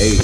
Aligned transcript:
Hey. 0.00 0.16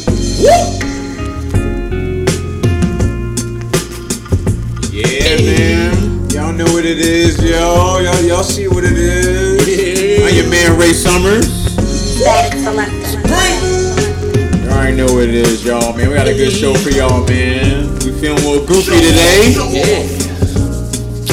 Yeah, 4.88 5.36
man. 5.36 6.30
Y'all 6.30 6.54
know 6.54 6.64
what 6.72 6.86
it 6.86 6.96
is, 6.96 7.36
yo. 7.44 8.00
Y'all, 8.00 8.22
y'all 8.24 8.42
see 8.42 8.68
what 8.68 8.84
it 8.84 8.96
is. 8.96 10.24
I'm 10.24 10.34
your 10.34 10.48
man 10.48 10.80
Ray 10.80 10.94
Summers. 10.94 11.44
Static 11.76 12.58
selector. 12.60 13.20
You 14.64 14.70
already 14.72 14.96
know 14.96 15.12
what 15.12 15.28
it 15.28 15.34
is, 15.34 15.62
y'all, 15.62 15.92
man. 15.92 16.08
We 16.08 16.14
got 16.14 16.26
a 16.26 16.32
good 16.32 16.52
show 16.52 16.72
for 16.72 16.88
y'all, 16.88 17.26
man. 17.28 17.92
We 18.00 18.12
feeling 18.16 18.42
a 18.42 18.48
little 18.48 18.66
goofy 18.66 18.96
today. 18.96 19.52
Yeah. 19.76 20.08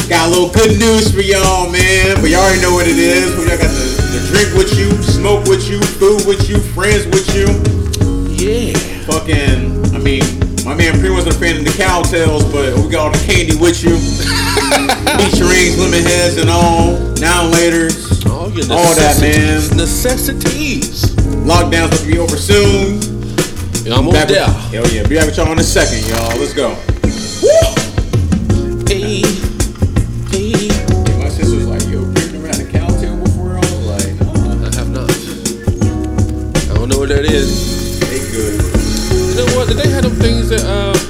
Got 0.10 0.28
a 0.28 0.32
little 0.32 0.52
good 0.52 0.78
news 0.78 1.16
for 1.16 1.22
y'all, 1.22 1.72
man. 1.72 2.20
But 2.20 2.30
y'all 2.30 2.44
already 2.44 2.62
know 2.62 2.74
what 2.74 2.90
it 2.90 3.00
is. 3.00 3.38
We 3.40 3.48
got 3.48 3.60
the, 3.60 3.68
the 4.12 4.20
drink 4.28 4.52
with 4.58 4.78
you, 4.78 4.92
smoke 5.02 5.48
with 5.48 5.70
you, 5.70 5.80
food 5.80 6.28
with 6.28 6.50
you, 6.50 6.60
friends 6.60 7.06
with 7.08 7.34
you. 7.34 7.83
Yeah. 8.44 8.74
Fucking, 9.08 9.96
I 9.96 10.00
mean, 10.00 10.24
my 10.66 10.76
man 10.76 11.00
Pre 11.00 11.10
wasn't 11.12 11.36
a 11.36 11.40
fan 11.40 11.58
of 11.58 11.64
the 11.66 11.74
Cow 11.78 12.02
Tales, 12.04 12.44
but 12.52 12.76
we 12.76 12.90
got 12.92 13.08
all 13.08 13.12
the 13.12 13.24
candy 13.26 13.56
with 13.56 13.80
you. 13.84 13.96
Beach 15.18 15.40
rings, 15.40 15.80
lemon 15.80 16.04
heads, 16.04 16.36
and 16.38 16.50
all. 16.50 17.00
Now 17.24 17.46
and 17.48 17.54
later. 17.54 17.88
All 18.30 18.52
your 18.52 18.68
All 18.72 18.96
that, 18.96 19.18
man. 19.22 19.62
Necessities. 19.78 21.16
Lockdown's 21.48 21.88
about 21.88 22.00
to 22.00 22.08
be 22.08 22.18
over 22.20 22.36
soon. 22.36 23.00
Yeah, 23.86 23.96
I'm 23.96 24.10
Back 24.10 24.28
with- 24.28 24.38
there. 24.38 24.48
Hell 24.48 24.88
yeah. 24.92 25.08
Be 25.08 25.16
back 25.16 25.26
with 25.28 25.38
y'all 25.38 25.52
in 25.52 25.60
a 25.60 25.64
second, 25.64 26.06
y'all. 26.08 26.38
Let's 26.40 26.54
go. 26.54 26.76
Hey. 27.42 27.83
Things 40.24 40.48
that, 40.48 40.64
uh, 40.64 41.03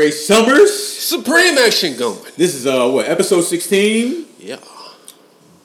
Ray 0.00 0.10
Summers. 0.10 0.72
Supreme 0.98 1.58
action 1.58 1.94
going. 1.94 2.18
This 2.38 2.54
is 2.54 2.66
uh 2.66 2.88
what 2.88 3.06
episode 3.06 3.42
sixteen. 3.42 4.24
Yeah. 4.38 4.56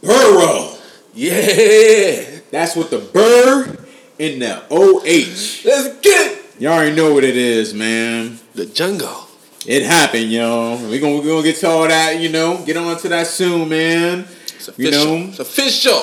Burrow. 0.02 0.74
Yeah. 1.14 2.40
That's 2.52 2.76
what 2.76 2.90
the 2.90 2.98
burr 3.00 3.78
in 4.20 4.40
the 4.40 4.62
OH. 4.70 5.64
Let's 5.66 6.00
get 6.02 6.32
it. 6.34 6.60
Y'all 6.60 6.74
already 6.74 6.94
know 6.94 7.14
what 7.14 7.24
it 7.24 7.38
is, 7.38 7.74
man. 7.74 8.38
The 8.56 8.66
jungle. 8.66 9.26
It 9.66 9.84
happened, 9.84 10.30
yo. 10.30 10.86
We 10.90 11.00
gonna 11.00 11.22
we 11.22 11.28
gonna 11.30 11.42
get 11.42 11.56
to 11.62 11.70
all 11.70 11.88
that, 11.88 12.20
you 12.20 12.28
know. 12.28 12.62
Get 12.66 12.76
on 12.76 12.98
to 13.00 13.08
that 13.08 13.28
soon, 13.28 13.70
man. 13.70 14.28
It's 14.48 14.68
You 14.78 14.90
official. 14.90 15.06
know? 15.18 15.28
It's 15.30 15.40
official. 15.40 16.02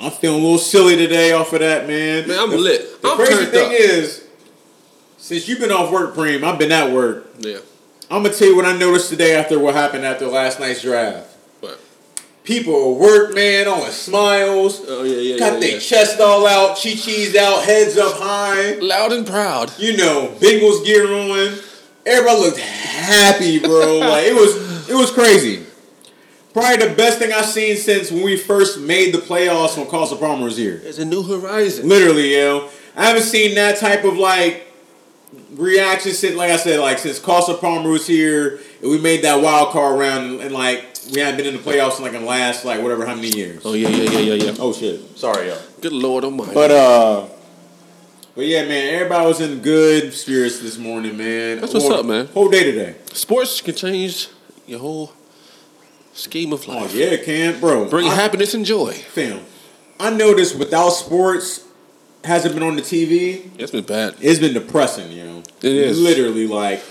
I'm 0.00 0.10
feeling 0.10 0.40
a 0.40 0.42
little 0.42 0.58
silly 0.58 0.96
today 0.96 1.32
off 1.32 1.52
of 1.52 1.60
that, 1.60 1.86
man. 1.86 2.26
Man, 2.26 2.38
I'm 2.38 2.48
the, 2.50 2.56
lit. 2.56 3.02
The 3.02 3.08
I'm 3.08 3.16
crazy 3.18 3.44
thing 3.44 3.66
up. 3.66 3.72
is, 3.72 4.26
since 5.18 5.46
you've 5.46 5.60
been 5.60 5.70
off 5.70 5.92
work, 5.92 6.14
Preem, 6.14 6.42
I've 6.42 6.58
been 6.58 6.72
at 6.72 6.90
work. 6.90 7.26
Yeah. 7.40 7.58
I'm 8.10 8.22
gonna 8.22 8.34
tell 8.34 8.48
you 8.48 8.56
what 8.56 8.64
I 8.66 8.76
noticed 8.76 9.08
today 9.08 9.34
after 9.34 9.58
what 9.58 9.74
happened 9.74 10.04
after 10.04 10.26
last 10.26 10.60
night's 10.60 10.82
draft. 10.82 11.28
But 11.60 11.80
People 12.44 12.98
work, 12.98 13.34
man, 13.34 13.66
all 13.66 13.86
smiles. 13.86 14.82
oh 14.86 15.02
yeah, 15.02 15.16
yeah, 15.16 15.38
got 15.38 15.54
yeah, 15.54 15.60
their 15.60 15.70
yeah. 15.70 15.78
chest 15.78 16.20
all 16.20 16.46
out, 16.46 16.76
chi 16.76 16.94
chi's 16.94 17.34
out, 17.34 17.64
heads 17.64 17.96
up 17.96 18.18
high. 18.18 18.74
Loud 18.74 19.12
and 19.12 19.26
proud. 19.26 19.72
You 19.78 19.96
know, 19.96 20.34
Bengals 20.38 20.84
gear 20.84 21.10
on. 21.10 21.58
Everybody 22.04 22.40
looked 22.40 22.58
happy, 22.58 23.60
bro. 23.60 23.98
like 24.00 24.26
it 24.26 24.34
was, 24.34 24.90
it 24.90 24.94
was 24.94 25.10
crazy. 25.10 25.64
Probably 26.52 26.86
the 26.86 26.94
best 26.94 27.18
thing 27.18 27.32
I've 27.32 27.46
seen 27.46 27.76
since 27.76 28.10
when 28.12 28.22
we 28.22 28.36
first 28.36 28.78
made 28.78 29.14
the 29.14 29.18
playoffs 29.18 29.76
when 29.76 29.88
Carson 29.88 30.18
Palmer 30.18 30.44
was 30.44 30.56
here. 30.58 30.80
It's 30.84 30.98
a 30.98 31.04
new 31.04 31.22
horizon. 31.22 31.88
Literally, 31.88 32.34
yo. 32.36 32.68
I 32.94 33.06
haven't 33.06 33.22
seen 33.22 33.54
that 33.56 33.78
type 33.78 34.04
of 34.04 34.18
like 34.18 34.70
reaction 35.56 36.12
since, 36.12 36.36
like 36.36 36.50
I 36.50 36.56
said, 36.56 36.80
like 36.80 36.98
since 36.98 37.18
Carson 37.18 37.56
Palmer 37.58 37.90
was 37.90 38.06
here 38.06 38.60
and 38.82 38.90
we 38.90 38.98
made 38.98 39.22
that 39.22 39.42
wild 39.42 39.70
card 39.70 39.98
round 39.98 40.26
and, 40.26 40.40
and, 40.40 40.54
like 40.54 40.84
we 41.12 41.20
haven't 41.20 41.36
been 41.36 41.46
in 41.46 41.54
the 41.54 41.60
playoffs 41.62 41.98
in 41.98 42.04
like 42.04 42.14
in 42.14 42.22
the 42.22 42.26
last 42.28 42.64
like 42.64 42.80
whatever 42.82 43.06
how 43.06 43.14
many 43.14 43.28
years. 43.28 43.62
Oh 43.64 43.74
yeah, 43.74 43.88
yeah, 43.88 44.10
yeah, 44.10 44.18
yeah, 44.18 44.44
yeah. 44.44 44.54
Oh 44.58 44.72
shit. 44.72 45.16
Sorry, 45.18 45.48
yo. 45.48 45.58
Good 45.80 45.92
Lord 45.92 46.24
Almighty. 46.24 46.54
But 46.54 46.70
uh 46.70 47.26
but 48.34 48.46
yeah, 48.46 48.64
man, 48.64 48.94
everybody 48.94 49.26
was 49.26 49.40
in 49.40 49.60
good 49.60 50.12
spirits 50.12 50.58
this 50.60 50.76
morning, 50.76 51.16
man. 51.16 51.60
That's 51.60 51.72
what's 51.72 51.86
Whole- 51.86 52.00
up, 52.00 52.06
man. 52.06 52.26
Whole 52.28 52.48
day 52.48 52.64
today. 52.64 52.96
sports 53.12 53.60
can 53.60 53.74
change 53.74 54.28
your 54.66 54.80
whole 54.80 55.12
scheme 56.14 56.52
of 56.52 56.66
life. 56.66 56.92
Oh 56.92 56.96
yeah, 56.96 57.06
it 57.06 57.24
can, 57.24 57.60
bro. 57.60 57.88
Bring 57.88 58.08
I, 58.08 58.14
happiness 58.14 58.54
and 58.54 58.64
joy. 58.64 58.92
fam. 58.92 59.40
I 60.00 60.10
noticed 60.10 60.58
without 60.58 60.90
sports 60.90 61.63
hasn't 62.24 62.54
been 62.54 62.62
on 62.62 62.76
the 62.76 62.82
TV. 62.82 63.48
It's 63.58 63.70
been 63.72 63.84
bad. 63.84 64.16
It's 64.20 64.38
been 64.40 64.54
depressing, 64.54 65.12
you 65.12 65.24
know. 65.24 65.38
It 65.62 65.72
is. 65.72 66.00
literally 66.00 66.46
like 66.46 66.82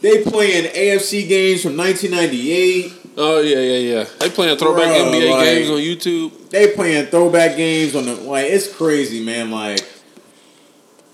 they 0.00 0.22
playing 0.24 0.64
AFC 0.72 1.28
games 1.28 1.62
from 1.62 1.76
1998. 1.76 2.92
Oh 3.16 3.40
yeah, 3.40 3.58
yeah, 3.58 3.78
yeah. 3.98 4.04
They 4.20 4.30
playing 4.30 4.56
throwback 4.58 4.84
Bruh, 4.84 5.12
NBA 5.12 5.30
like- 5.30 5.44
games 5.44 5.70
on 5.70 5.76
YouTube. 5.78 6.50
They 6.50 6.74
playing 6.74 7.06
throwback 7.06 7.56
games 7.56 7.94
on 7.94 8.04
the 8.06 8.14
like. 8.14 8.46
It's 8.50 8.74
crazy, 8.74 9.24
man. 9.24 9.50
Like, 9.50 9.80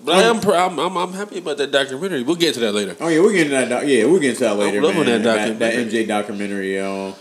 But 0.03 0.23
I'm, 0.23 0.39
pr- 0.41 0.53
I'm, 0.55 0.79
I'm 0.79 0.97
I'm 0.97 1.13
happy 1.13 1.39
about 1.39 1.57
that 1.57 1.71
documentary. 1.71 2.23
We'll 2.23 2.35
get 2.37 2.53
to 2.55 2.59
that 2.61 2.71
later. 2.73 2.95
oh 2.99 3.07
yeah, 3.09 3.19
we're 3.21 3.33
getting 3.33 3.51
that. 3.51 3.67
Doc- 3.69 3.83
yeah, 3.85 4.05
we're 4.05 4.19
getting 4.19 4.37
to 4.37 4.43
that 4.45 4.55
later. 4.57 4.81
loving 4.81 5.05
man. 5.05 5.21
that 5.23 5.59
that, 5.59 5.59
documentary. 5.59 6.03
MJ 6.03 6.07
documentary, 6.07 6.75
yo. 6.75 7.15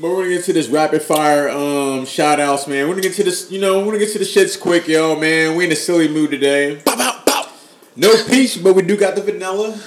But 0.00 0.08
we're 0.08 0.22
gonna 0.22 0.36
get 0.36 0.44
to 0.44 0.52
this 0.54 0.68
rapid 0.68 1.02
fire 1.02 1.50
um 1.50 2.06
shout 2.06 2.40
outs, 2.40 2.66
man. 2.66 2.88
We're 2.88 2.94
gonna 2.94 3.02
get 3.02 3.14
to 3.14 3.24
this, 3.24 3.50
you 3.50 3.60
know, 3.60 3.80
we're 3.80 3.92
gonna 3.92 3.98
get 3.98 4.12
to 4.12 4.18
the 4.18 4.24
shits 4.24 4.58
quick, 4.58 4.88
yo, 4.88 5.14
man. 5.14 5.56
We 5.56 5.66
in 5.66 5.72
a 5.72 5.76
silly 5.76 6.08
mood 6.08 6.30
today. 6.30 6.80
Pop, 6.84 6.96
pop, 6.96 7.26
pop. 7.26 7.52
No 7.96 8.10
peach, 8.26 8.62
but 8.62 8.74
we 8.74 8.80
do 8.82 8.96
got 8.96 9.14
the 9.14 9.20
vanilla. 9.20 9.78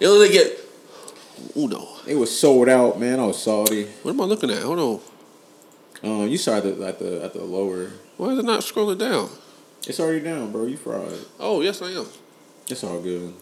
You 0.00 0.08
only 0.08 0.30
get. 0.30 0.58
Oh 1.54 1.66
no. 1.66 1.86
It 2.06 2.14
was 2.14 2.36
sold 2.36 2.70
out, 2.70 2.98
man. 2.98 3.20
I 3.20 3.26
was 3.26 3.42
salty. 3.42 3.84
What 4.02 4.12
am 4.12 4.20
I 4.22 4.24
looking 4.24 4.50
at? 4.50 4.62
Hold 4.62 4.78
on. 4.78 5.00
Um, 6.02 6.28
you 6.28 6.38
saw 6.38 6.56
at 6.56 6.62
the 6.62 6.86
at 6.86 6.98
the, 6.98 7.22
at 7.22 7.34
the 7.34 7.44
lower. 7.44 7.90
Why 8.16 8.28
is 8.30 8.38
it 8.38 8.46
not 8.46 8.60
scrolling 8.60 8.98
down? 8.98 9.28
It's 9.86 10.00
already 10.00 10.20
down, 10.20 10.50
bro. 10.50 10.64
You 10.64 10.78
fried. 10.78 11.12
Oh 11.38 11.60
yes, 11.60 11.82
I 11.82 11.90
am. 11.90 12.06
It's 12.68 12.82
all 12.84 13.00
good. 13.02 13.34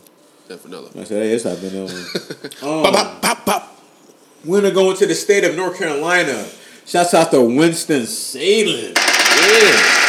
That 0.49 0.61
vanilla. 0.61 0.91
I 0.97 1.05
said, 1.05 1.23
hey, 1.23 1.33
it's 1.33 1.45
not 1.45 1.59
vanilla. 1.59 1.91
Um, 2.63 2.93
pop, 2.93 3.23
pop, 3.23 3.45
pop. 3.45 3.76
Gonna 4.47 4.71
go 4.71 4.91
into 4.91 5.07
the 5.07 5.15
state 5.15 5.45
of 5.45 5.57
North 5.57 5.79
Carolina. 5.79 6.47
Shouts 6.87 7.15
out 7.15 7.31
to 7.33 7.43
Winston 7.43 8.07
Salem. 8.07 8.95
Yeah. 8.95 10.07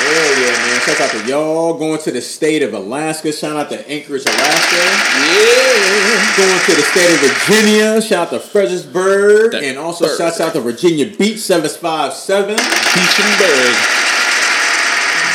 Hell 0.00 0.40
yeah, 0.40 0.52
man. 0.52 0.80
Shout 0.80 1.00
out 1.00 1.10
to 1.10 1.28
y'all. 1.28 1.74
Going 1.74 2.00
to 2.00 2.10
the 2.10 2.22
state 2.22 2.62
of 2.62 2.72
Alaska. 2.72 3.32
Shout 3.32 3.54
out 3.54 3.68
to 3.68 3.86
Anchorage, 3.88 4.24
Alaska. 4.24 4.80
Yeah. 5.28 6.36
Going 6.36 6.60
to 6.64 6.72
the 6.74 6.82
state 6.82 7.12
of 7.12 7.20
Virginia. 7.20 8.00
Shout 8.00 8.28
out 8.28 8.30
to 8.30 8.40
Fredericksburg. 8.40 9.52
That 9.52 9.62
and 9.62 9.78
also 9.78 10.06
bird. 10.06 10.16
shouts 10.16 10.40
out 10.40 10.54
to 10.54 10.60
Virginia 10.60 11.06
Beach 11.06 11.38
757. 11.38 12.56
Beechenberg. 12.56 13.76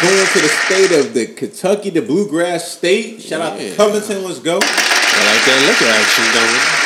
Going 0.01 0.27
to 0.33 0.39
the 0.41 0.49
state 0.49 0.91
of 0.99 1.13
the 1.13 1.27
Kentucky, 1.27 1.91
the 1.91 2.01
Bluegrass 2.01 2.71
State. 2.71 3.21
Shout 3.21 3.41
out 3.41 3.59
to 3.59 3.75
Covington. 3.75 4.23
Let's 4.23 4.39
go. 4.39 4.57
I 4.57 4.57
like 4.57 5.45
that 5.45 5.61
liquor 5.67 5.91
action 5.93 6.25
going. 6.33 6.84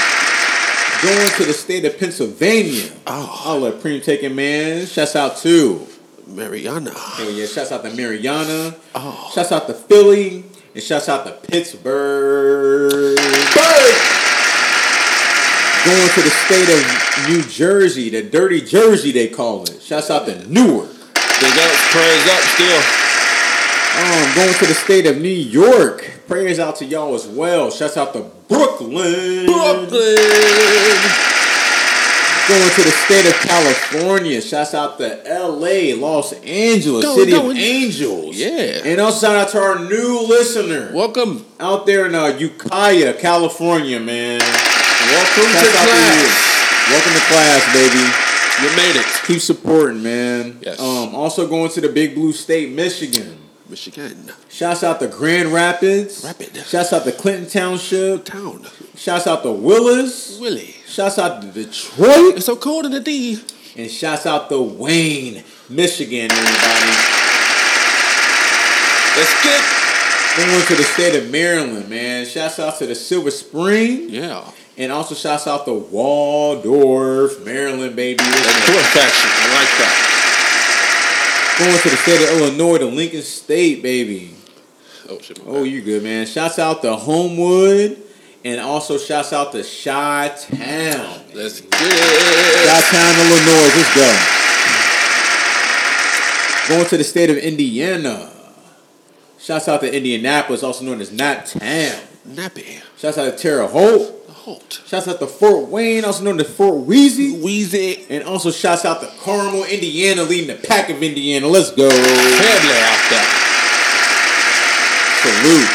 Going 1.01 1.29
to 1.37 1.45
the 1.45 1.53
state 1.53 1.85
of 1.85 1.97
Pennsylvania. 1.97 2.91
Ah. 3.07 3.45
Oh. 3.45 3.51
I'll 3.53 3.59
let 3.59 3.75
Preem 3.75 4.03
take 4.03 4.29
man. 4.29 4.85
Shouts 4.85 5.15
out 5.15 5.37
to. 5.37 5.87
Mariana. 6.27 6.93
Hell 6.93 7.31
yeah. 7.31 7.45
Shouts 7.45 7.71
out 7.71 7.83
to 7.83 7.89
Mariana. 7.91 8.75
Oh. 8.93 9.31
Shouts 9.33 9.53
out 9.53 9.67
to 9.67 9.73
Philly. 9.73 10.43
And 10.73 10.83
shouts 10.83 11.07
out 11.07 11.25
to 11.25 11.31
Pittsburgh. 11.47 13.17
Going 15.85 16.09
to 16.09 16.21
the 16.21 16.29
state 16.29 16.69
of 16.69 17.29
New 17.29 17.43
Jersey, 17.43 18.09
the 18.09 18.21
dirty 18.21 18.59
Jersey 18.59 19.13
they 19.13 19.29
call 19.29 19.63
it. 19.63 19.81
Shouts 19.81 20.11
out 20.11 20.25
to 20.25 20.35
Newark. 20.51 20.89
Big 20.91 21.57
up, 21.57 21.71
praise 21.95 22.27
up 22.27 22.41
still. 22.53 23.08
Um, 23.99 24.33
going 24.35 24.53
to 24.53 24.65
the 24.65 24.73
state 24.73 25.05
of 25.07 25.17
New 25.17 25.27
York. 25.27 26.09
Prayers 26.27 26.57
out 26.57 26.77
to 26.77 26.85
y'all 26.85 27.15
as 27.15 27.27
well. 27.27 27.69
Shouts 27.69 27.97
out 27.97 28.13
to 28.13 28.21
Brooklyn. 28.47 29.45
Brooklyn. 29.45 29.45
Going 32.47 32.69
to 32.71 32.81
the 32.81 32.91
state 33.05 33.25
of 33.27 33.33
California. 33.41 34.39
Shouts 34.41 34.73
out 34.73 34.97
to 34.99 35.21
LA, 35.27 35.93
Los 35.99 36.31
Angeles, 36.33 37.03
Going, 37.03 37.19
City 37.19 37.31
going. 37.33 37.51
of 37.51 37.57
Angels. 37.57 38.37
Yeah. 38.37 38.81
And 38.85 39.01
also 39.01 39.27
shout 39.27 39.35
out 39.35 39.49
to 39.49 39.59
our 39.59 39.79
new 39.79 40.25
listener 40.27 40.91
Welcome. 40.93 41.45
out 41.59 41.85
there 41.85 42.05
in 42.05 42.15
uh, 42.15 42.27
Ukiah, 42.27 43.13
California, 43.15 43.99
man. 43.99 44.39
Welcome 44.39 45.43
to 45.43 45.69
class. 45.71 46.23
you. 46.23 46.93
Welcome 46.93 47.13
to 47.13 47.25
class, 47.27 47.73
baby. 47.73 48.05
You 48.63 48.75
made 48.77 48.95
it. 48.99 49.05
Keep 49.27 49.41
supporting, 49.41 50.01
man. 50.01 50.57
Yes. 50.61 50.79
Um, 50.79 51.13
also 51.13 51.47
going 51.49 51.69
to 51.71 51.81
the 51.81 51.89
Big 51.89 52.15
Blue 52.15 52.31
State, 52.31 52.71
Michigan. 52.71 53.38
Michigan. 53.69 54.31
Shouts 54.49 54.83
out 54.83 54.99
to 54.99 55.07
Grand 55.07 55.49
Rapids. 55.49 56.23
Rapid. 56.25 56.57
Shouts 56.65 56.91
out 56.91 57.03
to 57.03 57.11
Clinton 57.11 57.47
Township. 57.47 58.25
Town. 58.25 58.65
Shouts 58.95 59.27
out 59.27 59.43
to 59.43 59.51
Willis. 59.51 60.39
Willie. 60.39 60.75
Shouts 60.87 61.19
out 61.19 61.41
to 61.41 61.47
Detroit. 61.47 62.37
It's 62.37 62.45
so 62.47 62.55
cold 62.55 62.85
in 62.85 62.91
the 62.91 62.99
D. 62.99 63.43
And 63.77 63.89
shouts 63.89 64.25
out 64.25 64.49
to 64.49 64.61
Wayne, 64.61 65.43
Michigan, 65.69 66.31
everybody. 66.31 66.91
Let's 69.15 69.43
get 69.43 69.79
Going 70.37 70.65
to 70.67 70.75
the 70.75 70.83
state 70.83 71.15
of 71.15 71.31
Maryland, 71.31 71.89
man. 71.89 72.25
Shouts 72.25 72.59
out 72.59 72.77
to 72.79 72.85
the 72.85 72.95
Silver 72.95 73.31
Spring. 73.31 74.09
Yeah. 74.09 74.49
And 74.77 74.91
also 74.91 75.13
shouts 75.13 75.47
out 75.47 75.65
to 75.65 75.73
Waldorf, 75.73 77.43
Maryland, 77.43 77.95
baby. 77.95 78.23
That 78.23 78.63
door 78.67 78.79
faction. 78.93 79.29
I 79.29 79.47
like 79.59 79.77
that. 79.79 80.18
Going 81.59 81.77
to 81.77 81.89
the 81.89 81.97
state 81.97 82.21
of 82.21 82.39
Illinois, 82.39 82.77
to 82.77 82.85
Lincoln 82.85 83.21
State, 83.21 83.83
baby. 83.83 84.33
Oh 85.09 85.19
shit. 85.19 85.41
Oh, 85.45 85.63
you 85.63 85.81
good, 85.81 86.03
man. 86.03 86.25
Shouts 86.25 86.57
out 86.57 86.81
to 86.83 86.95
Homewood. 86.95 88.03
And 88.45 88.61
also 88.61 88.97
shouts 88.97 89.33
out 89.33 89.51
to 89.51 89.61
Chi 89.61 90.29
Town. 90.29 91.25
Let's 91.33 91.59
get 91.59 91.69
it. 91.73 92.65
Chi 92.65 92.81
Town, 92.89 93.15
Illinois. 93.27 93.69
Let's 93.75 93.93
go. 93.93 94.07
Going 96.69 96.87
to 96.87 96.97
the 96.97 97.03
state 97.03 97.29
of 97.29 97.37
Indiana. 97.37 98.31
Shouts 99.37 99.67
out 99.67 99.81
to 99.81 99.93
Indianapolis, 99.93 100.63
also 100.63 100.85
known 100.85 101.01
as 101.01 101.11
Nap 101.11 101.43
Town. 101.45 101.99
Nappy. 102.25 102.81
Shouts 102.97 103.17
out 103.17 103.25
to 103.25 103.37
Terre 103.37 103.67
Haute. 103.67 104.18
Shouts 104.85 105.07
out 105.07 105.19
to 105.19 105.27
Fort 105.27 105.69
Wayne, 105.69 106.05
also 106.05 106.23
known 106.23 106.39
as 106.39 106.49
Fort 106.49 106.85
Wheezy. 106.85 107.39
Wheezy. 107.39 108.05
And 108.09 108.23
also 108.23 108.51
shouts 108.51 108.85
out 108.85 109.01
to 109.01 109.07
Carmel, 109.21 109.65
Indiana, 109.65 110.23
leading 110.23 110.55
the 110.55 110.67
pack 110.67 110.89
of 110.89 111.01
Indiana. 111.03 111.47
Let's 111.47 111.71
go. 111.71 111.89
Family 111.89 112.77
out 112.79 113.09
there. 113.09 113.25
Salute. 115.21 115.69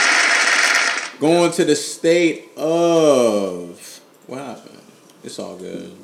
Going 1.21 1.53
to 1.53 1.65
the 1.65 1.77
state 1.77 2.51
of 2.57 4.01
what 4.27 4.39
happened? 4.41 4.81
It's 5.23 5.39
all 5.39 5.57
good. 5.57 5.97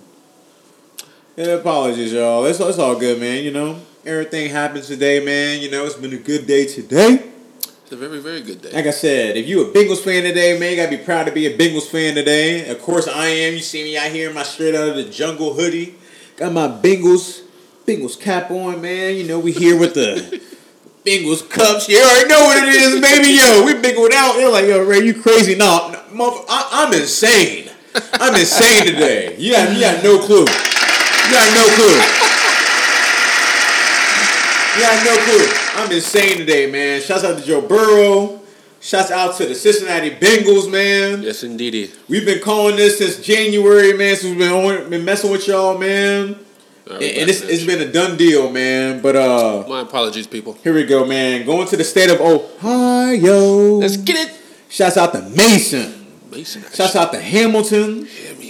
Yeah, 1.37 1.47
apologies, 1.47 2.13
y'all. 2.13 2.45
It's, 2.47 2.61
it's 2.61 2.79
all 2.79 2.97
good, 2.97 3.19
man. 3.21 3.43
You 3.43 3.51
know, 3.51 3.81
everything 4.05 4.51
happens 4.51 4.87
today, 4.87 5.25
man. 5.25 5.61
You 5.61 5.71
know, 5.71 5.85
it's 5.85 5.95
been 5.95 6.13
a 6.13 6.19
good 6.19 6.47
day 6.47 6.67
today. 6.67 7.31
A 7.93 7.97
very, 7.97 8.21
very 8.21 8.41
good 8.41 8.63
day. 8.63 8.71
Like 8.71 8.87
I 8.87 8.93
said, 8.93 9.37
if 9.37 9.49
you 9.49 9.63
a 9.63 9.73
Bengals 9.73 10.05
fan 10.05 10.23
today, 10.23 10.57
man, 10.57 10.71
you 10.71 10.77
gotta 10.77 10.97
be 10.97 11.03
proud 11.03 11.25
to 11.25 11.33
be 11.33 11.47
a 11.47 11.59
Bengals 11.59 11.91
fan 11.91 12.15
today. 12.15 12.69
Of 12.71 12.81
course, 12.81 13.09
I 13.09 13.27
am. 13.27 13.55
You 13.55 13.59
see 13.59 13.83
me 13.83 13.99
out 13.99 14.13
here 14.13 14.29
in 14.29 14.35
my 14.37 14.45
straight 14.45 14.77
out 14.77 14.91
of 14.91 14.95
the 14.95 15.11
jungle 15.11 15.55
hoodie. 15.55 15.97
Got 16.37 16.53
my 16.53 16.69
Bengals, 16.69 17.43
Bengals 17.87 18.21
cap 18.21 18.53
on, 18.53 18.81
man. 18.81 19.17
You 19.17 19.25
know, 19.25 19.41
we 19.41 19.51
here 19.51 19.77
with 19.77 19.95
the 19.95 20.41
Bengals 21.05 21.51
cups. 21.51 21.89
You 21.89 21.99
already 21.99 22.29
know 22.29 22.45
what 22.45 22.63
it 22.63 22.69
is, 22.69 23.01
baby. 23.01 23.33
Yo, 23.33 23.65
we 23.65 23.75
Bengals 23.75 24.13
out. 24.15 24.37
They're 24.37 24.49
like, 24.49 24.67
yo, 24.67 24.85
Ray, 24.85 25.01
you 25.01 25.21
crazy? 25.21 25.57
No, 25.57 25.91
no 26.15 26.45
I, 26.49 26.87
I'm 26.87 26.95
insane. 26.95 27.71
I'm 28.13 28.37
insane 28.37 28.87
today. 28.87 29.35
You 29.37 29.51
got, 29.51 29.75
you 29.75 29.81
got 29.81 30.05
no 30.05 30.21
clue. 30.21 30.47
You 30.47 31.33
got 31.35 31.55
no 31.59 31.67
clue. 31.75 31.99
You 34.77 34.81
got 34.81 35.05
no 35.05 35.19
clue. 35.25 35.60
I'm 35.77 35.91
insane 35.93 36.39
today, 36.39 36.71
man. 36.71 37.01
Shouts 37.01 37.25
out 37.25 37.39
to 37.39 37.45
Joe 37.45 37.61
Burrow. 37.63 38.41
Shouts 38.81 39.11
out 39.11 39.37
to 39.37 39.47
the 39.47 39.55
Cincinnati 39.55 40.11
Bengals, 40.11 40.71
man. 40.71 41.23
Yes, 41.23 41.43
indeedy. 41.45 41.91
We've 42.09 42.25
been 42.25 42.41
calling 42.41 42.77
this 42.77 42.99
since 42.99 43.21
January, 43.25 43.93
man. 43.93 44.17
Since 44.17 44.31
we've 44.31 44.39
been 44.39 44.53
on, 44.53 44.91
been 44.91 45.05
messing 45.05 45.31
with 45.31 45.47
y'all, 45.47 45.77
man. 45.79 46.29
And, 46.29 46.39
right, 46.91 47.03
and 47.03 47.31
it's, 47.31 47.43
it's 47.43 47.65
been 47.65 47.81
a 47.87 47.93
done 47.93 48.17
deal, 48.17 48.51
man. 48.51 49.01
But 49.03 49.17
uh, 49.17 49.65
My 49.69 49.83
apologies, 49.83 50.27
people. 50.27 50.55
here 50.65 50.75
we 50.75 50.85
go, 50.85 51.05
man. 51.05 51.45
Going 51.47 51.69
to 51.69 51.77
the 51.77 51.85
state 51.85 52.11
of 52.11 52.21
Ohio. 52.21 53.75
Let's 53.77 53.97
get 53.99 54.17
it. 54.29 54.37
Shouts 54.71 54.97
out 54.97 55.13
to 55.13 55.21
Mason. 55.23 56.07
Mason. 56.31 56.63
Shouts 56.73 56.97
out 56.97 57.13
to 57.13 57.21
Hamilton, 57.21 58.05
me. 58.39 58.50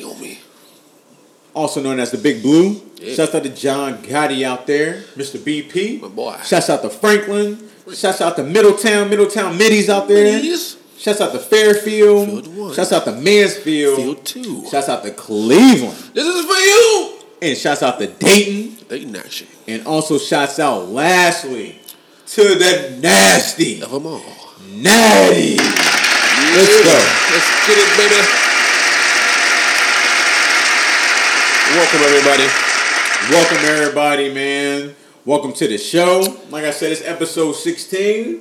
Also 1.55 1.83
known 1.83 2.01
as 2.01 2.11
the 2.11 2.19
Big 2.19 2.43
Blue. 2.43 2.81
Yeah. 2.97 3.15
Shouts 3.15 3.35
out 3.35 3.43
to 3.45 3.49
John 3.51 3.99
Gotti 3.99 4.43
out 4.43 4.67
there, 4.67 5.03
Mr. 5.17 5.39
BP. 5.39 6.01
My 6.03 6.09
boy. 6.09 6.37
Shouts 6.45 6.69
out 6.71 6.83
to 6.83 6.91
Franklin. 6.91 7.69
Shouts 7.95 8.21
out 8.21 8.37
to 8.37 8.43
Middletown, 8.45 9.09
Middletown 9.11 9.57
Middies 9.59 9.89
out 9.89 10.07
there. 10.07 10.39
Please. 10.39 10.77
Shouts 10.99 11.21
out 11.23 11.33
to 11.33 11.39
Fairfield. 11.39 12.45
Shouts 12.75 12.93
out 12.93 13.05
to 13.07 13.13
Mansfield. 13.13 13.97
Field 13.97 14.25
two. 14.25 14.69
Shouts 14.69 14.89
out 14.89 15.03
to 15.03 15.11
Cleveland. 15.13 15.97
This 16.15 16.27
is 16.27 16.45
for 16.45 16.53
you. 16.53 17.17
And 17.43 17.57
shouts 17.57 17.83
out 17.83 17.99
to 18.01 18.07
Dayton. 18.07 18.87
Dayton 18.87 19.17
action. 19.17 19.47
And 19.67 19.87
also 19.87 20.19
shouts 20.19 20.59
out 20.59 20.89
lastly 20.89 21.81
to 22.27 22.43
the 22.43 22.99
nasty 23.01 23.83
Of 23.83 23.91
them 23.93 24.07
all. 24.07 24.21
natty. 24.75 25.57
Let's 25.57 26.85
go. 26.85 26.93
Let's 27.33 27.67
get 27.67 27.79
it, 27.79 27.97
baby. 27.97 28.50
Welcome, 31.71 32.01
everybody. 32.01 32.43
Welcome 33.31 33.59
everybody, 33.59 34.35
man. 34.35 34.97
Welcome 35.25 35.53
to 35.53 35.69
the 35.69 35.79
show. 35.79 36.21
Like 36.51 36.65
I 36.65 36.73
said, 36.73 36.91
it's 36.91 37.03
episode 37.03 37.53
16. 37.53 38.41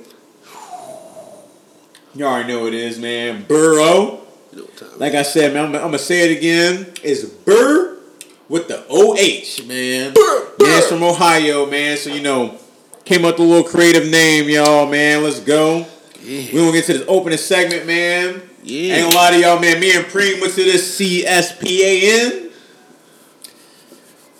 You 2.16 2.24
already 2.24 2.48
know 2.48 2.64
what 2.64 2.74
it 2.74 2.80
is, 2.80 2.98
man. 2.98 3.44
Burrow. 3.44 4.22
You 4.50 4.58
know 4.58 4.64
what 4.64 4.76
time. 4.76 4.98
Like 4.98 5.14
I 5.14 5.22
said, 5.22 5.54
man, 5.54 5.66
I'm, 5.66 5.74
I'm 5.76 5.80
gonna 5.82 5.98
say 6.00 6.28
it 6.28 6.38
again. 6.38 6.92
It's 7.04 7.22
Burr 7.24 8.00
with 8.48 8.66
the 8.66 8.84
OH, 8.90 9.64
man. 9.64 10.12
Burr, 10.12 10.50
Burr. 10.58 10.66
Man's 10.66 10.86
from 10.86 11.04
Ohio, 11.04 11.66
man. 11.66 11.98
So 11.98 12.12
you 12.12 12.22
know, 12.22 12.58
came 13.04 13.24
up 13.24 13.38
with 13.38 13.46
a 13.46 13.48
little 13.48 13.70
creative 13.70 14.10
name, 14.10 14.48
y'all, 14.48 14.88
man. 14.90 15.22
Let's 15.22 15.38
go. 15.38 15.86
Yeah. 16.20 16.52
We 16.52 16.52
gonna 16.54 16.72
get 16.72 16.86
to 16.86 16.94
this 16.94 17.04
opening 17.06 17.38
segment, 17.38 17.86
man. 17.86 18.42
Yeah. 18.64 18.96
Ain't 18.96 19.14
a 19.14 19.16
lot 19.16 19.34
of 19.34 19.40
y'all, 19.40 19.60
man. 19.60 19.78
Me 19.78 19.96
and 19.96 20.04
Preem 20.06 20.40
went 20.40 20.52
to 20.54 20.64
this 20.64 20.98
CSPAN. 20.98 22.49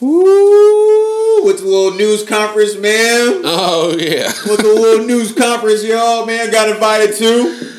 Woo! 0.01 1.45
With 1.45 1.59
the 1.59 1.67
little 1.67 1.93
news 1.93 2.25
conference, 2.25 2.75
man. 2.77 3.43
Oh 3.45 3.97
yeah. 3.99 4.33
With 4.47 4.61
the 4.61 4.75
little 4.75 5.07
news 5.07 5.33
conference, 5.35 5.85
y'all, 5.85 6.27
man. 6.27 6.51
Got 6.51 6.71
invited 6.71 7.17
to. 7.17 7.71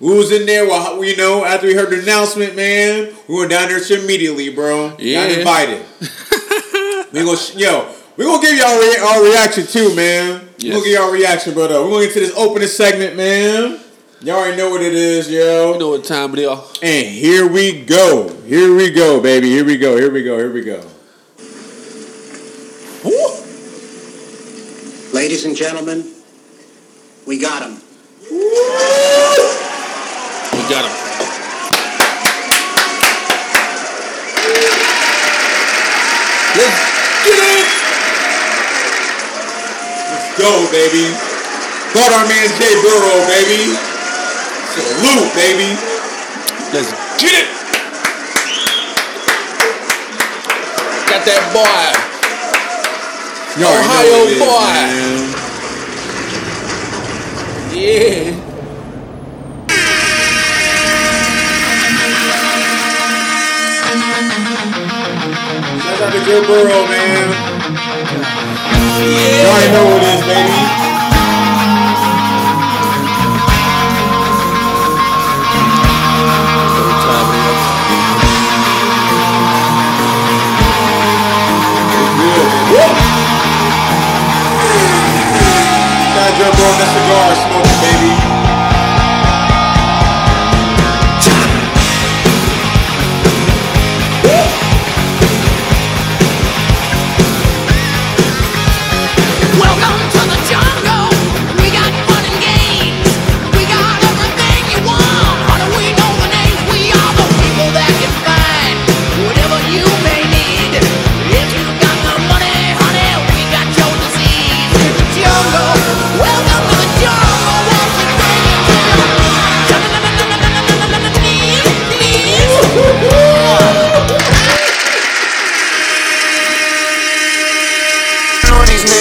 We 0.00 0.14
was 0.14 0.32
in 0.32 0.44
there, 0.44 0.66
well, 0.66 1.02
you 1.02 1.16
know, 1.16 1.44
after 1.44 1.66
we 1.66 1.74
heard 1.74 1.90
the 1.90 2.02
announcement, 2.02 2.56
man. 2.56 3.14
We 3.28 3.36
went 3.36 3.50
down 3.50 3.68
there 3.68 3.80
immediately, 4.02 4.50
bro. 4.50 4.96
Yeah. 4.98 5.26
Got 5.26 5.38
invited. 5.38 5.86
we 7.12 7.24
gonna, 7.24 7.38
yo, 7.56 7.94
we 8.16 8.24
gonna 8.24 8.42
give 8.42 8.58
y'all 8.58 8.78
re- 8.78 8.98
our 9.00 9.24
reaction 9.24 9.66
too, 9.66 9.94
man. 9.94 10.46
Yes. 10.58 10.62
We 10.62 10.70
gonna 10.70 10.84
give 10.84 10.92
y'all 10.92 11.12
reaction, 11.12 11.54
but 11.54 11.72
uh, 11.72 11.82
we 11.84 11.90
gonna 11.90 12.04
get 12.06 12.12
to 12.14 12.20
this 12.20 12.36
opening 12.36 12.68
segment, 12.68 13.16
man. 13.16 13.80
Y'all 14.20 14.36
already 14.36 14.56
know 14.56 14.70
what 14.70 14.82
it 14.82 14.94
is, 14.94 15.30
yo. 15.30 15.72
You 15.74 15.78
know 15.78 15.90
what 15.90 16.04
time 16.04 16.32
it 16.34 16.40
is? 16.40 16.78
And 16.82 17.06
here 17.06 17.46
we 17.46 17.84
go. 17.84 18.28
Here 18.42 18.74
we 18.74 18.90
go, 18.90 19.20
baby. 19.22 19.48
Here 19.48 19.64
we 19.64 19.78
go. 19.78 19.96
Here 19.96 20.10
we 20.10 20.22
go. 20.22 20.36
Here 20.36 20.52
we 20.52 20.62
go. 20.62 20.84
Ladies 25.12 25.44
and 25.44 25.54
gentlemen, 25.54 26.10
we 27.26 27.38
got 27.38 27.60
him. 27.62 27.76
We 28.30 28.38
got 30.72 30.88
him. 30.88 30.94
Let's 36.56 36.80
get 37.28 37.38
it. 37.44 37.68
Let's 40.08 40.28
go, 40.40 40.64
baby. 40.72 41.12
Thought 41.92 42.12
our 42.16 42.24
man 42.24 42.48
Jay 42.56 42.72
Burrow, 42.80 43.20
baby. 43.28 43.76
Salute, 44.72 45.28
baby. 45.36 45.76
Let's 46.72 46.88
get 47.20 47.36
it. 47.36 47.48
Got 51.10 51.22
that 51.26 51.44
boy. 51.52 52.13
You 53.56 53.66
Ohio 53.66 54.24
boy. 54.40 54.74
man. 54.74 55.34
Yeah. 57.72 58.34
Shout 65.78 66.00
out 66.02 66.12
to 66.12 66.18
Joe 66.24 66.42
Burrow, 66.48 66.86
man. 66.88 67.28
You 69.00 69.46
already 69.46 69.72
know 69.72 69.84
what 69.84 70.02
it 70.02 70.18
is, 70.18 70.24
baby. 70.26 70.83
Cigar 86.84 87.34
smoking, 87.34 87.73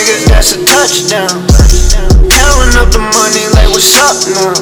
on 0.03 0.09
niggas, 0.09 0.25
that's 0.27 0.51
a 0.53 0.65
touchdown. 0.65 1.29
Counting 2.29 2.75
up 2.79 2.89
the 2.91 2.99
money 2.99 3.45
like 3.55 3.69
what's 3.71 3.95
up 3.97 4.15
now. 4.35 4.53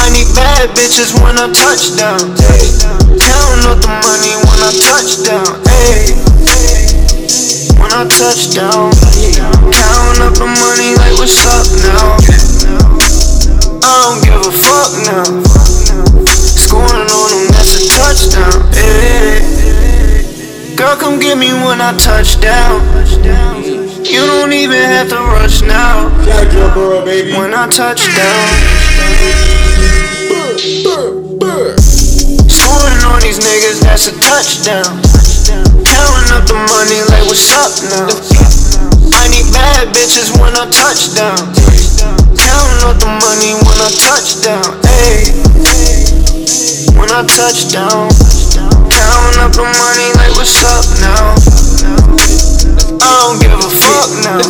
I 0.00 0.08
need 0.10 0.28
bad 0.34 0.70
bitches 0.76 1.12
when 1.20 1.36
I 1.36 1.48
touch 1.52 1.96
down. 1.96 2.20
Counting 3.20 3.64
up 3.68 3.80
the 3.80 3.88
money 3.88 4.34
when 4.48 4.60
I 4.64 4.72
touch 4.80 5.24
down. 5.24 5.60
When 7.80 7.92
I 7.92 8.04
touch 8.08 8.54
down. 8.54 8.92
Counting 9.72 10.22
up 10.24 10.34
the 10.34 10.48
money 10.48 10.96
like 10.96 11.14
what's 11.18 11.44
up 11.44 11.66
now. 11.84 12.16
I 13.82 13.92
don't 14.04 14.20
give 14.24 14.40
a 14.40 14.52
fuck 14.52 14.92
now. 15.04 15.24
Scoring 16.24 17.08
on 17.08 17.28
them, 17.30 17.46
that's 17.52 17.74
a 17.76 17.80
touchdown. 17.88 18.56
Girl, 20.76 20.96
come 20.96 21.18
get 21.18 21.36
me 21.36 21.52
when 21.52 21.80
I 21.80 21.92
touch 21.96 22.40
down. 22.40 23.69
You 24.04 24.24
don't 24.24 24.52
even 24.52 24.80
have 24.80 25.08
to 25.10 25.20
rush 25.36 25.60
now. 25.62 26.08
Shout 26.24 26.48
out 26.56 26.74
to 26.74 27.04
baby. 27.04 27.36
When 27.36 27.52
I 27.52 27.68
touch 27.68 28.00
down. 28.16 28.46
Scoring 32.48 33.02
on 33.04 33.20
these 33.20 33.36
niggas, 33.38 33.84
that's 33.84 34.08
a 34.08 34.14
touchdown. 34.16 34.88
Counting 35.84 36.30
up 36.32 36.48
the 36.48 36.56
money 36.56 37.00
like 37.12 37.28
what's 37.28 37.52
up 37.52 37.72
now. 37.92 38.08
I 39.20 39.28
need 39.28 39.52
bad 39.52 39.92
bitches 39.92 40.32
when 40.40 40.56
I 40.56 40.64
touch 40.72 41.12
down. 41.12 41.52
Counting 42.40 42.82
up 42.88 42.96
the 42.96 43.10
money 43.10 43.52
when 43.68 43.78
I 43.84 43.90
touch 44.00 44.40
down. 44.40 44.80
Hey. 44.80 45.28
When 46.96 47.10
I 47.12 47.20
touch 47.28 47.68
down. 47.68 48.08
Counting 48.88 49.40
up 49.44 49.52
the 49.52 49.68
money 49.68 50.08
like 50.16 50.32
what's 50.40 50.64
up 50.64 50.88
now. 51.04 52.19
I 53.02 53.20
don't 53.22 53.40
give 53.40 53.52
a 53.52 53.70
fuck 53.70 54.10
now. 54.24 54.40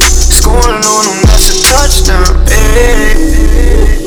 Scoring 0.00 0.84
on 0.84 1.04
them, 1.04 1.18
that's 1.24 1.48
a 1.48 1.56
touchdown. 1.62 2.46
Hey. 2.46 4.05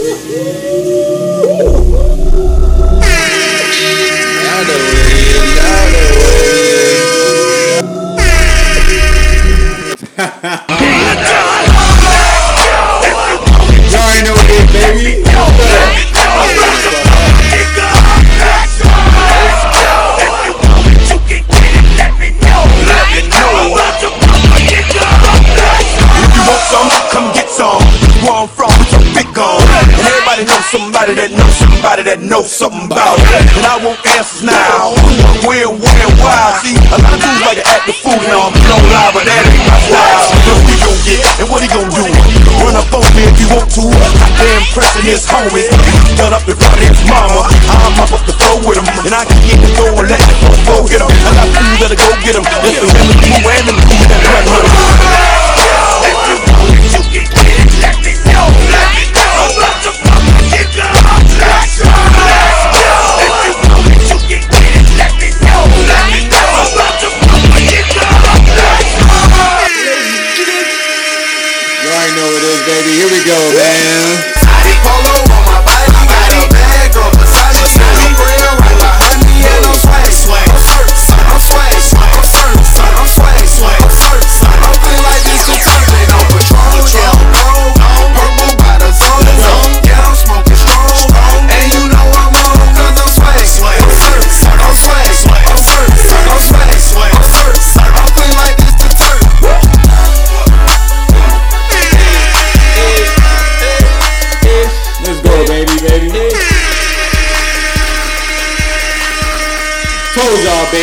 And 30.40 30.48
everybody 30.48 30.56
knows 30.56 30.72
somebody 30.72 31.14
that 31.20 31.32
knows 31.36 31.56
somebody 31.60 32.04
that 32.08 32.20
knows 32.24 32.48
something 32.48 32.88
about 32.88 33.20
it. 33.20 33.44
And 33.60 33.68
I 33.68 33.76
want 33.84 34.00
answers 34.08 34.48
now. 34.48 34.96
Where, 35.44 35.68
where, 35.68 36.10
why? 36.24 36.64
See, 36.64 36.80
a 36.80 36.96
lot 36.96 37.12
of 37.12 37.20
dudes 37.20 37.44
like 37.44 37.60
to 37.60 37.66
act 37.68 37.84
the 37.92 37.96
fool 38.00 38.16
now. 38.24 38.48
I'm 38.48 38.56
no 38.64 38.80
lie, 38.88 39.12
but 39.12 39.28
that 39.28 39.44
ain't 39.44 39.68
my 39.68 39.76
style. 39.84 40.32
What 40.48 40.64
we 40.64 40.80
gon' 40.80 40.96
get, 41.04 41.28
and 41.44 41.48
what 41.52 41.60
he 41.60 41.68
gon' 41.68 41.92
do? 41.92 42.08
Run 42.64 42.80
up 42.80 42.88
on 42.88 43.04
me 43.20 43.28
if 43.28 43.36
you 43.36 43.52
want 43.52 43.68
to. 43.68 43.84
Damn 44.40 44.64
pressing 44.72 45.12
his 45.12 45.28
homies. 45.28 45.76
Done 46.16 46.32
up 46.32 46.48
in 46.48 46.56
front 46.56 46.72
of 46.72 46.88
his 46.88 47.04
mama. 47.04 47.44
I'm 47.68 48.00
up 48.00 48.16
up 48.16 48.24
the 48.24 48.32
floor 48.40 48.64
with 48.64 48.80
him. 48.80 48.88
And 49.04 49.12
I 49.12 49.28
can 49.28 49.36
get 49.44 49.60
the 49.60 49.76
door 49.76 49.92
and 49.92 50.08
let 50.08 50.24
the 50.24 50.56
floor 50.64 50.88
get 50.88 51.04
him. 51.04 51.12
I 51.12 51.36
got 51.36 51.52
fools 51.52 51.84
that'll 51.84 52.00
go 52.00 52.16
get 52.24 52.40
him. 52.40 52.48
That's 52.48 52.80
the 52.80 52.88
women 52.88 53.12
who 53.28 53.44
and 53.44 53.68
the 53.68 53.76
crew 53.76 54.08
that 54.08 54.24
run 54.24 54.48
him. 54.56 54.72
You 57.12 58.89
go, 73.30 73.54
man. 73.54 74.09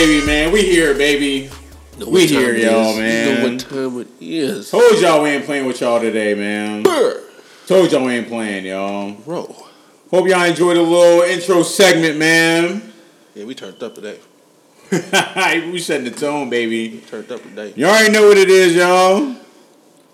Baby, 0.06 0.26
man. 0.26 0.52
We 0.52 0.62
here, 0.62 0.94
baby. 0.94 1.50
Know 1.98 2.08
We 2.08 2.26
here, 2.26 2.54
y'all, 2.54 2.90
is. 2.90 2.98
man. 2.98 3.28
You 3.28 3.34
know 3.34 3.54
what 3.54 3.60
time 3.60 4.00
it 4.00 4.08
is. 4.20 4.70
Told 4.70 5.00
y'all 5.00 5.22
we 5.22 5.30
ain't 5.30 5.44
playing 5.44 5.66
with 5.66 5.80
y'all 5.80 6.00
today, 6.00 6.34
man. 6.34 6.82
Brr. 6.82 7.22
Told 7.66 7.90
y'all 7.90 8.04
we 8.04 8.12
ain't 8.12 8.28
playing, 8.28 8.66
y'all. 8.66 9.12
Bro. 9.12 9.54
Hope 10.10 10.28
y'all 10.28 10.44
enjoyed 10.44 10.76
the 10.76 10.82
little 10.82 11.22
intro 11.22 11.62
segment, 11.64 12.18
man. 12.18 12.92
Yeah, 13.34 13.44
we 13.46 13.54
turned 13.54 13.82
up 13.82 13.96
today. 13.96 14.18
we 15.72 15.80
setting 15.80 16.04
the 16.04 16.12
tone, 16.16 16.48
baby. 16.50 17.02
Turned 17.08 17.32
up 17.32 17.42
today. 17.42 17.72
You 17.74 17.86
already 17.86 18.12
know 18.12 18.28
what 18.28 18.36
it 18.36 18.48
is, 18.48 18.76
y'all. 18.76 19.34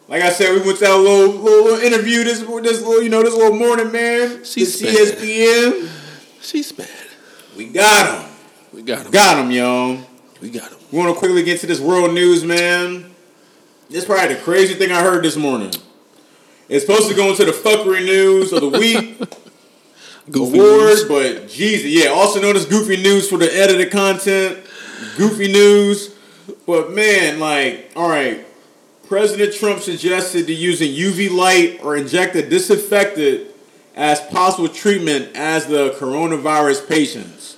Like 0.08 0.22
I 0.22 0.30
said, 0.30 0.52
we 0.54 0.62
went 0.62 0.78
to 0.78 0.84
that 0.84 0.96
little, 0.96 1.34
little, 1.34 1.64
little 1.64 1.78
interview 1.80 2.24
this 2.24 2.40
this 2.40 2.80
little 2.80 3.02
you 3.02 3.10
know 3.10 3.22
this 3.22 3.34
little 3.34 3.58
morning, 3.58 3.92
man. 3.92 4.42
C-SPAN. 4.44 4.94
CSPN. 4.94 5.90
She's 6.40 6.72
bad. 6.72 6.88
We 7.56 7.66
got 7.66 8.22
him. 8.22 8.31
We 8.72 8.82
got 8.82 9.06
him. 9.06 9.12
Got 9.12 9.44
him, 9.44 9.50
y'all. 9.50 9.98
We 10.40 10.50
got 10.50 10.72
him. 10.72 10.78
We 10.90 10.98
want 10.98 11.14
to 11.14 11.18
quickly 11.18 11.42
get 11.42 11.60
to 11.60 11.66
this 11.66 11.80
world 11.80 12.14
news, 12.14 12.44
man. 12.44 13.10
This 13.88 14.00
is 14.00 14.04
probably 14.06 14.34
the 14.34 14.40
crazy 14.40 14.74
thing 14.74 14.90
I 14.90 15.02
heard 15.02 15.22
this 15.22 15.36
morning. 15.36 15.72
It's 16.68 16.86
supposed 16.86 17.08
to 17.10 17.14
go 17.14 17.30
into 17.30 17.44
the 17.44 17.52
fuckery 17.52 18.04
news 18.04 18.52
of 18.52 18.60
the 18.62 18.68
week 18.78 19.18
Goofy 20.30 20.58
award, 20.58 20.86
news. 20.86 21.04
but 21.04 21.48
Jesus, 21.48 21.90
yeah, 21.90 22.10
also 22.10 22.40
known 22.40 22.56
as 22.56 22.64
goofy 22.64 22.96
news 22.96 23.28
for 23.28 23.36
the 23.38 23.52
edited 23.54 23.90
content, 23.92 24.58
goofy 25.16 25.52
news. 25.52 26.14
But 26.66 26.92
man, 26.92 27.40
like, 27.40 27.90
all 27.94 28.08
right, 28.08 28.46
President 29.06 29.52
Trump 29.52 29.80
suggested 29.82 30.46
to 30.46 30.54
using 30.54 30.88
UV 30.90 31.30
light 31.30 31.80
or 31.82 31.96
inject 31.96 32.34
a 32.36 32.48
disinfectant 32.48 33.48
as 33.94 34.20
possible 34.20 34.68
treatment 34.68 35.36
as 35.36 35.66
the 35.66 35.90
coronavirus 35.98 36.88
patients. 36.88 37.51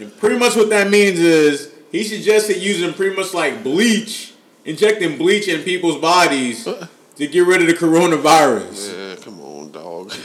And 0.00 0.16
pretty 0.16 0.38
much 0.38 0.56
what 0.56 0.70
that 0.70 0.90
means 0.90 1.18
is 1.18 1.70
he 1.92 2.04
suggested 2.04 2.56
using 2.56 2.94
pretty 2.94 3.14
much 3.14 3.34
like 3.34 3.62
bleach, 3.62 4.32
injecting 4.64 5.18
bleach 5.18 5.46
in 5.46 5.62
people's 5.62 6.00
bodies 6.00 6.66
uh. 6.66 6.86
to 7.16 7.26
get 7.26 7.46
rid 7.46 7.60
of 7.60 7.66
the 7.66 7.74
coronavirus. 7.74 9.16
Yeah, 9.16 9.22
come 9.22 9.40
on, 9.40 9.70
dog. 9.72 10.12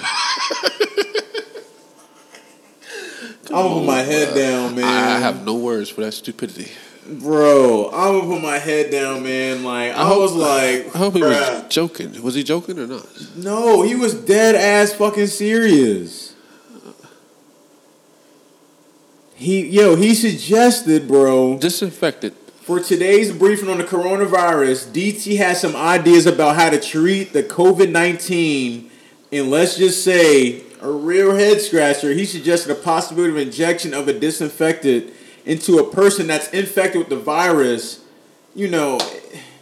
I'm 3.48 3.52
gonna 3.52 3.76
put 3.76 3.86
my 3.86 4.00
head 4.00 4.34
down, 4.34 4.76
man. 4.76 4.86
I 4.86 5.20
have 5.20 5.46
no 5.46 5.56
words 5.56 5.90
for 5.90 6.02
that 6.02 6.14
stupidity. 6.14 6.72
Bro, 7.08 7.92
I'm 7.94 8.20
gonna 8.20 8.34
put 8.34 8.42
my 8.42 8.58
head 8.58 8.90
down, 8.92 9.24
man. 9.24 9.64
Like 9.64 9.92
I, 9.92 10.06
hope- 10.06 10.22
was 10.22 10.34
like, 10.34 10.96
I 10.96 10.98
hope 10.98 11.14
he 11.14 11.22
was 11.22 11.64
joking. 11.70 12.22
Was 12.24 12.34
he 12.34 12.44
joking 12.44 12.80
or 12.80 12.88
not? 12.88 13.06
no, 13.36 13.84
he 13.84 13.94
was 13.94 14.16
dead 14.16 14.56
ass 14.56 14.94
fucking 14.94 15.28
serious. 15.28 16.25
He 19.36 19.68
yo, 19.68 19.96
he 19.96 20.14
suggested, 20.16 21.08
bro, 21.08 21.58
Disinfected. 21.58 22.34
for 22.62 22.80
today's 22.80 23.32
briefing 23.34 23.70
on 23.70 23.78
the 23.80 23.84
coronavirus, 23.84 24.88
DT 24.92 25.38
has 25.38 25.60
some 25.60 25.76
ideas 25.76 26.26
about 26.26 26.56
how 26.56 26.70
to 26.70 26.80
treat 26.80 27.34
the 27.34 27.44
COVID 27.44 27.90
nineteen, 27.92 28.90
and 29.32 29.52
let's 29.52 29.78
just 29.78 30.04
say 30.04 30.62
a 30.82 30.90
real 30.90 31.36
head 31.36 31.60
scratcher. 31.62 32.12
He 32.14 32.26
suggested 32.26 32.72
a 32.72 32.76
possibility 32.76 33.32
of 33.32 33.38
injection 33.38 33.94
of 33.94 34.08
a 34.08 34.14
disinfectant 34.14 35.12
into 35.46 35.80
a 35.80 35.92
person 35.92 36.28
that's 36.28 36.48
infected 36.50 37.00
with 37.00 37.10
the 37.10 37.18
virus. 37.20 38.04
You 38.56 38.70
know, 38.70 39.00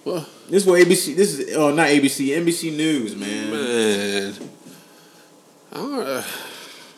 Well, 0.06 0.28
this 0.50 0.64
is 0.64 0.66
what 0.70 0.80
ABC. 0.82 1.16
This 1.16 1.40
is 1.40 1.56
oh 1.58 1.74
not 1.74 1.88
ABC, 1.88 2.28
NBC 2.28 2.76
News, 2.78 3.16
man. 3.16 3.50
man. 3.52 4.34
Alright. 5.76 6.08
Uh, 6.08 6.24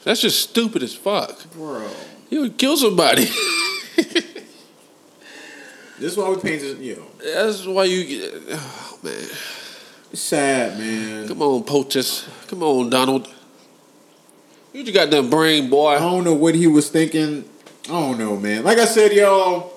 that's 0.04 0.20
just 0.22 0.42
stupid 0.42 0.84
as 0.84 0.94
fuck. 0.94 1.50
Bro, 1.54 1.90
He 2.36 2.40
would 2.40 2.58
kill 2.58 2.76
somebody. 2.76 3.24
this 3.96 4.36
is 6.02 6.18
why 6.18 6.30
we 6.32 6.36
paint 6.36 6.60
this. 6.60 6.78
You 6.78 6.98
know, 6.98 7.08
That's 7.24 7.66
why 7.66 7.86
you 7.86 8.04
get. 8.04 8.34
Oh, 8.52 9.00
man. 9.04 9.14
it's 10.12 10.22
sad, 10.22 10.78
man. 10.78 11.30
Come 11.30 11.42
on, 11.42 11.64
POTUS. 11.64 12.28
Come 12.50 12.62
on, 12.62 12.90
Donald. 12.90 13.34
You 14.74 14.84
just 14.84 14.94
got 14.94 15.12
that 15.12 15.30
brain, 15.30 15.70
boy. 15.70 15.92
I 15.92 16.00
don't 16.00 16.26
know 16.26 16.34
what 16.34 16.56
he 16.56 16.68
was 16.68 16.90
thinking. 16.90 17.46
I 17.86 17.92
don't 17.92 18.18
know, 18.20 18.36
man. 18.36 18.66
Like 18.66 18.80
I 18.80 18.86
said, 18.86 19.14
y'all, 19.14 19.72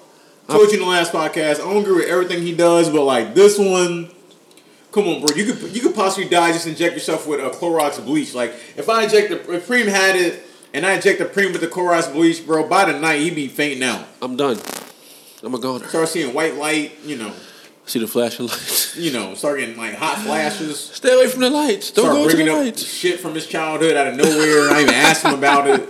told 0.49 0.73
you 0.73 0.79
in 0.79 0.81
the 0.81 0.91
last 0.91 1.13
podcast, 1.13 1.61
I 1.61 1.73
don't 1.73 1.83
agree 1.83 1.99
with 1.99 2.09
everything 2.09 2.43
he 2.43 2.57
does, 2.57 2.91
but 2.91 3.05
like 3.05 3.37
this 3.37 3.57
one, 3.57 4.11
come 4.91 5.07
on, 5.07 5.25
bro. 5.25 5.37
You 5.37 5.53
could 5.53 5.77
you 5.77 5.81
could 5.81 5.95
possibly 5.95 6.29
die 6.29 6.51
just 6.51 6.67
inject 6.67 6.95
yourself 6.95 7.25
with 7.29 7.39
a 7.39 7.51
Clorox 7.51 8.05
bleach. 8.05 8.35
Like 8.35 8.51
if 8.77 8.89
I 8.89 9.05
inject 9.05 9.29
the 9.29 9.55
if 9.55 9.69
Preem 9.69 9.87
had 9.87 10.17
it 10.17 10.43
and 10.79 10.87
I 10.87 10.95
inject 10.95 11.19
the 11.19 11.25
Preem 11.25 11.53
with 11.53 11.61
the 11.61 11.67
Clorox 11.67 12.13
bleach, 12.13 12.47
bro, 12.47 12.67
by 12.69 12.91
the 12.91 12.99
night 12.99 13.21
he'd 13.21 13.35
be 13.35 13.49
fainting 13.49 13.83
out. 13.83 14.07
I'm 14.23 14.37
done. 14.37 14.59
I'm 15.43 15.55
a 15.55 15.59
goner. 15.59 15.87
Start 15.87 16.09
seeing 16.09 16.33
white 16.33 16.55
light, 16.55 16.93
you 17.05 17.17
know, 17.17 17.33
See 17.85 17.99
the 17.99 18.07
flashing 18.07 18.47
lights. 18.47 18.97
you 18.99 19.13
know, 19.13 19.35
start 19.35 19.59
getting 19.59 19.77
like 19.79 19.95
hot 19.95 20.19
flashes. 20.19 20.79
Stay 20.79 21.15
away 21.15 21.27
from 21.27 21.41
the 21.41 21.49
lights. 21.49 21.91
Don't 21.91 22.05
start 22.05 22.17
go 22.17 22.29
to 22.29 22.37
the 22.37 22.53
up 22.53 22.59
lights. 22.59 22.85
shit 22.85 23.19
from 23.19 23.35
his 23.35 23.47
childhood 23.47 23.97
out 23.97 24.09
of 24.09 24.17
nowhere. 24.17 24.71
I 24.71 24.83
even 24.83 24.95
asked 24.95 25.25
him 25.25 25.35
about 25.35 25.67
it. 25.69 25.89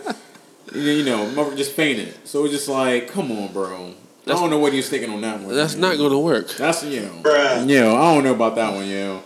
You 0.73 0.81
you 0.81 1.05
know, 1.05 1.29
mother 1.33 1.57
just 1.57 1.73
fainted. 1.73 2.15
So 2.25 2.45
it's 2.45 2.55
just 2.55 2.69
like, 2.69 3.09
come 3.09 3.33
on, 3.33 3.53
bro. 3.53 3.95
I 4.27 4.31
don't 4.31 4.49
know 4.49 4.59
what 4.59 4.73
he 4.73 4.77
was 4.77 4.89
thinking 4.89 5.11
on 5.11 5.23
that 5.23 5.41
one. 5.41 5.55
That's 5.55 5.75
man. 5.75 5.91
not 5.91 5.97
going 5.97 6.13
to 6.13 6.19
work. 6.19 6.51
That's 6.51 6.85
you 6.85 7.01
know, 7.01 7.65
yeah. 7.67 7.93
I 7.93 8.15
don't 8.15 8.23
know 8.23 8.35
about 8.35 8.55
that 8.55 8.73
one, 8.75 8.87
yo. 8.87 9.23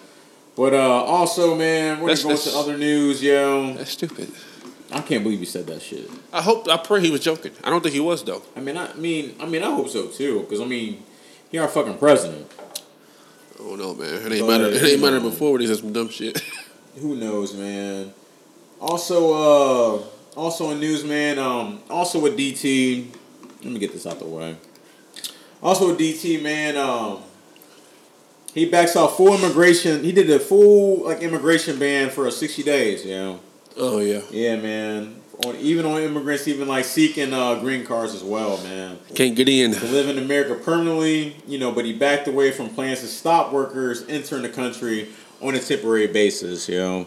But 0.57 0.73
uh, 0.73 0.79
also, 0.79 1.55
man, 1.55 2.01
we're 2.01 2.15
That's- 2.15 2.23
going 2.23 2.39
to 2.39 2.51
other 2.57 2.79
news, 2.79 3.23
yo. 3.23 3.75
That's 3.75 3.91
stupid. 3.91 4.33
I 4.93 5.01
can't 5.01 5.23
believe 5.23 5.39
he 5.39 5.45
said 5.47 5.67
that 5.67 5.83
shit. 5.83 6.09
I 6.33 6.43
hope, 6.43 6.69
I 6.69 6.77
pray 6.77 7.01
he 7.01 7.11
was 7.11 7.21
joking. 7.21 7.53
I 7.65 7.71
don't 7.71 7.83
think 7.83 7.95
he 7.95 8.01
was, 8.01 8.23
though. 8.23 8.43
I 8.57 8.61
mean, 8.61 8.77
I 8.77 8.93
mean, 8.95 9.35
I 9.41 9.47
mean, 9.47 9.63
I 9.63 9.75
hope 9.75 9.89
so 9.89 10.07
too. 10.09 10.41
Because 10.41 10.61
I 10.61 10.65
mean, 10.65 11.03
he 11.51 11.59
our 11.59 11.69
fucking 11.69 11.99
president. 11.99 12.51
Oh 13.61 13.77
don't 13.77 13.99
man. 13.99 14.15
It 14.15 14.33
ain't 14.33 14.47
But, 14.47 14.61
matter. 14.61 14.75
It 14.75 14.83
ain't 14.83 15.01
matter 15.01 15.21
before 15.21 15.53
when 15.53 15.61
he 15.61 15.67
said 15.67 15.79
some 15.79 15.93
dumb 15.93 16.09
shit. 16.09 16.41
Who 16.97 17.17
knows, 17.17 17.55
man. 17.55 18.13
Also, 18.81 19.33
uh, 19.33 20.03
also 20.37 20.71
in 20.71 20.81
news, 20.81 21.05
man. 21.05 21.39
Um, 21.39 21.81
also 21.89 22.21
with 22.21 22.37
DT. 22.37 23.07
Let 23.63 23.73
me 23.73 23.79
get 23.79 23.93
this 23.93 24.07
out 24.07 24.19
the 24.19 24.27
way. 24.27 24.57
Also 25.63 25.89
with 25.89 25.99
DT, 25.99 26.43
man. 26.43 26.77
Um, 26.77 27.23
he 28.53 28.67
backs 28.67 28.97
off 28.97 29.17
full 29.17 29.35
immigration. 29.35 30.05
He 30.05 30.13
did 30.13 30.29
a 30.31 30.39
full 30.39 31.05
like 31.05 31.21
immigration 31.21 31.79
ban 31.79 32.11
for 32.11 32.31
sixty 32.31 32.63
days. 32.63 33.05
You 33.05 33.15
know. 33.15 33.41
Oh 33.77 33.99
yeah. 33.99 34.23
Yeah, 34.31 34.57
man. 34.57 35.17
On 35.45 35.57
even 35.57 35.87
on 35.87 36.01
immigrants, 36.03 36.47
even 36.47 36.69
like 36.69 36.85
seeking 36.85 37.33
uh, 37.33 37.59
green 37.59 37.85
cards 37.85 38.15
as 38.15 38.23
well, 38.23 38.59
man. 38.63 38.99
Can't 39.15 39.35
get 39.35 39.49
in. 39.49 39.73
To 39.73 39.87
live 39.87 40.09
in 40.09 40.19
America 40.19 40.55
permanently, 40.55 41.37
you 41.47 41.59
know, 41.59 41.73
but 41.73 41.85
he 41.85 41.93
backed 41.93 42.29
away 42.29 42.51
from 42.51 42.69
plans 42.69 43.01
to 43.01 43.07
stop 43.07 43.53
workers 43.53 44.05
entering 44.09 44.43
the 44.43 44.49
country 44.49 45.09
on 45.41 45.55
a 45.55 45.59
temporary 45.59 46.07
basis, 46.07 46.69
you 46.69 46.79
know. 46.79 47.07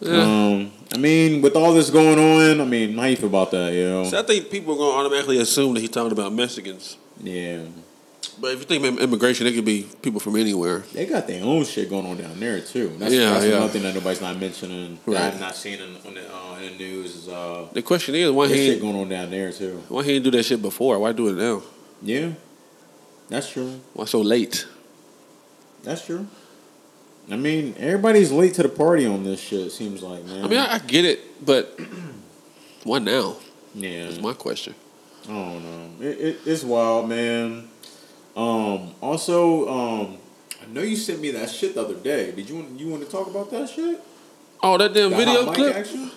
Yeah. 0.00 0.22
Um, 0.22 0.72
I 0.92 0.98
mean, 0.98 1.40
with 1.40 1.56
all 1.56 1.72
this 1.72 1.90
going 1.90 2.18
on, 2.18 2.60
I 2.60 2.64
mean, 2.64 2.98
how 2.98 3.04
you 3.04 3.16
feel 3.16 3.28
about 3.28 3.50
that, 3.52 3.72
you 3.72 3.88
know? 3.88 4.04
So 4.04 4.18
I 4.18 4.22
think 4.22 4.50
people 4.50 4.74
are 4.74 4.76
going 4.76 4.92
to 4.92 4.98
automatically 4.98 5.38
assume 5.38 5.74
that 5.74 5.80
he's 5.80 5.90
talking 5.90 6.12
about 6.12 6.32
Mexicans. 6.32 6.96
Yeah. 7.22 7.62
But 8.40 8.52
if 8.52 8.58
you 8.60 8.64
think 8.64 8.84
about 8.84 9.00
immigration, 9.00 9.46
it 9.46 9.52
could 9.54 9.64
be 9.64 9.86
people 10.02 10.20
from 10.20 10.36
anywhere. 10.36 10.80
They 10.92 11.06
got 11.06 11.26
their 11.26 11.42
own 11.44 11.64
shit 11.64 11.88
going 11.88 12.06
on 12.06 12.16
down 12.16 12.38
there 12.40 12.60
too. 12.60 12.88
That's, 12.98 13.12
Yeah, 13.14 13.30
that's 13.34 13.44
yeah. 13.46 13.52
another 13.56 13.72
thing 13.72 13.82
that 13.82 13.94
nobody's 13.94 14.20
not 14.20 14.38
mentioning. 14.38 14.98
That 15.06 15.12
Right. 15.12 15.22
I've 15.22 15.40
not 15.40 15.54
seen 15.56 15.80
in, 15.80 15.96
on 16.06 16.14
the, 16.14 16.22
uh, 16.34 16.56
in 16.60 16.72
the 16.72 16.78
news 16.78 17.14
is 17.16 17.28
uh, 17.28 17.66
The 17.72 17.82
question 17.82 18.14
is, 18.14 18.30
why 18.30 18.48
he 18.48 18.54
shit 18.54 18.80
going 18.80 18.96
on 18.96 19.08
down 19.08 19.30
there 19.30 19.52
too. 19.52 19.82
why 19.88 20.02
he 20.02 20.14
didn't 20.14 20.24
do 20.24 20.30
that 20.32 20.42
shit 20.44 20.60
before? 20.62 20.98
Why 20.98 21.12
do 21.12 21.28
it 21.28 21.34
now? 21.34 21.62
Yeah, 22.02 22.32
that's 23.28 23.50
true. 23.50 23.80
Why 23.94 24.04
so 24.04 24.20
late? 24.20 24.66
That's 25.82 26.04
true. 26.04 26.26
I 27.30 27.36
mean, 27.36 27.74
everybody's 27.78 28.30
late 28.32 28.54
to 28.54 28.62
the 28.62 28.68
party 28.68 29.06
on 29.06 29.24
this 29.24 29.40
shit. 29.40 29.72
Seems 29.72 30.02
like, 30.02 30.24
man. 30.24 30.44
I 30.44 30.48
mean, 30.48 30.58
I, 30.58 30.74
I 30.74 30.78
get 30.78 31.04
it, 31.06 31.44
but 31.44 31.78
why 32.82 32.98
now? 32.98 33.36
yeah. 33.74 34.06
Is 34.08 34.20
my 34.20 34.34
question. 34.34 34.74
I 35.24 35.28
don't 35.28 35.62
know. 35.64 36.06
It, 36.06 36.18
it, 36.20 36.36
it's 36.44 36.62
wild, 36.64 37.08
man. 37.08 37.68
Um. 38.36 38.94
Also, 39.00 39.68
um, 39.68 40.18
I 40.62 40.66
know 40.72 40.82
you 40.82 40.96
sent 40.96 41.20
me 41.20 41.30
that 41.32 41.50
shit 41.50 41.74
the 41.74 41.82
other 41.82 41.94
day. 41.94 42.32
Did 42.32 42.48
you 42.48 42.56
want 42.56 42.80
you 42.80 42.88
want 42.88 43.04
to 43.04 43.10
talk 43.10 43.26
about 43.28 43.50
that 43.52 43.68
shit? 43.68 44.00
Oh, 44.62 44.78
that 44.78 44.92
damn 44.94 45.10
The 45.10 45.16
video 45.16 45.52
clip. 45.52 45.76
action? 45.76 46.10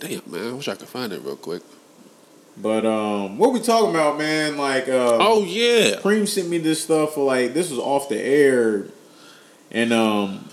Damn 0.00 0.22
man, 0.26 0.48
I 0.48 0.52
wish 0.52 0.68
I 0.68 0.74
could 0.74 0.88
find 0.88 1.12
it 1.12 1.22
real 1.22 1.36
quick. 1.36 1.62
But 2.56 2.84
um, 2.84 3.38
what 3.38 3.52
we 3.52 3.60
talking 3.60 3.90
about, 3.90 4.18
man? 4.18 4.56
Like, 4.56 4.88
uh, 4.88 5.18
Oh 5.20 5.42
yeah, 5.44 5.96
Preem 6.00 6.26
sent 6.28 6.48
me 6.48 6.58
this 6.58 6.82
stuff 6.82 7.14
for 7.14 7.24
like 7.24 7.54
this 7.54 7.70
was 7.70 7.78
off 7.78 8.08
the 8.08 8.20
air, 8.20 8.86
and 9.70 9.92
um, 9.92 10.48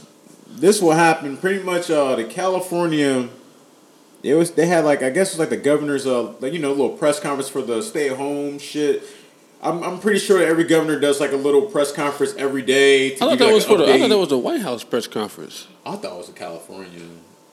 this 0.48 0.82
will 0.82 0.94
happen 0.94 1.36
pretty 1.38 1.64
much. 1.64 1.90
Uh, 1.92 2.16
the 2.16 2.24
California, 2.24 3.28
it 4.24 4.36
was 4.36 4.52
they 4.52 4.66
had 4.68 4.86
like 4.86 5.04
I 5.04 5.10
guess 5.10 5.30
it 5.30 5.34
was 5.34 5.40
like 5.40 5.50
the 5.50 5.58
governor's 5.58 6.08
uh 6.08 6.34
like 6.40 6.54
you 6.54 6.60
know 6.60 6.70
little 6.72 6.90
press 6.98 7.20
conference 7.20 7.50
for 7.50 7.62
the 7.62 7.82
stay 7.82 8.10
at 8.10 8.18
home 8.18 8.58
shit. 8.60 9.04
I'm, 9.62 9.84
I'm 9.84 10.00
pretty 10.00 10.20
sure 10.20 10.42
every 10.42 10.64
governor 10.64 11.00
does 11.00 11.20
like 11.20 11.32
a 11.32 11.38
little 11.38 11.62
press 11.62 11.92
conference 11.92 12.34
every 12.36 12.64
day. 12.64 13.12
To 13.12 13.16
I 13.16 13.18
thought 13.20 13.40
that 13.40 13.48
you, 13.48 13.54
was 13.54 13.68
like, 13.70 13.78
for 13.78 13.86
the. 13.86 13.94
I 13.94 14.00
thought 14.00 14.10
that 14.10 14.18
was 14.18 14.30
the 14.30 14.38
White 14.38 14.62
House 14.62 14.84
press 14.84 15.06
conference. 15.06 15.68
I 15.86 15.96
thought 15.98 16.14
it 16.14 16.18
was 16.18 16.30
a 16.30 16.34
California. 16.34 17.02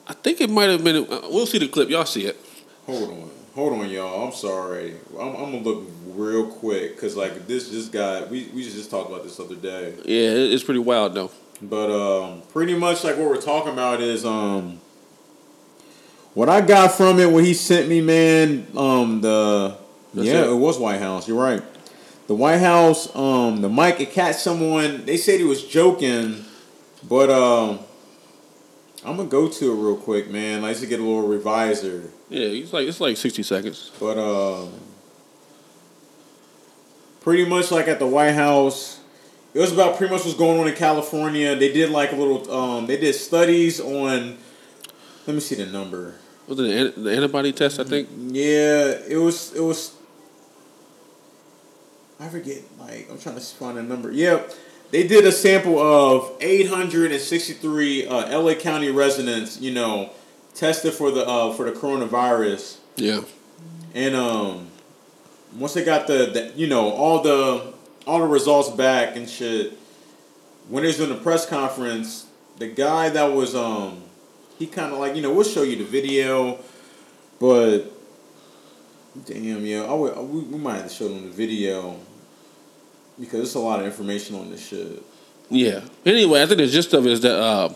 I 0.07 0.15
think 0.15 0.41
it 0.41 0.49
might 0.49 0.71
have 0.71 0.83
been. 0.83 1.07
Uh, 1.11 1.21
we'll 1.25 1.47
see 1.47 1.59
the 1.59 1.69
clip. 1.69 1.91
Y'all 1.91 2.07
see 2.07 2.25
it. 2.25 2.41
Hold 2.87 3.11
on, 3.11 3.31
hold 3.55 3.73
on, 3.75 3.91
y'all. 3.91 4.27
I'm 4.27 4.33
sorry. 4.33 4.95
I'm, 5.21 5.37
I'm 5.37 5.53
gonna 5.53 5.59
look 5.59 5.87
real 6.07 6.47
quick 6.47 6.95
because 6.95 7.15
like 7.15 7.47
this 7.47 7.71
just 7.71 7.93
got 7.93 8.31
we 8.31 8.49
we 8.55 8.65
just 8.65 8.91
talked 8.91 9.11
about 9.11 9.23
this 9.23 9.39
other 9.39 9.57
day. 9.57 9.93
Yeah, 10.07 10.31
it's 10.55 10.65
pretty 10.65 10.81
wild 10.81 11.13
though. 11.13 11.31
But 11.61 11.91
um, 11.91 12.43
pretty 12.53 12.75
much 12.75 13.05
like 13.05 13.19
what 13.19 13.29
we're 13.29 13.41
talking 13.41 13.73
about 13.75 14.01
is 14.01 14.25
um, 14.25 14.81
what 16.33 16.49
I 16.49 16.63
got 16.63 16.93
from 16.93 17.19
it. 17.19 17.31
What 17.31 17.45
he 17.45 17.53
sent 17.53 17.87
me, 17.89 18.01
man. 18.01 18.67
Um, 18.75 19.21
the 19.21 19.77
That's 20.15 20.27
yeah, 20.27 20.45
it. 20.45 20.51
it. 20.51 20.55
was 20.55 20.79
White 20.79 21.01
House. 21.01 21.29
You're 21.29 21.39
right. 21.39 21.63
The 22.29 22.35
White 22.35 22.59
House. 22.59 23.15
Um, 23.17 23.61
the 23.63 23.69
mic 23.69 24.01
it 24.01 24.13
catch 24.13 24.37
someone. 24.37 25.05
They 25.07 25.17
said 25.17 25.41
he 25.41 25.45
was 25.47 25.65
joking, 25.65 26.45
but 27.09 27.31
um, 27.31 27.81
I'm 29.05 29.17
gonna 29.17 29.29
go 29.29 29.49
to 29.49 29.73
it 29.73 29.75
real 29.75 29.97
quick, 29.97 30.31
man. 30.31 30.63
I 30.63 30.69
used 30.69 30.83
to 30.83 30.87
get 30.87 31.01
a 31.01 31.03
little 31.03 31.29
reviser, 31.29 32.11
Yeah, 32.29 32.43
it's 32.47 32.73
like 32.73 32.87
it's 32.87 33.01
like 33.01 33.17
sixty 33.17 33.43
seconds. 33.43 33.91
but 33.99 34.19
um, 34.19 34.73
pretty 37.21 37.45
much 37.47 37.71
like 37.71 37.89
at 37.89 37.99
the 37.99 38.07
White 38.07 38.33
House. 38.33 39.01
It 39.55 39.61
was 39.61 39.73
about 39.73 39.97
pretty 39.97 40.13
much 40.15 40.25
what's 40.27 40.37
going 40.37 40.61
on 40.61 40.69
in 40.69 40.75
California. 40.75 41.57
They 41.57 41.73
did 41.73 41.91
like 41.91 42.13
a 42.13 42.17
little. 42.17 42.53
Um, 42.53 42.87
they 42.87 42.99
did 42.99 43.15
studies 43.15 43.81
on. 43.81 44.37
Let 45.27 45.35
me 45.35 45.41
see 45.41 45.55
the 45.55 45.67
number. 45.67 46.15
Was 46.47 46.61
it 46.61 46.95
the, 46.95 47.01
the 47.03 47.17
antibody 47.17 47.53
test? 47.53 47.81
I 47.81 47.85
think. 47.85 48.09
Yeah, 48.29 48.99
it 49.09 49.17
was. 49.17 49.55
It 49.55 49.61
was. 49.63 49.95
I 52.21 52.29
forget. 52.29 52.59
Like 52.79 53.09
I'm 53.11 53.19
trying 53.19 53.37
to 53.37 53.41
find 53.41 53.79
a 53.79 53.83
number. 53.83 54.11
Yep, 54.13 54.53
they 54.91 55.07
did 55.07 55.25
a 55.25 55.33
sample 55.33 55.79
of 55.79 56.33
863 56.41 58.07
uh, 58.09 58.39
LA 58.41 58.55
County 58.55 58.91
residents. 58.91 59.61
You 59.61 59.73
know, 59.73 60.11
tested 60.55 60.95
for 60.95 61.11
the 61.11 61.27
uh, 61.27 61.53
for 61.53 61.65
the 61.71 61.73
coronavirus, 61.79 62.79
Yeah. 62.97 63.21
and 63.95 64.15
um, 64.17 64.69
once 65.57 65.75
they 65.75 65.85
got 65.85 66.07
the, 66.07 66.27
the 66.27 66.53
you 66.57 66.67
know 66.67 66.91
all 66.91 67.23
the 67.23 67.73
all 68.07 68.21
the 68.21 68.27
results 68.27 68.71
back 68.71 69.17
and 69.17 69.29
shit. 69.29 69.75
When 70.69 70.83
they 70.83 70.89
was 70.89 70.99
doing 70.99 71.09
the 71.09 71.15
press 71.15 71.47
conference, 71.47 72.27
the 72.59 72.67
guy 72.67 73.09
that 73.09 73.33
was 73.33 73.55
um, 73.55 74.03
he 74.59 74.67
kind 74.67 74.93
of 74.93 74.99
like 74.99 75.17
you 75.17 75.23
know 75.23 75.33
we'll 75.33 75.45
show 75.45 75.63
you 75.63 75.77
the 75.77 75.85
video, 75.85 76.59
but 77.41 77.85
damn 79.25 79.65
yeah, 79.65 79.85
I 79.85 79.95
would, 79.95 80.15
we, 80.29 80.41
we 80.41 80.59
might 80.59 80.75
have 80.77 80.89
to 80.89 80.95
show 80.95 81.09
them 81.09 81.25
the 81.25 81.31
video 81.31 81.97
because 83.19 83.41
it's 83.41 83.55
a 83.55 83.59
lot 83.59 83.81
of 83.81 83.87
information 83.87 84.37
on 84.37 84.51
this 84.51 84.67
shit. 84.69 85.03
Yeah. 85.51 85.81
Anyway, 86.05 86.43
I 86.43 86.47
think 86.47 86.59
the 86.59 86.67
gist 86.67 86.93
of 86.93 87.07
it 87.07 87.13
is 87.13 87.21
that 87.23 87.39
uh, 87.39 87.73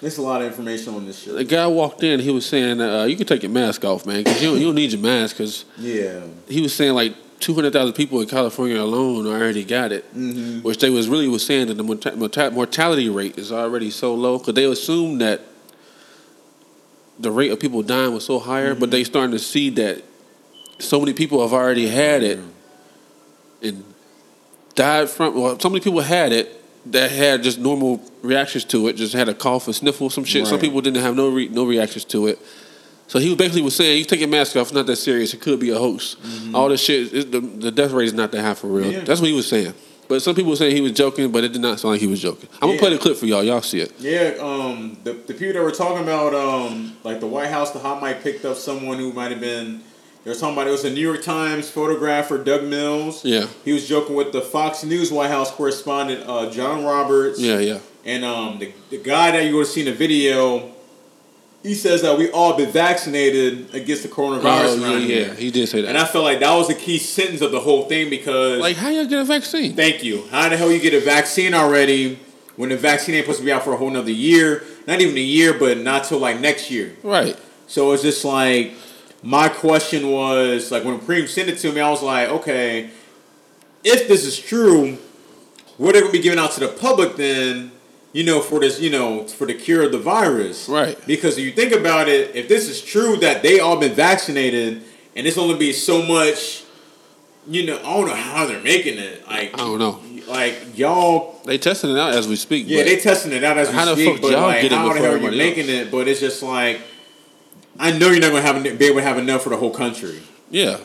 There's 0.00 0.18
a 0.18 0.22
lot 0.22 0.42
of 0.42 0.46
information 0.48 0.94
on 0.94 1.06
this 1.06 1.18
shit. 1.20 1.34
the 1.34 1.44
guy 1.44 1.66
walked 1.66 2.02
in. 2.02 2.20
He 2.20 2.30
was 2.30 2.44
saying, 2.46 2.80
uh, 2.80 3.04
"You 3.04 3.16
can 3.16 3.26
take 3.26 3.42
your 3.42 3.52
mask 3.52 3.84
off, 3.84 4.04
man, 4.06 4.18
because 4.24 4.42
you 4.42 4.50
don't, 4.50 4.58
you 4.60 4.66
don't 4.66 4.74
need 4.74 4.92
your 4.92 5.00
mask." 5.00 5.36
Because 5.36 5.64
Yeah, 5.78 6.20
he 6.48 6.60
was 6.60 6.74
saying 6.74 6.92
like 6.94 7.14
two 7.40 7.54
hundred 7.54 7.72
thousand 7.72 7.94
people 7.94 8.20
in 8.20 8.28
California 8.28 8.80
alone 8.80 9.26
already 9.26 9.64
got 9.64 9.92
it, 9.92 10.04
Mm-hmm. 10.14 10.60
which 10.62 10.78
they 10.78 10.90
was 10.90 11.08
really 11.08 11.28
was 11.28 11.44
saying 11.44 11.68
that 11.68 11.74
the 11.74 11.82
morta- 11.82 12.16
morta- 12.16 12.50
mortality 12.50 13.08
rate 13.08 13.38
is 13.38 13.50
already 13.50 13.90
so 13.90 14.14
low 14.14 14.38
because 14.38 14.54
they 14.54 14.64
assumed 14.64 15.20
that 15.22 15.40
the 17.18 17.30
rate 17.30 17.50
of 17.52 17.60
people 17.60 17.82
dying 17.82 18.12
was 18.12 18.24
so 18.26 18.38
higher, 18.38 18.74
but 18.74 18.84
Mm-hmm. 18.84 18.90
they 18.90 19.04
starting 19.04 19.30
to 19.32 19.38
see 19.38 19.70
that 19.70 20.02
so 20.80 20.98
many 21.00 21.12
people 21.14 21.40
have 21.40 21.52
already 21.52 21.86
had 21.88 22.22
it 22.22 22.40
and 23.62 23.84
died 24.74 25.08
from. 25.10 25.34
Well, 25.40 25.58
so 25.58 25.68
many 25.68 25.80
people 25.80 26.00
had 26.00 26.32
it 26.32 26.60
that 26.92 27.10
had 27.10 27.42
just 27.42 27.58
normal 27.58 28.02
reactions 28.22 28.64
to 28.66 28.88
it, 28.88 28.94
just 28.96 29.14
had 29.14 29.28
a 29.28 29.34
cough, 29.34 29.68
a 29.68 29.72
sniffle, 29.72 30.10
some 30.10 30.24
shit. 30.24 30.46
Some 30.46 30.60
people 30.60 30.80
didn't 30.80 31.02
have 31.02 31.16
no 31.16 31.28
re- 31.30 31.48
no 31.48 31.64
reactions 31.64 32.04
to 32.06 32.26
it. 32.26 32.38
So 33.06 33.18
he 33.18 33.34
basically 33.36 33.62
was 33.62 33.76
saying, 33.76 33.98
"You 33.98 34.04
take 34.04 34.20
your 34.20 34.28
mask 34.28 34.56
off. 34.56 34.68
It's 34.68 34.72
not 34.72 34.86
that 34.86 34.96
serious. 34.96 35.34
It 35.34 35.40
could 35.40 35.60
be 35.60 35.70
a 35.70 35.78
hoax. 35.78 36.16
All 36.54 36.68
this 36.68 36.82
shit. 36.82 37.12
It, 37.12 37.32
the, 37.32 37.40
the 37.40 37.70
death 37.70 37.92
rate 37.92 38.06
is 38.06 38.14
not 38.14 38.32
that 38.32 38.42
high 38.42 38.54
for 38.54 38.66
real. 38.68 38.86
Mm-hmm. 38.86 38.92
Yeah. 38.92 39.04
That's 39.04 39.20
what 39.20 39.28
he 39.28 39.36
was 39.36 39.48
saying. 39.48 39.74
But 40.06 40.20
some 40.20 40.34
people 40.34 40.50
were 40.50 40.56
saying 40.56 40.74
he 40.76 40.82
was 40.82 40.92
joking, 40.92 41.32
but 41.32 41.44
it 41.44 41.52
did 41.54 41.62
not 41.62 41.80
sound 41.80 41.92
like 41.92 42.00
he 42.00 42.06
was 42.06 42.20
joking. 42.20 42.48
I'm 42.60 42.68
gonna 42.68 42.78
play 42.78 42.90
the 42.90 42.98
clip 42.98 43.16
for 43.16 43.24
y'all. 43.26 43.42
Y'all 43.42 43.62
see 43.62 43.80
it. 43.80 43.92
yeah. 43.98 44.34
Um, 44.40 44.98
the 45.02 45.12
the 45.14 45.32
people 45.34 45.54
that 45.54 45.62
were 45.62 45.70
talking 45.70 46.02
about 46.02 46.34
um, 46.34 46.96
like 47.04 47.20
the 47.20 47.26
White 47.26 47.48
House, 47.50 47.70
the 47.70 47.78
hot 47.78 48.02
mic 48.02 48.22
picked 48.22 48.44
up 48.44 48.56
someone 48.56 48.98
who 48.98 49.12
might 49.12 49.30
have 49.30 49.40
been. 49.40 49.82
They 50.24 50.30
were 50.30 50.34
talking 50.36 50.54
about 50.54 50.66
it 50.66 50.70
was 50.70 50.84
a 50.84 50.90
New 50.90 51.02
York 51.02 51.22
Times 51.22 51.68
photographer, 51.70 52.38
Doug 52.42 52.64
Mills. 52.64 53.24
Yeah, 53.24 53.46
He 53.64 53.72
was 53.74 53.86
joking 53.86 54.14
with 54.16 54.32
the 54.32 54.40
Fox 54.40 54.82
News 54.82 55.12
White 55.12 55.28
House 55.30 55.50
correspondent, 55.50 56.24
uh, 56.26 56.50
John 56.50 56.84
Roberts. 56.84 57.38
yeah, 57.40 57.58
yeah. 57.58 57.78
And 58.06 58.24
um, 58.24 58.58
the, 58.58 58.72
the 58.90 58.98
guy 58.98 59.30
that 59.32 59.44
you 59.44 59.54
would 59.56 59.60
have 59.66 59.68
seen 59.68 59.86
in 59.86 59.92
the 59.92 59.98
video, 59.98 60.70
he 61.62 61.74
says 61.74 62.02
that 62.02 62.18
we 62.18 62.30
all 62.30 62.54
been 62.56 62.70
vaccinated 62.70 63.74
against 63.74 64.02
the 64.02 64.08
coronavirus 64.10 64.82
Oh, 64.82 64.96
yeah, 64.98 65.26
yeah. 65.28 65.34
He 65.34 65.50
did 65.50 65.68
say 65.68 65.80
that. 65.82 65.88
And 65.88 65.96
I 65.98 66.04
felt 66.04 66.24
like 66.24 66.40
that 66.40 66.54
was 66.54 66.68
the 66.68 66.74
key 66.74 66.98
sentence 66.98 67.40
of 67.40 67.50
the 67.52 67.60
whole 67.60 67.84
thing 67.88 68.08
because, 68.10 68.60
like, 68.60 68.76
how 68.76 68.88
y'all 68.90 69.06
get 69.06 69.20
a 69.20 69.24
vaccine? 69.24 69.74
thank 69.74 70.02
you. 70.04 70.26
How 70.30 70.48
the 70.48 70.56
hell 70.56 70.70
you 70.70 70.80
get 70.80 70.92
a 70.94 71.00
vaccine 71.00 71.54
already 71.54 72.18
when 72.56 72.68
the 72.70 72.76
vaccine 72.76 73.14
ain't 73.14 73.24
supposed 73.24 73.40
to 73.40 73.44
be 73.44 73.52
out 73.52 73.62
for 73.62 73.72
a 73.72 73.76
whole 73.76 73.90
nother 73.90 74.10
year? 74.10 74.62
Not 74.86 75.00
even 75.00 75.16
a 75.16 75.20
year, 75.20 75.54
but 75.58 75.78
not 75.78 76.04
till 76.04 76.18
like 76.18 76.40
next 76.40 76.70
year. 76.70 76.94
Right. 77.02 77.38
So 77.66 77.92
it's 77.92 78.02
just 78.02 78.22
like 78.24 78.72
my 79.24 79.48
question 79.48 80.10
was 80.10 80.70
like 80.70 80.84
when 80.84 81.00
Preem 81.00 81.26
sent 81.26 81.48
it 81.48 81.58
to 81.58 81.72
me, 81.72 81.80
I 81.80 81.90
was 81.90 82.02
like, 82.02 82.28
okay, 82.28 82.90
if 83.82 84.06
this 84.06 84.24
is 84.24 84.38
true, 84.38 84.98
what 85.78 85.96
are 85.96 86.00
going 86.00 86.12
to 86.12 86.18
be 86.18 86.22
given 86.22 86.38
out 86.38 86.52
to 86.52 86.60
the 86.60 86.68
public 86.68 87.16
then? 87.16 87.72
You 88.12 88.22
know, 88.22 88.40
for 88.40 88.60
this, 88.60 88.78
you 88.80 88.90
know, 88.90 89.26
for 89.26 89.44
the 89.44 89.54
cure 89.54 89.82
of 89.86 89.90
the 89.90 89.98
virus, 89.98 90.68
Right. 90.68 90.96
Because 91.04 91.36
if 91.36 91.44
you 91.44 91.50
think 91.50 91.72
about 91.72 92.08
it, 92.08 92.36
if 92.36 92.46
this 92.46 92.68
is 92.68 92.80
true 92.80 93.16
that 93.16 93.42
they 93.42 93.58
all 93.58 93.76
been 93.80 93.92
vaccinated, 93.94 94.84
and 95.16 95.26
it's 95.26 95.36
only 95.36 95.56
be 95.58 95.72
so 95.72 96.00
much, 96.06 96.62
you 97.48 97.66
know, 97.66 97.76
I 97.78 97.82
don't 97.82 98.06
know 98.06 98.14
how 98.14 98.46
they're 98.46 98.62
making 98.62 98.98
it. 98.98 99.26
Like, 99.26 99.54
I 99.54 99.56
don't 99.56 99.80
know. 99.80 100.00
Like 100.28 100.78
y'all, 100.78 101.40
They 101.44 101.58
testing 101.58 101.90
it 101.90 101.98
out 101.98 102.14
as 102.14 102.28
we 102.28 102.36
speak. 102.36 102.66
yeah, 102.68 102.84
they 102.84 103.00
testing 103.00 103.32
it 103.32 103.42
out 103.42 103.58
as 103.58 103.68
we 103.68 103.74
How 103.74 103.84
the 103.84 103.94
speak, 103.94 104.12
fuck 104.12 104.22
but 104.22 104.30
y'all 104.30 104.42
like, 104.42 104.62
get 104.62 104.70
it 104.72 104.78
how 104.78 104.92
the 104.92 105.00
hell 105.00 105.14
are 105.14 105.18
you 105.18 105.36
making 105.36 105.68
it? 105.68 105.90
But 105.90 106.06
it's 106.06 106.20
just 106.20 106.40
like, 106.42 106.80
I 107.78 107.90
know 107.96 108.10
you're 108.10 108.20
not 108.20 108.30
gonna 108.30 108.42
have 108.42 108.78
be 108.78 108.84
able 108.86 108.96
to 108.96 109.02
have 109.02 109.18
enough 109.18 109.42
for 109.42 109.50
the 109.50 109.56
whole 109.56 109.72
country. 109.72 110.22
yeah. 110.50 110.78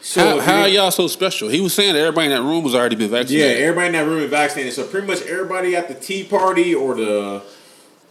So 0.00 0.38
how 0.38 0.40
how 0.40 0.60
are 0.62 0.68
y'all 0.68 0.92
so 0.92 1.08
special? 1.08 1.48
He 1.48 1.60
was 1.60 1.74
saying 1.74 1.94
that 1.94 2.00
everybody 2.00 2.26
in 2.26 2.32
that 2.32 2.42
room 2.42 2.62
was 2.62 2.76
already 2.76 2.94
been 2.94 3.10
vaccinated. 3.10 3.58
Yeah, 3.58 3.64
everybody 3.64 3.86
in 3.88 3.92
that 3.94 4.06
room 4.06 4.20
is 4.22 4.30
vaccinated. 4.30 4.72
So 4.72 4.86
pretty 4.86 5.04
much 5.06 5.22
everybody 5.22 5.74
at 5.74 5.88
the 5.88 5.94
tea 5.94 6.22
party 6.22 6.72
or 6.72 6.94
the 6.94 7.42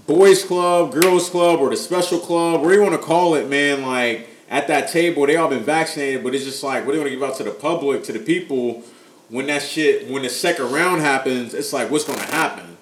boys 0.05 0.43
club, 0.43 0.91
girls 0.91 1.29
club, 1.29 1.61
or 1.61 1.69
the 1.69 1.77
special 1.77 2.19
club, 2.19 2.61
whatever 2.61 2.73
you 2.73 2.81
want 2.81 2.99
to 2.99 3.07
call 3.07 3.35
it, 3.35 3.47
man, 3.49 3.81
like 3.83 4.27
at 4.49 4.67
that 4.67 4.89
table, 4.89 5.25
they 5.25 5.37
all 5.37 5.47
been 5.47 5.63
vaccinated, 5.63 6.21
but 6.21 6.35
it's 6.35 6.43
just 6.43 6.61
like 6.63 6.85
what 6.85 6.91
do 6.91 6.97
you 6.97 7.01
want 7.01 7.11
to 7.13 7.15
give 7.17 7.23
out 7.23 7.37
to 7.37 7.43
the 7.45 7.51
public, 7.51 8.03
to 8.03 8.11
the 8.11 8.19
people 8.19 8.83
when 9.29 9.47
that 9.47 9.61
shit 9.61 10.09
when 10.09 10.23
the 10.23 10.29
second 10.29 10.71
round 10.73 10.99
happens, 11.01 11.53
it's 11.53 11.71
like 11.71 11.89
what's 11.89 12.03
gonna 12.03 12.21
happen? 12.21 12.74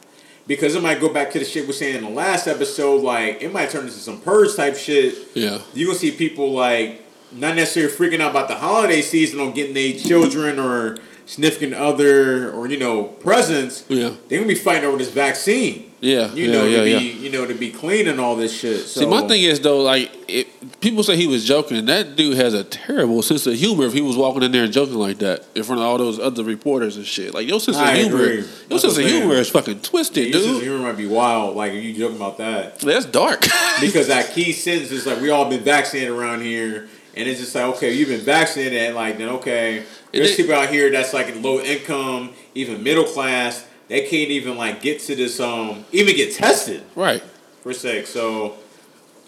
Because 0.45 0.75
it 0.75 0.83
might 0.83 0.99
go 0.99 1.07
back 1.11 1.31
to 1.31 1.39
the 1.39 1.45
shit 1.45 1.63
we 1.63 1.69
are 1.69 1.73
saying 1.73 1.95
in 1.95 2.03
the 2.03 2.09
last 2.09 2.47
episode, 2.47 3.01
like 3.01 3.41
it 3.41 3.53
might 3.53 3.69
turn 3.69 3.85
into 3.85 3.93
some 3.93 4.19
purge 4.19 4.55
type 4.55 4.75
shit. 4.75 5.15
yeah. 5.33 5.61
You're 5.73 5.87
gonna 5.87 5.99
see 5.99 6.11
people 6.11 6.51
like 6.51 7.01
not 7.31 7.55
necessarily 7.55 7.93
freaking 7.93 8.19
out 8.21 8.31
about 8.31 8.47
the 8.47 8.55
holiday 8.55 9.01
season 9.01 9.39
on 9.39 9.53
getting 9.53 9.73
their 9.73 9.93
children 9.93 10.59
or 10.59 10.97
significant 11.33 11.73
other 11.73 12.51
or 12.51 12.67
you 12.67 12.77
know 12.77 13.03
presence, 13.03 13.83
Yeah. 13.89 14.11
They're 14.27 14.39
gonna 14.39 14.47
be 14.47 14.55
fighting 14.55 14.85
over 14.85 14.97
this 14.97 15.09
vaccine. 15.11 15.89
Yeah, 15.99 16.33
You 16.33 16.47
yeah, 16.47 16.51
know, 16.51 16.65
yeah, 16.65 16.77
to 16.83 16.89
yeah. 16.89 16.99
be 16.99 17.05
you 17.05 17.29
know, 17.31 17.45
to 17.45 17.53
be 17.53 17.71
clean 17.71 18.09
and 18.09 18.19
all 18.19 18.35
this 18.35 18.53
shit. 18.59 18.81
So 18.87 18.99
See, 19.01 19.05
my 19.05 19.25
thing 19.25 19.41
is 19.41 19.61
though, 19.61 19.81
like, 19.81 20.11
it, 20.27 20.47
people 20.81 21.01
say 21.01 21.15
he 21.15 21.27
was 21.27 21.45
joking. 21.45 21.85
That 21.85 22.17
dude 22.17 22.35
has 22.35 22.53
a 22.53 22.65
terrible 22.65 23.21
sense 23.21 23.47
of 23.47 23.53
humor. 23.55 23.85
If 23.85 23.93
he 23.93 24.01
was 24.01 24.17
walking 24.17 24.43
in 24.43 24.51
there 24.51 24.65
and 24.65 24.73
joking 24.73 24.95
like 24.95 25.19
that 25.19 25.45
in 25.55 25.63
front 25.63 25.79
of 25.81 25.87
all 25.87 25.97
those 25.97 26.19
other 26.19 26.43
reporters 26.43 26.97
and 26.97 27.05
shit, 27.05 27.33
like 27.33 27.47
your 27.47 27.61
sense 27.61 27.77
I 27.77 27.91
of 27.93 27.97
humor, 28.01 28.21
agree. 28.23 28.35
your 28.35 28.43
That's 28.67 28.81
sense 28.81 28.97
of 28.97 29.05
humor 29.05 29.35
is 29.35 29.49
fucking 29.49 29.79
twisted, 29.79 30.25
your 30.27 30.33
sense 30.41 30.45
of 30.47 30.53
dude. 30.55 30.63
humor 30.63 30.79
might 30.83 30.97
be 30.97 31.07
wild, 31.07 31.55
like 31.55 31.71
you 31.71 31.93
joking 31.93 32.17
about 32.17 32.37
that. 32.37 32.79
That's 32.79 33.05
dark. 33.05 33.45
Because 33.79 34.07
that 34.07 34.33
key 34.33 34.51
sentence 34.53 34.91
is 34.91 35.05
like 35.07 35.19
we 35.21 35.29
all 35.29 35.49
been 35.49 35.63
vaccinated 35.63 36.09
around 36.09 36.41
here 36.41 36.87
and 37.15 37.27
it's 37.29 37.39
just 37.39 37.55
like, 37.55 37.63
okay, 37.75 37.91
you've 37.93 38.09
been 38.09 38.21
vaccinated 38.21 38.73
and 38.81 38.95
like 38.95 39.17
then 39.17 39.29
okay. 39.29 39.83
There's 40.13 40.35
people 40.35 40.53
out 40.53 40.69
here 40.69 40.91
that's 40.91 41.13
like 41.13 41.35
low 41.41 41.59
income, 41.59 42.31
even 42.55 42.83
middle 42.83 43.03
class, 43.05 43.65
they 43.87 44.01
can't 44.01 44.29
even 44.31 44.57
like 44.57 44.81
get 44.81 44.99
to 45.01 45.15
this 45.15 45.39
um 45.39 45.85
even 45.91 46.15
get 46.15 46.33
tested. 46.33 46.83
right. 46.95 47.21
for 47.61 47.73
sake. 47.73 48.07
So 48.07 48.55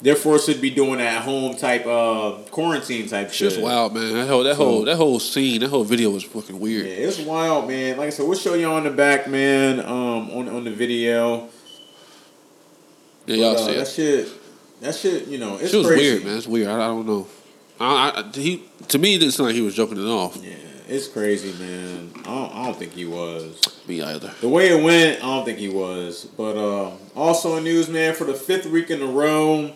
therefore 0.02 0.38
should 0.39 0.62
be 0.62 0.69
doing 0.69 0.98
that 1.00 1.24
home 1.24 1.56
type 1.56 1.86
uh 1.88 2.38
quarantine 2.52 3.08
type 3.08 3.32
shit. 3.32 3.50
just 3.52 3.62
wild, 3.62 3.93
man. 3.95 4.13
That 4.13 4.28
whole 4.28 4.43
that 4.43 4.56
whole 4.56 4.84
that 4.86 4.95
whole 4.98 5.19
scene, 5.19 5.62
that 5.62 5.69
whole 5.69 5.84
video 5.84 6.10
was 6.12 6.24
fucking 6.24 6.60
weird. 6.60 6.86
Yeah, 6.86 6.91
it's 6.93 7.19
wild, 7.19 7.67
man. 7.67 7.98
Like 7.98 8.08
I 8.08 8.10
said, 8.12 8.28
we'll 8.28 8.38
show 8.38 8.54
y'all 8.54 8.76
on 8.76 8.84
the 8.84 8.91
back, 8.91 9.28
man, 9.28 9.80
um, 9.80 10.30
on 10.32 10.50
on 10.50 10.63
the 10.63 10.71
video. 10.71 11.50
Yeah, 13.26 13.36
y'all 13.38 13.54
But, 13.56 13.62
uh, 13.62 13.65
see 13.65 13.74
that 13.76 13.88
shit, 13.88 14.82
that 14.82 14.95
shit, 14.95 15.28
you 15.28 15.39
know, 15.39 15.58
it's 15.58 15.74
It 15.74 15.78
was 15.78 15.88
crazy. 15.88 16.12
weird, 16.12 16.26
man. 16.26 16.38
It's 16.38 16.48
weird. 16.48 16.67
I, 16.67 16.76
I 16.76 16.88
don't 16.88 17.08
know. 17.08 17.28
I, 17.80 18.24
I, 18.24 18.32
he 18.38 18.63
to 18.89 18.98
me 19.00 19.15
it 19.15 19.19
didn't 19.19 19.34
sound 19.34 19.48
like 19.48 19.56
he 19.56 19.62
was 19.62 19.74
joking 19.76 19.98
it 19.98 20.08
off. 20.08 20.38
Yeah, 20.38 20.54
it's 20.88 21.08
crazy, 21.08 21.52
man. 21.63 22.12
I 22.19 22.24
don't, 22.24 22.56
I 22.56 22.65
don't 22.65 22.78
think 22.78 22.93
he 22.93 23.06
was. 23.06 23.62
Me 23.88 24.02
either. 24.02 24.34
The 24.41 24.50
way 24.50 24.69
it 24.69 24.84
went, 24.84 25.24
I 25.24 25.28
don't 25.28 25.45
think 25.45 25.60
he 25.60 25.69
was. 25.69 26.26
But 26.38 26.58
uh, 26.58 26.91
also 27.15 27.58
in 27.58 27.63
news, 27.63 27.89
man, 27.89 28.13
for 28.15 28.26
the 28.26 28.34
fifth 28.34 28.65
week 28.65 28.89
in 28.89 29.02
a 29.02 29.06
row, 29.06 29.74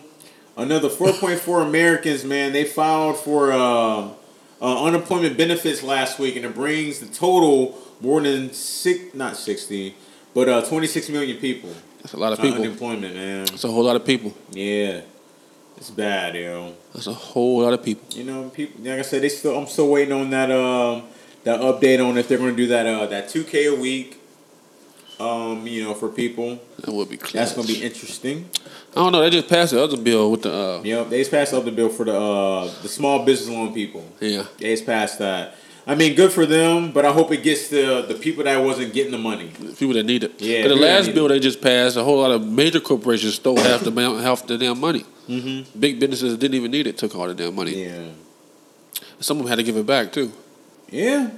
Another 0.60 0.88
4.4 0.88 1.66
Americans, 1.66 2.24
man, 2.24 2.52
they 2.52 2.64
filed 2.64 3.16
for 3.16 3.50
uh, 3.50 4.08
uh, 4.60 4.84
unemployment 4.84 5.38
benefits 5.38 5.82
last 5.82 6.18
week, 6.18 6.36
and 6.36 6.44
it 6.44 6.54
brings 6.54 7.00
the 7.00 7.06
total 7.06 7.78
more 8.00 8.20
than 8.20 8.52
six, 8.52 9.14
not 9.14 9.36
60, 9.36 9.94
but 10.34 10.48
uh, 10.48 10.62
26 10.62 11.08
million 11.08 11.38
people. 11.38 11.70
That's 12.02 12.12
a 12.12 12.18
lot 12.18 12.32
of 12.32 12.40
people. 12.40 12.62
Unemployment, 12.62 13.14
man. 13.14 13.46
That's 13.46 13.64
a 13.64 13.68
whole 13.68 13.84
lot 13.84 13.96
of 13.96 14.04
people. 14.04 14.34
Yeah, 14.52 15.02
it's 15.80 15.90
bad, 15.90 16.34
yo. 16.36 16.74
That's 16.94 17.06
a 17.06 17.12
whole 17.14 17.62
lot 17.62 17.72
of 17.72 17.82
people. 17.82 18.06
You 18.16 18.24
know, 18.24 18.50
people. 18.50 18.82
Like 18.84 18.98
I 18.98 19.02
said, 19.02 19.22
they 19.22 19.28
still. 19.30 19.56
I'm 19.58 19.66
still 19.66 19.88
waiting 19.90 20.12
on 20.12 20.30
that. 20.30 20.50
Um, 20.50 21.04
that 21.44 21.60
update 21.60 22.06
on 22.06 22.18
if 22.18 22.28
they're 22.28 22.36
going 22.38 22.50
to 22.50 22.56
do 22.56 22.66
that. 22.68 22.86
Uh, 22.86 23.06
that 23.06 23.28
2K 23.28 23.76
a 23.76 23.80
week. 23.80 24.16
Um, 25.18 25.66
you 25.66 25.84
know, 25.84 25.92
for 25.92 26.08
people, 26.08 26.58
That 26.78 26.94
would 26.94 27.10
be 27.10 27.18
clutch. 27.18 27.34
that's 27.34 27.52
going 27.52 27.66
to 27.66 27.72
be 27.74 27.82
interesting. 27.82 28.48
I 28.92 29.02
don't 29.02 29.12
know. 29.12 29.20
They 29.20 29.28
just 29.28 29.48
passed 29.48 29.72
the 29.72 29.82
other 29.82 29.98
bill 29.98 30.30
with 30.30 30.42
the. 30.42 30.52
Uh, 30.52 30.80
Yep, 30.82 31.10
they 31.10 31.18
just 31.18 31.30
passed 31.30 31.52
the 31.52 31.70
bill 31.70 31.90
for 31.90 32.06
the 32.06 32.16
uh, 32.18 32.64
the 32.80 32.88
small 32.88 33.22
business 33.24 33.54
loan 33.54 33.74
people. 33.74 34.02
yeah. 34.20 34.44
They 34.58 34.70
just 34.72 34.86
passed 34.86 35.18
that. 35.18 35.56
I 35.86 35.94
mean, 35.94 36.14
good 36.14 36.30
for 36.32 36.46
them, 36.46 36.92
but 36.92 37.04
I 37.04 37.12
hope 37.12 37.32
it 37.32 37.42
gets 37.42 37.68
to 37.70 38.02
the 38.02 38.14
people 38.14 38.44
that 38.44 38.62
wasn't 38.62 38.92
getting 38.92 39.12
the 39.12 39.18
money. 39.18 39.50
People 39.78 39.94
that 39.94 40.04
need 40.04 40.24
it. 40.24 40.40
Yeah, 40.40 40.62
But 40.62 40.68
the 40.68 40.76
last 40.76 41.14
bill 41.14 41.26
it. 41.26 41.30
they 41.30 41.40
just 41.40 41.60
passed, 41.60 41.96
a 41.96 42.04
whole 42.04 42.18
lot 42.18 42.30
of 42.30 42.46
major 42.46 42.80
corporations 42.80 43.34
stole 43.34 43.56
half 43.58 43.80
the 43.82 43.90
half 44.22 44.46
the 44.46 44.58
damn 44.58 44.78
money. 44.78 45.04
Mm-hmm. 45.28 45.78
Big 45.78 45.98
businesses 45.98 46.32
that 46.32 46.40
didn't 46.40 46.54
even 46.54 46.70
need 46.70 46.86
it 46.86 46.98
took 46.98 47.14
all 47.14 47.26
the 47.26 47.34
damn 47.34 47.54
money. 47.54 47.84
Yeah. 47.84 48.08
Some 49.20 49.38
of 49.38 49.44
them 49.44 49.48
had 49.50 49.56
to 49.56 49.62
give 49.62 49.76
it 49.76 49.86
back 49.86 50.12
too. 50.12 50.32
Yeah. 50.90 51.30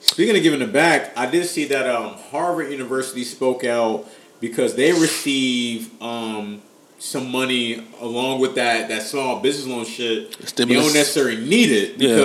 Speaking 0.00 0.36
of 0.36 0.42
giving 0.42 0.62
it 0.62 0.72
back, 0.72 1.16
I 1.16 1.26
did 1.26 1.46
see 1.46 1.66
that 1.66 1.88
um, 1.88 2.14
Harvard 2.30 2.70
University 2.72 3.22
spoke 3.24 3.64
out 3.64 4.08
because 4.40 4.74
they 4.74 4.92
receive 4.92 5.90
um, 6.02 6.60
some 6.98 7.30
money 7.30 7.86
along 8.00 8.40
with 8.40 8.56
that, 8.56 8.88
that 8.88 9.02
small 9.02 9.40
business 9.40 9.66
loan 9.66 9.84
shit. 9.84 10.36
They 10.56 10.64
don't 10.64 10.92
necessarily 10.92 11.36
need 11.44 11.70
it 11.70 12.00
Yeah. 12.00 12.16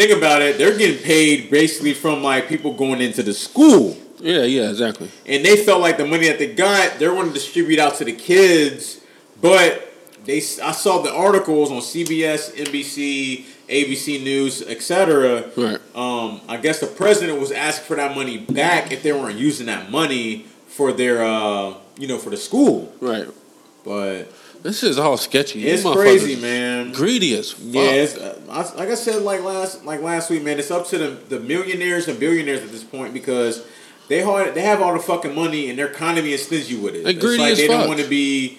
Think 0.00 0.16
about 0.16 0.40
it, 0.40 0.56
they're 0.56 0.76
getting 0.76 1.02
paid 1.02 1.50
basically 1.50 1.92
from 1.92 2.22
like 2.22 2.48
people 2.48 2.72
going 2.72 3.00
into 3.00 3.22
the 3.22 3.34
school. 3.34 3.96
Yeah, 4.18 4.42
yeah, 4.42 4.68
exactly. 4.68 5.10
and 5.26 5.44
they 5.44 5.56
felt 5.64 5.80
like 5.80 5.96
the 5.96 6.06
money 6.06 6.28
that 6.28 6.38
they 6.38 6.52
got, 6.54 6.98
they're 6.98 7.10
going 7.10 7.28
to 7.28 7.32
distribute 7.32 7.78
out 7.78 7.94
to 7.96 8.04
the 8.04 8.12
kids. 8.12 9.00
But 9.40 9.92
they, 10.24 10.38
I 10.38 10.72
saw 10.72 11.00
the 11.00 11.12
articles 11.12 11.70
on 11.70 11.78
CBS, 11.78 12.54
NBC, 12.54 13.44
ABC 13.68 14.22
News, 14.22 14.62
etc. 14.62 15.50
Right. 15.56 15.80
Um, 15.94 16.42
I 16.48 16.58
guess 16.58 16.80
the 16.80 16.86
president 16.86 17.40
was 17.40 17.50
asking 17.50 17.86
for 17.86 17.96
that 17.96 18.14
money 18.14 18.38
back 18.38 18.92
if 18.92 19.02
they 19.02 19.12
weren't 19.12 19.38
using 19.38 19.66
that 19.66 19.90
money 19.90 20.44
for 20.66 20.92
their, 20.92 21.24
uh, 21.24 21.74
you 21.98 22.06
know, 22.06 22.18
for 22.18 22.30
the 22.30 22.36
school. 22.36 22.92
Right. 23.00 23.26
But 23.84 24.30
This 24.62 24.82
is 24.82 24.98
all 24.98 25.16
sketchy. 25.16 25.66
it's 25.66 25.82
crazy, 25.82 26.40
man. 26.40 26.92
Greedy 26.92 27.34
as 27.36 27.52
fuck. 27.52 27.64
Yeah, 27.64 27.90
it's, 27.90 28.16
uh, 28.16 28.38
like 28.76 28.88
I 28.88 28.94
said, 28.94 29.22
like 29.22 29.42
last 29.42 29.84
like 29.84 30.02
last 30.02 30.30
week, 30.30 30.42
man. 30.42 30.58
It's 30.58 30.70
up 30.70 30.86
to 30.88 30.98
the, 30.98 31.08
the 31.36 31.40
millionaires 31.40 32.08
and 32.08 32.18
billionaires 32.20 32.62
at 32.62 32.70
this 32.70 32.84
point 32.84 33.14
because 33.14 33.64
they 34.08 34.22
hard, 34.22 34.54
they 34.54 34.62
have 34.62 34.82
all 34.82 34.92
the 34.92 35.00
fucking 35.00 35.34
money 35.34 35.70
and 35.70 35.78
they're 35.78 35.92
kind 35.92 36.18
of 36.18 36.24
being 36.24 36.36
stingy 36.36 36.76
with 36.76 36.94
it. 36.94 37.04
They 37.04 37.10
it's 37.10 37.20
greedy 37.20 37.42
like 37.42 37.52
as 37.52 37.58
they 37.58 37.68
don't 37.68 37.88
want 37.88 38.00
to 38.00 38.08
be. 38.08 38.58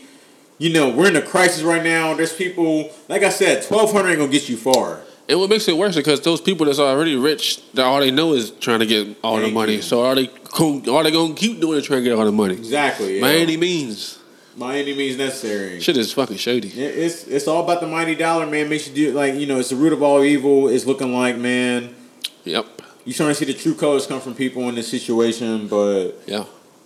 You 0.57 0.71
know, 0.71 0.89
we're 0.89 1.07
in 1.07 1.15
a 1.15 1.23
crisis 1.23 1.63
right 1.63 1.83
now. 1.83 2.13
There's 2.13 2.33
people, 2.33 2.91
like 3.09 3.23
I 3.23 3.29
said, 3.29 3.63
twelve 3.63 3.91
hundred 3.91 4.09
ain't 4.09 4.19
gonna 4.19 4.31
get 4.31 4.47
you 4.47 4.57
far. 4.57 5.01
And 5.27 5.39
what 5.39 5.49
makes 5.49 5.67
it 5.67 5.75
worse 5.77 5.91
is 5.91 5.95
because 5.97 6.21
those 6.21 6.41
people 6.41 6.65
that's 6.65 6.77
already 6.77 7.15
rich, 7.15 7.61
that 7.73 7.85
all 7.85 7.99
they 7.99 8.11
know 8.11 8.33
is 8.33 8.51
trying 8.51 8.79
to 8.79 8.85
get 8.85 9.17
all 9.23 9.37
the 9.37 9.49
money. 9.49 9.75
you. 9.75 9.81
So 9.81 10.01
all 10.01 10.13
they 10.13 10.27
all 10.59 11.03
they 11.03 11.11
gonna 11.11 11.33
keep 11.33 11.59
doing 11.59 11.79
is 11.79 11.85
trying 11.85 12.03
to 12.03 12.09
get 12.09 12.17
all 12.17 12.25
the 12.25 12.31
money. 12.31 12.53
Exactly. 12.53 13.15
Yeah. 13.15 13.21
By 13.21 13.35
any 13.35 13.57
means, 13.57 14.19
By 14.57 14.77
any 14.79 14.93
means 14.93 15.17
necessary. 15.17 15.79
shit 15.79 15.95
is 15.97 16.11
fucking 16.13 16.37
shady. 16.37 16.67
It- 16.69 16.97
It's 16.97 17.25
it's 17.27 17.47
all 17.47 17.63
about 17.63 17.79
the 17.79 17.87
mighty 17.87 18.15
dollar, 18.15 18.45
man. 18.45 18.67
Makes 18.69 18.89
you 18.89 18.93
do 18.93 19.11
like 19.13 19.35
you 19.35 19.45
know. 19.45 19.59
It's 19.59 19.69
the 19.69 19.75
root 19.77 19.93
of 19.93 20.03
all 20.03 20.23
evil. 20.23 20.67
It's 20.67 20.85
looking 20.85 21.13
like 21.13 21.37
man. 21.37 21.95
Yep. 22.43 22.65
You 23.05 23.13
trying 23.13 23.29
to 23.29 23.35
see 23.35 23.45
the 23.45 23.53
true 23.53 23.73
colors 23.73 24.05
come 24.05 24.19
from 24.19 24.35
people 24.35 24.67
in 24.69 24.75
this 24.75 24.87
situation, 24.89 25.67
but 25.67 26.11
Yeah. 26.27 26.43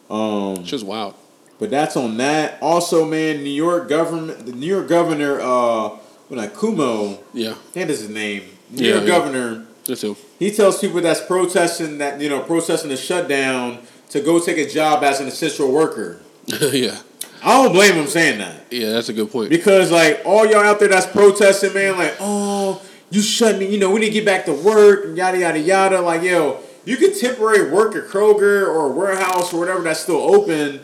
um, 0.10 0.63
Shit's 0.63 0.84
wild. 0.84 1.15
But 1.60 1.69
that's 1.71 1.95
on 1.97 2.17
that. 2.17 2.58
Also, 2.62 3.06
man, 3.06 3.43
New 3.43 3.49
York 3.49 3.88
government, 3.89 4.45
the 4.45 4.51
New 4.51 4.67
York 4.67 4.88
governor, 4.88 5.39
uh, 5.41 5.89
what 6.28 6.38
like 6.38 6.54
Cuomo, 6.56 7.17
Yeah. 7.34 7.56
that 7.73 7.89
is 7.89 8.01
his 8.01 8.10
name. 8.10 8.43
New 8.71 8.84
Yeah, 8.86 8.93
York 8.95 9.04
yeah. 9.04 9.08
governor, 9.10 9.65
That's 9.88 10.04
him. 10.04 10.15
he 10.39 10.51
tells 10.51 10.80
people 10.80 11.01
that's 11.01 11.21
protesting 11.21 11.97
that 11.97 12.19
you 12.21 12.30
know 12.30 12.41
protesting 12.41 12.89
the 12.89 12.97
shutdown 12.97 13.80
to 14.12 14.19
go 14.21 14.39
take 14.39 14.58
a 14.58 14.69
job 14.69 15.04
as 15.04 15.19
an 15.19 15.28
essential 15.28 15.71
worker. 15.71 16.19
yeah. 16.71 16.97
I 17.46 17.62
don't 17.64 17.74
blame 17.74 17.94
him 17.94 18.08
saying 18.08 18.40
that 18.40 18.66
Yeah, 18.72 18.92
that's 18.92 19.10
a 19.10 19.14
good 19.14 19.32
point. 19.32 19.50
because 19.50 19.92
like 19.92 20.22
all 20.26 20.46
y'all 20.46 20.64
out 20.64 20.80
there 20.80 20.90
that's 20.90 21.06
protesting, 21.06 21.74
man, 21.74 21.98
like 21.98 22.16
oh 22.20 22.82
you 23.12 23.22
shutting, 23.22 23.72
you 23.72 23.80
know 23.80 23.92
we 23.92 24.00
need 24.00 24.08
to 24.08 24.14
get 24.14 24.26
back 24.26 24.46
to 24.46 24.54
work, 24.54 25.16
yada 25.16 25.38
yada 25.38 25.60
yada. 25.60 26.02
Like 26.02 26.24
yo, 26.24 26.60
you 26.86 26.98
could 26.98 27.18
temporary 27.18 27.70
work 27.72 27.96
at 27.96 28.06
Kroger 28.06 28.68
or 28.68 28.88
a 28.88 28.92
warehouse 28.92 29.54
or 29.54 29.60
whatever 29.60 29.82
that's 29.82 30.00
still 30.00 30.18
open 30.18 30.82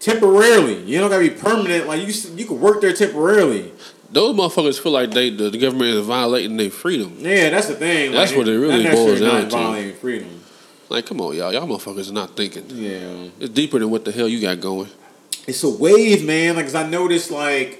temporarily. 0.00 0.82
You 0.82 0.98
don't 0.98 1.10
gotta 1.10 1.22
be 1.22 1.30
permanent. 1.30 1.86
Like 1.86 2.00
you, 2.00 2.12
you 2.36 2.44
could 2.44 2.58
work 2.60 2.80
there 2.80 2.92
temporarily. 2.92 3.72
Those 4.10 4.34
motherfuckers 4.34 4.80
feel 4.80 4.90
like 4.92 5.12
they 5.12 5.30
the, 5.30 5.50
the 5.50 5.58
government 5.58 5.90
is 5.90 6.04
violating 6.04 6.56
their 6.56 6.70
freedom. 6.70 7.16
Yeah, 7.20 7.50
that's 7.50 7.68
the 7.68 7.76
thing. 7.76 8.10
That's 8.10 8.32
like, 8.32 8.38
what 8.38 8.48
it 8.48 8.58
really 8.58 8.82
boils 8.90 9.20
down 9.20 9.42
not 9.42 9.50
to. 9.50 9.56
Violating 9.56 9.94
freedom. 9.94 10.40
Like, 10.88 11.06
come 11.06 11.20
on, 11.20 11.36
y'all. 11.36 11.52
Y'all 11.52 11.68
motherfuckers 11.68 12.10
are 12.10 12.14
not 12.14 12.36
thinking. 12.36 12.64
Yeah, 12.70 13.28
It's 13.38 13.50
deeper 13.50 13.78
than 13.78 13.90
what 13.90 14.04
the 14.04 14.10
hell 14.10 14.26
you 14.26 14.40
got 14.40 14.60
going. 14.60 14.88
It's 15.46 15.62
a 15.64 15.68
wave, 15.68 16.24
man. 16.24 16.56
Like, 16.56 16.66
'cause 16.66 16.74
I 16.74 16.88
noticed 16.88 17.30
like. 17.30 17.78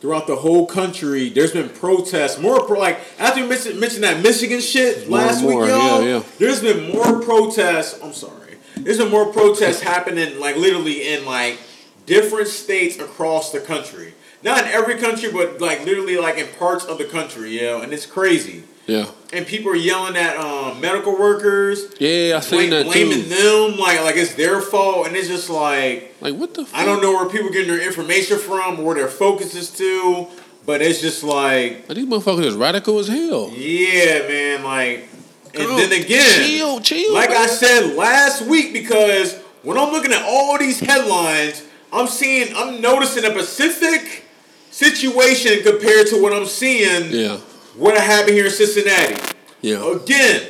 Throughout 0.00 0.28
the 0.28 0.36
whole 0.36 0.64
country, 0.64 1.28
there's 1.28 1.50
been 1.50 1.68
protests. 1.70 2.38
More 2.38 2.64
pro, 2.64 2.78
like 2.78 3.00
after 3.18 3.40
we 3.42 3.48
mentioned, 3.48 3.80
mentioned 3.80 4.04
that 4.04 4.22
Michigan 4.22 4.60
shit 4.60 5.08
More 5.08 5.18
last 5.18 5.42
week, 5.42 5.56
y'all. 5.56 5.66
yeah, 5.66 6.18
yeah. 6.18 6.22
There's 6.38 6.60
been 6.62 6.92
more 6.92 7.20
protests. 7.20 7.98
I'm 8.00 8.12
sorry. 8.12 8.58
There's 8.76 8.98
been 8.98 9.10
more 9.10 9.32
protests 9.32 9.80
happening, 9.80 10.38
like 10.38 10.54
literally 10.54 11.08
in 11.08 11.24
like 11.26 11.58
different 12.06 12.46
states 12.46 12.96
across 13.00 13.50
the 13.50 13.58
country. 13.58 14.14
Not 14.44 14.58
in 14.62 14.70
every 14.70 14.98
country, 14.98 15.32
but 15.32 15.60
like 15.60 15.84
literally 15.84 16.16
like 16.16 16.38
in 16.38 16.46
parts 16.60 16.84
of 16.84 16.98
the 16.98 17.04
country, 17.04 17.60
yeah. 17.60 17.82
And 17.82 17.92
it's 17.92 18.06
crazy. 18.06 18.62
Yeah. 18.86 19.06
And 19.30 19.46
people 19.46 19.70
are 19.72 19.76
yelling 19.76 20.16
at 20.16 20.38
um, 20.38 20.80
medical 20.80 21.12
workers, 21.18 21.84
Yeah, 22.00 22.38
I 22.38 22.40
seen 22.40 22.58
blame, 22.58 22.70
that 22.70 22.84
blaming 22.86 23.24
too. 23.24 23.28
them, 23.28 23.78
like 23.78 24.00
like 24.02 24.16
it's 24.16 24.34
their 24.34 24.60
fault, 24.62 25.06
and 25.06 25.14
it's 25.14 25.28
just 25.28 25.50
like 25.50 26.14
Like, 26.22 26.34
what 26.34 26.54
the 26.54 26.64
fuck? 26.64 26.80
I 26.80 26.86
don't 26.86 27.02
know 27.02 27.12
where 27.12 27.28
people 27.28 27.50
getting 27.50 27.68
their 27.68 27.86
information 27.86 28.38
from, 28.38 28.80
or 28.80 28.84
where 28.84 28.94
their 28.96 29.08
focus 29.08 29.54
is 29.54 29.70
to, 29.72 30.28
but 30.64 30.80
it's 30.80 31.02
just 31.02 31.22
like 31.22 31.86
Like, 31.88 31.96
these 31.96 32.06
motherfuckers 32.06 32.46
is 32.46 32.54
radical 32.54 32.98
as 33.00 33.08
hell. 33.08 33.50
yeah, 33.54 34.26
man, 34.28 34.64
like. 34.64 35.08
And 35.54 35.66
then 35.78 35.92
again, 35.92 36.46
chill, 36.46 36.80
chill, 36.80 37.12
like 37.14 37.30
I 37.30 37.46
said 37.46 37.96
last 37.96 38.42
week, 38.42 38.72
because 38.72 39.34
when 39.62 39.76
I'm 39.76 39.90
looking 39.92 40.12
at 40.12 40.22
all 40.22 40.56
these 40.58 40.78
headlines, 40.80 41.64
I'm 41.92 42.06
seeing, 42.06 42.54
I'm 42.56 42.80
noticing 42.80 43.24
a 43.24 43.30
specific 43.42 44.24
situation 44.70 45.62
compared 45.62 46.06
to 46.08 46.22
what 46.22 46.32
I'm 46.32 46.46
seeing 46.46 47.10
Yeah. 47.10 47.38
What 47.78 47.96
happened 47.96 48.34
here 48.34 48.46
in 48.46 48.50
Cincinnati. 48.50 49.16
Yeah. 49.60 49.94
Again, 49.94 50.42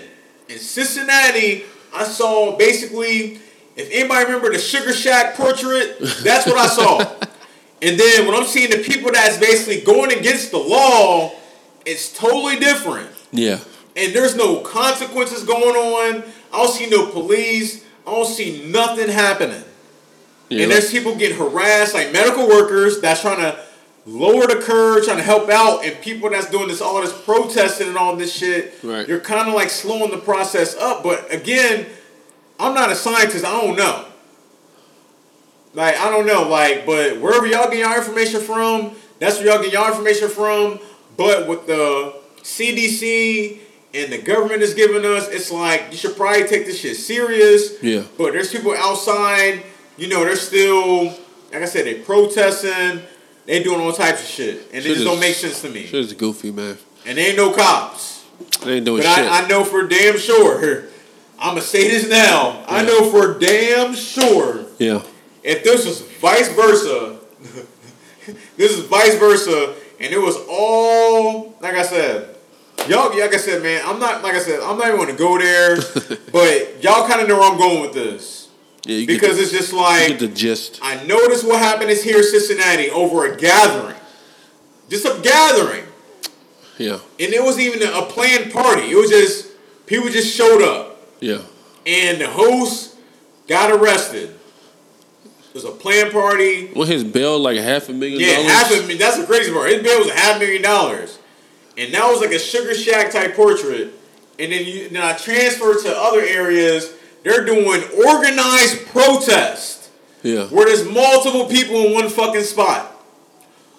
in 0.49 0.59
Cincinnati, 0.59 1.65
I 1.95 2.05
saw 2.05 2.57
basically, 2.57 3.39
if 3.77 3.89
anybody 3.91 4.25
remember 4.25 4.53
the 4.53 4.59
Sugar 4.59 4.93
Shack 4.93 5.35
portrait, 5.35 5.99
that's 6.23 6.47
what 6.47 6.57
I 6.57 6.67
saw. 6.67 6.99
and 7.83 7.99
then 7.99 8.27
when 8.27 8.35
I'm 8.35 8.45
seeing 8.45 8.71
the 8.71 8.79
people 8.79 9.13
that's 9.13 9.39
basically 9.39 9.83
going 9.83 10.17
against 10.17 10.51
the 10.51 10.59
law, 10.59 11.33
it's 11.85 12.13
totally 12.13 12.59
different. 12.59 13.11
Yeah. 13.31 13.61
And 13.97 14.15
there's 14.15 14.37
no 14.37 14.61
consequences 14.61 15.45
going 15.45 15.75
on. 15.75 16.23
I 16.53 16.57
don't 16.57 16.73
see 16.73 16.89
no 16.89 17.11
police. 17.11 17.85
I 18.07 18.13
don't 18.13 18.27
see 18.27 18.67
nothing 18.71 19.09
happening. 19.09 19.65
Yeah. 20.49 20.63
And 20.63 20.73
there's 20.73 20.91
people 20.91 21.15
getting 21.17 21.37
harassed, 21.37 21.95
like 21.95 22.13
medical 22.13 22.49
workers 22.49 23.01
that's 23.01 23.21
trying 23.21 23.41
to 23.41 23.59
lower 24.09 24.47
the 24.47 24.57
curve, 24.57 25.05
trying 25.05 25.19
to 25.19 25.23
help 25.23 25.49
out, 25.51 25.85
and 25.85 26.01
people 26.01 26.31
that's 26.31 26.51
doing 26.51 26.69
this 26.69 26.81
all 26.81 27.01
this 27.01 27.13
protesting 27.23 27.89
and 27.89 27.97
all 27.97 28.17
this 28.17 28.33
shit. 28.33 28.75
Right. 28.83 29.07
You're 29.07 29.21
kind 29.21 29.49
of 29.49 29.55
like 29.55 29.71
slowing 29.71 30.11
the 30.11 30.19
process 30.19 30.77
up. 30.77 31.03
But 31.03 31.33
again, 31.33 31.87
I'm 32.59 32.75
not 32.75 32.91
a 32.91 32.95
scientist. 32.95 33.45
I 33.45 33.61
don't 33.61 33.77
know. 33.77 34.07
Like 35.75 35.97
I 35.97 36.11
don't 36.11 36.27
know. 36.27 36.49
Like, 36.49 36.87
but 36.87 37.21
wherever 37.21 37.47
y'all 37.47 37.71
get 37.71 37.79
y'all 37.79 37.97
information 37.97 38.41
from, 38.41 38.93
that's 39.19 39.39
where 39.39 39.49
y'all 39.49 39.63
get 39.63 39.73
y'all 39.73 39.89
information 39.89 40.29
from. 40.29 40.81
But 41.17 41.49
with 41.49 41.67
the 41.67 42.15
CDC 42.43 43.59
and 43.93 44.13
the 44.13 44.19
government 44.19 44.63
is 44.63 44.75
giving 44.75 45.05
us, 45.05 45.29
it's 45.29 45.51
like 45.51 45.89
you 45.91 45.97
should 45.97 46.17
probably 46.17 46.47
take 46.47 46.67
this 46.67 46.81
shit 46.81 46.97
serious. 46.97 47.83
Yeah. 47.83 48.05
But 48.17 48.33
there's 48.33 48.51
people 48.51 48.75
outside, 48.75 49.65
you 49.97 50.09
know, 50.09 50.25
they're 50.25 50.37
still, 50.37 51.07
like 51.53 51.63
I 51.63 51.65
said, 51.65 51.87
they're 51.87 52.03
protesting, 52.03 53.03
they 53.49 53.63
doing 53.63 53.81
all 53.81 53.95
types 53.95 54.21
of 54.21 54.29
shit. 54.29 54.67
And 54.67 54.77
it 54.77 54.83
Shit 54.83 54.95
just 54.97 55.05
don't 55.05 55.19
make 55.19 55.35
sense 55.35 55.63
to 55.63 55.71
me. 55.71 55.87
Shit 55.87 56.01
is 56.01 56.13
goofy, 56.13 56.53
man. 56.53 56.77
And 57.07 57.17
they 57.17 57.29
ain't 57.29 57.39
no 57.39 57.51
cops. 57.51 58.27
They 58.63 58.75
ain't 58.75 58.85
doing 58.85 59.03
But 59.03 59.15
shit. 59.15 59.27
I, 59.27 59.45
I 59.45 59.49
know 59.49 59.65
for 59.65 59.89
damn 59.89 60.19
sure, 60.19 60.85
I'm 61.39 61.57
to 61.57 61.63
say 61.63 61.89
this 61.89 62.11
now. 62.11 62.63
I 62.69 62.85
know 62.85 63.11
for 63.11 63.39
damn 63.39 63.95
sure, 63.95 64.67
yeah. 64.79 65.03
if 65.43 65.65
this 65.65 65.87
was 65.87 66.03
vice 66.03 66.53
versa, 66.53 67.19
this 68.59 68.77
is 68.77 68.85
vice 68.85 69.19
versa, 69.19 69.75
and 69.99 70.13
it 70.13 70.19
was 70.19 70.37
all 70.49 71.57
like 71.61 71.75
I 71.75 71.83
said. 71.83 72.35
Y'all, 72.87 73.11
like 73.11 73.35
I 73.35 73.39
said, 73.39 73.63
man, 73.63 73.83
I'm 73.85 73.99
not 73.99 74.23
like 74.23 74.35
I 74.35 74.39
said, 74.39 74.61
I'm 74.61 74.79
not 74.79 74.87
even 74.87 74.99
going 74.99 75.11
to 75.11 75.17
go 75.17 75.39
there, 75.39 75.77
but 76.33 76.83
y'all 76.83 77.09
kind 77.09 77.21
of 77.21 77.29
know 77.29 77.39
where 77.39 77.51
I'm 77.51 77.59
going 77.59 77.81
with 77.81 77.93
this 77.93 78.48
Yeah, 78.85 79.07
because 79.07 79.37
the- 79.37 79.43
it's 79.43 79.53
just 79.53 79.73
like 79.73 80.19
the 80.19 80.29
gist. 80.29 80.79
I 80.83 81.03
noticed 81.05 81.45
what 81.45 81.59
happened 81.59 81.91
is 81.91 82.03
here 82.03 82.19
in 82.19 82.23
Cincinnati 82.25 82.91
over 82.91 83.27
a 83.27 83.37
gathering, 83.37 83.97
just 84.89 85.05
a 85.05 85.19
gathering, 85.23 85.85
Yeah, 86.79 86.99
and 87.19 87.33
it 87.33 87.43
wasn't 87.43 87.65
even 87.67 87.83
a 87.89 88.03
planned 88.03 88.53
party. 88.53 88.91
It 88.91 88.97
was 88.97 89.11
just 89.11 89.47
people 89.87 90.09
just 90.09 90.35
showed 90.35 90.63
up, 90.63 91.01
yeah, 91.21 91.39
and 91.87 92.21
the 92.21 92.29
host 92.29 92.95
got 93.49 93.71
arrested. 93.73 94.31
It 95.25 95.55
was 95.55 95.65
a 95.65 95.71
planned 95.73 96.13
party. 96.13 96.67
what 96.75 96.87
his 96.89 97.03
bail 97.03 97.39
like 97.39 97.59
half 97.59 97.89
a 97.89 97.93
million 97.93 98.21
Yeah, 98.21 98.37
dollars? 98.37 98.51
half 98.53 98.71
a 98.71 98.77
million. 98.83 98.99
That's 98.99 99.19
the 99.19 99.27
crazy 99.27 99.51
part. 99.53 99.71
His 99.73 99.83
bill 99.83 99.99
was 99.99 100.11
half 100.11 100.17
a 100.19 100.21
half 100.35 100.41
million 100.41 100.63
dollars, 100.63 101.19
and 101.77 101.93
that 101.93 102.09
was 102.09 102.21
like 102.21 102.31
a 102.33 102.39
Sugar 102.39 102.75
Shack 102.75 103.11
type 103.11 103.35
portrait. 103.35 103.93
And 104.39 104.53
then 104.53 104.65
you 104.65 104.89
then 104.89 105.03
I 105.03 105.15
transferred 105.15 105.81
to 105.83 105.97
other 105.99 106.21
areas. 106.21 106.91
They're 107.29 107.45
doing 107.45 107.83
organized 108.07 108.87
protest 108.87 109.91
Yeah, 110.23 110.47
where 110.47 110.65
there's 110.65 110.85
multiple 110.85 111.45
people 111.45 111.77
in 111.85 111.93
one 111.93 112.09
fucking 112.09 112.43
spot. 112.43 112.95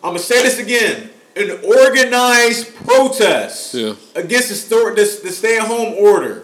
I'm 0.03 0.11
gonna 0.11 0.19
say 0.19 0.43
this 0.43 0.59
again: 0.59 1.09
an 1.35 1.59
organized 1.63 2.75
protest 2.85 3.73
Yeah. 3.73 3.95
against 4.13 4.49
the 4.49 4.55
store, 4.55 4.93
this 4.93 5.19
the 5.21 5.31
stay-at-home 5.31 5.95
order, 5.97 6.43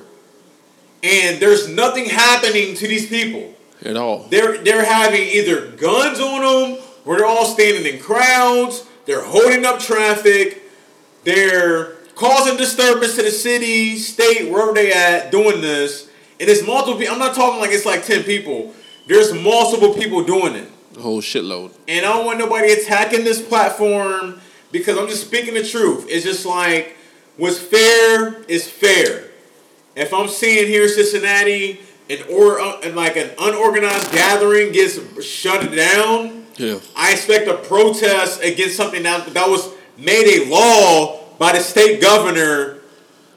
and 1.04 1.40
there's 1.40 1.68
nothing 1.68 2.06
happening 2.06 2.76
to 2.76 2.88
these 2.88 3.06
people 3.08 3.54
at 3.86 3.96
all. 3.96 4.26
they're 4.32 4.58
they're 4.58 4.86
having 4.86 5.22
either 5.22 5.68
guns 5.78 6.20
on 6.20 6.42
them 6.42 6.84
or 7.06 7.18
they're 7.18 7.26
all 7.28 7.46
standing 7.46 7.86
in 7.86 8.00
crowds. 8.00 8.84
They're 9.06 9.24
holding 9.24 9.64
up 9.64 9.80
traffic. 9.80 10.64
They're 11.24 11.98
causing 12.16 12.58
disturbance 12.58 13.16
to 13.16 13.22
the 13.22 13.30
city, 13.32 13.96
state, 14.00 14.50
wherever 14.50 14.74
they 14.74 14.92
at, 14.92 15.32
doing 15.32 15.62
this. 15.62 16.08
And 16.40 16.50
it's 16.50 16.66
multiple 16.66 16.98
people. 17.00 17.14
I'm 17.14 17.20
not 17.20 17.36
talking 17.36 17.60
like 17.60 17.72
it's 17.72 17.86
like 17.86 18.06
10 18.06 18.24
people. 18.24 18.74
There's 19.08 19.34
multiple 19.34 19.94
people 19.94 20.24
doing 20.24 20.56
it. 20.56 20.70
A 20.98 21.02
whole 21.02 21.22
shitload. 21.22 21.74
And 21.88 22.06
I 22.06 22.14
don't 22.14 22.26
want 22.26 22.40
nobody 22.40 22.72
attacking 22.72 23.24
this 23.24 23.42
platform 23.42 24.40
because 24.72 24.98
I'm 24.98 25.08
just 25.08 25.26
speaking 25.28 25.54
the 25.54 25.64
truth. 25.64 26.08
It's 26.10 26.26
just 26.26 26.46
like 26.46 26.96
what's 27.38 27.60
fair 27.60 28.44
is 28.44 28.70
fair. 28.70 29.26
If 29.96 30.14
I'm 30.14 30.28
seeing 30.28 30.68
here 30.68 30.84
in 30.84 30.90
Cincinnati 30.90 31.80
an 32.10 32.20
or 32.32 32.60
uh, 32.60 32.80
and 32.82 32.96
like 32.96 33.16
an 33.18 33.32
unorganized 33.40 34.12
gathering 34.12 34.72
gets 34.72 35.00
shut 35.26 35.74
down, 35.76 36.46
Yeah, 36.58 36.80
I 36.96 37.14
expect 37.14 37.48
a 37.48 37.56
protest 37.56 38.44
against 38.44 38.76
something 38.76 39.04
that 39.04 39.34
that 39.34 39.50
was 39.50 39.70
made 39.98 40.42
a 40.42 40.50
law 40.50 41.24
by 41.38 41.54
the 41.54 41.60
state 41.60 42.02
governor, 42.02 42.80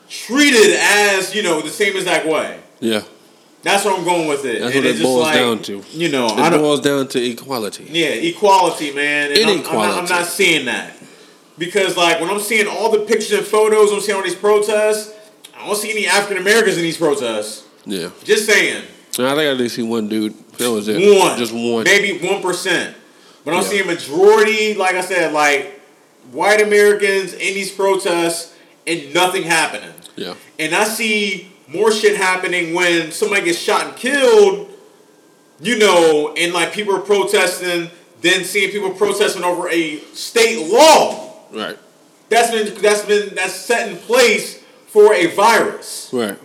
treated 0.09 0.77
as 0.79 1.35
you 1.35 1.43
know 1.43 1.61
the 1.61 1.71
same 1.71 1.97
exact 1.97 2.27
way. 2.27 2.61
Yeah. 2.81 3.03
That's 3.63 3.85
where 3.85 3.95
I'm 3.95 4.05
going 4.05 4.29
with 4.29 4.45
it. 4.45 4.61
That's 4.61 4.75
And 4.77 4.85
what 4.85 4.95
it 4.95 5.03
boils 5.03 5.23
like, 5.23 5.35
down 5.35 5.63
to. 5.63 5.83
You 5.93 6.09
know, 6.11 6.27
It 6.27 6.33
I 6.39 6.49
don't. 6.49 6.61
boils 6.61 6.81
down 6.81 7.09
to 7.09 7.23
equality. 7.23 7.89
Yeah, 7.91 8.07
equality, 8.11 8.93
man. 8.93 9.33
And 9.33 9.47
I'm- 9.47 9.59
I'm, 9.59 9.63
not, 9.75 9.99
I'm 9.99 10.05
not 10.09 10.27
seeing 10.27 10.65
that. 10.67 10.95
Because, 11.59 11.97
like, 11.97 12.21
when 12.21 12.31
I'm 12.31 12.39
seeing 12.41 12.69
all 12.69 12.89
the 12.91 13.01
pictures 13.01 13.33
and 13.33 13.45
photos, 13.45 13.93
I'm 13.93 14.01
seeing 14.01 14.17
all 14.17 14.23
these 14.23 14.37
protests, 14.37 15.13
I 15.59 15.67
don't 15.67 15.75
see 15.77 15.91
any 15.91 16.07
African 16.07 16.37
Americans 16.41 16.77
in 16.77 16.85
these 16.85 16.97
protests. 16.97 17.65
Yeah, 17.85 18.11
Just 18.23 18.47
saying. 18.47 18.85
I 19.19 19.35
think 19.35 19.39
I 19.39 19.55
did 19.57 19.71
see 19.73 19.83
one 19.83 20.09
dude. 20.09 20.35
That 20.59 20.71
was 20.71 20.87
it. 20.87 21.19
One. 21.19 21.37
just 21.37 21.53
one. 21.53 21.83
Maybe 21.83 22.17
1%. 22.21 22.95
But 23.45 23.55
I'm 23.55 23.63
Yeah. 23.63 23.69
seeing 23.69 23.87
majority, 23.87 24.75
like 24.75 24.95
I 24.95 25.01
said, 25.01 25.33
like, 25.33 25.81
white 26.31 26.61
Americans 26.61 27.33
in 27.33 27.55
these 27.55 27.73
protests 27.73 28.53
and 28.87 29.13
nothing 29.13 29.43
happening. 29.43 29.91
Yeah, 30.15 30.35
And 30.61 30.75
I 30.75 30.85
see 30.85 31.49
more 31.69 31.93
shit 31.93 32.17
happening 32.17 32.75
when 32.75 33.13
somebody 33.13 33.45
gets 33.45 33.59
shot 33.59 33.87
and 33.87 33.97
killed, 33.97 34.71
you 35.61 35.79
know, 35.79 36.35
and 36.37 36.53
like 36.53 36.73
people 36.73 36.95
are 36.97 37.01
protesting, 37.01 37.91
then 38.21 38.45
seeing 38.45 38.71
people 38.71 38.91
protesting 38.91 39.45
over 39.45 39.69
a 39.69 39.99
state 40.13 40.71
law 40.73 41.35
right, 41.53 41.79
that's 42.29 42.51
been 42.51 42.81
that's 42.83 43.05
been 43.05 43.35
that's 43.35 43.55
set 43.55 43.89
in 43.91 43.97
place 43.97 44.63
for 44.87 45.13
a 45.15 45.27
virus. 45.27 46.11
right. 46.13 46.39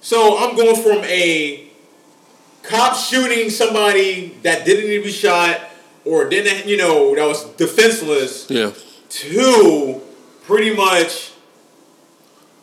So 0.00 0.38
I'm 0.38 0.54
going 0.56 0.80
from 0.80 1.02
a 1.04 1.68
cop 2.62 2.96
shooting 2.96 3.50
somebody 3.50 4.36
that 4.42 4.64
didn't 4.64 4.88
need 4.88 4.98
to 4.98 5.04
be 5.04 5.10
shot 5.10 5.60
or 6.04 6.28
didn't, 6.28 6.68
you 6.68 6.76
know, 6.76 7.14
that 7.16 7.26
was 7.26 7.44
defenseless 7.56 8.48
Yeah, 8.48 8.70
to 9.08 10.00
pretty 10.44 10.74
much 10.76 11.32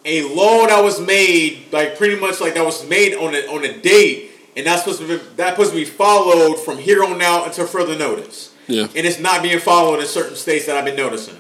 a 0.06 0.24
law 0.36 0.68
that 0.68 0.84
was 0.84 1.00
made, 1.00 1.68
like 1.72 1.98
pretty 1.98 2.20
much 2.20 2.42
like 2.42 2.54
that 2.56 2.66
was 2.66 2.88
made 2.88 3.16
on 3.16 3.34
a 3.36 3.40
on 3.48 3.64
a 3.64 3.78
date, 3.80 4.32
and 4.56 4.66
that's 4.66 4.84
supposed 4.84 5.00
to 5.02 5.08
be 5.08 5.24
that's 5.36 5.52
supposed 5.56 5.72
to 5.72 5.78
be 5.78 5.86
followed 5.86 6.58
from 6.60 6.78
here 6.78 7.04
on 7.04 7.22
out 7.22 7.48
until 7.48 7.66
further 7.68 7.98
notice. 7.98 8.54
yeah. 8.68 8.84
And 8.96 9.06
it's 9.08 9.20
not 9.20 9.42
being 9.44 9.60
followed 9.60 10.00
in 10.00 10.06
certain 10.06 10.36
states 10.36 10.66
that 10.68 10.76
I've 10.78 10.86
been 10.86 10.96
noticing. 10.96 11.38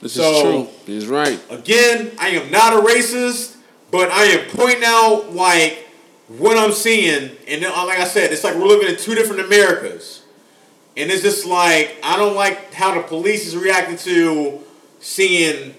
This 0.00 0.14
So- 0.14 0.32
is 0.34 0.42
true. 0.42 0.68
He's 0.86 1.06
right. 1.06 1.38
Again, 1.50 2.10
I 2.18 2.28
am 2.30 2.50
not 2.50 2.72
a 2.72 2.80
racist, 2.80 3.54
but 3.92 4.10
I 4.10 4.24
am 4.24 4.50
pointing 4.50 4.82
out 4.84 5.32
like 5.34 5.86
what 6.28 6.56
I'm 6.56 6.72
seeing, 6.72 7.30
and 7.46 7.62
then, 7.62 7.70
uh, 7.72 7.86
like 7.86 7.98
I 8.00 8.04
said, 8.04 8.32
it's 8.32 8.42
like 8.42 8.54
we're 8.56 8.66
living 8.66 8.88
in 8.88 8.96
two 8.96 9.14
different 9.14 9.42
Americas, 9.42 10.22
and 10.96 11.10
it's 11.12 11.22
just 11.22 11.46
like 11.46 11.96
I 12.02 12.16
don't 12.16 12.34
like 12.34 12.72
how 12.74 12.94
the 12.94 13.02
police 13.02 13.46
is 13.46 13.54
reacting 13.56 13.98
to 13.98 14.58
seeing 15.00 15.74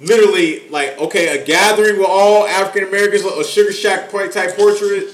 literally 0.00 0.68
like 0.68 0.98
okay 0.98 1.40
a 1.40 1.44
gathering 1.44 1.98
with 1.98 2.08
all 2.08 2.46
African 2.46 2.88
Americans, 2.88 3.24
a 3.24 3.44
sugar 3.44 3.72
shack 3.72 4.10
type 4.10 4.56
portrait, 4.56 5.08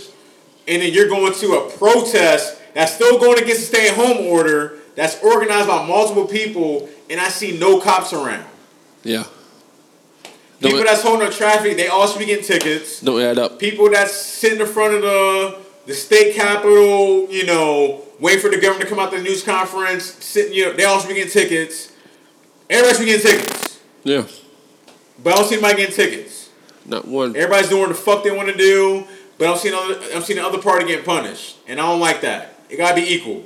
and 0.69 0.83
then 0.83 0.93
you're 0.93 1.09
going 1.09 1.35
to 1.35 1.53
a 1.55 1.71
protest 1.71 2.61
that's 2.75 2.95
still 2.95 3.19
going 3.19 3.43
against 3.43 3.71
the 3.71 3.77
stay 3.77 3.89
at 3.89 3.95
home 3.95 4.27
order 4.27 4.79
that's 4.95 5.23
organized 5.23 5.69
by 5.69 5.87
multiple 5.87 6.27
people, 6.27 6.89
and 7.09 7.21
I 7.21 7.29
see 7.29 7.59
no 7.59 7.81
cops 7.81 8.13
around. 8.13 8.47
Yeah. 9.03 9.25
People 10.61 10.79
Don't, 10.79 10.87
that's 10.87 11.03
holding 11.03 11.27
up 11.27 11.35
traffic, 11.35 11.77
they 11.77 11.89
all 11.89 12.07
should 12.09 12.19
be 12.19 12.27
getting 12.27 12.45
tickets. 12.45 13.01
don't 13.01 13.21
add 13.21 13.39
up. 13.39 13.59
People 13.59 13.91
that's 13.91 14.15
sitting 14.15 14.59
in 14.59 14.67
front 14.67 14.95
of 14.95 15.03
the 15.03 15.59
the 15.87 15.95
state 15.95 16.35
capitol, 16.35 17.31
you 17.31 17.47
know, 17.47 18.03
waiting 18.19 18.41
for 18.41 18.51
the 18.51 18.61
governor 18.61 18.85
to 18.85 18.91
come 18.91 18.99
out 18.99 19.13
to 19.13 19.19
the 19.19 19.23
news 19.23 19.45
conference, 19.45 20.05
sitting, 20.05 20.53
you 20.53 20.67
know, 20.67 20.73
they 20.73 20.85
all 20.85 20.99
should 20.99 21.09
be 21.09 21.15
getting 21.15 21.31
tickets. 21.31 21.93
Everybody 22.69 22.97
should 22.97 23.05
be 23.05 23.13
getting 23.13 23.41
tickets. 23.41 23.81
Yeah, 24.03 24.27
But 25.23 25.33
I 25.33 25.37
don't 25.37 25.47
see 25.47 25.55
anybody 25.55 25.77
getting 25.77 25.95
tickets. 25.95 26.51
not 26.85 27.07
one. 27.09 27.35
Everybody's 27.37 27.69
doing 27.69 27.83
what 27.83 27.89
the 27.89 27.95
fuck 27.95 28.23
they 28.25 28.31
want 28.31 28.49
to 28.49 28.57
do, 28.57 29.05
but 29.39 29.49
I'm 29.49 29.57
seeing 29.57 29.75
other, 29.75 29.99
I'm 30.15 30.23
seeing 30.23 30.39
the 30.39 30.47
other 30.47 30.59
party 30.61 30.87
getting 30.87 31.05
punished, 31.05 31.57
and 31.67 31.81
I 31.81 31.85
don't 31.85 32.01
like 32.01 32.21
that. 32.23 32.61
It 32.69 32.77
gotta 32.77 32.95
be 32.95 33.07
equal. 33.13 33.45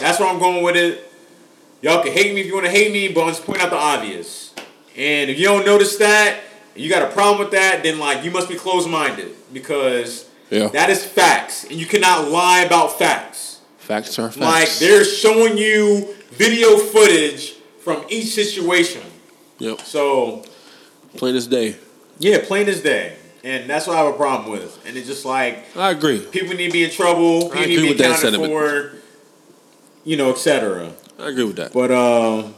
That's 0.00 0.18
where 0.18 0.28
I'm 0.28 0.38
going 0.38 0.62
with 0.64 0.76
it. 0.76 1.10
Y'all 1.82 2.02
can 2.02 2.12
hate 2.12 2.34
me 2.34 2.40
if 2.42 2.46
you 2.46 2.54
want 2.54 2.66
to 2.66 2.70
hate 2.72 2.92
me, 2.92 3.08
but 3.08 3.22
I'm 3.22 3.28
just 3.30 3.44
pointing 3.44 3.64
out 3.64 3.70
the 3.70 3.76
obvious. 3.76 4.54
And 4.96 5.30
if 5.30 5.38
you 5.38 5.46
don't 5.46 5.66
notice 5.66 5.96
that, 5.96 6.40
you 6.76 6.88
got 6.88 7.02
a 7.02 7.12
problem 7.12 7.38
with 7.40 7.50
that, 7.52 7.82
then 7.82 7.98
like 7.98 8.24
you 8.24 8.30
must 8.30 8.48
be 8.48 8.54
closed-minded 8.54 9.34
because 9.52 10.26
Yeah. 10.50 10.68
that 10.68 10.90
is 10.90 11.04
facts, 11.04 11.64
and 11.64 11.72
you 11.72 11.86
cannot 11.86 12.30
lie 12.30 12.60
about 12.60 12.98
facts. 12.98 13.58
Facts 13.78 14.18
are 14.18 14.30
facts. 14.30 14.38
Like 14.38 14.68
they're 14.78 15.04
showing 15.04 15.58
you 15.58 16.14
video 16.30 16.76
footage 16.78 17.54
from 17.82 18.04
each 18.08 18.28
situation. 18.34 19.02
Yep. 19.58 19.80
So 19.80 20.44
Plain 21.16 21.36
as 21.36 21.46
day. 21.46 21.76
yeah, 22.18 22.38
plain 22.42 22.68
as 22.68 22.82
day. 22.82 23.16
And 23.44 23.68
that's 23.68 23.88
what 23.88 23.96
I 23.96 24.04
have 24.04 24.14
a 24.14 24.16
problem 24.16 24.52
with. 24.52 24.78
And 24.86 24.96
it's 24.96 25.08
just 25.08 25.24
like 25.24 25.64
I 25.76 25.90
agree. 25.90 26.20
people 26.20 26.54
need 26.54 26.68
to 26.68 26.72
be 26.72 26.84
in 26.84 26.90
trouble, 26.90 27.44
people 27.48 27.58
I 27.58 27.64
need 27.66 27.76
to 27.76 27.82
be 27.82 27.90
accounted 27.92 28.20
sentiment. 28.20 28.52
for, 28.52 28.92
you 30.04 30.16
know, 30.16 30.30
etc. 30.30 30.92
I 31.18 31.28
agree 31.28 31.44
with 31.44 31.56
that. 31.56 31.72
But 31.72 31.90
uh, 31.90 32.48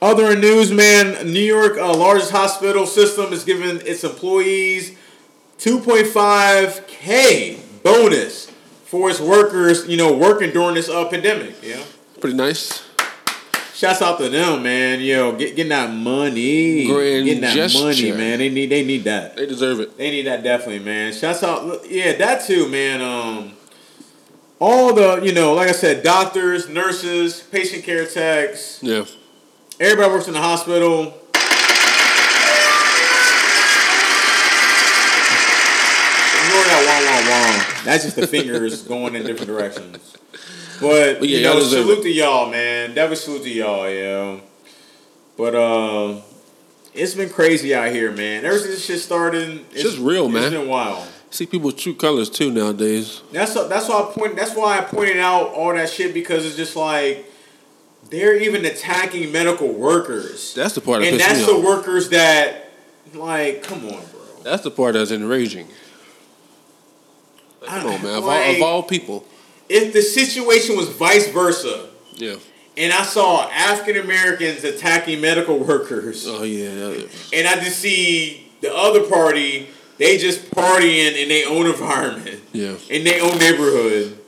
other 0.00 0.36
news, 0.36 0.70
man, 0.70 1.26
New 1.32 1.40
York 1.40 1.76
uh, 1.76 1.92
largest 1.94 2.30
hospital 2.30 2.86
system 2.86 3.32
is 3.32 3.42
giving 3.44 3.80
its 3.84 4.04
employees 4.04 4.96
2.5k 5.58 7.82
bonus 7.82 8.46
for 8.84 9.10
its 9.10 9.20
workers, 9.20 9.86
you 9.88 9.96
know, 9.96 10.16
working 10.16 10.52
during 10.52 10.76
this 10.76 10.88
uh, 10.88 11.04
pandemic. 11.08 11.56
Yeah. 11.62 11.82
Pretty 12.20 12.36
nice. 12.36 12.87
Shouts 13.78 14.02
out 14.02 14.18
to 14.18 14.28
them, 14.28 14.64
man. 14.64 15.00
Yo, 15.00 15.30
get, 15.36 15.54
getting 15.54 15.68
that 15.70 15.92
money, 15.92 16.84
Grand 16.88 17.24
getting 17.26 17.42
that 17.42 17.54
gesture. 17.54 17.78
money, 17.84 18.10
man. 18.10 18.40
They 18.40 18.48
need, 18.48 18.70
they 18.70 18.84
need 18.84 19.04
that. 19.04 19.36
They 19.36 19.46
deserve 19.46 19.78
it. 19.78 19.96
They 19.96 20.10
need 20.10 20.26
that 20.26 20.42
definitely, 20.42 20.80
man. 20.80 21.12
Shouts 21.12 21.44
out, 21.44 21.64
look, 21.64 21.84
yeah, 21.88 22.16
that 22.16 22.44
too, 22.44 22.68
man. 22.68 23.00
Um, 23.00 23.52
all 24.58 24.92
the, 24.92 25.20
you 25.24 25.32
know, 25.32 25.54
like 25.54 25.68
I 25.68 25.72
said, 25.72 26.02
doctors, 26.02 26.68
nurses, 26.68 27.40
patient 27.40 27.84
care 27.84 28.04
techs, 28.04 28.82
Yeah. 28.82 29.04
everybody 29.78 30.10
works 30.12 30.26
in 30.26 30.34
the 30.34 30.40
hospital. 30.40 31.14
Ignore 35.28 36.64
that 36.64 36.82
wah 36.86 37.00
wah 37.04 37.30
wah. 37.30 37.84
That's 37.84 38.04
just 38.04 38.16
the 38.16 38.26
fingers 38.26 38.82
going 38.88 39.14
in 39.14 39.24
different 39.26 39.48
directions. 39.48 40.14
But, 40.80 41.20
But 41.20 41.28
yeah, 41.28 41.38
you 41.38 41.42
know, 41.44 41.60
salute 41.60 42.02
to 42.02 42.10
y'all, 42.10 42.50
man. 42.50 42.94
Definitely 42.94 43.16
salute 43.16 43.42
to 43.44 43.50
y'all, 43.50 43.90
yo. 43.90 44.40
But 45.36 45.54
uh, 45.54 46.20
it's 46.94 47.14
been 47.14 47.30
crazy 47.30 47.74
out 47.74 47.92
here, 47.92 48.10
man. 48.10 48.44
Ever 48.44 48.58
since 48.58 48.74
this 48.74 48.84
shit 48.84 49.00
started, 49.00 49.64
it's 49.72 49.82
just 49.82 49.98
real, 49.98 50.28
man. 50.28 50.44
It's 50.44 50.54
been 50.54 50.68
wild. 50.68 51.06
See 51.30 51.46
people's 51.46 51.74
true 51.74 51.94
colors 51.94 52.30
too 52.30 52.50
nowadays. 52.50 53.22
That's 53.32 53.54
that's 53.54 53.88
why 53.88 54.00
I 54.00 54.12
point. 54.12 54.36
That's 54.36 54.54
why 54.54 54.78
I 54.78 54.80
pointed 54.80 55.18
out 55.18 55.48
all 55.48 55.74
that 55.74 55.90
shit 55.90 56.14
because 56.14 56.46
it's 56.46 56.56
just 56.56 56.74
like 56.74 57.26
they're 58.10 58.36
even 58.36 58.64
attacking 58.64 59.30
medical 59.30 59.72
workers, 59.72 60.54
That's 60.54 60.74
the 60.74 60.80
part 60.80 61.02
that 61.02 61.08
and 61.08 61.20
that's 61.20 61.44
the 61.44 61.52
off. 61.52 61.64
workers 61.64 62.08
that, 62.10 62.70
like, 63.14 63.62
come 63.62 63.84
on, 63.84 63.90
bro. 63.90 64.20
That's 64.42 64.62
the 64.62 64.70
part 64.70 64.94
that's 64.94 65.10
enraging. 65.10 65.68
Like, 67.60 67.70
come 67.70 67.86
on, 67.92 68.02
man. 68.02 68.18
Of, 68.18 68.24
all, 68.24 68.50
of 68.50 68.62
all 68.62 68.82
people. 68.82 69.26
If 69.68 69.92
the 69.92 70.02
situation 70.02 70.76
was 70.76 70.88
vice 70.88 71.28
versa, 71.30 71.88
Yeah. 72.14 72.36
and 72.76 72.92
I 72.92 73.02
saw 73.02 73.48
African 73.50 74.02
Americans 74.02 74.64
attacking 74.64 75.20
medical 75.20 75.58
workers, 75.70 76.26
Oh 76.26 76.42
yeah. 76.42 77.02
and 77.32 77.46
I 77.46 77.56
just 77.62 77.78
see 77.78 78.50
the 78.60 78.74
other 78.74 79.02
party, 79.04 79.68
they 79.98 80.16
just 80.18 80.50
partying 80.50 81.16
in 81.16 81.28
their 81.28 81.48
own 81.48 81.66
environment, 81.66 82.40
Yeah. 82.52 82.74
in 82.88 83.04
their 83.04 83.22
own 83.22 83.38
neighborhood, 83.38 84.18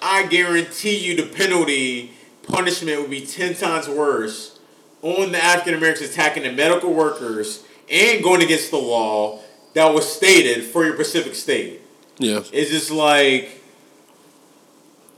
I 0.00 0.26
guarantee 0.26 0.96
you 0.96 1.16
the 1.16 1.24
penalty 1.26 2.12
punishment 2.48 3.00
would 3.00 3.10
be 3.10 3.24
ten 3.24 3.54
times 3.54 3.88
worse 3.88 4.58
on 5.00 5.32
the 5.32 5.42
African 5.42 5.74
Americans 5.74 6.10
attacking 6.10 6.42
the 6.44 6.52
medical 6.52 6.92
workers 6.92 7.62
and 7.90 8.22
going 8.22 8.42
against 8.42 8.70
the 8.70 8.78
law 8.78 9.40
that 9.74 9.92
was 9.92 10.10
stated 10.10 10.64
for 10.64 10.84
your 10.84 10.94
Pacific 10.94 11.34
state. 11.34 11.80
Yeah. 12.18 12.42
It's 12.52 12.70
just 12.70 12.90
like, 12.90 13.61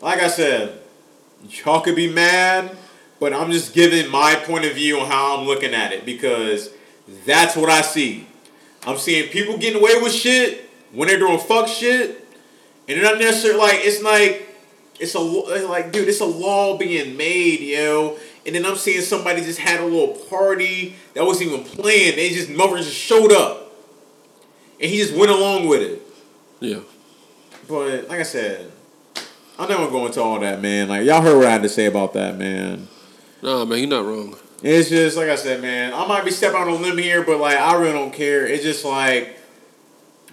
like 0.05 0.21
I 0.21 0.29
said, 0.29 0.79
y'all 1.49 1.81
could 1.81 1.97
be 1.97 2.13
mad, 2.13 2.77
but 3.19 3.33
I'm 3.33 3.51
just 3.51 3.75
giving 3.75 4.11
my 4.11 4.35
point 4.35 4.67
of 4.67 4.75
view 4.75 5.01
on 5.01 5.07
how 5.07 5.39
I'm 5.39 5.47
looking 5.47 5.73
at 5.73 5.93
it 5.93 6.05
because 6.05 6.71
that's 7.25 7.57
what 7.57 7.71
I 7.71 7.81
see. 7.81 8.27
I'm 8.87 8.99
seeing 8.99 9.31
people 9.31 9.57
getting 9.57 9.81
away 9.81 9.95
with 10.03 10.13
shit 10.13 10.69
when 10.93 11.09
they're 11.09 11.19
doing 11.19 11.39
fuck 11.39 11.69
shit, 11.69 12.23
and 12.87 12.99
they're 12.99 13.03
not 13.03 13.19
necessarily 13.19 13.59
like 13.59 13.81
it's 13.81 14.03
like 14.03 14.47
it's 15.01 15.15
a 15.15 15.21
like 15.21 15.91
dude, 15.91 16.07
it's 16.07 16.21
a 16.21 16.27
law 16.27 16.77
being 16.77 17.17
made, 17.17 17.61
yo. 17.61 18.19
And 18.45 18.55
then 18.55 18.67
I'm 18.67 18.77
seeing 18.77 19.01
somebody 19.01 19.41
just 19.41 19.59
had 19.59 19.81
a 19.81 19.85
little 19.85 20.19
party 20.29 20.97
that 21.15 21.25
wasn't 21.25 21.51
even 21.51 21.65
planned. 21.65 22.19
They 22.19 22.29
just 22.29 22.51
mother 22.51 22.77
just 22.77 22.93
showed 22.93 23.33
up, 23.33 23.73
and 24.79 24.91
he 24.91 24.99
just 24.99 25.15
went 25.15 25.31
along 25.31 25.67
with 25.67 25.81
it. 25.81 26.03
Yeah. 26.61 26.81
But 27.67 28.11
like 28.11 28.21
I 28.21 28.23
said, 28.23 28.71
I'm 29.59 29.69
not 29.69 29.79
gonna 29.79 29.91
go 29.91 30.07
into 30.07 30.21
all 30.23 30.41
that, 30.41 30.61
man. 30.61 30.89
Like 30.89 31.05
y'all 31.05 31.23
heard 31.23 31.37
what 31.39 31.47
I 31.47 31.51
had 31.51 31.63
to 31.63 31.69
say 31.69 31.87
about 31.87 32.13
that, 32.15 32.37
man. 32.37 32.89
Nah, 33.43 33.65
man, 33.65 33.79
you're 33.79 33.89
not 33.89 34.05
wrong. 34.05 34.37
It's 34.63 34.89
just 34.89 35.17
like 35.17 35.29
I 35.29 35.37
said, 35.37 35.61
man. 35.63 35.93
I 35.93 36.07
might 36.07 36.25
be 36.25 36.31
stepping 36.31 36.61
on 36.61 36.69
a 36.69 36.75
limb 36.75 36.99
here, 36.99 37.23
but 37.23 37.39
like 37.39 37.59
I 37.59 37.75
really 37.79 37.93
don't 37.93 38.13
care. 38.13 38.47
It's 38.47 38.63
just 38.65 38.85
like 38.85 39.39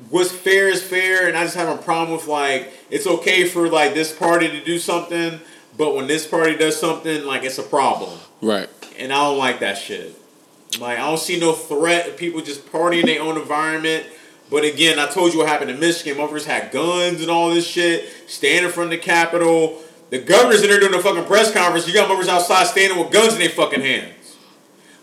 what's 0.09 0.31
fair 0.31 0.69
is 0.69 0.81
fair, 0.81 1.27
and 1.27 1.37
I 1.37 1.43
just 1.43 1.55
have 1.55 1.67
a 1.77 1.81
problem 1.81 2.17
with 2.17 2.27
like 2.27 2.71
it's 2.89 3.05
okay 3.05 3.47
for 3.47 3.69
like 3.69 3.93
this 3.93 4.11
party 4.15 4.47
to 4.47 4.63
do 4.63 4.79
something, 4.79 5.39
but 5.77 5.95
when 5.95 6.07
this 6.07 6.25
party 6.25 6.55
does 6.55 6.79
something, 6.79 7.23
like 7.25 7.43
it's 7.43 7.57
a 7.59 7.63
problem, 7.63 8.17
Right. 8.41 8.69
and 8.97 9.11
I 9.13 9.17
don't 9.23 9.37
like 9.37 9.59
that 9.59 9.77
shit. 9.77 10.15
Like 10.79 10.97
I 10.97 11.01
don't 11.07 11.19
see 11.19 11.39
no 11.39 11.51
threat 11.53 12.07
of 12.09 12.17
people 12.17 12.41
just 12.41 12.65
partying 12.71 13.01
in 13.01 13.05
their 13.07 13.21
own 13.21 13.37
environment. 13.37 14.05
But 14.51 14.65
again, 14.65 14.99
I 14.99 15.07
told 15.07 15.31
you 15.31 15.39
what 15.39 15.47
happened 15.47 15.71
in 15.71 15.79
Michigan. 15.79 16.17
Motherfuckers 16.17 16.43
had 16.43 16.71
guns 16.71 17.21
and 17.21 17.31
all 17.31 17.49
this 17.49 17.65
shit, 17.65 18.07
standing 18.27 18.65
in 18.65 18.71
front 18.71 18.93
of 18.93 18.99
the 18.99 19.03
Capitol. 19.03 19.81
The 20.09 20.19
governor's 20.19 20.61
in 20.61 20.69
there 20.69 20.79
doing 20.79 20.93
a 20.93 21.01
fucking 21.01 21.23
press 21.23 21.53
conference. 21.53 21.87
You 21.87 21.93
got 21.93 22.09
motherfuckers 22.09 22.27
outside 22.27 22.67
standing 22.67 22.99
with 22.99 23.13
guns 23.13 23.33
in 23.33 23.39
their 23.39 23.49
fucking 23.49 23.79
hands. 23.79 24.35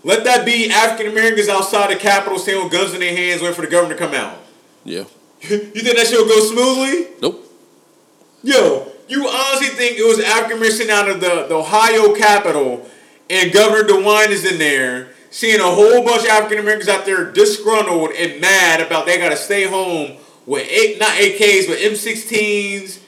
Let 0.05 0.25
that 0.25 0.45
be 0.45 0.71
African 0.71 1.11
Americans 1.11 1.49
outside 1.49 1.91
the 1.91 1.97
Capitol 1.97 2.39
standing 2.39 2.65
with 2.65 2.73
guns 2.73 2.93
in 2.93 3.01
their 3.01 3.17
hands 3.17 3.41
waiting 3.41 3.57
for 3.57 3.63
the 3.63 3.69
governor 3.69 3.95
to 3.95 3.99
come 3.99 4.13
out. 4.13 4.37
Yeah. 4.85 5.05
you 5.41 5.59
think 5.59 5.97
that 5.97 6.07
shit 6.07 6.19
will 6.19 6.29
go 6.29 6.41
smoothly? 6.41 7.07
Nope. 7.23 7.45
Yo, 8.43 8.93
you 9.09 9.27
honestly 9.27 9.69
think 9.69 9.99
it 9.99 10.07
was 10.07 10.21
African 10.21 10.59
Americans 10.59 10.77
sitting 10.77 10.93
out 10.93 11.09
of 11.09 11.21
the, 11.23 11.47
the 11.49 11.55
Ohio 11.55 12.15
Capitol 12.15 12.87
and 13.31 13.51
Governor 13.51 13.89
DeWine 13.89 14.29
is 14.29 14.45
in 14.45 14.59
there 14.59 15.09
seeing 15.31 15.61
a 15.61 15.65
whole 15.65 16.05
bunch 16.05 16.23
of 16.23 16.29
African 16.29 16.59
Americans 16.59 16.89
out 16.89 17.05
there 17.05 17.31
disgruntled 17.31 18.11
and 18.13 18.41
mad 18.41 18.81
about 18.81 19.07
they 19.07 19.19
gotta 19.19 19.37
stay 19.37 19.65
home 19.65 20.17
with 20.47 20.67
eight 20.71 20.99
not 20.99 21.11
AKs 21.11 21.67
but 21.67 21.79
M16s, 21.79 23.01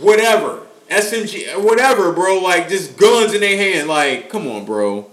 whatever. 0.00 0.66
SMG 0.88 1.64
whatever, 1.64 2.12
bro, 2.12 2.38
like 2.38 2.68
just 2.68 2.96
guns 2.96 3.32
in 3.34 3.40
their 3.40 3.56
hand. 3.56 3.88
Like, 3.88 4.28
come 4.28 4.46
on, 4.46 4.64
bro. 4.64 5.08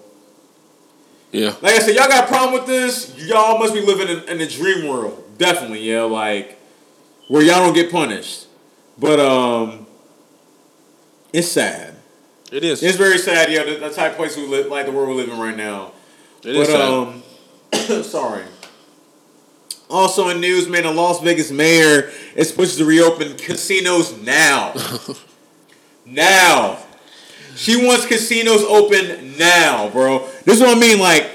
Yeah. 1.31 1.55
Like 1.61 1.75
I 1.75 1.79
said, 1.79 1.95
y'all 1.95 2.07
got 2.07 2.25
a 2.25 2.27
problem 2.27 2.53
with 2.53 2.65
this? 2.65 3.15
Y'all 3.17 3.59
must 3.59 3.73
be 3.73 3.81
living 3.81 4.09
in, 4.09 4.23
in 4.27 4.41
a 4.41 4.49
dream 4.49 4.87
world. 4.87 5.23
Definitely, 5.37 5.81
yeah, 5.89 6.03
like 6.03 6.59
where 7.27 7.41
y'all 7.41 7.63
don't 7.63 7.73
get 7.73 7.91
punished. 7.91 8.47
But 8.97 9.19
um 9.19 9.85
it's 11.31 11.49
sad. 11.49 11.95
It 12.51 12.63
is. 12.63 12.81
It's 12.81 12.97
very 12.97 13.19
sad, 13.19 13.51
yeah, 13.51 13.63
the, 13.63 13.75
the 13.75 13.89
type 13.91 14.11
of 14.11 14.17
place 14.17 14.35
we 14.35 14.47
live 14.47 14.67
like 14.67 14.85
the 14.85 14.91
world 14.91 15.09
we 15.09 15.15
live 15.15 15.29
in 15.29 15.39
right 15.39 15.55
now. 15.55 15.91
It 16.43 16.55
is 16.55 16.67
but 16.67 16.81
um 16.81 17.23
sorry. 18.03 18.43
Also 19.89 20.29
in 20.29 20.39
news, 20.39 20.67
man, 20.67 20.83
the 20.83 20.91
Las 20.91 21.19
Vegas 21.21 21.51
mayor 21.51 22.11
is 22.35 22.51
pushed 22.51 22.77
to 22.77 22.85
reopen 22.85 23.35
casinos 23.37 24.15
now. 24.21 24.73
now. 26.05 26.77
She 27.55 27.85
wants 27.85 28.05
casinos 28.05 28.63
open 28.63 29.37
now, 29.37 29.89
bro. 29.89 30.27
This 30.45 30.57
is 30.57 30.61
what 30.61 30.77
I 30.77 30.79
mean. 30.79 30.99
Like, 30.99 31.29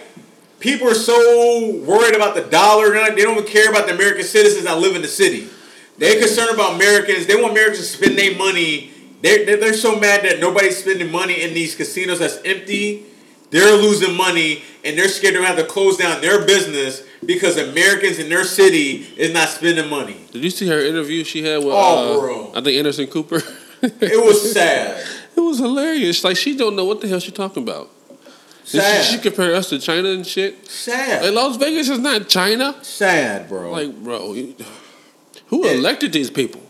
people 0.61 0.89
are 0.89 0.95
so 0.95 1.75
worried 1.85 2.15
about 2.15 2.35
the 2.35 2.43
dollar. 2.43 2.91
They 2.91 3.23
don't 3.23 3.39
even 3.39 3.51
care 3.51 3.69
about 3.69 3.87
the 3.87 3.95
American 3.95 4.25
citizens 4.25 4.65
that 4.65 4.79
live 4.79 4.97
in 4.97 5.03
the 5.03 5.09
city. 5.09 5.49
They're 5.99 6.19
concerned 6.19 6.55
about 6.55 6.77
Americans. 6.77 7.27
They 7.27 7.35
want 7.35 7.53
Americans 7.53 7.91
to 7.91 7.97
spend 7.97 8.17
their 8.17 8.37
money. 8.37 8.91
They're, 9.21 9.57
they're 9.57 9.75
so 9.75 9.99
mad 9.99 10.23
that 10.25 10.41
nobody's 10.41 10.79
spending 10.79 11.11
money 11.11 11.43
in 11.43 11.55
these 11.55 11.75
casinos 11.75 12.21
that's 12.21 12.39
empty. 12.45 13.05
They're 13.55 13.77
losing 13.77 14.17
money, 14.17 14.63
and 14.85 14.99
they're 14.99 15.07
scared 15.09 15.35
to 15.35 15.43
have 15.45 15.57
to 15.57 15.65
close 15.65 15.97
down 15.97 16.21
their 16.21 16.45
business 16.45 17.05
because 17.25 17.57
Americans 17.57 18.19
in 18.19 18.29
their 18.29 18.43
city 18.43 19.07
is 19.17 19.33
not 19.33 19.49
spending 19.49 19.89
money. 19.89 20.17
Did 20.33 20.43
you 20.43 20.51
see 20.51 20.67
her 20.67 20.81
interview 20.81 21.23
she 21.23 21.45
had 21.45 21.59
with 21.59 21.69
Oh, 21.73 22.17
uh, 22.17 22.21
bro. 22.21 22.51
I 22.51 22.61
think 22.63 22.77
Anderson 22.77 23.07
Cooper? 23.07 23.41
It 23.81 24.25
was 24.25 24.53
sad. 24.53 25.07
It 25.37 25.41
was 25.41 25.59
hilarious. 25.59 26.23
Like 26.25 26.37
she 26.37 26.57
don't 26.57 26.75
know 26.77 26.85
what 26.85 27.01
the 27.01 27.07
hell 27.09 27.19
she 27.21 27.31
talking 27.33 27.63
about. 27.65 27.91
Sad. 28.65 29.05
She, 29.05 29.17
she 29.17 29.23
compared 29.23 29.53
us 29.55 29.69
to 29.71 29.79
China 29.79 30.09
and 30.11 30.25
shit. 30.27 30.67
sad. 30.69 31.23
Like 31.25 31.33
Las 31.35 31.57
Vegas 31.57 31.89
is 31.89 31.99
not 31.99 32.29
China. 32.29 32.77
sad, 32.83 33.49
bro. 33.49 33.71
Like, 33.73 33.95
bro, 34.03 34.33
who 35.49 35.65
elected 35.69 36.13
these 36.13 36.31
people? 36.31 36.61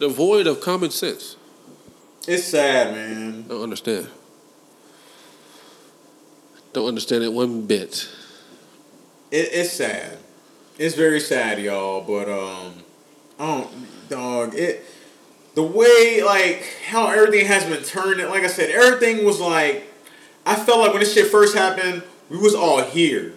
Devoid 0.00 0.46
of 0.46 0.60
common 0.60 0.90
sense. 0.90 1.36
it's 2.28 2.44
sad, 2.44 2.94
man. 2.94 3.44
I 3.46 3.48
don't 3.48 3.62
understand. 3.62 4.08
Don't 6.72 6.86
understand 6.88 7.22
it 7.24 7.32
one 7.32 7.62
bit. 7.66 8.08
It, 9.30 9.48
it's 9.52 9.72
sad. 9.72 10.18
It's 10.78 10.94
very 10.94 11.20
sad, 11.20 11.58
y'all. 11.60 12.00
But 12.02 12.28
um, 12.28 12.74
I 13.38 13.46
don't, 13.46 14.08
dog. 14.08 14.54
It 14.54 14.84
the 15.54 15.62
way 15.62 16.22
like 16.24 16.64
how 16.88 17.08
everything 17.08 17.46
has 17.46 17.64
been 17.64 17.82
turned. 17.82 18.20
Like 18.28 18.44
I 18.44 18.48
said, 18.48 18.70
everything 18.70 19.24
was 19.24 19.40
like. 19.40 19.88
I 20.44 20.56
felt 20.56 20.80
like 20.80 20.90
when 20.90 20.98
this 20.98 21.14
shit 21.14 21.28
first 21.28 21.54
happened, 21.54 22.02
we 22.28 22.36
was 22.36 22.52
all 22.52 22.82
here 22.82 23.32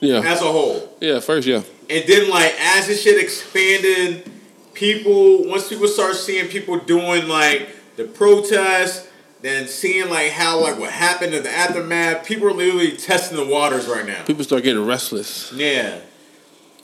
Yeah. 0.00 0.18
as 0.24 0.40
a 0.42 0.46
whole. 0.50 0.96
Yeah, 1.00 1.20
first, 1.20 1.46
yeah. 1.46 1.62
And 1.88 2.04
then 2.08 2.28
like 2.28 2.52
as 2.58 2.88
this 2.88 3.02
shit 3.02 3.22
expanded, 3.22 4.28
people 4.74 5.46
once 5.48 5.68
people 5.68 5.86
start 5.86 6.16
seeing 6.16 6.48
people 6.48 6.76
doing 6.80 7.28
like 7.28 7.68
the 7.96 8.02
protests, 8.04 9.06
then 9.42 9.66
seeing 9.68 10.10
like 10.10 10.32
how 10.32 10.60
like 10.60 10.78
what 10.78 10.90
happened 10.90 11.34
in 11.34 11.42
the 11.42 11.50
aftermath, 11.50 12.26
people 12.26 12.48
are 12.48 12.52
literally 12.52 12.96
testing 12.96 13.36
the 13.36 13.46
waters 13.46 13.86
right 13.86 14.06
now. 14.06 14.24
People 14.24 14.44
start 14.44 14.62
getting 14.62 14.84
restless. 14.84 15.52
Yeah. 15.52 16.00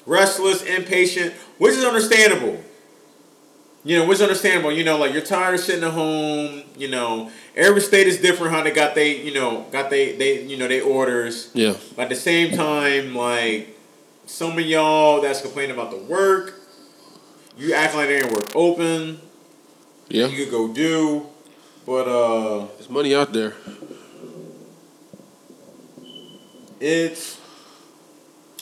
Restless, 0.07 0.63
impatient, 0.63 1.35
which 1.59 1.75
is 1.75 1.85
understandable. 1.85 2.63
You 3.85 3.99
know, 3.99 4.07
which 4.07 4.17
is 4.17 4.23
understandable. 4.23 4.73
You 4.73 4.85
know, 4.85 4.99
like 4.99 5.13
you're 5.13 5.23
tired 5.23 5.55
of 5.55 5.61
sitting 5.61 5.85
at 5.85 5.93
home. 5.93 6.63
You 6.77 6.89
know, 6.89 7.31
every 7.55 7.81
state 7.81 8.07
is 8.07 8.21
different 8.21 8.53
how 8.53 8.63
they 8.63 8.71
got 8.71 8.95
they, 8.95 9.23
you 9.23 9.35
know, 9.35 9.67
got 9.71 9.91
they, 9.91 10.17
they, 10.17 10.43
you 10.43 10.57
know, 10.57 10.69
they 10.69 10.81
orders. 10.81 11.51
Yeah. 11.55 11.75
But 11.95 12.03
at 12.05 12.09
the 12.09 12.17
same 12.17 12.57
time, 12.57 13.15
like 13.15 13.77
some 14.27 14.59
of 14.59 14.65
y'all 14.65 15.21
that's 15.21 15.41
complaining 15.41 15.73
about 15.73 15.91
the 15.91 15.99
work, 15.99 16.55
you 17.57 17.75
act 17.75 17.95
like 17.95 18.09
they 18.09 18.23
ain't 18.23 18.33
work 18.33 18.55
open. 18.55 19.21
Yeah. 20.09 20.27
You 20.27 20.45
could 20.45 20.51
go 20.51 20.73
do, 20.73 21.27
but 21.87 22.09
uh, 22.09 22.67
There's 22.77 22.91
money 22.91 23.15
out 23.15 23.33
there. 23.33 23.55
it's 26.81 27.41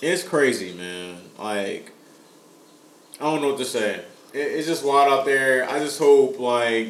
it's 0.03 0.23
crazy, 0.23 0.73
man. 0.75 1.17
Like 1.39 1.93
I 3.21 3.25
don't 3.25 3.41
know 3.43 3.49
what 3.51 3.59
to 3.59 3.65
say. 3.65 4.05
It, 4.33 4.39
it's 4.39 4.67
just 4.67 4.85
wild 4.85 5.13
out 5.13 5.25
there. 5.25 5.69
I 5.69 5.79
just 5.79 5.99
hope 5.99 6.39
like 6.39 6.89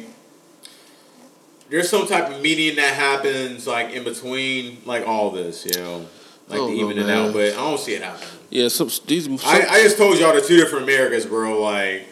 there's 1.69 1.89
some 1.89 2.05
type 2.07 2.29
of 2.31 2.41
meeting 2.41 2.75
that 2.75 2.93
happens 2.93 3.65
like 3.67 3.91
in 3.91 4.03
between 4.03 4.79
like 4.85 5.07
all 5.07 5.31
this, 5.31 5.65
you 5.65 5.81
know, 5.81 6.05
like 6.47 6.59
Oh, 6.59 6.69
even 6.71 6.97
man. 6.97 7.09
out. 7.09 7.33
But 7.33 7.53
I 7.53 7.55
don't 7.55 7.79
see 7.79 7.93
it 7.95 8.03
happening. 8.03 8.29
Yeah, 8.49 8.67
some 8.67 8.89
these 9.07 9.25
some, 9.25 9.39
I, 9.43 9.65
I 9.67 9.81
just 9.83 9.97
told 9.97 10.17
y'all 10.19 10.35
the 10.35 10.41
two 10.41 10.57
different 10.57 10.83
Americas, 10.83 11.25
bro. 11.25 11.59
Like, 11.61 12.07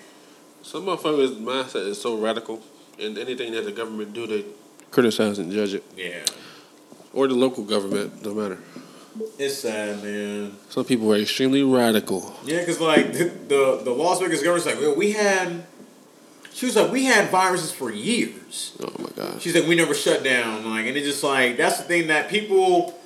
some 0.63 0.85
motherfuckers' 0.85 1.37
mindset 1.37 1.87
is 1.87 2.01
so 2.01 2.17
radical, 2.17 2.59
and 2.99 3.17
anything 3.17 3.51
that 3.53 3.65
the 3.65 3.71
government 3.71 4.13
do, 4.13 4.27
they 4.27 4.45
criticize 4.91 5.39
and 5.39 5.51
judge 5.51 5.73
it, 5.73 5.83
yeah, 5.97 6.19
or 7.13 7.27
the 7.27 7.33
local 7.35 7.63
government, 7.63 8.23
no 8.25 8.33
matter. 8.33 8.59
it's 9.37 9.59
sad, 9.59 10.03
man. 10.03 10.55
Some 10.69 10.85
people 10.85 11.11
are 11.13 11.17
extremely 11.17 11.63
radical. 11.63 12.35
Yeah, 12.45 12.59
because 12.59 12.79
like 12.79 13.13
the, 13.13 13.25
the 13.47 13.81
the 13.83 13.91
Las 13.91 14.19
Vegas 14.19 14.41
government's 14.41 14.65
like, 14.65 14.79
well, 14.79 14.95
we 14.95 15.11
had. 15.13 15.65
She 16.53 16.67
was 16.67 16.75
like, 16.75 16.91
we 16.91 17.05
had 17.05 17.31
viruses 17.31 17.71
for 17.71 17.91
years. 17.91 18.77
Oh 18.79 18.93
my 18.99 19.09
god. 19.15 19.41
She's 19.41 19.55
like, 19.55 19.65
we 19.67 19.73
never 19.75 19.95
shut 19.95 20.23
down. 20.23 20.69
Like, 20.69 20.85
and 20.85 20.95
it's 20.95 21.07
just 21.07 21.23
like 21.23 21.57
that's 21.57 21.77
the 21.77 21.83
thing 21.83 22.07
that 22.07 22.29
people 22.29 22.99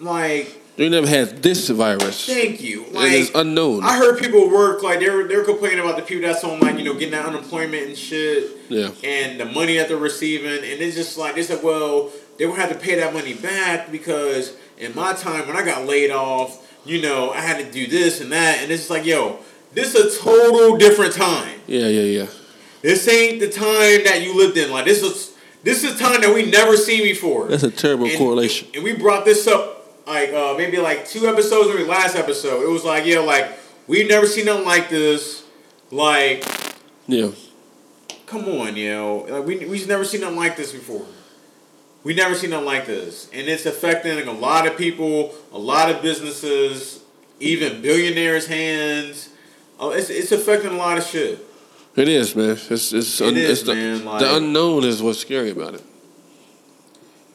like. 0.00 0.62
They 0.76 0.90
never 0.90 1.06
had 1.06 1.42
this 1.42 1.68
virus. 1.70 2.26
Thank 2.26 2.62
you. 2.62 2.84
it 2.92 3.12
is 3.12 3.30
unknown. 3.34 3.82
I 3.82 3.96
heard 3.96 4.18
people 4.18 4.50
work 4.50 4.82
like 4.82 5.00
they're 5.00 5.26
they 5.26 5.36
were 5.36 5.44
complaining 5.44 5.80
about 5.80 5.96
the 5.96 6.02
people 6.02 6.28
that's 6.28 6.44
on 6.44 6.60
like 6.60 6.76
you 6.78 6.84
know 6.84 6.92
getting 6.92 7.12
that 7.12 7.24
unemployment 7.24 7.86
and 7.86 7.96
shit. 7.96 8.50
Yeah. 8.68 8.90
And 9.02 9.40
the 9.40 9.46
money 9.46 9.78
that 9.78 9.88
they're 9.88 9.96
receiving, 9.96 10.50
and 10.52 10.64
it's 10.64 10.94
just 10.94 11.16
like 11.16 11.34
they 11.34 11.42
said, 11.42 11.62
well, 11.62 12.10
they 12.38 12.44
would 12.46 12.58
have 12.58 12.70
to 12.70 12.78
pay 12.78 12.96
that 12.96 13.14
money 13.14 13.32
back 13.32 13.90
because 13.90 14.54
in 14.76 14.94
my 14.94 15.14
time 15.14 15.46
when 15.48 15.56
I 15.56 15.64
got 15.64 15.86
laid 15.86 16.10
off, 16.10 16.62
you 16.84 17.00
know, 17.00 17.30
I 17.30 17.40
had 17.40 17.64
to 17.64 17.72
do 17.72 17.86
this 17.86 18.20
and 18.20 18.30
that, 18.32 18.58
and 18.62 18.70
it's 18.70 18.82
just 18.82 18.90
like, 18.90 19.06
yo, 19.06 19.38
this 19.72 19.94
is 19.94 20.16
a 20.16 20.20
total 20.20 20.76
different 20.76 21.14
time. 21.14 21.58
Yeah, 21.66 21.88
yeah, 21.88 22.02
yeah. 22.22 22.26
This 22.82 23.08
ain't 23.08 23.40
the 23.40 23.48
time 23.48 24.04
that 24.04 24.20
you 24.22 24.36
lived 24.36 24.58
in. 24.58 24.70
Like 24.70 24.84
this 24.84 25.02
is 25.02 25.34
this 25.64 25.84
is 25.84 25.98
a 25.98 25.98
time 25.98 26.20
that 26.20 26.34
we 26.34 26.50
never 26.50 26.76
seen 26.76 27.02
before. 27.02 27.48
That's 27.48 27.62
a 27.62 27.70
terrible 27.70 28.06
And- 28.06 28.18
correlation. 28.18 28.68
And 28.74 28.84
we 28.84 28.92
brought 28.92 29.24
this 29.24 29.46
up 29.46 29.75
like 30.06 30.32
uh, 30.32 30.54
maybe 30.56 30.78
like 30.78 31.06
two 31.08 31.26
episodes 31.26 31.68
maybe 31.68 31.84
last 31.84 32.16
episode. 32.16 32.62
It 32.62 32.68
was 32.70 32.84
like, 32.84 33.04
yeah, 33.06 33.18
like 33.20 33.50
we've 33.86 34.08
never 34.08 34.26
seen 34.26 34.46
nothing 34.46 34.64
like 34.66 34.88
this. 34.88 35.44
Like, 35.90 36.44
Yeah. 37.06 37.30
come 38.26 38.44
on, 38.48 38.76
yo. 38.76 39.26
Like 39.28 39.44
we 39.46 39.66
we've 39.66 39.88
never 39.88 40.04
seen 40.04 40.20
nothing 40.22 40.36
like 40.38 40.56
this 40.56 40.72
before. 40.72 41.06
We 42.04 42.14
never 42.14 42.34
seen 42.36 42.50
nothing 42.50 42.66
like 42.66 42.86
this. 42.86 43.28
And 43.32 43.48
it's 43.48 43.66
affecting 43.66 44.26
a 44.28 44.32
lot 44.32 44.66
of 44.66 44.76
people, 44.76 45.34
a 45.52 45.58
lot 45.58 45.90
of 45.90 46.02
businesses, 46.02 47.00
even 47.40 47.82
billionaires' 47.82 48.46
hands. 48.46 49.30
Oh, 49.80 49.90
it's 49.90 50.08
it's 50.10 50.32
affecting 50.32 50.70
a 50.70 50.76
lot 50.76 50.98
of 50.98 51.04
shit. 51.04 51.44
It 51.96 52.08
is, 52.08 52.36
man. 52.36 52.50
It's 52.50 52.92
it's, 52.92 53.20
It 53.20 53.36
is, 53.36 53.50
it's 53.50 53.62
the, 53.62 53.74
man, 53.74 54.04
like- 54.04 54.20
the 54.20 54.36
unknown 54.36 54.84
is 54.84 55.02
what's 55.02 55.18
scary 55.18 55.50
about 55.50 55.74
it. 55.74 55.82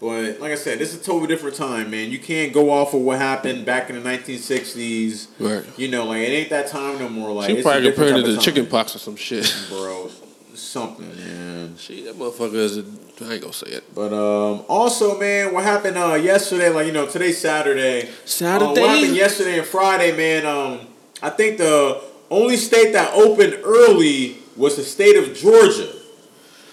But 0.02 0.40
like 0.40 0.52
I 0.52 0.56
said, 0.56 0.80
this 0.80 0.96
is 0.96 1.00
a 1.00 1.04
totally 1.04 1.28
different 1.28 1.56
time, 1.56 1.92
man. 1.92 2.10
You 2.10 2.18
can't 2.18 2.52
go 2.52 2.72
off 2.72 2.96
of 2.96 3.02
what 3.02 3.20
happened 3.20 3.68
back 3.68 3.88
in 3.92 4.02
the 4.02 4.10
1960s. 4.10 5.28
Right. 5.38 5.64
You 5.78 5.90
know, 5.90 6.06
like 6.06 6.22
it 6.22 6.32
ain't 6.32 6.50
that 6.50 6.70
time 6.70 6.98
no 6.98 7.08
more. 7.08 7.32
Like 7.32 7.52
she 7.52 7.58
it's 7.58 7.62
a 7.62 7.64
probably 7.70 7.82
different 7.84 8.10
compared 8.10 8.24
it 8.24 8.24
to 8.24 8.30
of 8.32 8.36
the 8.38 8.42
chicken 8.42 8.66
pox 8.66 8.96
or 8.96 9.00
some 9.00 9.16
shit. 9.16 9.56
bro. 9.70 10.10
Something, 10.56 11.16
man. 11.16 11.78
She 11.78 12.02
that 12.04 12.16
motherfucker 12.16 12.56
is. 12.56 12.78
A, 12.80 12.86
I 13.22 13.34
ain't 13.34 13.42
gonna 13.42 13.54
say 13.54 13.68
it. 13.68 13.94
But 13.94 14.12
um, 14.12 14.66
also, 14.68 15.20
man, 15.20 15.54
what 15.54 15.64
happened 15.64 15.98
uh, 15.98 16.16
yesterday? 16.16 16.70
Like 16.70 16.88
you 16.88 16.94
know, 16.94 17.06
today's 17.06 17.38
Saturday. 17.38 18.10
Saturday? 18.26 18.66
Uh, 18.66 18.70
what 18.70 18.90
happened 18.90 19.16
yesterday 19.16 19.60
and 19.60 19.68
Friday, 19.68 20.18
man? 20.18 20.46
Um, 20.48 20.88
I 21.22 21.30
think 21.30 21.60
the 21.60 22.02
only 22.32 22.58
state 22.58 22.94
that 22.94 23.14
opened 23.14 23.60
early 23.64 24.38
was 24.58 24.78
the 24.78 24.84
state 24.84 25.16
of 25.16 25.36
Georgia. 25.36 25.94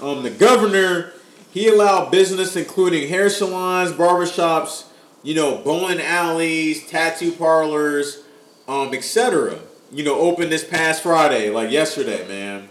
Um, 0.01 0.23
the 0.23 0.31
governor 0.31 1.13
he 1.59 1.69
allowed 1.69 2.11
business 2.11 2.55
including 2.57 3.09
hair 3.09 3.29
salons, 3.29 3.93
barbershops, 3.93 4.85
you 5.23 5.35
know, 5.35 5.59
bowling 5.59 6.01
alleys, 6.01 6.87
tattoo 6.87 7.33
parlors, 7.33 8.23
um, 8.69 8.95
etc. 8.95 9.59
You 9.91 10.05
know, 10.05 10.19
open 10.19 10.51
this 10.51 10.65
past 10.65 11.03
Friday, 11.03 11.51
like 11.51 11.71
yesterday, 11.71 12.27
man. 12.29 12.69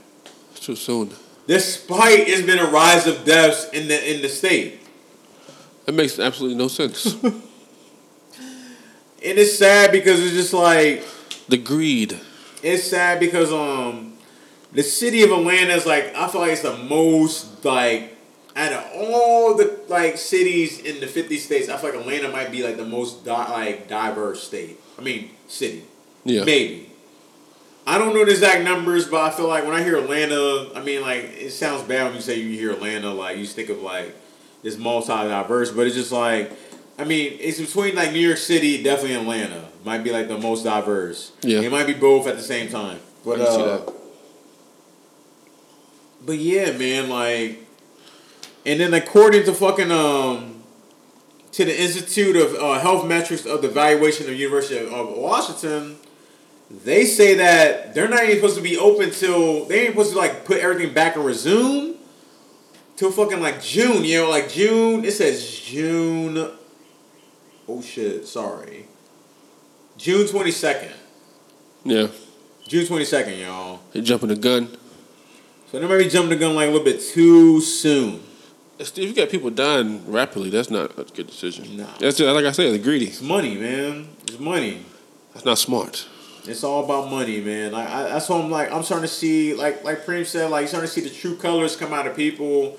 It's 0.52 0.62
too 0.62 0.76
soon. 0.76 1.12
Despite 1.48 2.28
it's 2.28 2.46
been 2.46 2.60
a 2.60 2.66
rise 2.70 3.08
of 3.08 3.26
deaths 3.26 3.70
in 3.74 3.88
the 3.88 4.16
in 4.16 4.22
the 4.22 4.30
state. 4.30 4.82
It 5.86 5.94
makes 5.94 6.20
absolutely 6.20 6.58
no 6.58 6.68
sense. 6.68 7.16
And 9.26 9.40
it's 9.40 9.58
sad 9.58 9.92
because 9.92 10.24
it's 10.24 10.36
just 10.36 10.54
like 10.54 11.04
the 11.50 11.58
greed. 11.58 12.18
it's 12.62 12.84
sad 12.84 13.20
because 13.20 13.52
um 13.52 14.14
the 14.72 14.84
city 14.84 15.24
of 15.24 15.32
Atlanta 15.32 15.74
is 15.74 15.88
like 15.88 16.14
I 16.16 16.28
feel 16.28 16.42
like 16.42 16.52
it's 16.52 16.62
the 16.62 16.78
most 16.78 17.66
like 17.66 18.17
out 18.58 18.74
of 18.74 18.92
all 18.96 19.56
the 19.56 19.80
like 19.88 20.18
cities 20.18 20.80
in 20.80 21.00
the 21.00 21.08
50 21.08 21.38
states, 21.38 21.70
I 21.70 21.78
feel 21.78 21.92
like 21.92 22.00
Atlanta 22.00 22.30
might 22.30 22.52
be 22.52 22.64
like 22.64 22.76
the 22.76 22.86
most 22.86 23.24
di- 23.24 23.52
like 23.52 23.88
diverse 23.88 24.44
state. 24.44 24.80
I 24.98 25.02
mean 25.02 25.30
city. 25.48 25.84
Yeah. 26.26 26.44
Maybe. 26.44 26.92
I 27.86 27.98
don't 27.98 28.14
know 28.14 28.26
the 28.26 28.32
exact 28.32 28.66
numbers, 28.66 29.08
but 29.08 29.22
I 29.22 29.30
feel 29.30 29.48
like 29.48 29.64
when 29.64 29.74
I 29.74 29.84
hear 29.84 29.98
Atlanta, 29.98 30.72
I 30.76 30.84
mean 30.84 31.02
like 31.02 31.24
it 31.38 31.52
sounds 31.52 31.84
bad 31.84 32.06
when 32.06 32.16
you 32.16 32.22
say 32.22 32.40
you 32.40 32.58
hear 32.58 32.72
Atlanta, 32.72 33.14
like 33.14 33.38
you 33.38 33.46
think 33.46 33.70
of 33.70 33.82
like 33.82 34.16
this 34.64 34.78
multi 34.78 35.08
diverse, 35.08 35.72
but 35.72 35.86
it's 35.86 35.96
just 35.96 36.12
like 36.12 36.52
I 37.00 37.04
mean, 37.04 37.38
it's 37.40 37.60
between 37.60 37.96
like 37.96 38.12
New 38.12 38.20
York 38.20 38.40
City, 38.40 38.82
definitely 38.82 39.16
Atlanta. 39.16 39.70
Might 39.86 40.04
be 40.04 40.12
like 40.12 40.28
the 40.28 40.38
most 40.38 40.64
diverse. 40.64 41.32
Yeah. 41.44 41.62
It 41.62 41.72
might 41.72 41.86
be 41.86 41.94
both 41.94 42.28
at 42.28 42.36
the 42.36 42.42
same 42.42 42.70
time. 42.70 43.00
But 43.24 43.40
I 43.40 43.46
can 43.46 43.54
see 43.54 43.62
uh, 43.62 43.66
that. 43.66 43.94
but 46.26 46.38
yeah, 46.38 46.72
man, 46.72 47.10
like, 47.10 47.67
and 48.68 48.82
then 48.82 48.94
according 48.94 49.46
to 49.46 49.54
fucking 49.54 49.92
um, 49.92 50.62
to 51.54 51.64
the 51.64 51.82
Institute 51.82 52.36
of 52.36 52.54
uh, 52.56 52.80
Health 52.80 53.08
Metrics 53.08 53.46
of 53.46 53.62
the 53.62 53.70
Evaluation 53.70 54.28
of 54.28 54.36
University 54.36 54.78
of, 54.78 54.92
of 54.92 55.18
Washington, 55.18 55.96
they 56.84 57.06
say 57.06 57.36
that 57.36 57.96
they're 57.96 58.10
not 58.10 58.26
even 58.26 58.36
supposed 58.36 58.58
to 58.58 58.62
be 58.62 58.78
open 58.78 59.12
till 59.12 59.64
they 59.66 59.86
ain't 59.86 59.92
supposed 59.92 60.12
to 60.12 60.18
like 60.18 60.44
put 60.44 60.58
everything 60.58 60.94
back 60.94 61.16
and 61.16 61.26
resume 61.26 61.96
till 62.98 63.10
fucking 63.10 63.40
like 63.40 63.64
June. 63.64 64.04
You 64.04 64.24
know, 64.24 64.30
like 64.30 64.50
June. 64.50 65.06
It 65.06 65.14
says 65.14 65.50
June. 65.50 66.52
Oh 67.70 67.82
shit! 67.82 68.28
Sorry. 68.28 68.86
June 69.98 70.28
twenty 70.28 70.52
second. 70.52 70.92
Yeah. 71.86 72.08
June 72.68 72.86
twenty 72.86 73.06
second, 73.06 73.40
y'all. 73.40 73.80
They 73.94 74.02
jumping 74.02 74.28
the 74.28 74.36
gun. 74.36 74.78
So 75.72 75.80
they 75.80 75.88
might 75.88 76.00
be 76.00 76.10
jumping 76.10 76.32
the 76.32 76.36
gun 76.36 76.54
like 76.54 76.68
a 76.68 76.72
little 76.72 76.84
bit 76.84 77.02
too 77.02 77.62
soon. 77.62 78.27
If 78.80 78.98
you 78.98 79.14
got 79.14 79.30
people 79.30 79.50
dying 79.50 80.10
rapidly, 80.12 80.50
that's 80.50 80.70
not 80.70 80.92
a 80.98 81.04
good 81.04 81.28
decision. 81.28 81.78
Nah. 81.78 81.86
That's 82.00 82.18
just, 82.18 82.36
like 82.36 82.46
I 82.46 82.52
said, 82.52 82.74
the 82.74 82.80
greedy. 82.80 83.08
It's 83.08 83.22
money, 83.22 83.56
man. 83.56 84.08
It's 84.24 84.40
money. 84.40 84.86
That's 85.34 85.46
not 85.46 85.58
smart. 85.58 86.08
It's 86.46 86.64
all 86.64 86.86
about 86.86 87.10
money, 87.10 87.42
man. 87.42 87.72
Like 87.74 87.90
I, 87.90 88.04
that's 88.04 88.30
what 88.30 88.44
I'm 88.44 88.50
like. 88.52 88.72
I'm 88.72 88.84
starting 88.84 89.08
to 89.08 89.14
see, 89.14 89.54
like 89.54 89.84
like 89.84 90.06
Preem 90.06 90.26
said, 90.26 90.50
like 90.50 90.62
you're 90.62 90.68
starting 90.70 90.88
to 90.88 90.94
see 90.94 91.02
the 91.02 91.10
true 91.10 91.36
colors 91.36 91.76
come 91.76 91.92
out 91.92 92.08
of 92.08 92.16
people, 92.16 92.78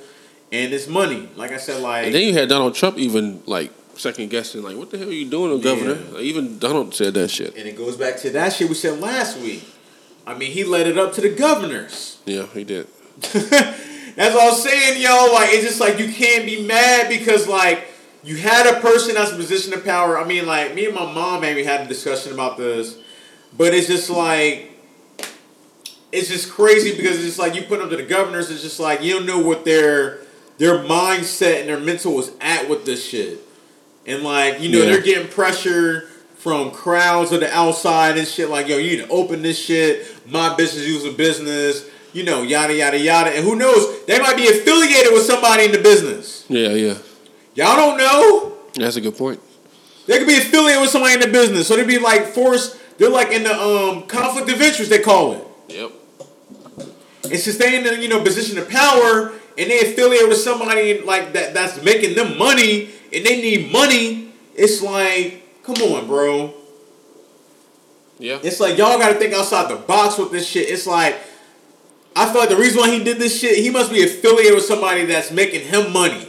and 0.51 0.73
it's 0.73 0.87
money. 0.89 1.29
Like 1.37 1.53
I 1.53 1.59
said, 1.59 1.83
like 1.83 2.07
And 2.07 2.15
then 2.15 2.23
you 2.23 2.33
had 2.33 2.49
Donald 2.49 2.75
Trump 2.75 2.97
even 2.97 3.43
like 3.47 3.73
second 3.97 4.31
guessing, 4.31 4.63
like, 4.63 4.77
what 4.77 4.91
the 4.91 4.99
hell 4.99 5.09
are 5.09 5.13
you 5.13 5.29
doing, 5.29 5.61
Governor? 5.61 5.95
Like, 6.13 6.23
even 6.23 6.59
Donald 6.59 6.95
said 6.95 7.15
that 7.15 7.29
shit. 7.29 7.57
and 7.57 7.67
it 7.69 7.77
goes 7.77 7.97
back 7.97 8.17
to 8.19 8.31
that 8.31 8.53
shit 8.53 8.69
we 8.69 8.75
said 8.75 9.01
last 9.01 9.39
week. 9.39 9.65
I 10.27 10.35
mean, 10.35 10.53
he 10.53 10.65
led 10.65 10.87
it 10.87 10.97
up 10.99 11.13
to 11.15 11.21
the 11.21 11.31
governors. 11.31 12.19
Yeah, 12.27 12.47
he 12.47 12.65
did. 12.65 12.87
That's 14.19 14.35
all 14.35 14.49
I'm 14.51 14.55
saying, 14.55 15.01
yo. 15.01 15.31
Like, 15.33 15.51
it's 15.53 15.65
just 15.65 15.79
like 15.81 16.01
you 16.01 16.13
can't 16.13 16.45
be 16.45 16.61
mad 16.67 17.09
because 17.09 17.47
like 17.47 17.87
you 18.25 18.37
had 18.37 18.67
a 18.67 18.81
person 18.81 19.15
that's 19.15 19.31
in 19.31 19.37
a 19.37 19.39
position 19.39 19.73
of 19.73 19.85
power. 19.85 20.19
I 20.19 20.25
mean, 20.25 20.45
like 20.45 20.75
me 20.75 20.87
and 20.87 20.95
my 20.95 21.05
mom 21.13 21.41
maybe 21.41 21.63
had 21.63 21.83
a 21.83 21.87
discussion 21.87 22.33
about 22.33 22.57
this, 22.57 22.99
but 23.57 23.73
it's 23.73 23.87
just 23.87 24.11
like 24.11 24.73
it's 26.11 26.27
just 26.29 26.51
crazy 26.51 26.97
because 26.97 27.15
it's 27.19 27.27
just 27.27 27.39
like 27.39 27.55
you 27.55 27.63
put 27.63 27.79
them 27.79 27.91
to 27.91 27.97
the 27.97 28.03
governors. 28.03 28.51
It's 28.51 28.61
just 28.63 28.81
like 28.81 29.03
you 29.03 29.15
don't 29.15 29.25
know 29.27 29.39
what 29.39 29.65
their 29.65 30.19
their 30.59 30.79
mindset 30.79 31.61
and 31.61 31.69
their 31.69 31.79
mental 31.79 32.13
was 32.13 32.33
at 32.41 32.69
with 32.69 32.85
this 32.85 33.09
shit, 33.09 33.39
and 34.05 34.25
like 34.25 34.61
you 34.61 34.69
know 34.69 34.79
Yeah. 34.79 34.87
they're 34.87 35.01
getting 35.01 35.29
pressure 35.29 36.09
from 36.39 36.73
crowds 36.73 37.31
of 37.31 37.39
the 37.39 37.55
outside 37.57 38.19
and 38.19 38.27
shit. 38.27 38.51
Like 38.51 38.67
yo, 38.67 38.79
you 38.79 38.97
need 38.97 39.05
to 39.05 39.09
open 39.11 39.43
this 39.43 39.57
shit. 39.65 40.05
My 40.29 40.57
business, 40.57 40.89
using 40.89 41.15
business. 41.17 41.89
You 42.13 42.25
know, 42.25 42.43
yada 42.43 42.75
yada 42.75 42.99
yada, 42.99 43.31
and 43.31 43.45
who 43.45 43.55
knows? 43.57 44.05
They 44.07 44.19
might 44.19 44.37
be 44.37 44.49
affiliated 44.49 45.13
with 45.13 45.25
somebody 45.25 45.65
in 45.67 45.73
the 45.73 45.79
business. 45.79 46.45
Yeah, 46.49 46.71
yeah. 46.71 46.95
Y'all 47.55 47.77
don't 47.77 47.99
know. 47.99 48.55
That's 48.75 48.97
a 48.97 49.01
good 49.01 49.17
point. 49.17 49.41
They 50.07 50.19
could 50.19 50.27
be 50.27 50.39
affiliated 50.39 50.81
with 50.81 50.91
somebody 50.91 51.15
in 51.15 51.21
the 51.21 51.29
business, 51.29 51.69
so 51.69 51.77
they'd 51.77 51.87
be 51.87 51.99
like 51.99 52.27
forced. 52.27 52.77
They're 52.99 53.11
like 53.11 53.31
in 53.31 53.43
the 53.45 53.53
um 53.55 54.07
conflict 54.07 54.49
of 54.51 54.61
interest. 54.61 54.91
They 54.91 55.01
call 55.01 55.33
it. 55.35 55.45
Yep. 55.69 55.93
and 57.25 57.39
sustain 57.39 57.87
in 57.87 58.01
you 58.01 58.09
know 58.09 58.23
position 58.23 58.57
of 58.59 58.69
power 58.71 59.33
and 59.59 59.71
they 59.71 59.81
affiliate 59.81 60.29
with 60.29 60.39
somebody 60.39 61.01
like 61.03 61.35
that 61.35 61.53
that's 61.53 61.83
making 61.85 62.15
them 62.15 62.39
money 62.39 62.89
and 63.13 63.27
they 63.27 63.41
need 63.43 63.71
money 63.71 64.33
it's 64.55 64.81
like 64.83 65.43
come 65.63 65.77
on 65.77 66.07
bro 66.07 66.55
Yeah. 68.19 68.39
it's 68.43 68.61
like 68.61 68.79
y'all 68.79 68.99
gotta 68.99 69.17
think 69.17 69.35
outside 69.35 69.71
the 69.71 69.77
box 69.77 70.17
with 70.17 70.33
this 70.33 70.47
shit 70.49 70.71
it's 70.71 70.87
like 70.87 71.17
I 72.19 72.31
feel 72.33 72.41
like 72.41 72.49
the 72.49 72.57
reason 72.57 72.81
why 72.81 72.91
he 72.91 73.03
did 73.05 73.19
this 73.19 73.39
shit, 73.39 73.59
he 73.59 73.71
must 73.71 73.93
be 73.93 74.03
affiliated 74.03 74.55
with 74.55 74.65
somebody 74.65 75.05
that's 75.05 75.31
making 75.31 75.61
him 75.69 75.93
money. 75.93 76.29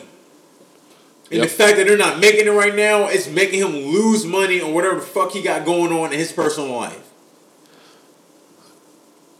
And 1.32 1.40
Yep. 1.40 1.44
the 1.44 1.50
fact 1.54 1.78
that 1.78 1.88
they're 1.88 1.98
not 1.98 2.20
making 2.20 2.48
it 2.48 2.52
right 2.52 2.76
now, 2.76 3.08
it's 3.08 3.28
making 3.28 3.60
him 3.60 3.74
lose 3.92 4.26
money 4.26 4.62
on 4.62 4.74
whatever 4.74 4.96
the 4.96 5.02
fuck 5.02 5.32
he 5.32 5.42
got 5.42 5.66
going 5.66 5.92
on 5.92 6.12
in 6.14 6.20
his 6.20 6.32
personal 6.32 6.72
life. 6.76 6.98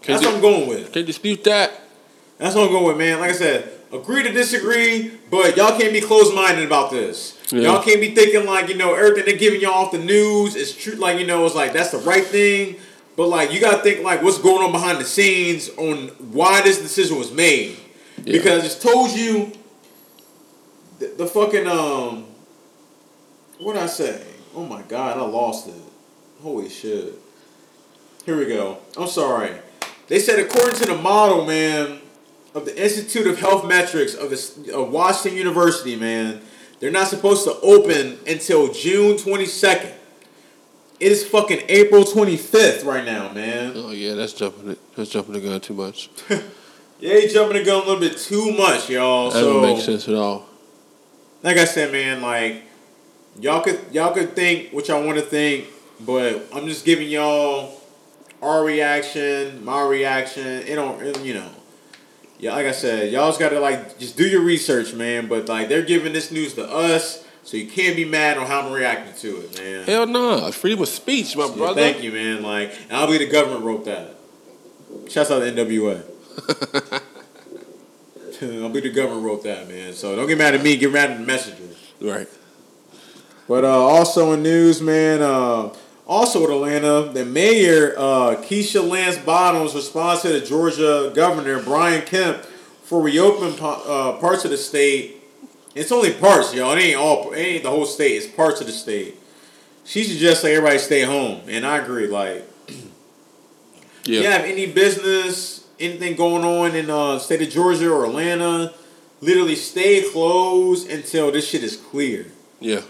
Can't, 0.02 0.20
That's 0.22 0.26
what 0.26 0.36
I'm 0.36 0.42
going 0.42 0.68
with. 0.68 0.92
can't 0.94 1.06
dispute 1.06 1.44
that. 1.44 1.72
That's 2.38 2.56
what 2.56 2.66
I'm 2.66 2.72
going 2.72 2.86
with, 2.86 2.98
man. 2.98 3.20
Like 3.20 3.32
I 3.32 3.34
said, 3.34 3.70
agree 3.92 4.24
to 4.24 4.32
disagree, 4.32 5.12
but 5.30 5.58
y'all 5.58 5.78
can't 5.78 5.92
be 5.92 6.00
closed 6.02 6.34
minded 6.34 6.66
about 6.66 6.90
this. 6.90 7.38
Yeah. 7.52 7.62
Y'all 7.62 7.84
can't 7.84 8.00
be 8.00 8.16
thinking 8.16 8.46
like, 8.46 8.70
you 8.70 8.76
know, 8.76 8.94
everything 8.94 9.26
they're 9.26 9.36
giving 9.38 9.60
y'all 9.60 9.86
off 9.86 9.92
the 9.92 9.98
news 9.98 10.56
is 10.56 10.74
true. 10.76 10.94
Like, 10.96 11.20
you 11.20 11.28
know, 11.28 11.46
it's 11.46 11.56
like 11.56 11.74
that's 11.74 11.92
the 11.92 11.98
right 12.00 12.24
thing. 12.26 12.78
But 13.20 13.28
like, 13.28 13.52
you 13.52 13.60
gotta 13.60 13.84
think 13.84 14.02
like 14.02 14.24
what's 14.24 14.38
going 14.38 14.64
on 14.64 14.72
behind 14.72 14.98
the 14.98 15.04
scenes 15.04 15.70
on 15.72 16.08
why 16.32 16.62
this 16.62 16.82
decision 16.82 17.18
was 17.18 17.34
made. 17.34 17.76
Yeah. 18.24 18.38
Because 18.38 18.62
I 18.62 18.64
just 18.64 18.82
told 18.82 19.12
you 19.12 19.52
the, 21.00 21.08
the 21.18 21.28
fucking 21.28 21.68
um 21.68 22.28
what 23.58 23.74
did 23.74 23.82
I 23.82 23.88
say? 23.88 24.26
Oh 24.56 24.66
my 24.66 24.84
god, 24.84 25.18
I 25.18 25.22
lost 25.24 25.68
it. 25.68 25.74
Holy 26.42 26.70
shit. 26.70 27.14
Here 28.26 28.38
we 28.38 28.46
go. 28.46 28.78
I'm 28.96 29.10
sorry. 29.10 29.52
They 30.08 30.20
said 30.20 30.40
according 30.40 30.76
to 30.76 30.86
the 30.86 30.96
model, 30.96 31.46
man, 31.46 32.00
of 32.56 32.64
the 32.64 32.82
Institute 32.82 33.28
of 33.28 33.38
Health 33.38 33.68
Metrics 33.68 34.14
of 34.14 34.30
the 34.30 34.74
of 34.74 34.92
Washington 34.94 35.38
University, 35.38 35.98
man, 35.98 36.40
they're 36.80 36.90
not 36.90 37.10
supposed 37.10 37.44
to 37.44 37.60
open 37.60 38.18
until 38.26 38.72
June 38.72 39.18
22nd. 39.18 39.99
It 41.00 41.12
is 41.12 41.26
fucking 41.28 41.64
April 41.70 42.04
25th 42.04 42.84
right 42.86 43.06
now, 43.06 43.32
man. 43.32 43.74
Oh 43.76 43.92
yeah, 43.92 44.16
that's 44.16 44.34
jumping 44.34 44.72
it. 44.72 44.80
That's 44.96 45.10
jumping 45.10 45.34
the 45.34 45.40
gun 45.40 45.62
too 45.62 45.74
much. 45.74 46.10
Yeah, 47.02 47.14
you 47.16 47.30
jumping 47.30 47.56
the 47.58 47.64
gun 47.64 47.78
a 47.78 47.86
little 47.88 48.02
bit 48.02 48.18
too 48.18 48.52
much, 48.58 48.90
y'all. 48.90 49.30
That 49.30 49.40
so 49.40 49.54
don't 49.54 49.62
make 49.62 49.82
sense 49.82 50.10
at 50.10 50.16
all. 50.16 50.46
like 51.44 51.56
I 51.56 51.64
said, 51.64 51.94
man, 51.94 52.22
like 52.22 52.64
y'all 53.40 53.62
could 53.62 53.80
y'all 53.94 54.14
could 54.14 54.36
think 54.36 54.72
what 54.74 54.90
y'all 54.90 55.06
want 55.06 55.18
to 55.18 55.24
think, 55.24 55.68
but 56.02 56.46
I'm 56.54 56.68
just 56.68 56.84
giving 56.84 57.08
y'all 57.08 57.80
our 58.42 58.66
reaction, 58.66 59.64
my 59.64 59.82
reaction. 59.88 60.46
It 60.46 60.76
don't, 60.76 61.02
it- 61.02 61.24
you 61.24 61.36
know. 61.36 61.50
Yeah, 62.38 62.54
like 62.56 62.66
I 62.66 62.72
said, 62.74 63.14
y'all's 63.14 63.38
got 63.38 63.50
to 63.52 63.62
like 63.62 63.98
just 63.98 64.18
do 64.18 64.28
your 64.28 64.42
research, 64.42 64.94
man. 64.94 65.28
But 65.28 65.48
like 65.48 65.70
they're 65.70 65.84
giving 65.86 66.12
this 66.12 66.32
news 66.34 66.56
to 66.56 66.70
us, 66.70 67.24
so 67.44 67.58
you 67.58 67.68
can't 67.68 67.96
be 67.96 68.06
mad 68.06 68.38
on 68.38 68.46
how 68.48 68.62
I'm 68.62 68.72
reacting 68.72 69.16
to 69.22 69.42
it, 69.42 69.58
man. 69.58 69.86
Hell 69.86 70.08
no, 70.08 70.48
it's 70.48 70.58
freedom 70.58 70.82
of 70.82 70.88
speech, 70.90 71.36
my 71.36 71.46
Yeah, 71.46 71.56
brother. 71.56 71.82
thank 71.82 72.04
you, 72.04 72.12
man. 72.12 72.44
Like, 72.44 72.74
and 72.90 72.98
I 72.98 73.06
believe 73.06 73.22
the 73.22 73.28
government 73.28 73.64
wrote 73.64 73.86
that. 73.86 74.16
Shouts 75.10 75.32
out 75.32 75.40
to 75.40 75.52
NWA. 75.52 76.04
I 78.42 78.46
believe 78.68 78.84
the 78.84 78.90
government 78.90 79.26
wrote 79.26 79.44
that, 79.44 79.68
man. 79.68 79.94
So 79.94 80.16
don't 80.16 80.28
get 80.28 80.38
mad 80.38 80.56
at 80.56 80.64
me. 80.64 80.78
Get 80.78 80.92
mad 80.94 81.12
at 81.12 81.20
the 81.20 81.26
messenger. 81.26 81.64
Right. 82.02 82.28
But 83.48 83.66
uh, 83.66 83.68
also 83.70 84.32
in 84.34 84.44
news, 84.44 84.82
man. 84.82 85.22
Uh, 85.22 85.74
also 86.08 86.46
in 86.46 86.52
Atlanta, 86.52 87.12
the 87.12 87.26
mayor 87.26 87.94
uh, 87.98 88.36
Keisha 88.38 88.88
Lance 88.88 89.18
Bottoms 89.18 89.76
responds 89.76 90.22
to 90.22 90.30
the 90.30 90.40
Georgia 90.42 91.12
governor 91.14 91.62
Brian 91.62 92.04
Kemp 92.06 92.44
for 92.84 93.02
reopening 93.02 93.58
uh, 93.62 94.14
parts 94.14 94.46
of 94.46 94.52
the 94.52 94.58
state. 94.58 95.19
It's 95.76 95.92
only 95.92 96.14
parts, 96.14 96.54
y'all. 96.54 96.76
It 96.78 96.82
ain't 96.82 96.98
all. 96.98 97.32
It 97.32 97.38
ain't 97.40 97.64
the 97.64 97.70
whole 97.70 97.86
state. 97.86 98.14
It's 98.14 98.28
parts 98.28 98.60
of 98.62 98.68
the 98.68 98.74
state. 98.74 99.16
She 99.86 100.04
suggests 100.04 100.44
like 100.44 100.54
everybody 100.54 100.80
stay 100.80 101.02
home, 101.04 101.42
and 101.48 101.66
I 101.66 101.78
agree. 101.78 102.08
Like, 102.08 102.44
Yeah. 104.06 104.22
you 104.22 104.28
have 104.28 104.46
any 104.46 104.66
business, 104.72 105.68
anything 105.80 106.16
going 106.16 106.44
on 106.44 106.76
in 106.76 106.90
uh, 106.90 107.20
state 107.20 107.42
of 107.42 107.50
Georgia 107.50 107.92
or 107.92 108.06
Atlanta, 108.06 108.74
literally 109.22 109.56
stay 109.56 110.02
closed 110.12 110.90
until 110.90 111.32
this 111.32 111.48
shit 111.48 111.64
is 111.64 111.76
clear. 111.76 112.28
Yeah. 112.60 112.82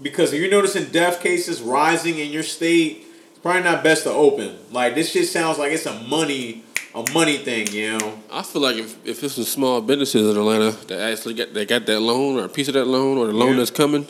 Because 0.00 0.32
if 0.32 0.40
you're 0.40 0.50
noticing 0.50 0.86
death 0.86 1.20
cases 1.22 1.62
rising 1.62 2.18
in 2.18 2.30
your 2.30 2.42
state, 2.42 3.04
it's 3.30 3.38
probably 3.38 3.62
not 3.62 3.82
best 3.84 4.02
to 4.04 4.10
open. 4.10 4.56
Like 4.70 4.94
this 4.94 5.10
shit 5.10 5.28
sounds 5.28 5.58
like 5.58 5.72
it's 5.72 5.86
a 5.86 6.00
money, 6.00 6.62
a 6.96 7.12
money 7.12 7.36
thing, 7.38 7.66
you 7.72 7.98
know. 7.98 8.18
I 8.32 8.42
feel 8.42 8.62
like 8.62 8.76
if, 8.76 8.96
if 9.06 9.22
it's 9.22 9.34
some 9.34 9.44
small 9.44 9.80
businesses 9.80 10.30
in 10.30 10.36
Atlanta 10.36 10.70
that 10.88 11.00
actually 11.12 11.34
get 11.34 11.52
they 11.54 11.66
got 11.66 11.86
that 11.86 12.00
loan 12.00 12.38
or 12.38 12.44
a 12.44 12.48
piece 12.48 12.68
of 12.68 12.74
that 12.74 12.86
loan 12.86 13.18
or 13.18 13.26
the 13.26 13.32
loan 13.32 13.50
Yeah. 13.52 13.56
that's 13.58 13.70
coming, 13.70 14.06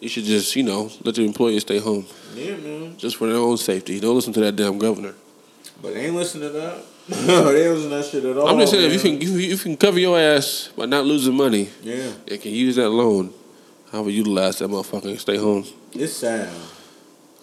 you 0.00 0.08
should 0.08 0.24
just 0.24 0.56
you 0.56 0.62
know 0.62 0.90
let 1.04 1.14
the 1.14 1.22
employees 1.24 1.62
stay 1.62 1.78
home 1.78 2.06
Yeah, 2.34 2.56
man. 2.56 2.96
just 2.96 3.16
for 3.16 3.26
their 3.28 3.36
own 3.36 3.56
safety. 3.58 4.00
Don't 4.00 4.14
listen 4.14 4.32
to 4.34 4.40
that 4.40 4.56
damn 4.56 4.78
governor. 4.78 5.14
But 5.82 5.94
they 5.94 6.06
ain't 6.06 6.14
listening 6.16 6.48
to 6.50 6.58
that. 6.58 6.84
they 7.08 7.14
to 7.16 7.88
that 7.90 8.06
shit 8.06 8.24
at 8.24 8.36
all. 8.38 8.48
I'm 8.48 8.58
just 8.58 8.72
saying 8.72 8.90
if 8.90 8.94
you 8.94 9.00
can 9.00 9.20
you, 9.20 9.36
you 9.36 9.56
can 9.58 9.76
cover 9.76 9.98
your 10.00 10.18
ass 10.18 10.70
by 10.74 10.86
not 10.86 11.04
losing 11.04 11.34
money, 11.36 11.68
Yeah, 11.82 12.10
and 12.26 12.40
can 12.40 12.52
use 12.52 12.76
that 12.76 12.88
loan, 12.88 13.34
how 13.92 14.02
would 14.02 14.14
utilize 14.14 14.58
that 14.60 14.70
motherfucker 14.70 15.10
and 15.10 15.20
stay 15.20 15.36
home? 15.36 15.66
it's 15.92 16.14
sad. 16.14 16.48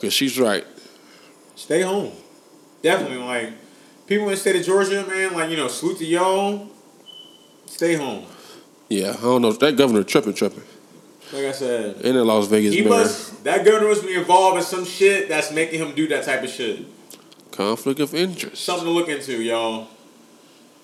Cause 0.01 0.13
she's 0.13 0.39
right. 0.39 0.65
Stay 1.55 1.81
home. 1.83 2.11
Definitely, 2.81 3.17
like 3.17 3.53
people 4.11 4.25
in 4.25 4.31
the 4.31 4.37
state 4.37 4.57
of 4.57 4.65
Georgia, 4.65 5.05
man. 5.07 5.33
Like 5.33 5.49
you 5.49 5.55
know, 5.55 5.69
salute 5.69 5.99
to 5.99 6.05
y'all. 6.05 6.67
Stay 7.65 7.95
home. 7.95 8.25
Yeah, 8.89 9.15
I 9.17 9.21
don't 9.21 9.41
know 9.41 9.53
that 9.53 9.77
governor 9.77 10.03
tripping, 10.03 10.33
tripping. 10.33 10.63
Like 11.31 11.45
I 11.45 11.53
said, 11.53 12.01
in 12.01 12.15
that 12.15 12.25
Las 12.25 12.47
Vegas 12.47 12.73
he 12.73 12.81
must. 12.81 13.41
That 13.45 13.63
governor 13.63 13.87
must 13.87 14.05
be 14.05 14.13
involved 14.15 14.57
in 14.57 14.63
some 14.63 14.83
shit 14.83 15.29
that's 15.29 15.53
making 15.53 15.79
him 15.79 15.95
do 15.95 16.07
that 16.09 16.25
type 16.25 16.43
of 16.43 16.49
shit. 16.49 16.85
conflict 17.51 18.01
of 18.01 18.13
interest. 18.13 18.61
Something 18.61 18.85
to 18.85 18.91
look 18.91 19.07
into, 19.07 19.41
y'all. 19.41 19.87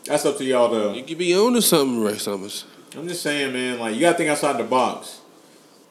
That's 0.06 0.26
up 0.26 0.38
to 0.38 0.46
y'all 0.46 0.70
though. 0.70 0.94
You 0.94 1.04
could 1.04 1.18
be 1.18 1.36
on 1.36 1.52
to 1.54 1.62
something, 1.62 2.02
Ray 2.02 2.18
Summers. 2.18 2.64
I'm 2.96 3.10
just 3.10 3.22
saying, 3.22 3.52
man. 3.52 3.78
Like 3.78 3.96
you 3.96 4.00
gotta 4.00 4.18
think 4.18 4.30
outside 4.30 4.58
the 4.58 4.64
box. 4.64 5.20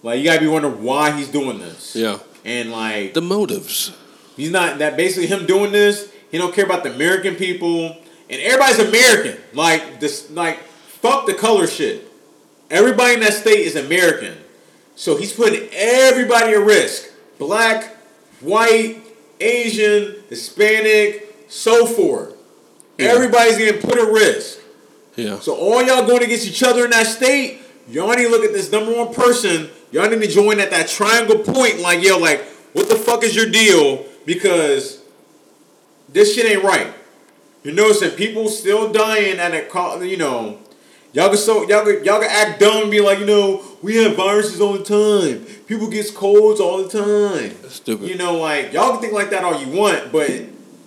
Like 0.02 0.18
you 0.20 0.24
gotta 0.24 0.40
be 0.40 0.46
wondering 0.48 0.82
why 0.82 1.10
he's 1.10 1.28
doing 1.28 1.58
this. 1.58 1.94
Yeah, 1.94 2.18
And 2.46 2.72
like 2.72 3.12
the 3.12 3.20
motives. 3.20 3.94
he's 4.36 4.50
not 4.50 4.78
that. 4.78 4.96
Basically, 4.96 5.26
him 5.26 5.44
doing 5.44 5.70
this, 5.70 6.10
he 6.30 6.38
don't 6.38 6.54
care 6.54 6.64
about 6.64 6.82
the 6.84 6.94
American 6.94 7.34
people, 7.36 7.96
and 8.28 8.40
everybody's 8.42 8.78
American. 8.78 9.40
Like 9.52 10.00
this, 10.00 10.30
like 10.30 10.58
fuck 10.58 11.26
the 11.26 11.34
color 11.34 11.66
shit. 11.66 12.10
Everybody 12.70 13.14
in 13.14 13.20
that 13.20 13.34
state 13.34 13.60
is 13.60 13.76
American. 13.76 14.36
So 14.96 15.16
he's 15.16 15.32
putting 15.32 15.68
everybody 15.72 16.54
at 16.54 16.60
risk. 16.60 17.10
Black, 17.38 17.94
white, 18.40 19.02
Asian, 19.40 20.16
Hispanic, 20.28 21.44
so 21.48 21.86
forth. 21.86 22.34
Everybody's 22.98 23.58
getting 23.58 23.80
put 23.80 23.98
at 23.98 24.10
risk. 24.10 24.60
Yeah, 25.16 25.38
So 25.38 25.54
all 25.54 25.82
y'all 25.82 26.06
going 26.06 26.22
against 26.22 26.46
each 26.46 26.62
other 26.62 26.84
in 26.84 26.90
that 26.90 27.06
state, 27.06 27.60
y'all 27.88 28.08
need 28.10 28.24
to 28.24 28.28
look 28.28 28.44
at 28.44 28.52
this 28.52 28.70
number 28.70 28.94
one 28.94 29.14
person. 29.14 29.70
Y'all 29.90 30.08
need 30.10 30.20
to 30.20 30.28
join 30.28 30.60
at 30.60 30.70
that 30.70 30.88
triangle 30.88 31.38
point. 31.38 31.80
Like, 31.80 32.02
yo, 32.02 32.18
like, 32.18 32.42
what 32.72 32.88
the 32.88 32.96
fuck 32.96 33.22
is 33.22 33.34
your 33.34 33.50
deal? 33.50 34.04
Because 34.26 35.02
this 36.16 36.34
shit 36.34 36.50
ain't 36.50 36.64
right. 36.64 36.86
You're 37.62 37.74
noticing 37.74 38.12
people 38.12 38.48
still 38.48 38.90
dying 38.90 39.38
at 39.38 39.52
a 39.52 39.66
co- 39.66 40.00
you 40.00 40.16
know. 40.16 40.58
Y'all 41.12 41.28
can 41.28 41.36
so 41.36 41.68
y'all 41.68 41.84
can, 41.84 42.02
y'all 42.04 42.20
can 42.20 42.30
act 42.30 42.58
dumb 42.58 42.84
and 42.84 42.90
be 42.90 43.00
like, 43.00 43.18
you 43.18 43.26
know, 43.26 43.62
we 43.82 43.96
have 43.96 44.16
viruses 44.16 44.58
all 44.58 44.72
the 44.72 44.82
time. 44.82 45.44
People 45.66 45.90
gets 45.90 46.10
colds 46.10 46.58
all 46.58 46.82
the 46.82 46.88
time. 46.88 47.54
that's 47.60 47.74
stupid. 47.74 48.08
You 48.08 48.16
know, 48.16 48.38
like 48.38 48.72
y'all 48.72 48.92
can 48.92 49.02
think 49.02 49.12
like 49.12 49.28
that 49.28 49.44
all 49.44 49.62
you 49.62 49.78
want, 49.78 50.10
but 50.10 50.30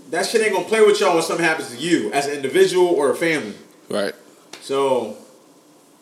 that 0.10 0.26
shit 0.26 0.42
ain't 0.42 0.54
gonna 0.54 0.68
play 0.68 0.84
with 0.84 1.00
y'all 1.00 1.14
when 1.14 1.22
something 1.22 1.46
happens 1.46 1.70
to 1.70 1.78
you 1.78 2.12
as 2.12 2.26
an 2.26 2.34
individual 2.34 2.88
or 2.88 3.12
a 3.12 3.16
family. 3.16 3.54
Right, 3.88 4.16
So 4.62 5.16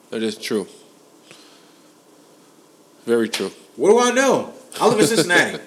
that 0.09 0.23
is 0.23 0.37
true. 0.37 0.67
Very 3.05 3.27
true. 3.27 3.51
What 3.75 3.89
do 3.89 3.99
I 3.99 4.11
know? 4.11 4.53
I 4.79 4.87
live 4.87 4.99
in 4.99 5.07
Cincinnati. 5.07 5.59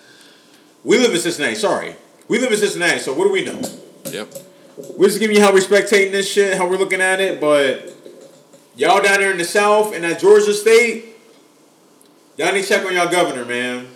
we 0.84 0.96
live 0.98 1.12
in 1.12 1.20
Cincinnati. 1.20 1.54
Sorry, 1.54 1.94
we 2.28 2.38
live 2.38 2.52
in 2.52 2.58
Cincinnati. 2.58 2.98
So 3.00 3.14
what 3.14 3.24
do 3.24 3.32
we 3.32 3.44
know? 3.44 3.60
Yep. 4.10 4.28
We're 4.96 5.08
just 5.08 5.18
giving 5.18 5.36
you 5.36 5.42
how 5.42 5.52
we're 5.52 5.60
spectating 5.60 6.12
this 6.12 6.30
shit, 6.30 6.56
how 6.56 6.68
we're 6.68 6.76
looking 6.76 7.00
at 7.00 7.20
it. 7.20 7.40
But 7.40 7.92
y'all 8.76 9.02
down 9.02 9.20
there 9.20 9.32
in 9.32 9.38
the 9.38 9.44
South 9.44 9.94
and 9.94 10.04
that 10.04 10.20
Georgia 10.20 10.52
state, 10.52 11.16
y'all 12.36 12.52
need 12.52 12.62
to 12.62 12.68
check 12.68 12.84
on 12.86 12.94
y'all 12.94 13.10
governor, 13.10 13.44
man. 13.44 13.88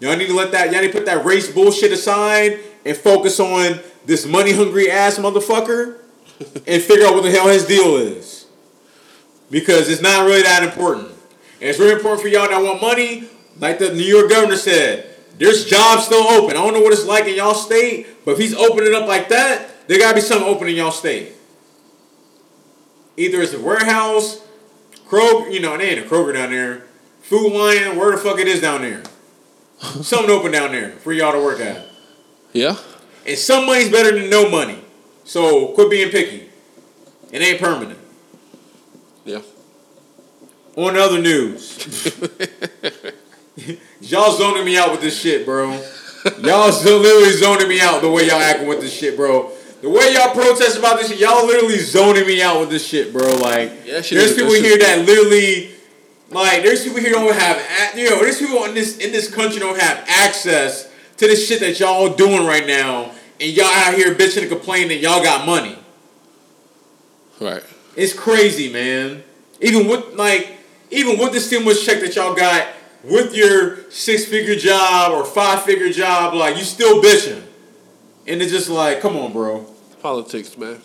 Y'all 0.00 0.16
need 0.16 0.26
to 0.26 0.34
let 0.34 0.50
that. 0.52 0.72
Y'all 0.72 0.82
need 0.82 0.88
to 0.88 0.92
put 0.92 1.06
that 1.06 1.24
race 1.24 1.50
bullshit 1.50 1.92
aside 1.92 2.58
and 2.84 2.96
focus 2.96 3.40
on 3.40 3.80
this 4.04 4.26
money 4.26 4.52
hungry 4.52 4.90
ass 4.90 5.18
motherfucker 5.18 5.98
and 6.66 6.82
figure 6.82 7.06
out 7.06 7.14
what 7.14 7.22
the 7.22 7.30
hell 7.30 7.48
his 7.48 7.64
deal 7.64 7.96
is. 7.96 8.46
Because 9.50 9.88
it's 9.88 10.02
not 10.02 10.26
really 10.26 10.42
that 10.42 10.64
important. 10.64 11.08
And 11.60 11.70
it's 11.70 11.78
really 11.78 11.92
important 11.92 12.20
for 12.20 12.28
y'all 12.28 12.48
that 12.48 12.60
want 12.60 12.82
money, 12.82 13.28
like 13.60 13.78
the 13.78 13.94
New 13.94 14.02
York 14.02 14.28
governor 14.28 14.56
said. 14.56 15.13
There's 15.38 15.64
jobs 15.66 16.04
still 16.04 16.22
open. 16.22 16.56
I 16.56 16.60
don't 16.64 16.74
know 16.74 16.80
what 16.80 16.92
it's 16.92 17.06
like 17.06 17.26
in 17.26 17.34
y'all 17.34 17.54
state, 17.54 18.24
but 18.24 18.32
if 18.32 18.38
he's 18.38 18.54
opening 18.54 18.94
up 18.94 19.08
like 19.08 19.28
that, 19.30 19.88
there 19.88 19.98
gotta 19.98 20.14
be 20.14 20.20
something 20.20 20.48
open 20.48 20.68
in 20.68 20.76
y'all 20.76 20.92
state. 20.92 21.32
Either 23.16 23.42
it's 23.42 23.52
a 23.52 23.60
warehouse, 23.60 24.40
Kroger, 25.06 25.52
you 25.52 25.60
know, 25.60 25.74
it 25.74 25.80
ain't 25.80 26.06
a 26.06 26.08
Kroger 26.08 26.32
down 26.34 26.50
there. 26.50 26.84
Food 27.22 27.52
Lion, 27.52 27.96
where 27.96 28.12
the 28.12 28.18
fuck 28.18 28.38
it 28.38 28.48
is 28.48 28.60
down 28.60 28.82
there. 28.82 29.02
something 29.80 30.30
open 30.30 30.52
down 30.52 30.72
there 30.72 30.90
for 30.90 31.12
y'all 31.12 31.32
to 31.32 31.38
work 31.38 31.60
at. 31.60 31.86
Yeah. 32.52 32.76
And 33.26 33.38
some 33.38 33.66
money's 33.66 33.90
better 33.90 34.18
than 34.18 34.30
no 34.30 34.48
money. 34.48 34.82
So 35.24 35.68
quit 35.68 35.90
being 35.90 36.10
picky. 36.10 36.48
It 37.32 37.42
ain't 37.42 37.60
permanent. 37.60 37.98
Yeah. 39.24 39.40
On 40.76 40.96
other 40.96 41.20
news, 41.20 41.76
y'all 44.00 44.36
zoning 44.36 44.64
me 44.64 44.76
out 44.76 44.90
with 44.92 45.00
this 45.00 45.18
shit, 45.20 45.44
bro. 45.46 45.72
Y'all 46.40 46.72
still 46.72 46.98
literally 47.00 47.32
zoning 47.32 47.68
me 47.68 47.80
out 47.80 48.02
the 48.02 48.10
way 48.10 48.26
y'all 48.26 48.40
acting 48.40 48.66
with 48.68 48.80
this 48.80 48.92
shit, 48.92 49.16
bro. 49.16 49.50
The 49.82 49.90
way 49.90 50.14
y'all 50.14 50.32
protest 50.32 50.78
about 50.78 50.98
this 50.98 51.08
shit, 51.10 51.18
y'all 51.18 51.46
literally 51.46 51.78
zoning 51.78 52.26
me 52.26 52.42
out 52.42 52.60
with 52.60 52.70
this 52.70 52.86
shit, 52.86 53.12
bro. 53.12 53.36
Like, 53.36 53.70
Yeah, 53.84 54.00
there's 54.00 54.10
is- 54.12 54.34
people 54.36 54.54
here 54.54 54.78
that 54.78 55.04
literally, 55.06 55.70
like, 56.30 56.62
there's 56.62 56.82
people 56.82 57.00
here 57.00 57.12
don't 57.12 57.32
have, 57.34 57.96
you 57.96 58.08
know, 58.08 58.18
there's 58.20 58.38
people 58.38 58.64
in 58.64 58.74
this 58.74 58.98
in 58.98 59.12
this 59.12 59.32
country 59.32 59.60
don't 59.60 59.78
have 59.78 60.04
access 60.08 60.88
to 61.18 61.28
the 61.28 61.36
shit 61.36 61.60
that 61.60 61.78
y'all 61.78 62.08
doing 62.08 62.46
right 62.46 62.66
now, 62.66 63.12
and 63.40 63.52
y'all 63.52 63.66
out 63.66 63.94
here 63.94 64.14
bitching 64.14 64.42
and 64.42 64.50
complaining 64.50 64.88
that 64.88 64.98
y'all 64.98 65.22
got 65.22 65.46
money. 65.46 65.78
Right. 67.40 67.62
It's 67.96 68.12
crazy, 68.12 68.72
man. 68.72 69.22
Even 69.60 69.86
with 69.86 70.14
like, 70.14 70.50
even 70.90 71.18
with 71.18 71.32
the 71.32 71.40
stimulus 71.40 71.84
check 71.84 72.00
that 72.00 72.16
y'all 72.16 72.34
got, 72.34 72.66
with 73.04 73.34
your 73.34 73.90
six 73.90 74.24
figure 74.24 74.56
job 74.56 75.12
or 75.12 75.24
five 75.24 75.62
figure 75.62 75.90
job, 75.90 76.34
like 76.34 76.56
you 76.56 76.64
still 76.64 77.02
bitching. 77.02 77.42
And 78.26 78.40
it's 78.40 78.50
just 78.50 78.70
like, 78.70 79.00
come 79.00 79.16
on, 79.16 79.32
bro. 79.32 79.66
Politics, 80.00 80.56
man. 80.56 80.80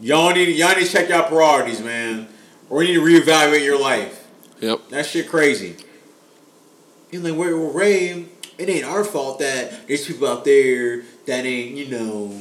Y'all 0.00 0.32
need 0.32 0.56
y'all 0.56 0.74
need 0.74 0.86
to 0.86 0.90
check 0.90 1.08
y'all 1.08 1.28
priorities, 1.28 1.80
man. 1.80 2.28
Or 2.68 2.82
you 2.82 3.00
need 3.00 3.22
to 3.22 3.30
reevaluate 3.30 3.64
your 3.64 3.80
life. 3.80 4.26
Yep. 4.60 4.88
That 4.90 5.06
shit 5.06 5.28
crazy. 5.28 5.76
And 7.12 7.22
like, 7.22 7.36
well, 7.36 7.56
well, 7.58 7.72
Ray, 7.72 8.26
it 8.58 8.68
ain't 8.68 8.84
our 8.84 9.04
fault 9.04 9.38
that 9.38 9.86
there's 9.86 10.06
people 10.06 10.26
out 10.26 10.44
there 10.44 11.02
that 11.26 11.44
ain't, 11.44 11.76
you 11.76 11.88
know, 11.88 12.40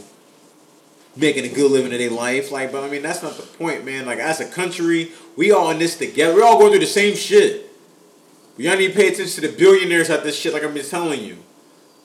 making 1.15 1.45
a 1.45 1.49
good 1.49 1.71
living 1.71 1.91
in 1.91 1.99
their 1.99 2.09
life. 2.09 2.51
Like, 2.51 2.71
but 2.71 2.83
I 2.83 2.89
mean, 2.89 3.03
that's 3.03 3.21
not 3.21 3.37
the 3.37 3.43
point, 3.43 3.85
man. 3.85 4.05
Like, 4.05 4.19
as 4.19 4.39
a 4.39 4.45
country, 4.49 5.11
we 5.35 5.51
all 5.51 5.69
in 5.69 5.77
this 5.77 5.97
together. 5.97 6.33
We're 6.33 6.43
all 6.43 6.57
going 6.57 6.71
through 6.71 6.79
the 6.79 6.87
same 6.87 7.15
shit. 7.15 7.69
Y'all 8.57 8.77
need 8.77 8.89
to 8.89 8.93
pay 8.93 9.07
attention 9.07 9.41
to 9.41 9.49
the 9.49 9.57
billionaires 9.57 10.09
at 10.09 10.23
this 10.23 10.37
shit, 10.37 10.53
like 10.53 10.63
I've 10.63 10.73
been 10.73 10.85
telling 10.85 11.23
you. 11.23 11.37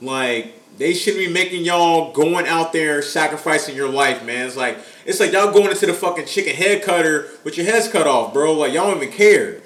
Like, 0.01 0.55
they 0.79 0.95
shouldn't 0.95 1.27
be 1.27 1.33
making 1.33 1.65
y'all 1.65 2.13
going 2.13 2.47
out 2.47 2.73
there 2.73 3.03
sacrificing 3.03 3.75
your 3.75 3.89
life, 3.89 4.25
man. 4.25 4.47
It's 4.47 4.57
like 4.57 4.79
it's 5.05 5.19
like 5.21 5.33
y'all 5.33 5.53
going 5.53 5.71
into 5.71 5.87
the 5.87 5.93
fucking 5.93 6.27
chicken 6.27 6.55
head 6.55 6.83
cutter 6.83 7.29
with 7.43 7.57
your 7.57 7.67
heads 7.67 7.89
cut 7.89 8.07
off, 8.07 8.33
bro. 8.33 8.53
Like 8.53 8.73
y'all 8.73 8.87
don't 8.87 9.03
even 9.03 9.13
care. 9.13 9.61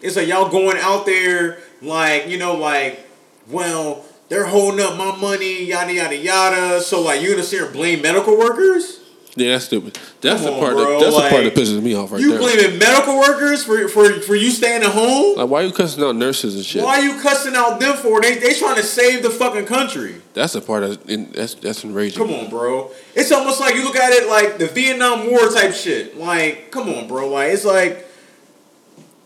It's 0.00 0.16
like 0.16 0.26
y'all 0.26 0.50
going 0.50 0.78
out 0.78 1.06
there 1.06 1.58
like, 1.80 2.28
you 2.28 2.38
know, 2.38 2.54
like, 2.56 3.06
well, 3.48 4.04
they're 4.28 4.46
holding 4.46 4.80
up 4.80 4.96
my 4.96 5.16
money, 5.16 5.64
yada 5.64 5.92
yada 5.92 6.16
yada. 6.16 6.80
So 6.80 7.00
like 7.00 7.22
you 7.22 7.30
gonna 7.30 7.44
sit 7.44 7.58
here 7.58 7.66
and 7.66 7.74
blame 7.74 8.02
medical 8.02 8.36
workers? 8.36 8.97
Yeah, 9.38 9.52
that's 9.52 9.66
stupid. 9.66 9.98
That's 10.20 10.42
Come 10.42 10.54
the 10.54 10.60
part. 10.60 10.76
that, 10.76 10.98
that's 11.00 11.16
the 11.16 11.28
part 11.28 11.44
that 11.44 11.54
pisses 11.54 11.82
me 11.82 11.94
off 11.94 12.10
right 12.10 12.20
now. 12.20 12.26
you 12.26 12.30
there. 12.32 12.40
blaming 12.40 12.78
medical 12.78 13.18
workers 13.18 13.64
for, 13.64 13.88
for 13.88 14.20
for 14.20 14.34
you 14.34 14.50
staying 14.50 14.82
at 14.82 14.90
home? 14.90 15.36
Like, 15.36 15.48
why 15.48 15.60
you 15.62 15.72
cussing 15.72 16.02
out 16.02 16.16
nurses 16.16 16.56
and 16.56 16.64
shit? 16.64 16.82
Why 16.82 16.98
are 16.98 17.02
you 17.02 17.20
cussing 17.20 17.54
out 17.54 17.78
them 17.78 17.96
for? 17.96 18.20
They 18.20 18.38
they 18.38 18.54
trying 18.54 18.76
to 18.76 18.82
save 18.82 19.22
the 19.22 19.30
fucking 19.30 19.66
country. 19.66 20.16
That's 20.34 20.54
the 20.54 20.60
part 20.60 20.82
that, 20.82 21.32
that's 21.34 21.54
that's 21.54 21.84
enraging. 21.84 22.18
Come 22.18 22.34
on, 22.34 22.50
bro. 22.50 22.90
It's 23.14 23.30
almost 23.32 23.60
like 23.60 23.74
you 23.74 23.84
look 23.84 23.96
at 23.96 24.12
it 24.12 24.28
like 24.28 24.58
the 24.58 24.66
Vietnam 24.66 25.30
War 25.30 25.48
type 25.50 25.72
shit. 25.72 26.16
Like, 26.16 26.70
come 26.70 26.88
on, 26.88 27.06
bro. 27.08 27.28
Like, 27.28 27.52
it's 27.52 27.64
like 27.64 28.06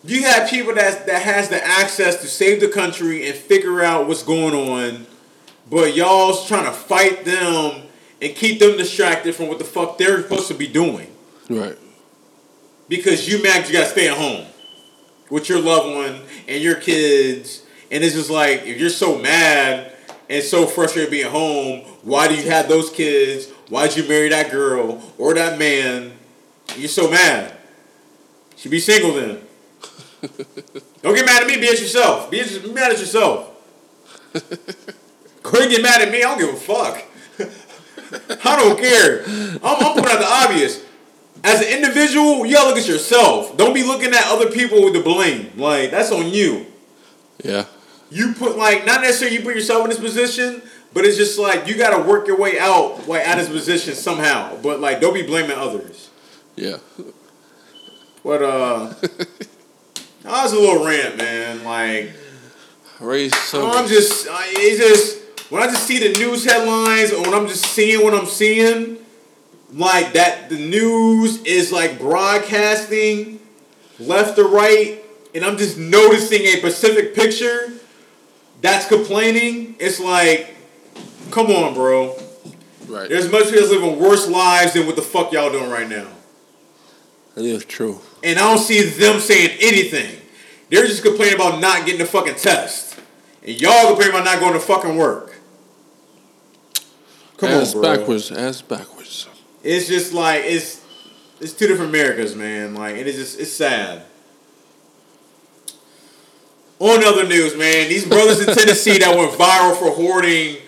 you 0.04 0.24
have 0.24 0.50
people 0.50 0.74
that 0.74 1.06
that 1.06 1.22
has 1.22 1.48
the 1.48 1.64
access 1.64 2.20
to 2.22 2.28
save 2.28 2.60
the 2.60 2.68
country 2.68 3.26
and 3.26 3.34
figure 3.34 3.82
out 3.82 4.08
what's 4.08 4.22
going 4.22 4.54
on, 4.54 5.06
but 5.70 5.94
y'all's 5.94 6.46
trying 6.46 6.64
to 6.64 6.72
fight 6.72 7.24
them 7.24 7.88
and 8.22 8.34
keep 8.36 8.60
them 8.60 8.76
distracted 8.78 9.34
from 9.34 9.48
what 9.48 9.58
the 9.58 9.64
fuck 9.64 9.98
they're 9.98 10.22
supposed 10.22 10.48
to 10.48 10.54
be 10.54 10.66
doing 10.68 11.08
Right. 11.50 11.76
because 12.88 13.28
you 13.28 13.42
mad 13.42 13.66
you 13.66 13.72
gotta 13.74 13.90
stay 13.90 14.08
at 14.08 14.16
home 14.16 14.46
with 15.28 15.48
your 15.48 15.60
loved 15.60 15.94
one 15.94 16.20
and 16.46 16.62
your 16.62 16.76
kids, 16.76 17.62
and 17.90 18.04
it's 18.04 18.14
just 18.14 18.30
like 18.30 18.64
if 18.66 18.78
you're 18.80 18.90
so 18.90 19.18
mad 19.18 19.92
and 20.30 20.42
so 20.42 20.66
frustrated 20.66 21.10
being 21.10 21.30
home, 21.30 21.80
why 22.02 22.28
do 22.28 22.34
you 22.34 22.48
have 22.50 22.68
those 22.68 22.90
kids? 22.90 23.50
Why'd 23.68 23.96
you 23.96 24.06
marry 24.08 24.28
that 24.28 24.50
girl 24.50 25.02
or 25.18 25.34
that 25.34 25.58
man? 25.58 26.12
You're 26.76 26.88
so 26.88 27.10
mad. 27.10 27.54
Should 28.56 28.70
be 28.70 28.80
single 28.80 29.14
then. 29.14 29.40
Don't 31.02 31.14
get 31.14 31.26
mad 31.26 31.42
at 31.42 31.48
me. 31.48 31.56
Be 31.56 31.68
at 31.68 31.80
yourself. 31.80 32.30
Be, 32.30 32.42
mad 32.72 32.92
at 32.92 32.98
yourself. 32.98 33.50
And 35.44 35.70
get 35.70 35.82
mad 35.82 36.00
at 36.00 36.10
me. 36.10 36.18
I 36.18 36.22
don't 36.22 36.38
give 36.38 36.48
a 36.54 36.56
fuck. 36.56 37.04
I 38.44 38.56
don't 38.56 38.78
care. 38.78 39.24
I'm, 39.24 39.60
I'm 39.62 39.94
putting 39.94 40.10
out 40.10 40.18
the 40.18 40.28
obvious. 40.28 40.84
As 41.44 41.60
an 41.60 41.68
individual, 41.68 42.46
you 42.46 42.54
gotta 42.54 42.68
look 42.68 42.78
at 42.78 42.86
yourself. 42.86 43.56
Don't 43.56 43.74
be 43.74 43.82
looking 43.82 44.12
at 44.12 44.26
other 44.26 44.50
people 44.50 44.84
with 44.84 44.92
the 44.92 45.00
blame. 45.00 45.50
Like 45.56 45.90
that's 45.90 46.12
on 46.12 46.28
you. 46.28 46.66
Yeah. 47.42 47.66
You 48.10 48.34
put 48.34 48.56
like 48.56 48.84
not 48.84 49.00
necessarily 49.00 49.38
you 49.38 49.42
put 49.42 49.54
yourself 49.56 49.84
in 49.84 49.90
this 49.90 49.98
position, 49.98 50.62
but 50.92 51.04
it's 51.04 51.16
just 51.16 51.38
like 51.38 51.66
you 51.66 51.76
gotta 51.76 52.08
work 52.08 52.26
your 52.26 52.38
way 52.38 52.58
out 52.58 53.08
like 53.08 53.26
out 53.26 53.38
of 53.38 53.46
this 53.46 53.54
position 53.54 53.94
somehow. 53.94 54.56
But 54.62 54.80
like 54.80 55.00
don't 55.00 55.14
be 55.14 55.22
blaming 55.22 55.56
others. 55.56 56.10
Yeah. 56.54 56.76
But 58.22 58.42
uh, 58.42 58.86
that 59.00 60.24
was 60.24 60.52
a 60.52 60.60
little 60.60 60.84
rant, 60.84 61.16
man. 61.16 61.64
Like 61.64 62.12
Raise 63.02 63.36
some. 63.36 63.68
I'm 63.68 63.88
just, 63.88 64.28
uh, 64.28 64.38
it's 64.40 64.78
just 64.78 65.21
when 65.53 65.62
I 65.62 65.66
just 65.66 65.86
see 65.86 65.98
the 65.98 66.18
news 66.18 66.46
headlines 66.46 67.12
or 67.12 67.20
when 67.20 67.34
I'm 67.34 67.46
just 67.46 67.66
seeing 67.66 68.03
what 68.03 68.14
I'm 68.14 68.24
seeing, 68.24 68.96
like 69.74 70.14
that 70.14 70.48
the 70.48 70.57
news 70.57 71.42
is 71.42 71.70
like 71.70 71.98
broadcasting 71.98 73.38
left 73.98 74.36
to 74.36 74.44
right, 74.44 75.05
and 75.34 75.44
I'm 75.44 75.59
just 75.59 75.76
noticing 75.76 76.40
a 76.40 76.57
specific 76.57 77.14
picture 77.14 77.70
that's 78.62 78.88
complaining. 78.88 79.76
It's 79.78 80.00
like, 80.00 80.57
come 81.30 81.48
on, 81.48 81.74
bro. 81.74 82.16
right. 82.88 83.11
There's 83.11 83.30
much 83.30 83.50
people 83.50 83.68
living 83.68 84.00
worse 84.00 84.26
lives 84.26 84.72
than 84.72 84.86
what 84.86 84.96
the 84.96 85.03
fuck 85.03 85.32
y'all 85.32 85.53
doing 85.53 85.68
right 85.68 85.86
now. 85.86 86.09
That 87.34 87.44
is 87.44 87.66
true. 87.66 88.00
And 88.24 88.38
I 88.38 88.48
don't 88.48 88.57
see 88.59 88.84
them 88.84 89.20
saying 89.20 89.59
anything. 89.61 90.18
They're 90.70 90.86
just 90.86 91.03
complaining 91.03 91.34
about 91.34 91.61
not 91.61 91.84
getting 91.84 92.00
the 92.00 92.07
fucking 92.07 92.36
test. 92.36 92.98
And 93.42 93.61
y'all 93.61 93.88
complaining 93.88 94.14
about 94.14 94.24
not 94.24 94.40
going 94.40 94.55
to 94.55 94.61
fucking 94.61 94.96
work. 94.96 95.32
Come 97.43 97.51
Ass 97.51 97.74
on, 97.74 97.80
bro. 97.80 97.97
backwards. 97.97 98.30
Ass 98.30 98.62
backwards. 98.62 99.28
It's 99.64 99.88
just 99.88 100.12
like 100.12 100.43
it's 100.45 100.80
it's 101.40 101.53
two 101.53 101.66
different 101.66 101.90
Americas, 101.90 102.36
man. 102.36 102.74
Like 102.76 102.95
it 102.95 103.09
is 103.09 103.16
just 103.16 103.40
it's 103.40 103.53
sad. 103.53 104.05
On 106.78 107.03
other 107.05 107.26
news, 107.26 107.57
man, 107.57 107.88
these 107.88 108.07
brothers 108.07 108.47
in 108.47 108.55
Tennessee 108.55 108.99
that 108.99 109.16
went 109.16 109.32
viral 109.32 109.76
for 109.76 109.90
hoarding 109.90 110.59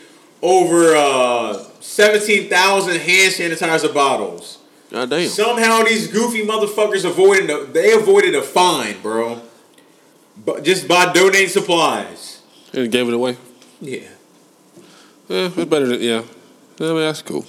over 0.43 0.97
uh, 0.97 1.62
seventeen 1.79 2.49
thousand 2.49 2.97
hand 2.99 3.33
sanitizer 3.35 3.95
bottles. 3.95 4.59
God 4.91 5.11
damn. 5.11 5.29
Somehow 5.29 5.85
these 5.85 6.09
goofy 6.09 6.45
motherfuckers 6.45 7.05
avoided 7.05 7.51
a, 7.51 7.66
they 7.66 7.93
avoided 7.93 8.35
a 8.35 8.43
fine, 8.43 9.01
bro. 9.01 9.41
But 10.45 10.64
just 10.64 10.89
by 10.89 11.12
donating 11.12 11.49
supplies. 11.51 12.43
And 12.72 12.91
gave 12.91 13.07
it 13.07 13.14
away. 13.14 13.37
Yeah. 13.81 14.01
Yeah, 15.29 15.51
it's 15.57 15.64
better 15.70 15.87
than 15.87 16.01
yeah. 16.03 16.22
I 16.81 16.85
mean 16.85 16.97
that's 16.97 17.22
cool. 17.22 17.47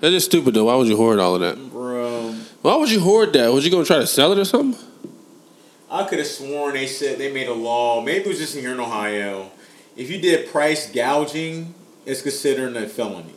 That's 0.00 0.12
just 0.12 0.26
stupid 0.26 0.54
though. 0.54 0.64
Why 0.66 0.76
would 0.76 0.86
you 0.86 0.96
hoard 0.96 1.18
all 1.18 1.34
of 1.34 1.40
that? 1.40 1.70
Bro. 1.70 2.34
Why 2.62 2.76
would 2.76 2.90
you 2.90 3.00
hoard 3.00 3.32
that? 3.34 3.52
Was 3.52 3.64
you 3.64 3.70
gonna 3.70 3.84
try 3.84 3.98
to 3.98 4.06
sell 4.06 4.32
it 4.32 4.38
or 4.38 4.44
something? 4.44 4.82
I 5.90 6.04
could 6.04 6.18
have 6.18 6.28
sworn 6.28 6.74
they 6.74 6.86
said 6.86 7.18
they 7.18 7.32
made 7.32 7.48
a 7.48 7.54
law. 7.54 8.02
Maybe 8.02 8.24
it 8.24 8.28
was 8.28 8.38
just 8.38 8.54
in 8.54 8.60
here 8.60 8.72
in 8.72 8.80
Ohio. 8.80 9.50
If 9.96 10.10
you 10.10 10.20
did 10.20 10.50
price 10.50 10.90
gouging, 10.92 11.74
it's 12.06 12.22
considered 12.22 12.76
a 12.76 12.88
felony. 12.88 13.34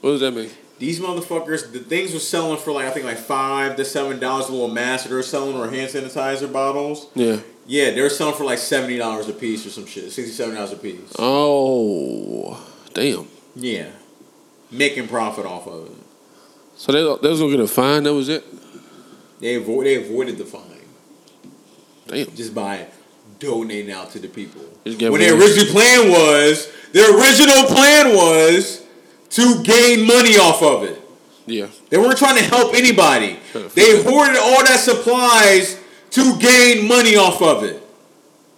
What 0.00 0.12
does 0.12 0.20
that 0.20 0.32
mean? 0.32 0.50
These 0.78 1.00
motherfuckers, 1.00 1.72
the 1.72 1.78
things 1.78 2.12
were 2.12 2.18
selling 2.18 2.58
for 2.58 2.72
like 2.72 2.86
I 2.86 2.90
think 2.90 3.06
like 3.06 3.18
five 3.18 3.76
to 3.76 3.84
seven 3.84 4.18
dollars 4.18 4.48
a 4.48 4.52
little 4.52 4.68
mask 4.68 5.04
that 5.04 5.10
they 5.10 5.16
were 5.16 5.22
selling 5.22 5.56
or 5.56 5.70
hand 5.70 5.90
sanitizer 5.90 6.52
bottles. 6.52 7.08
Yeah. 7.14 7.40
Yeah, 7.66 7.90
they 7.90 8.00
were 8.00 8.10
selling 8.10 8.34
for 8.34 8.44
like 8.44 8.58
seventy 8.58 8.98
dollars 8.98 9.28
a 9.28 9.32
piece 9.32 9.66
or 9.66 9.70
some 9.70 9.86
shit. 9.86 10.12
Sixty 10.12 10.32
seven 10.32 10.54
dollars 10.54 10.72
a 10.72 10.76
piece. 10.76 11.14
Oh, 11.18 12.62
damn. 12.92 13.26
Yeah. 13.54 13.90
Making 14.70 15.08
profit 15.08 15.46
off 15.46 15.66
of 15.66 15.86
it. 15.86 15.92
So 16.76 16.92
they 16.92 17.00
they 17.22 17.30
was 17.30 17.40
gonna 17.40 17.52
get 17.52 17.60
a 17.60 17.66
fine. 17.66 18.02
That 18.02 18.14
was 18.14 18.28
it. 18.28 18.44
They 19.40 19.54
avoid 19.54 19.86
they 19.86 19.96
avoided 19.96 20.38
the 20.38 20.44
fine 20.44 20.62
Damn. 22.06 22.34
just 22.34 22.54
by 22.54 22.86
donating 23.38 23.92
out 23.92 24.10
to 24.12 24.18
the 24.18 24.28
people. 24.28 24.62
When 24.84 25.20
their 25.20 25.34
original 25.38 25.66
plan 25.66 26.10
was 26.10 26.72
their 26.92 27.16
original 27.16 27.64
plan 27.64 28.14
was 28.14 28.84
to 29.30 29.62
gain 29.62 30.06
money 30.06 30.36
off 30.36 30.62
of 30.62 30.84
it. 30.84 31.00
Yeah. 31.46 31.68
They 31.90 31.98
weren't 31.98 32.18
trying 32.18 32.36
to 32.36 32.44
help 32.44 32.74
anybody. 32.74 33.38
They 33.74 34.02
hoarded 34.02 34.36
all 34.36 34.64
that 34.64 34.80
supplies 34.80 35.80
to 36.10 36.38
gain 36.38 36.88
money 36.88 37.16
off 37.16 37.40
of 37.42 37.62
it. 37.62 37.82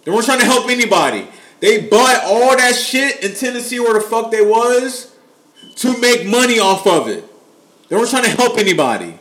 They 0.03 0.11
weren't 0.11 0.25
trying 0.25 0.39
to 0.39 0.45
help 0.45 0.69
anybody. 0.69 1.27
They 1.59 1.87
bought 1.87 2.23
all 2.23 2.55
that 2.55 2.75
shit 2.75 3.23
in 3.23 3.35
Tennessee 3.35 3.79
where 3.79 3.93
the 3.93 4.01
fuck 4.01 4.31
they 4.31 4.41
was 4.41 5.08
to 5.77 5.97
make 5.99 6.25
money 6.25 6.59
off 6.59 6.85
of 6.87 7.07
it. 7.07 7.23
They 7.87 7.95
weren't 7.95 8.09
trying 8.09 8.23
to 8.23 8.29
help 8.29 8.57
anybody. 8.57 9.17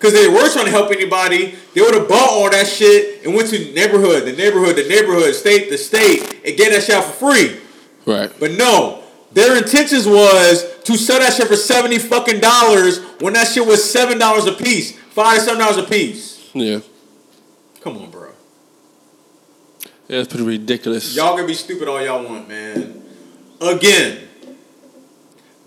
Because 0.00 0.14
they 0.14 0.28
were 0.28 0.48
trying 0.50 0.64
to 0.64 0.70
help 0.70 0.90
anybody, 0.90 1.54
they 1.74 1.82
would 1.82 1.92
have 1.92 2.08
bought 2.08 2.30
all 2.30 2.48
that 2.50 2.66
shit 2.66 3.22
and 3.22 3.34
went 3.34 3.50
to 3.50 3.58
the 3.58 3.74
neighborhood, 3.74 4.24
the 4.24 4.32
neighborhood, 4.32 4.76
the 4.76 4.88
neighborhood, 4.88 5.34
state, 5.34 5.68
the 5.68 5.76
state, 5.76 6.22
and 6.42 6.56
get 6.56 6.72
that 6.72 6.84
shit 6.84 6.94
out 6.94 7.04
for 7.04 7.34
free. 7.34 7.60
Right. 8.06 8.32
But 8.40 8.52
no, 8.52 9.02
their 9.32 9.58
intentions 9.58 10.06
was 10.06 10.80
to 10.84 10.96
sell 10.96 11.20
that 11.20 11.34
shit 11.34 11.48
for 11.48 11.56
seventy 11.56 11.98
fucking 11.98 12.40
dollars 12.40 13.00
when 13.20 13.34
that 13.34 13.48
shit 13.48 13.66
was 13.66 13.88
seven 13.88 14.18
dollars 14.18 14.46
a 14.46 14.52
piece, 14.52 14.98
five 14.98 15.42
seven 15.42 15.60
dollars 15.60 15.76
a 15.76 15.82
piece. 15.82 16.50
Yeah. 16.54 16.80
Come 17.82 17.98
on, 17.98 18.10
bro. 18.10 18.30
Yeah, 20.08 20.20
it's 20.20 20.28
pretty 20.28 20.46
ridiculous. 20.46 21.14
Y'all 21.14 21.36
can 21.36 21.46
be 21.46 21.52
stupid 21.52 21.88
all 21.88 22.02
y'all 22.02 22.24
want, 22.24 22.48
man. 22.48 23.04
Again, 23.60 24.29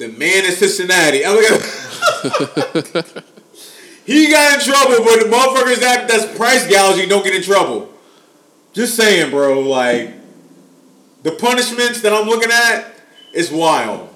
the 0.03 0.17
man 0.17 0.45
in 0.45 0.51
Cincinnati. 0.51 1.25
I'm 1.25 1.35
like- 3.05 3.23
he 4.05 4.29
got 4.29 4.53
in 4.55 4.59
trouble, 4.65 5.03
but 5.03 5.19
the 5.23 5.29
motherfuckers 5.29 5.79
that 5.79 6.07
that's 6.07 6.37
price 6.37 6.67
gouging 6.69 7.07
don't 7.09 7.23
get 7.23 7.33
in 7.35 7.41
trouble. 7.41 7.89
Just 8.73 8.95
saying, 8.95 9.29
bro. 9.31 9.61
Like 9.61 10.13
the 11.23 11.31
punishments 11.31 12.01
that 12.01 12.11
I'm 12.13 12.27
looking 12.27 12.51
at 12.51 12.93
is 13.33 13.51
wild. 13.51 14.09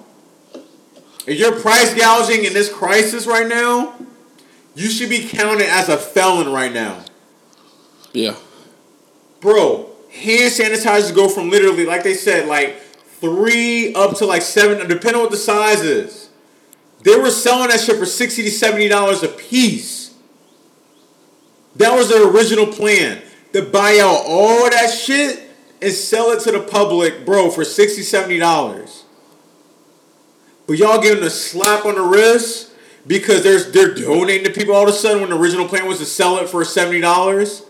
If 1.26 1.38
you're 1.38 1.58
price 1.60 1.94
gouging 1.94 2.44
in 2.44 2.52
this 2.54 2.72
crisis 2.72 3.26
right 3.26 3.46
now, 3.46 3.94
you 4.74 4.88
should 4.88 5.08
be 5.10 5.26
counted 5.28 5.68
as 5.68 5.88
a 5.88 5.96
felon 5.96 6.52
right 6.52 6.72
now. 6.72 7.04
Yeah. 8.12 8.34
Bro, 9.40 9.90
hand 10.10 10.52
sanitizers 10.52 11.14
go 11.14 11.28
from 11.28 11.50
literally, 11.50 11.84
like 11.86 12.02
they 12.02 12.14
said, 12.14 12.48
like 12.48 12.76
three 13.20 13.94
up 13.94 14.16
to 14.16 14.26
like 14.26 14.42
seven, 14.42 14.86
depending 14.88 15.16
on 15.16 15.22
what 15.22 15.30
the 15.30 15.36
size 15.36 15.82
is. 15.82 16.28
They 17.02 17.16
were 17.16 17.30
selling 17.30 17.68
that 17.68 17.80
shit 17.80 17.98
for 17.98 18.06
sixty 18.06 18.42
to 18.42 18.50
seventy 18.50 18.88
dollars 18.88 19.22
a 19.22 19.28
piece. 19.28 20.14
That 21.76 21.94
was 21.94 22.08
their 22.08 22.28
original 22.28 22.66
plan 22.66 23.22
to 23.52 23.62
buy 23.62 23.98
out 24.00 24.22
all 24.26 24.68
that 24.68 24.90
shit 24.90 25.42
and 25.80 25.92
sell 25.92 26.30
it 26.30 26.40
to 26.40 26.50
the 26.50 26.60
public, 26.60 27.24
bro, 27.24 27.50
for 27.50 27.64
60 27.64 28.02
70 28.02 28.38
dollars. 28.38 29.04
But 30.66 30.76
y'all 30.76 31.00
giving 31.00 31.24
a 31.24 31.30
slap 31.30 31.86
on 31.86 31.94
the 31.94 32.02
wrist 32.02 32.72
because 33.06 33.42
there's 33.42 33.72
they're 33.72 33.94
donating 33.94 34.44
to 34.44 34.52
people 34.52 34.74
all 34.74 34.82
of 34.82 34.88
a 34.88 34.92
sudden 34.92 35.20
when 35.20 35.30
the 35.30 35.38
original 35.38 35.66
plan 35.66 35.86
was 35.86 35.98
to 35.98 36.04
sell 36.04 36.38
it 36.38 36.48
for 36.48 36.64
seventy 36.64 37.00
dollars 37.00 37.62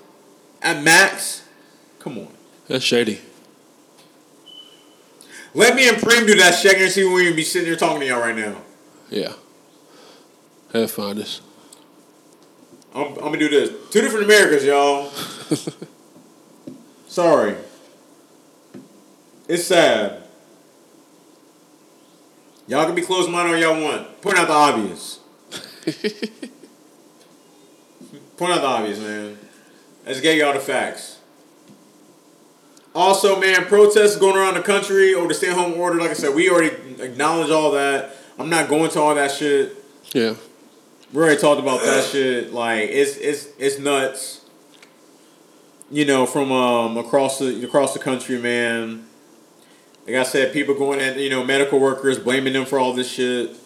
at 0.62 0.82
max. 0.82 1.46
Come 2.00 2.18
on. 2.18 2.28
That's 2.66 2.84
shady. 2.84 3.20
Let 5.58 5.74
me 5.74 5.88
and 5.88 5.96
Preem 5.96 6.24
do 6.24 6.36
that 6.36 6.54
shit 6.54 6.80
and 6.80 6.88
see 6.88 7.02
when 7.02 7.14
we 7.14 7.32
be 7.32 7.42
sitting 7.42 7.66
here 7.66 7.74
talking 7.74 7.98
to 7.98 8.06
y'all 8.06 8.20
right 8.20 8.36
now. 8.36 8.58
Yeah. 9.10 9.32
Have 10.72 10.92
fun 10.92 11.16
this. 11.16 11.40
I'm, 12.94 13.06
I'm 13.14 13.16
gonna 13.16 13.38
do 13.38 13.48
this. 13.48 13.70
Two 13.90 14.00
different 14.00 14.26
Americas, 14.26 14.64
y'all. 14.64 15.10
Sorry. 17.08 17.56
It's 19.48 19.64
sad. 19.64 20.22
Y'all 22.68 22.86
can 22.86 22.94
be 22.94 23.02
closed 23.02 23.28
minded 23.28 23.54
all 23.54 23.60
y'all 23.60 23.82
want. 23.82 24.20
Point 24.20 24.38
out 24.38 24.46
the 24.46 24.54
obvious. 24.54 25.18
Point 28.36 28.52
out 28.52 28.60
the 28.60 28.66
obvious, 28.68 29.00
man. 29.00 29.36
Let's 30.06 30.20
get 30.20 30.36
y'all 30.36 30.52
the 30.52 30.60
facts. 30.60 31.17
Also, 32.94 33.38
man, 33.38 33.66
protests 33.66 34.16
going 34.16 34.36
around 34.36 34.54
the 34.54 34.62
country 34.62 35.14
over 35.14 35.28
the 35.28 35.34
stay 35.34 35.50
home 35.50 35.74
order. 35.74 35.98
Like 36.00 36.10
I 36.10 36.14
said, 36.14 36.34
we 36.34 36.50
already 36.50 36.74
acknowledge 37.00 37.50
all 37.50 37.72
that. 37.72 38.14
I'm 38.38 38.48
not 38.48 38.68
going 38.68 38.90
to 38.90 39.00
all 39.00 39.14
that 39.14 39.30
shit. 39.30 39.76
Yeah. 40.12 40.34
We 41.12 41.22
already 41.22 41.40
talked 41.40 41.60
about 41.60 41.80
that 41.82 42.04
shit. 42.04 42.52
Like 42.52 42.90
it's 42.90 43.16
it's 43.16 43.48
it's 43.58 43.78
nuts. 43.78 44.44
You 45.90 46.04
know, 46.04 46.26
from 46.26 46.52
um 46.52 46.96
across 46.96 47.38
the 47.38 47.64
across 47.64 47.94
the 47.94 48.00
country, 48.00 48.38
man. 48.38 49.06
Like 50.06 50.16
I 50.16 50.22
said, 50.22 50.52
people 50.52 50.74
going 50.74 51.00
at 51.00 51.18
you 51.18 51.30
know 51.30 51.44
medical 51.44 51.80
workers 51.80 52.18
blaming 52.18 52.52
them 52.52 52.64
for 52.64 52.78
all 52.78 52.92
this 52.92 53.10
shit. 53.10 53.56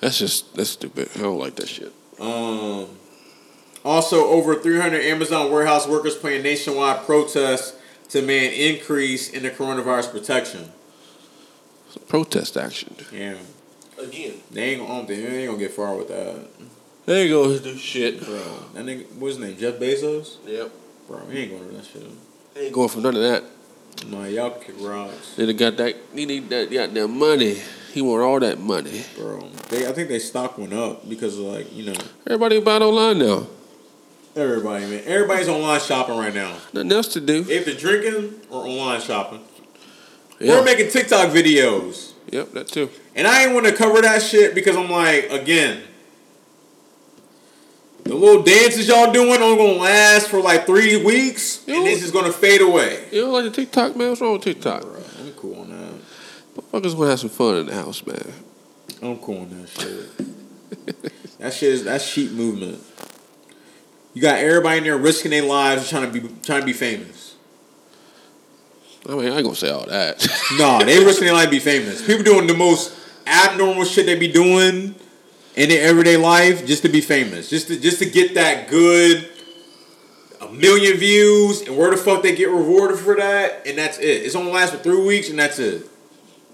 That's 0.00 0.18
just 0.18 0.54
that's 0.54 0.70
stupid. 0.70 1.10
I 1.16 1.20
don't 1.20 1.38
like 1.38 1.56
that 1.56 1.68
shit. 1.68 1.92
Um, 2.18 2.86
also, 3.84 4.26
over 4.26 4.54
300 4.54 5.00
Amazon 5.02 5.50
warehouse 5.50 5.88
workers 5.88 6.16
plan 6.16 6.42
nationwide 6.42 7.04
protests 7.04 7.76
to 8.12 8.22
man 8.22 8.52
increase 8.52 9.30
in 9.30 9.42
the 9.42 9.50
coronavirus 9.50 10.10
protection. 10.12 10.70
It's 11.86 11.96
a 11.96 12.00
protest 12.00 12.56
action. 12.56 12.94
Yeah, 13.12 13.34
Again. 13.98 14.34
they 14.50 14.62
ain't, 14.74 14.82
I 14.82 14.86
don't 14.86 15.08
they 15.08 15.14
ain't 15.26 15.46
gonna 15.48 15.58
get 15.58 15.72
far 15.72 15.94
with 15.96 16.08
that, 16.08 16.46
There 17.06 17.24
you 17.24 17.30
go. 17.30 17.58
Do 17.58 17.76
shit. 17.76 18.24
bro. 18.24 18.38
That 18.74 18.84
nigga, 18.84 19.10
what's 19.16 19.36
his 19.36 19.44
name? 19.46 19.56
Jeff 19.58 19.74
Bezos, 19.74 20.36
Yep. 20.46 20.70
bro. 21.08 21.26
He 21.30 21.38
ain't 21.40 21.50
going 21.52 21.68
to 21.68 21.76
that 21.76 21.84
shit. 21.84 22.02
Ain't 22.56 22.72
going 22.72 22.88
for 22.88 23.00
none 23.00 23.16
of 23.16 23.22
that. 23.22 23.44
No, 24.06 24.24
y'all 24.24 24.50
can 24.50 24.62
kick 24.62 24.74
rocks. 24.80 25.34
They 25.36 25.46
done 25.46 25.56
got 25.56 25.76
that. 25.78 25.96
He 26.14 26.24
need 26.26 26.48
that 26.50 26.70
goddamn 26.70 27.18
money. 27.18 27.56
He 27.92 28.00
want 28.00 28.22
all 28.22 28.40
that 28.40 28.58
money. 28.58 29.04
Bro, 29.16 29.48
they 29.68 29.86
I 29.86 29.92
think 29.92 30.08
they 30.08 30.18
stock 30.18 30.56
went 30.56 30.72
up 30.72 31.06
because 31.08 31.38
of 31.38 31.44
like 31.44 31.72
you 31.74 31.92
know 31.92 32.00
Everybody 32.26 32.60
buy 32.60 32.76
online 32.78 33.18
now. 33.18 33.46
Everybody 34.34 34.86
man 34.86 35.02
everybody's 35.06 35.48
online 35.48 35.80
shopping 35.80 36.16
right 36.16 36.34
now. 36.34 36.56
Nothing 36.72 36.92
else 36.92 37.08
to 37.08 37.20
do. 37.20 37.44
If 37.48 37.64
they're 37.66 37.74
drinking 37.74 38.34
or 38.50 38.64
online 38.66 39.00
shopping, 39.00 39.40
Yeah. 40.40 40.52
we're 40.58 40.64
making 40.64 40.90
TikTok 40.90 41.30
videos, 41.30 42.12
Yep, 42.30 42.52
that 42.52 42.68
too. 42.68 42.88
and 43.14 43.26
I 43.26 43.44
ain't 43.44 43.54
want 43.54 43.66
to 43.66 43.72
cover 43.72 44.00
that 44.00 44.22
shit 44.22 44.54
because 44.54 44.76
I'm 44.76 44.90
like 44.90 45.30
again, 45.30 45.82
the 48.04 48.14
little 48.14 48.42
dances 48.42 48.88
y'all 48.88 49.12
doing 49.12 49.40
only 49.40 49.56
gonna 49.56 49.78
last 49.78 50.28
for 50.28 50.40
like 50.40 50.66
three 50.66 50.96
weeks, 51.02 51.60
and 51.68 51.76
Yo. 51.76 51.84
this 51.84 52.02
is 52.02 52.10
gonna 52.10 52.32
fade 52.32 52.60
away. 52.60 53.04
You 53.12 53.20
don't 53.22 53.32
like 53.32 53.44
the 53.44 53.50
TikTok, 53.50 53.96
man? 53.96 54.08
What's 54.10 54.20
wrong 54.20 54.32
with 54.34 54.42
TikTok? 54.42 54.82
Bro, 54.82 55.02
I'm 55.20 55.32
cool 55.32 55.60
on 55.60 55.70
that. 55.70 55.92
Motherfuckers 56.72 56.96
to 56.96 57.02
have 57.02 57.20
some 57.20 57.30
fun 57.30 57.56
in 57.58 57.66
the 57.66 57.74
house, 57.74 58.04
man. 58.06 58.32
I'm 59.02 59.18
cool 59.18 59.38
on 59.42 59.50
that 59.50 59.68
shit. 59.68 61.38
that 61.38 61.52
shit 61.54 61.72
is 61.72 61.84
that's 61.84 62.04
sheep 62.04 62.32
movement. 62.32 62.82
You 64.14 64.20
got 64.22 64.38
everybody 64.38 64.78
in 64.78 64.84
there 64.84 64.96
risking 64.98 65.30
their 65.30 65.42
lives 65.44 65.88
trying 65.88 66.10
to 66.10 66.20
be 66.20 66.28
trying 66.42 66.60
to 66.60 66.66
be 66.66 66.72
famous. 66.72 67.34
I 69.08 69.14
mean, 69.14 69.32
I 69.32 69.36
ain't 69.36 69.42
gonna 69.44 69.56
say 69.56 69.70
all 69.70 69.86
that. 69.86 70.26
No, 70.58 70.84
they 70.84 71.02
risking 71.04 71.24
their 71.24 71.34
life 71.34 71.46
to 71.46 71.50
be 71.50 71.58
famous. 71.58 72.06
People 72.06 72.22
doing 72.24 72.46
the 72.46 72.54
most 72.54 72.94
abnormal 73.26 73.84
shit 73.84 74.06
they 74.06 74.16
be 74.18 74.30
doing 74.30 74.94
in 75.56 75.68
their 75.68 75.88
everyday 75.88 76.16
life 76.16 76.66
just 76.66 76.82
to 76.82 76.88
be 76.88 77.00
famous, 77.00 77.48
just 77.50 77.68
to 77.68 77.78
just 77.80 77.98
to 78.00 78.06
get 78.08 78.34
that 78.34 78.68
good 78.68 79.28
a 80.40 80.48
million 80.52 80.96
views, 80.98 81.62
and 81.62 81.76
where 81.76 81.90
the 81.90 81.96
fuck 81.96 82.22
they 82.22 82.34
get 82.34 82.48
rewarded 82.50 82.98
for 82.98 83.16
that, 83.16 83.66
and 83.66 83.78
that's 83.78 83.98
it. 83.98 84.04
It's 84.24 84.34
only 84.34 84.52
last 84.52 84.72
for 84.74 84.78
three 84.78 85.00
weeks, 85.00 85.30
and 85.30 85.38
that's 85.38 85.58
it. 85.58 85.86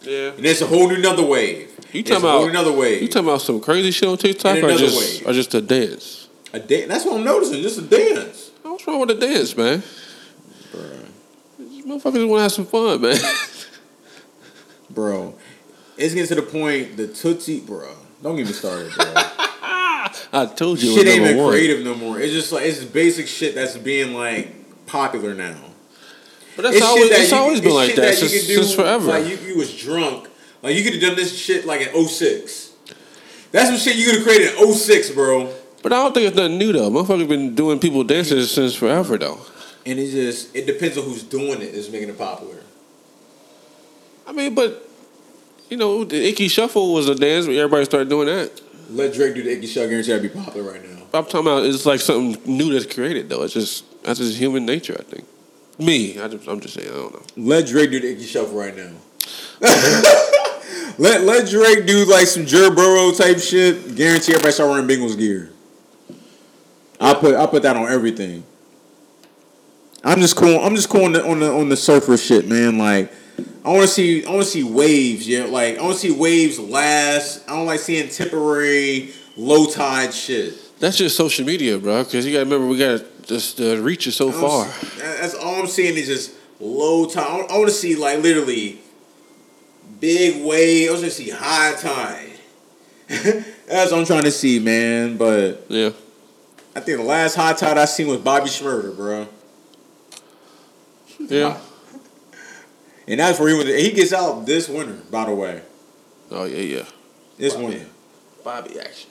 yeah. 0.02 0.32
And 0.32 0.44
it's 0.44 0.61
a 0.61 0.66
whole 0.66 0.88
new 0.88 0.96
another 0.96 1.24
wave. 1.24 1.74
You 1.92 2.02
talking 2.02 2.24
a 2.24 2.28
whole 2.30 2.40
about 2.42 2.50
another 2.50 2.72
wave? 2.72 3.00
You 3.02 3.09
talking 3.09 3.28
about 3.28 3.40
some 3.40 3.61
crazy 3.61 3.90
shit 3.90 4.09
on 4.09 4.18
TikTok 4.18 4.59
or 4.59 4.76
just 4.76 5.20
wave. 5.20 5.26
or 5.28 5.32
just 5.32 5.54
a 5.54 5.61
dance? 5.62 6.18
A 6.53 6.59
da- 6.59 6.86
That's 6.86 7.05
what 7.05 7.16
I'm 7.18 7.24
noticing. 7.24 7.62
Just 7.62 7.78
a 7.78 7.82
dance. 7.82 8.51
What's 8.62 8.86
wrong 8.86 9.01
with 9.01 9.11
a 9.11 9.14
dance, 9.14 9.57
man? 9.57 9.82
These 11.59 11.84
Motherfuckers 11.84 12.28
want 12.28 12.38
to 12.38 12.42
have 12.42 12.53
some 12.53 12.66
fun, 12.66 13.01
man. 13.01 13.16
Bro, 14.90 15.34
it's 15.99 16.14
getting 16.14 16.28
to 16.28 16.34
the 16.36 16.42
point 16.42 16.96
the 16.96 17.07
Toosie, 17.09 17.64
bro. 17.64 17.88
Don't 18.22 18.36
get 18.36 18.46
me 18.46 18.53
started, 18.53 18.90
bro. 18.94 19.05
I 20.32 20.51
told 20.57 20.80
you, 20.82 20.94
shit 20.94 21.07
ain't 21.07 21.20
even 21.22 21.36
one. 21.36 21.51
creative 21.51 21.84
no 21.84 21.94
more. 21.94 22.18
It's 22.18 22.32
just 22.32 22.53
like 22.53 22.64
it's 22.64 22.82
basic 22.84 23.26
shit 23.26 23.55
that's 23.55 23.76
being 23.76 24.14
like 24.14 24.86
popular 24.86 25.34
now. 25.34 25.57
But 26.57 26.62
that's 26.62 26.76
It's 26.76 26.84
always 26.86 27.11
that 27.11 27.20
it's 27.20 27.30
you- 27.30 27.36
always 27.36 27.61
been 27.61 27.74
like 27.74 27.94
that, 27.96 28.20
you 28.20 28.28
since, 28.28 28.46
do, 28.46 28.55
since 28.55 28.74
forever. 28.74 29.09
Like 29.09 29.26
you, 29.28 29.36
you 29.46 29.57
was 29.59 29.76
drunk. 29.78 30.28
Like 30.62 30.74
you 30.74 30.82
could 30.82 30.94
have 30.94 31.03
done 31.03 31.16
this 31.16 31.36
shit 31.38 31.66
like 31.66 31.82
in 31.86 32.07
06. 32.09 32.72
That's 33.53 33.68
some 33.68 33.76
shit 33.78 33.96
you 33.96 34.07
could 34.07 34.14
have 34.16 34.24
created 34.24 34.55
in 34.59 34.72
06, 34.72 35.11
bro. 35.11 35.53
But 35.83 35.93
I 35.93 35.97
don't 36.03 36.12
think 36.12 36.26
it's 36.29 36.37
nothing 36.37 36.59
new 36.59 36.72
though. 36.72 36.91
Motherfuckers 36.91 37.29
been 37.29 37.55
doing 37.55 37.79
people 37.79 38.05
dances 38.05 38.51
since 38.51 38.74
forever 38.74 39.16
though. 39.16 39.41
And 39.87 39.99
it 39.99 40.11
just 40.11 40.55
it 40.55 40.66
depends 40.66 40.99
on 40.99 41.05
who's 41.05 41.22
doing 41.22 41.62
it 41.62 41.74
is 41.74 41.91
making 41.91 42.09
it 42.09 42.18
popular. 42.18 42.57
I 44.26 44.33
mean, 44.33 44.55
but 44.55 44.89
you 45.70 45.76
know, 45.76 46.05
the 46.05 46.29
Ickey 46.29 46.49
Shuffle 46.49 46.93
was 46.93 47.09
a 47.09 47.14
dance 47.14 47.47
where 47.47 47.62
everybody 47.62 47.85
started 47.85 48.09
doing 48.09 48.26
that. 48.26 48.61
Let 48.91 49.14
Drake 49.14 49.35
do 49.35 49.43
the 49.43 49.53
Ickey 49.53 49.66
Shuffle. 49.66 49.91
guarantee 49.91 50.14
I'd 50.14 50.22
be 50.22 50.29
popular 50.29 50.72
right 50.72 50.83
now. 50.83 51.03
I'm 51.14 51.24
talking 51.24 51.41
about 51.41 51.64
it's 51.64 51.87
like 51.87 52.01
something 52.01 52.57
new 52.57 52.72
that's 52.72 52.93
created 52.93 53.29
though. 53.29 53.43
It's 53.43 53.55
just 53.55 53.85
that's 54.03 54.18
just 54.18 54.39
human 54.39 54.66
nature, 54.66 54.97
I 54.99 55.03
think. 55.03 55.24
Me, 55.79 56.18
I 56.18 56.26
just, 56.26 56.49
I'm 56.49 56.61
just 56.61 56.74
saying, 56.74 56.89
I 56.89 56.95
don't 56.95 57.14
know. 57.14 57.22
Let 57.37 57.68
Drake 57.68 57.91
do 57.93 58.01
the 58.01 58.11
Ickey 58.12 58.24
Shuffle 58.24 58.59
right 58.59 58.76
now. 58.76 58.91
let 60.99 61.22
let 61.22 61.49
Drake 61.49 61.87
do 61.87 62.05
like 62.05 62.26
some 62.26 62.47
Joe 62.47 62.70
Burrow 62.70 63.12
type 63.12 63.39
shit. 63.39 63.95
Guarantee 63.95 64.33
everybody 64.33 64.53
start 64.53 64.70
wearing 64.70 64.89
Bengals 64.89 65.16
gear. 65.16 65.53
I 67.01 67.14
put 67.14 67.34
I 67.34 67.46
put 67.46 67.62
that 67.62 67.76
on 67.76 67.90
everything. 67.90 68.44
I'm 70.05 70.20
just 70.20 70.36
cool. 70.36 70.61
I'm 70.61 70.76
just 70.76 70.88
cool 70.88 71.05
on 71.05 71.12
the 71.12 71.24
on 71.24 71.40
the 71.40 71.53
on 71.53 71.68
the 71.68 71.76
surfer 71.76 72.16
shit, 72.16 72.46
man. 72.49 72.78
Like 72.78 73.12
I 73.64 73.70
want 73.70 73.82
to 73.82 73.88
see. 73.88 74.24
I 74.24 74.30
want 74.30 74.42
to 74.44 74.49
see 74.51 74.64
waves. 74.64 75.28
Yeah, 75.28 75.44
like 75.44 75.78
I 75.78 75.82
want 75.82 75.94
to 75.94 76.01
see 76.01 76.11
waves 76.12 76.59
last. 76.59 77.49
I 77.49 77.57
don't 77.57 77.66
like 77.66 77.80
seeing 77.80 78.09
temporary 78.09 79.12
low 79.36 79.66
tide 79.66 80.12
shit. 80.14 80.55
That's 80.80 80.96
just 80.96 81.16
social 81.16 81.44
media, 81.44 81.78
bro. 81.78 82.05
Because 82.05 82.24
you 82.24 82.32
got 82.32 82.38
to 82.38 82.44
remember, 82.44 82.66
we 82.68 82.78
got 82.78 83.01
to 83.01 83.07
just 83.26 83.57
the 83.59 83.80
reach 83.82 84.07
is 84.07 84.16
so 84.16 84.32
far. 84.32 84.66
That's 84.99 85.34
all 85.34 85.57
I'm 85.61 85.66
seeing 85.66 85.96
is 85.96 86.07
just 86.07 86.32
low 86.61 87.07
tide. 87.07 87.46
I 87.51 87.59
want 87.59 87.68
to 87.68 87.74
see 87.74 87.94
like 87.96 88.22
literally 88.22 88.80
big 90.01 90.44
wave. 90.44 90.88
I 90.88 90.92
want 90.92 91.05
to 91.05 91.11
see 91.11 91.30
high 91.30 91.74
tide. 91.74 92.24
That's 93.09 93.90
what 93.90 94.01
I'm 94.01 94.07
trying 94.07 94.22
to 94.22 94.30
see, 94.30 94.59
man. 94.59 95.16
But 95.16 95.66
Yeah. 95.68 95.90
I 96.75 96.81
think 96.81 96.99
the 96.99 97.05
last 97.05 97.35
high 97.35 97.53
tide 97.55 97.79
I 97.79 97.85
seen 97.87 98.09
was 98.09 98.19
Bobby 98.19 98.49
Shmurda, 98.49 98.95
bro. 98.95 99.27
Yeah. 101.19 101.59
And 103.07 103.21
that's 103.21 103.41
where 103.41 103.49
he 103.49 103.55
was. 103.55 103.66
He 103.66 103.91
gets 103.93 104.12
out 104.12 104.47
this 104.47 104.69
winter, 104.69 104.99
by 105.11 105.25
the 105.25 105.35
way. 105.35 105.62
Oh 106.31 106.45
yeah, 106.45 106.59
yeah. 106.59 106.85
This 107.37 107.55
Bobby. 107.55 107.66
winter. 107.66 107.87
Bobby 108.45 108.81
action. 108.81 109.11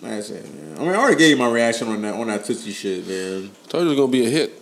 Like 0.00 0.12
I 0.12 0.20
said, 0.20 0.44
man. 0.54 0.76
I 0.76 0.80
mean, 0.80 0.90
I 0.90 0.96
already 0.96 1.16
gave 1.16 1.30
you 1.30 1.36
my 1.36 1.50
reaction 1.50 1.88
on 1.88 2.02
that 2.02 2.14
on 2.14 2.28
that 2.28 2.42
Toosie 2.42 2.72
shit, 2.72 3.06
man. 3.06 3.50
Told 3.68 3.84
you 3.84 3.88
it 3.88 3.90
was 3.90 3.98
gonna 3.98 4.12
be 4.12 4.26
a 4.26 4.30
hit. 4.30 4.60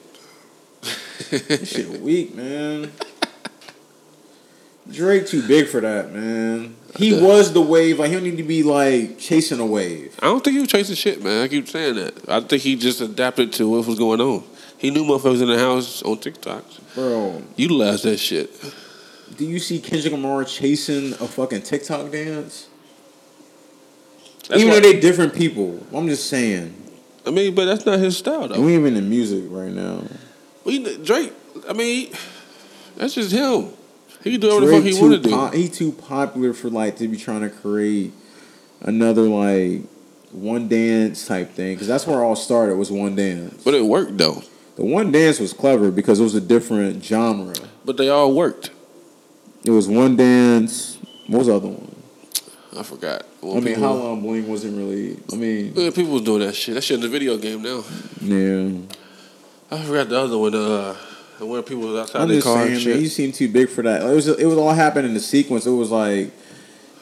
That 1.49 1.67
shit 1.67 1.89
weak, 2.01 2.35
man. 2.35 2.93
Drake 4.91 5.27
too 5.27 5.47
big 5.47 5.69
for 5.69 5.81
that, 5.81 6.13
man. 6.13 6.77
He 6.97 7.15
was 7.15 7.53
the 7.53 7.63
wave. 7.63 7.99
Like 7.99 8.09
he 8.09 8.15
don't 8.15 8.25
need 8.25 8.37
to 8.37 8.43
be 8.43 8.63
like 8.63 9.19
chasing 9.19 9.61
a 9.61 9.67
wave. 9.67 10.15
I 10.21 10.27
don't 10.27 10.43
think 10.43 10.55
he 10.55 10.61
was 10.61 10.69
chasing 10.71 10.97
shit, 10.97 11.23
man. 11.23 11.45
I 11.45 11.49
keep 11.49 11.69
saying 11.69 11.95
that. 11.95 12.29
I 12.29 12.41
think 12.41 12.63
he 12.63 12.77
just 12.77 13.01
adapted 13.01 13.53
to 13.55 13.69
what 13.69 13.87
was 13.87 13.99
going 13.99 14.21
on. 14.21 14.43
He 14.79 14.91
knew 14.91 15.05
motherfuckers 15.05 15.41
in 15.41 15.49
the 15.49 15.59
house 15.59 16.03
on 16.03 16.19
TikTok. 16.19 16.65
Bro, 16.95 17.43
Utilized 17.57 18.03
that 18.05 18.19
shit. 18.19 18.51
do 19.37 19.47
you 19.47 19.59
see 19.61 19.79
Kendrick 19.81 20.13
Lamar 20.13 20.45
chasing 20.45 21.13
a 21.15 21.29
fucking 21.29 21.63
TikTok 21.63 22.11
dance? 22.11 22.69
That's 24.49 24.61
Even 24.61 24.75
why- 24.75 24.81
though 24.81 24.93
they 24.93 25.01
different 25.01 25.35
people. 25.35 25.87
I'm 25.95 26.09
just 26.09 26.29
saying. 26.29 26.75
I 27.25 27.31
mean, 27.31 27.55
but 27.55 27.67
that's 27.67 27.87
not 27.87 28.01
his 28.01 28.19
style 28.19 28.49
though. 28.49 28.61
We 28.61 28.75
even 28.75 28.97
in 28.97 29.09
music 29.09 29.45
right 29.49 29.71
now. 29.73 30.03
We, 30.65 30.97
Drake, 30.99 31.33
I 31.69 31.73
mean, 31.73 32.13
that's 32.97 33.15
just 33.15 33.31
him. 33.31 33.69
He 34.25 34.33
can 34.33 34.41
do 34.41 34.49
whatever 34.55 34.67
the 34.67 34.77
fuck 34.77 34.85
he 34.85 34.93
too 34.93 35.01
want 35.01 35.23
to 35.23 35.29
do. 35.29 35.57
he 35.59 35.69
too 35.69 35.93
popular 35.93 36.53
for 36.53 36.71
like 36.71 36.97
to 36.99 37.09
be 37.09 37.17
trying 37.17 37.41
to 37.43 37.51
create 37.51 38.13
another 38.81 39.23
like 39.23 39.83
one 40.31 40.69
dance 40.69 41.27
type 41.27 41.51
thing 41.53 41.75
because 41.75 41.87
that's 41.89 42.07
where 42.07 42.19
it 42.21 42.23
all 42.25 42.37
started 42.37 42.77
was 42.77 42.91
one 42.91 43.15
dance. 43.17 43.63
But 43.65 43.75
it 43.75 43.85
worked 43.85 44.19
though. 44.19 44.43
The 44.77 44.85
one 44.85 45.13
dance 45.13 45.39
was 45.39 45.53
clever 45.53 45.91
because 45.91 46.21
it 46.21 46.23
was 46.23 46.35
a 46.35 46.41
different 46.41 47.05
genre. 47.05 47.55
But 47.85 47.97
they 47.99 48.09
all 48.09 48.33
worked. 48.33 48.71
It 49.65 49.71
was 49.71 49.87
one 49.89 50.17
dance. 50.17 50.99
What 51.27 51.39
was 51.39 51.47
the 51.49 51.57
other 51.57 51.69
one? 51.69 51.95
I 52.79 52.83
forgot. 52.83 53.27
I 53.45 53.61
mean, 53.61 53.79
how 53.79 53.93
long 53.93 54.23
bling 54.23 54.49
wasn't 54.49 54.79
really. 54.79 55.19
I 55.31 55.37
mean, 55.37 55.75
Yeah, 55.77 55.91
people 55.91 56.13
was 56.13 56.23
doing 56.23 56.41
that 56.41 56.55
shit. 56.55 56.75
That 56.75 56.81
shit 56.83 56.95
in 56.97 57.03
the 57.03 57.09
video 57.09 57.37
game 57.37 57.63
now. 57.63 57.85
yeah. 58.21 58.71
I 59.71 59.83
forgot 59.85 60.09
the 60.09 60.19
other 60.19 60.39
one. 60.39 60.55
Uh, 60.55 60.97
where 61.47 61.63
people 61.63 61.83
was 61.85 62.01
outside 62.01 62.23
I'm 62.23 62.29
just 62.29 62.47
saying, 62.47 62.85
man, 62.89 62.99
he 62.99 63.09
seemed 63.09 63.35
too 63.35 63.49
big 63.49 63.69
for 63.69 63.83
that. 63.83 64.03
It 64.03 64.15
was. 64.15 64.29
It 64.29 64.47
was 64.47 64.59
all 64.59 64.73
happening 64.73 65.11
in 65.11 65.15
the 65.15 65.21
sequence. 65.21 65.67
It 65.67 65.71
was 65.71 65.91
like 65.91 66.31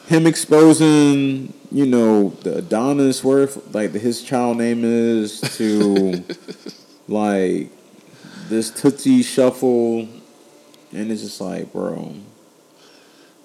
him 0.07 0.27
exposing, 0.27 1.53
you 1.71 1.85
know, 1.85 2.29
the 2.41 2.57
Adonis, 2.57 3.23
worth, 3.23 3.73
like 3.73 3.91
his 3.91 4.21
child 4.21 4.57
name 4.57 4.83
is, 4.83 5.39
to 5.57 6.23
like 7.07 7.69
this 8.49 8.71
Toosie 8.71 9.23
Shuffle, 9.23 10.07
and 10.91 11.11
it's 11.11 11.21
just 11.21 11.39
like, 11.39 11.71
bro. 11.71 12.13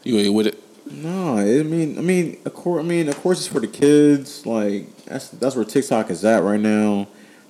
You 0.02 0.18
ain't 0.18 0.34
with 0.34 0.48
it. 0.48 0.62
No, 0.90 1.38
I 1.38 1.62
mean, 1.62 1.98
I 1.98 2.00
mean, 2.00 2.38
of 2.44 2.54
course, 2.54 2.84
I 2.84 2.86
mean, 2.86 3.08
of 3.08 3.16
course, 3.16 3.38
it's 3.38 3.48
for 3.48 3.60
the 3.60 3.66
kids. 3.66 4.46
Like 4.46 5.04
that's 5.04 5.28
that's 5.30 5.56
where 5.56 5.64
TikTok 5.64 6.10
is 6.10 6.24
at 6.24 6.42
right 6.42 6.60
now. 6.60 7.08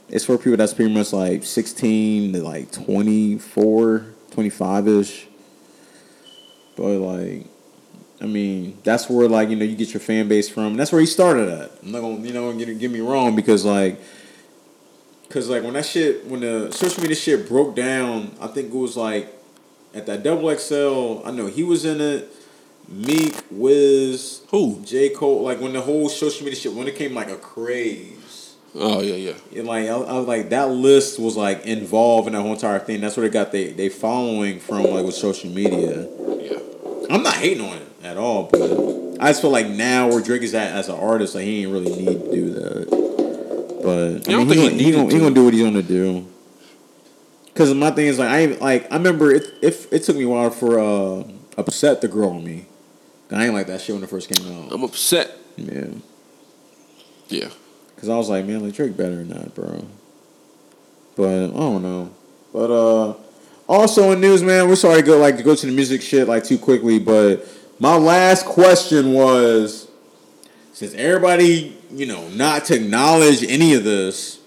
It's 0.09 0.24
for 0.24 0.38
people 0.38 0.57
that's 0.57 0.74
pretty 0.74 0.92
much 0.92 1.12
like 1.12 1.42
sixteen 1.44 2.32
to 2.32 2.42
like 2.42 2.70
24, 2.70 4.07
25 4.30 4.88
ish. 4.88 5.26
But 6.76 6.98
like, 6.98 7.46
I 8.20 8.26
mean, 8.26 8.78
that's 8.84 9.11
where 9.11 9.28
like 9.28 9.48
you 9.48 9.57
know 9.57 9.64
you 9.64 9.74
get 9.74 9.92
your 9.92 10.00
fan 10.00 10.28
base 10.28 10.48
from. 10.48 10.66
And 10.66 10.78
that's 10.78 10.92
where 10.92 11.00
he 11.00 11.07
started 11.07 11.48
at. 11.48 11.72
I'm 11.82 11.90
not 11.90 12.00
gonna 12.00 12.20
you 12.20 12.32
know 12.32 12.52
get 12.52 12.78
get 12.78 12.90
me 12.90 13.00
wrong 13.00 13.34
because 13.34 13.64
like. 13.64 14.00
Cause 15.28 15.48
like 15.48 15.64
when 15.64 15.72
that 15.72 15.84
shit, 15.84 16.24
when 16.26 16.40
the 16.40 16.70
social 16.70 17.02
media 17.02 17.16
shit 17.16 17.48
broke 17.48 17.74
down, 17.74 18.30
I 18.40 18.46
think 18.46 18.72
it 18.72 18.76
was 18.76 18.96
like 18.96 19.34
at 19.92 20.07
that 20.07 20.22
double 20.22 20.57
XL. 20.57 21.26
I 21.26 21.32
know 21.32 21.46
he 21.46 21.64
was 21.64 21.84
in 21.84 22.00
it. 22.00 22.32
Meek, 22.88 23.34
Wiz, 23.50 24.42
Who? 24.50 24.80
J 24.84 25.09
Cole. 25.11 25.42
Like 25.42 25.61
when 25.61 25.72
the 25.72 25.80
whole 25.80 26.09
social 26.09 26.44
media 26.44 26.61
shit 26.61 26.72
when 26.72 26.86
it 26.86 26.94
came 26.94 27.14
like 27.14 27.28
a 27.28 27.36
craze. 27.36 28.12
Oh 28.78 29.00
yeah, 29.00 29.14
yeah. 29.14 29.58
And 29.58 29.66
like 29.66 29.88
I, 29.88 29.92
I 29.92 30.12
was 30.18 30.26
like 30.26 30.50
that 30.50 30.70
list 30.70 31.18
was 31.18 31.36
like 31.36 31.64
involved 31.64 32.26
in 32.26 32.34
that 32.34 32.42
whole 32.42 32.52
entire 32.52 32.78
thing. 32.78 33.00
That's 33.00 33.16
where 33.16 33.26
they 33.26 33.32
got 33.32 33.50
they 33.50 33.68
they 33.72 33.88
following 33.88 34.60
from 34.60 34.84
like 34.84 35.04
with 35.04 35.14
social 35.14 35.50
media. 35.50 36.06
Yeah. 36.40 36.58
I'm 37.08 37.22
not 37.22 37.34
hating 37.34 37.64
on 37.64 37.78
it 37.78 37.88
at 38.02 38.16
all, 38.16 38.44
but 38.44 38.62
I 39.18 39.28
just 39.28 39.40
feel 39.40 39.50
like 39.50 39.68
now 39.68 40.08
where 40.08 40.20
Drake 40.20 40.42
is 40.42 40.54
at 40.54 40.72
as 40.72 40.88
an 40.88 40.96
artist, 40.96 41.34
like 41.34 41.44
he 41.44 41.62
ain't 41.62 41.72
really 41.72 41.94
need 41.94 42.20
to 42.24 42.30
do 42.30 42.50
that. 42.50 43.06
But 43.82 44.28
I, 44.28 44.34
I 44.34 44.44
mean, 44.44 44.48
he, 44.48 44.54
gonna, 44.56 44.70
he, 44.70 44.92
gonna, 44.92 45.12
he 45.12 45.18
gonna 45.18 45.34
do 45.34 45.44
what 45.44 45.54
he's 45.54 45.62
gonna 45.62 45.82
do. 45.82 46.26
Cause 47.54 47.72
my 47.72 47.90
thing 47.90 48.08
is 48.08 48.18
like 48.18 48.28
I 48.28 48.38
ain't 48.40 48.60
like 48.60 48.92
I 48.92 48.96
remember 48.96 49.32
it. 49.32 49.44
It, 49.62 49.88
it 49.90 50.02
took 50.02 50.16
me 50.16 50.24
a 50.24 50.28
while 50.28 50.50
for 50.50 50.78
uh, 50.78 51.24
upset 51.56 52.02
to 52.02 52.08
grow 52.08 52.30
on 52.30 52.44
me. 52.44 52.66
I 53.30 53.46
ain't 53.46 53.54
like 53.54 53.68
that 53.68 53.80
shit 53.80 53.94
when 53.94 54.04
it 54.04 54.10
first 54.10 54.28
came 54.28 54.46
out. 54.52 54.72
I'm 54.72 54.84
upset. 54.84 55.34
Yeah, 55.56 55.86
Yeah. 57.28 57.48
Cause 57.97 58.09
I 58.09 58.16
was 58.16 58.28
like, 58.28 58.44
man, 58.44 58.68
Drake 58.70 58.97
better 58.97 59.16
than 59.16 59.28
that, 59.28 59.55
bro. 59.55 59.84
But 61.16 61.44
I 61.44 61.47
don't 61.47 61.82
know. 61.82 62.11
But 62.53 62.70
uh, 62.70 63.14
also 63.68 64.12
in 64.12 64.20
news, 64.20 64.42
man, 64.42 64.68
we're 64.68 64.76
sorry 64.76 65.01
to 65.01 65.07
go 65.07 65.18
like 65.18 65.36
to 65.38 65.42
go 65.42 65.55
to 65.55 65.66
the 65.66 65.72
music 65.72 66.03
shit 66.03 66.28
like 66.28 66.44
too 66.44 66.59
quickly. 66.59 66.99
But 66.99 67.47
my 67.78 67.97
last 67.97 68.47
question 68.47 69.12
was, 69.12 69.88
since 70.72 70.94
everybody, 70.94 71.76
you 71.90 72.07
know, 72.07 72.28
not 72.30 72.66
to 72.66 72.76
acknowledge 72.76 73.42
any 73.42 73.74
of 73.74 73.84
this, 73.84 74.40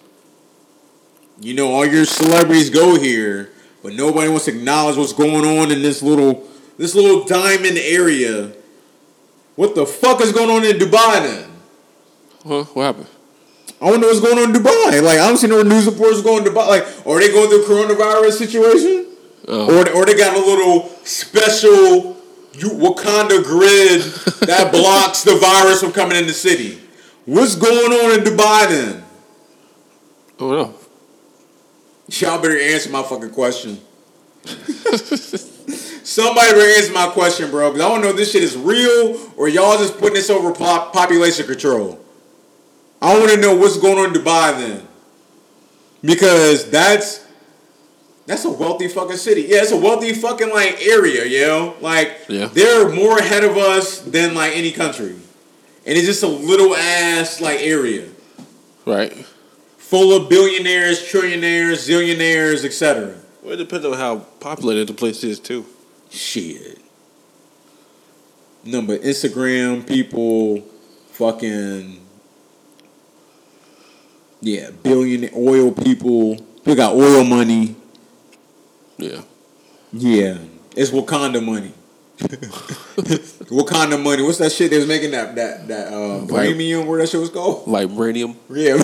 you 1.39 1.53
know, 1.53 1.71
all 1.71 1.85
your 1.85 2.05
celebrities 2.05 2.69
go 2.69 2.99
here, 2.99 3.51
but 3.81 3.93
nobody 3.93 4.29
wants 4.29 4.45
to 4.45 4.55
acknowledge 4.55 4.97
what's 4.97 5.13
going 5.13 5.45
on 5.45 5.71
in 5.71 5.81
this 5.81 6.01
little 6.01 6.47
this 6.77 6.95
little 6.95 7.25
diamond 7.25 7.77
area. 7.77 8.53
What 9.55 9.75
the 9.75 9.85
fuck 9.85 10.21
is 10.21 10.31
going 10.31 10.49
on 10.49 10.63
in 10.63 10.77
Dubai 10.77 11.21
then? 11.21 11.51
Huh? 12.45 12.63
What 12.73 12.83
happened? 12.83 13.07
I 13.81 13.91
wonder 13.91 14.07
what's 14.07 14.19
going 14.19 14.37
on 14.37 14.55
in 14.55 14.61
Dubai. 14.61 15.01
Like 15.01 15.19
I 15.19 15.27
don't 15.27 15.37
see 15.37 15.47
no 15.47 15.61
news 15.61 15.85
reports 15.85 16.21
going 16.21 16.43
to 16.43 16.49
Dubai. 16.49 16.67
Like, 16.67 17.07
are 17.07 17.19
they 17.19 17.31
going 17.31 17.49
through 17.49 17.63
coronavirus 17.63 18.33
situation? 18.33 19.07
Oh. 19.47 19.79
Or, 19.79 19.89
or 19.95 20.05
they 20.05 20.15
got 20.15 20.35
a 20.35 20.39
little 20.39 20.89
special 21.03 22.17
Wakanda 22.53 23.43
grid 23.43 24.01
that 24.47 24.71
blocks 24.73 25.23
the 25.23 25.35
virus 25.35 25.81
from 25.81 25.91
coming 25.91 26.17
in 26.17 26.27
the 26.27 26.33
city. 26.33 26.79
What's 27.25 27.55
going 27.55 27.93
on 27.93 28.19
in 28.19 28.25
Dubai 28.25 28.69
then? 28.69 29.03
Oh 30.39 30.51
no. 30.51 30.73
Y'all 32.09 32.41
better 32.41 32.59
answer 32.59 32.89
my 32.89 33.03
fucking 33.03 33.31
question. 33.31 33.79
Somebody 36.03 36.51
better 36.51 36.79
answer 36.79 36.91
my 36.91 37.07
question, 37.07 37.51
bro. 37.51 37.71
Because 37.71 37.85
I 37.85 37.89
don't 37.89 38.01
know 38.01 38.09
if 38.09 38.15
this 38.15 38.31
shit 38.31 38.41
is 38.41 38.57
real 38.57 39.31
or 39.37 39.47
y'all 39.47 39.77
just 39.77 39.99
putting 39.99 40.15
this 40.15 40.29
over 40.29 40.51
pop- 40.53 40.91
population 40.91 41.45
control. 41.45 41.99
I 43.01 43.17
want 43.17 43.31
to 43.31 43.37
know 43.37 43.55
what's 43.55 43.77
going 43.77 43.97
on 43.97 44.13
in 44.15 44.21
Dubai 44.21 44.57
then. 44.59 44.87
Because 46.01 46.69
that's 46.69 47.25
that's 48.25 48.45
a 48.45 48.49
wealthy 48.49 48.87
fucking 48.87 49.17
city. 49.17 49.41
Yeah, 49.49 49.61
it's 49.63 49.71
a 49.71 49.77
wealthy 49.77 50.13
fucking 50.13 50.49
like 50.51 50.79
area, 50.85 51.25
yo. 51.25 51.75
Like 51.81 52.19
Yeah. 52.27 52.45
they're 52.47 52.89
more 52.89 53.17
ahead 53.17 53.43
of 53.43 53.57
us 53.57 53.99
than 54.01 54.33
like 54.35 54.55
any 54.55 54.71
country. 54.71 55.15
And 55.85 55.97
it's 55.97 56.05
just 56.05 56.23
a 56.23 56.27
little 56.27 56.75
ass 56.75 57.41
like 57.41 57.59
area 57.61 58.05
Right. 58.85 59.13
full 59.77 60.13
of 60.15 60.29
billionaires, 60.29 60.99
trillionaires, 61.01 61.87
zillionaires, 61.89 62.63
etc. 62.63 63.15
Well, 63.41 63.53
it 63.53 63.57
depends 63.57 63.85
on 63.85 63.93
how 63.93 64.17
populated 64.39 64.87
the 64.87 64.93
place 64.93 65.23
is 65.23 65.39
too. 65.39 65.65
Shit. 66.11 66.77
Number 68.63 68.97
Instagram 68.97 69.87
people, 69.87 70.63
fucking 71.13 71.98
yeah, 74.41 74.71
billion 74.83 75.29
oil 75.35 75.71
people. 75.71 76.37
They 76.63 76.75
got 76.75 76.95
oil 76.95 77.23
money. 77.23 77.75
Yeah. 78.97 79.21
Yeah, 79.91 80.37
it's 80.75 80.91
Wakanda 80.91 81.43
money. 81.43 81.73
Wakanda 82.19 84.01
money. 84.01 84.23
What's 84.23 84.37
that 84.37 84.51
shit 84.51 84.69
they 84.69 84.77
was 84.77 84.87
making 84.87 85.11
that 85.11 85.35
that 85.35 85.67
that 85.67 85.93
uh, 85.93 86.25
premium? 86.27 86.85
Where 86.85 86.99
that 86.99 87.09
shit 87.09 87.19
was 87.19 87.29
called? 87.29 87.65
Vibranium. 87.65 88.35
Yeah. 88.49 88.83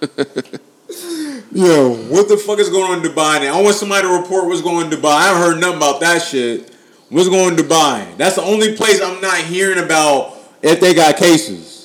Yo, 1.52 1.94
what 2.10 2.28
the 2.28 2.36
fuck 2.36 2.58
is 2.58 2.68
going 2.68 2.90
on 2.90 2.98
in 2.98 3.10
Dubai 3.10 3.40
now? 3.40 3.58
I 3.58 3.62
want 3.62 3.76
somebody 3.76 4.06
to 4.06 4.12
report 4.12 4.46
what's 4.46 4.60
going 4.60 4.86
on 4.86 4.92
in 4.92 4.98
Dubai. 4.98 5.12
I 5.12 5.28
haven't 5.28 5.42
heard 5.42 5.60
nothing 5.60 5.76
about 5.76 6.00
that 6.00 6.20
shit. 6.20 6.74
What's 7.08 7.28
going 7.28 7.52
on 7.52 7.58
in 7.58 7.64
Dubai? 7.64 8.16
That's 8.16 8.36
the 8.36 8.42
only 8.42 8.76
place 8.76 9.00
I'm 9.00 9.20
not 9.20 9.38
hearing 9.38 9.82
about 9.82 10.36
if 10.62 10.80
they 10.80 10.94
got 10.94 11.16
cases. 11.16 11.75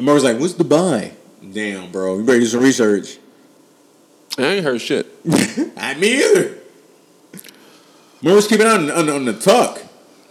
And 0.00 0.22
like, 0.24 0.40
what's 0.40 0.54
Dubai? 0.54 1.12
Damn, 1.52 1.92
bro. 1.92 2.16
You 2.16 2.24
better 2.24 2.40
do 2.40 2.46
some 2.46 2.62
research. 2.62 3.18
I 4.38 4.44
ain't 4.44 4.64
heard 4.64 4.80
shit. 4.80 5.06
I 5.76 5.94
me 5.94 6.24
either. 6.24 6.58
Mark's 8.22 8.46
keeping 8.46 8.66
on, 8.66 8.90
on, 8.90 9.10
on 9.10 9.24
the 9.26 9.34
tuck. 9.34 9.82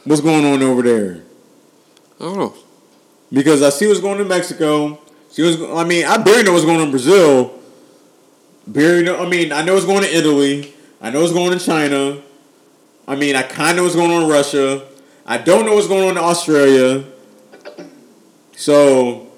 What's 0.05 0.21
going 0.21 0.43
on 0.43 0.63
over 0.63 0.81
there? 0.81 1.21
I 2.19 2.23
don't 2.23 2.37
know. 2.37 2.55
Because 3.31 3.61
I 3.61 3.69
see 3.69 3.87
what's 3.87 3.99
going 3.99 4.15
on 4.15 4.21
in 4.21 4.27
Mexico. 4.27 4.99
See 5.29 5.43
what's, 5.43 5.61
I 5.61 5.83
mean, 5.83 6.03
I 6.03 6.17
barely 6.17 6.43
know 6.43 6.53
what's 6.53 6.65
going 6.65 6.77
on 6.77 6.85
in 6.85 6.91
Brazil. 6.91 7.53
Barely 8.65 9.03
know. 9.03 9.23
I 9.23 9.29
mean, 9.29 9.51
I 9.51 9.61
know 9.61 9.75
what's 9.75 9.85
going 9.85 9.99
on 9.99 10.05
in 10.05 10.15
Italy. 10.15 10.73
I 10.99 11.11
know 11.11 11.21
what's 11.21 11.33
going 11.33 11.47
on 11.47 11.53
in 11.53 11.59
China. 11.59 12.23
I 13.07 13.15
mean, 13.15 13.35
I 13.35 13.43
kind 13.43 13.71
of 13.71 13.75
know 13.77 13.83
what's 13.83 13.95
going 13.95 14.09
on 14.09 14.23
in 14.23 14.29
Russia. 14.29 14.87
I 15.27 15.37
don't 15.37 15.67
know 15.67 15.75
what's 15.75 15.87
going 15.87 16.05
on 16.05 16.17
in 16.17 16.17
Australia. 16.17 17.05
So, 18.55 19.28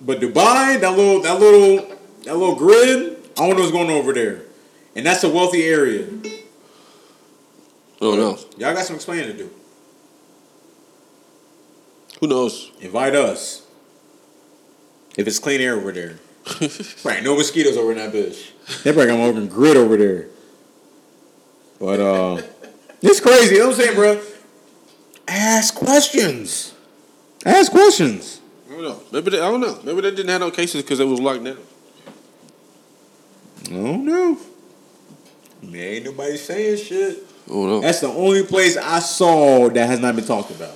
but 0.00 0.20
Dubai, 0.20 0.80
that 0.80 0.96
little, 0.96 1.20
that 1.22 1.38
little, 1.38 1.96
that 2.24 2.36
little 2.36 2.54
grid, 2.54 3.16
I 3.36 3.46
don't 3.46 3.56
know 3.56 3.62
what's 3.62 3.72
going 3.72 3.90
on 3.90 3.96
over 3.96 4.12
there, 4.12 4.42
and 4.94 5.04
that's 5.04 5.24
a 5.24 5.28
wealthy 5.28 5.64
area. 5.64 6.06
I 8.00 8.16
don't. 8.16 8.40
Y'all 8.58 8.74
got 8.74 8.84
some 8.84 8.96
explaining 8.96 9.26
to 9.26 9.36
do. 9.36 9.50
Who 12.20 12.28
knows? 12.28 12.70
Invite 12.80 13.14
us. 13.14 13.66
If 15.16 15.26
it's 15.26 15.38
clean 15.38 15.60
air 15.60 15.74
over 15.74 15.92
there. 15.92 16.18
right, 17.04 17.22
no 17.22 17.36
mosquitoes 17.36 17.76
over 17.76 17.92
in 17.92 17.98
that 17.98 18.12
bitch. 18.12 18.52
They 18.82 18.92
probably 18.92 19.08
got 19.08 19.18
more 19.18 19.32
than 19.32 19.48
grid 19.48 19.76
over 19.76 19.96
there. 19.96 20.28
But 21.78 22.00
uh 22.00 22.42
it's 23.02 23.20
crazy. 23.20 23.56
You 23.56 23.60
know 23.60 23.68
what 23.68 23.78
I'm 23.78 23.80
saying, 23.80 23.94
bro? 23.94 24.22
Ask 25.26 25.74
questions. 25.74 26.74
Ask 27.44 27.70
questions. 27.70 28.40
Don't 28.78 28.90
know. 28.90 29.02
Maybe 29.10 29.30
they, 29.30 29.40
I 29.40 29.50
don't 29.50 29.60
know. 29.60 29.80
Maybe 29.82 30.00
they 30.02 30.10
didn't 30.10 30.28
have 30.28 30.40
no 30.40 30.52
cases 30.52 30.82
because 30.82 31.00
it 31.00 31.04
was 31.04 31.20
locked 31.20 31.42
down. 31.42 31.58
I 33.66 33.70
don't 33.70 34.04
know. 34.04 34.38
Man, 35.62 35.74
ain't 35.74 36.04
nobody 36.04 36.36
saying 36.36 36.78
shit. 36.78 37.24
I 37.46 37.50
don't. 37.50 37.80
That's 37.80 38.00
the 38.00 38.08
only 38.08 38.44
place 38.44 38.76
I 38.76 39.00
saw 39.00 39.68
that 39.68 39.86
has 39.88 39.98
not 39.98 40.14
been 40.14 40.24
talked 40.24 40.52
about. 40.52 40.74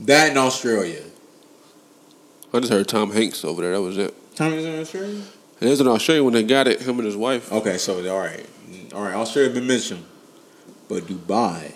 That 0.00 0.30
in 0.30 0.36
Australia. 0.36 1.02
I 2.52 2.60
just 2.60 2.72
heard 2.72 2.86
Tom 2.86 3.10
Hanks 3.10 3.44
over 3.44 3.62
there. 3.62 3.72
That 3.72 3.80
was 3.82 3.98
it. 3.98 4.14
Time 4.36 4.52
in 4.52 4.80
Australia? 4.80 5.22
It 5.60 5.66
was 5.66 5.80
in 5.80 5.88
Australia 5.88 6.22
when 6.22 6.34
they 6.34 6.44
got 6.44 6.68
it. 6.68 6.82
Him 6.82 6.98
and 6.98 7.06
his 7.06 7.16
wife. 7.16 7.50
Okay, 7.50 7.78
so 7.78 7.96
all 8.08 8.20
right, 8.20 8.46
all 8.94 9.02
right. 9.02 9.14
Australia 9.14 9.52
been 9.52 9.66
mentioned, 9.66 10.04
but 10.88 11.02
Dubai, 11.04 11.72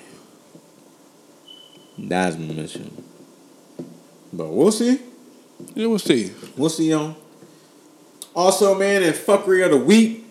that's 1.98 2.36
been 2.36 2.54
mentioned. 2.54 3.07
But 4.32 4.48
we'll 4.48 4.72
see. 4.72 5.00
Yeah, 5.74 5.86
we'll 5.86 5.98
see. 5.98 6.32
We'll 6.56 6.70
see, 6.70 6.90
y'all. 6.90 7.16
Also, 8.34 8.74
man, 8.78 9.02
in 9.02 9.12
fuckery 9.12 9.64
of 9.64 9.72
the 9.72 9.76
week, 9.78 10.24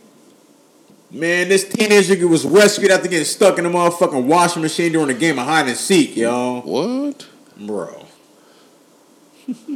man, 1.12 1.50
this 1.50 1.68
teenage 1.68 2.08
teenager 2.08 2.28
was 2.28 2.46
rescued 2.46 2.92
after 2.92 3.08
getting 3.10 3.26
stuck 3.26 3.58
in 3.60 3.66
a 3.66 3.70
motherfucking 3.70 4.26
washing 4.26 4.62
machine 4.62 4.92
during 4.94 5.10
a 5.10 5.14
game 5.20 5.38
of 5.40 5.46
hide 5.46 5.68
and 5.68 5.76
seek, 5.78 6.16
y'all. 6.16 6.62
What? 6.62 7.28
Bro, 7.60 8.06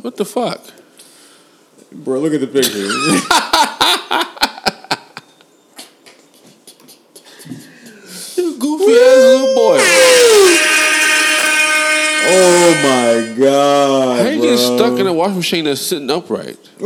What 0.02 0.16
the 0.18 0.26
fuck? 0.26 0.62
bro, 1.92 2.20
look 2.20 2.34
at 2.34 2.40
the 2.40 2.48
picture. 2.48 2.88
You 8.38 8.58
goofy 8.58 8.92
ass 8.94 9.24
little 9.24 9.56
boy. 9.56 9.78
oh 12.28 12.74
my 12.84 13.31
god, 13.42 14.20
How 14.22 14.30
you 14.30 14.42
get 14.42 14.58
bro. 14.58 14.78
stuck 14.78 15.00
in 15.00 15.08
a 15.08 15.14
washing 15.14 15.36
machine 15.38 15.66
that's 15.66 15.82
sitting 15.82 16.10
upright? 16.10 16.58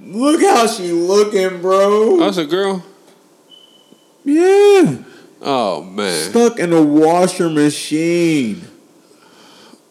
Look 0.00 0.40
how 0.42 0.66
she 0.66 0.92
looking, 0.92 1.60
bro. 1.60 2.18
That's 2.18 2.36
a 2.36 2.44
girl. 2.46 2.84
Yeah. 4.24 4.98
Oh 5.42 5.82
man. 5.82 6.30
Stuck 6.30 6.58
in 6.58 6.72
a 6.72 6.82
washer 6.82 7.48
machine. 7.48 8.62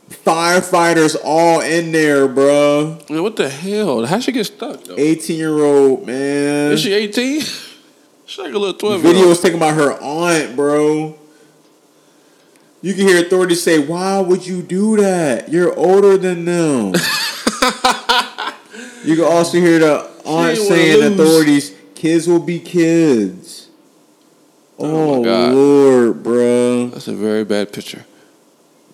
Firefighters 0.09 1.15
all 1.23 1.61
in 1.61 1.91
there, 1.91 2.27
bro. 2.27 2.97
Man, 3.09 3.23
what 3.23 3.35
the 3.35 3.49
hell? 3.49 4.05
How 4.05 4.19
she 4.19 4.31
get 4.31 4.45
stuck 4.45 4.83
though? 4.83 4.95
18 4.97 5.37
year 5.37 5.59
old, 5.63 6.05
man. 6.05 6.71
Is 6.71 6.81
she 6.81 6.93
18? 6.93 7.41
She's 8.25 8.39
like 8.39 8.53
a 8.53 8.57
little 8.57 8.73
12 8.73 9.01
Video 9.01 9.27
was 9.27 9.39
taken 9.41 9.59
by 9.59 9.71
her 9.71 9.93
aunt, 10.01 10.55
bro. 10.55 11.17
You 12.85 12.93
can 12.93 13.07
hear 13.07 13.25
authorities 13.25 13.63
say, 13.63 13.79
Why 13.79 14.19
would 14.19 14.45
you 14.45 14.61
do 14.61 14.95
that? 14.97 15.49
You're 15.49 15.75
older 15.75 16.17
than 16.17 16.45
them. 16.45 16.93
you 19.03 19.15
can 19.15 19.25
also 19.25 19.57
hear 19.57 19.79
the 19.79 20.07
aunt 20.23 20.55
saying, 20.55 20.99
lose. 20.99 21.19
Authorities, 21.19 21.75
kids 21.95 22.27
will 22.27 22.37
be 22.37 22.59
kids. 22.59 23.69
Oh 24.77 25.25
Oh. 25.25 25.51
Lord, 25.51 26.21
bro. 26.21 26.89
That's 26.89 27.07
a 27.07 27.15
very 27.15 27.43
bad 27.43 27.73
picture. 27.73 28.05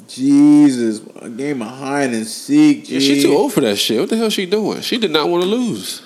Jesus. 0.07 1.01
A 1.17 1.29
game 1.29 1.61
of 1.61 1.67
hide 1.67 2.13
and 2.13 2.25
seek, 2.25 2.89
Yeah, 2.89 2.99
she 2.99 3.21
too 3.21 3.35
old 3.35 3.51
for 3.51 3.59
that 3.59 3.75
shit. 3.75 3.99
What 3.99 4.09
the 4.09 4.15
hell 4.15 4.29
she 4.29 4.45
doing? 4.45 4.79
She 4.79 4.99
did 4.99 5.11
not 5.11 5.27
want 5.27 5.43
to 5.43 5.49
lose. 5.49 6.01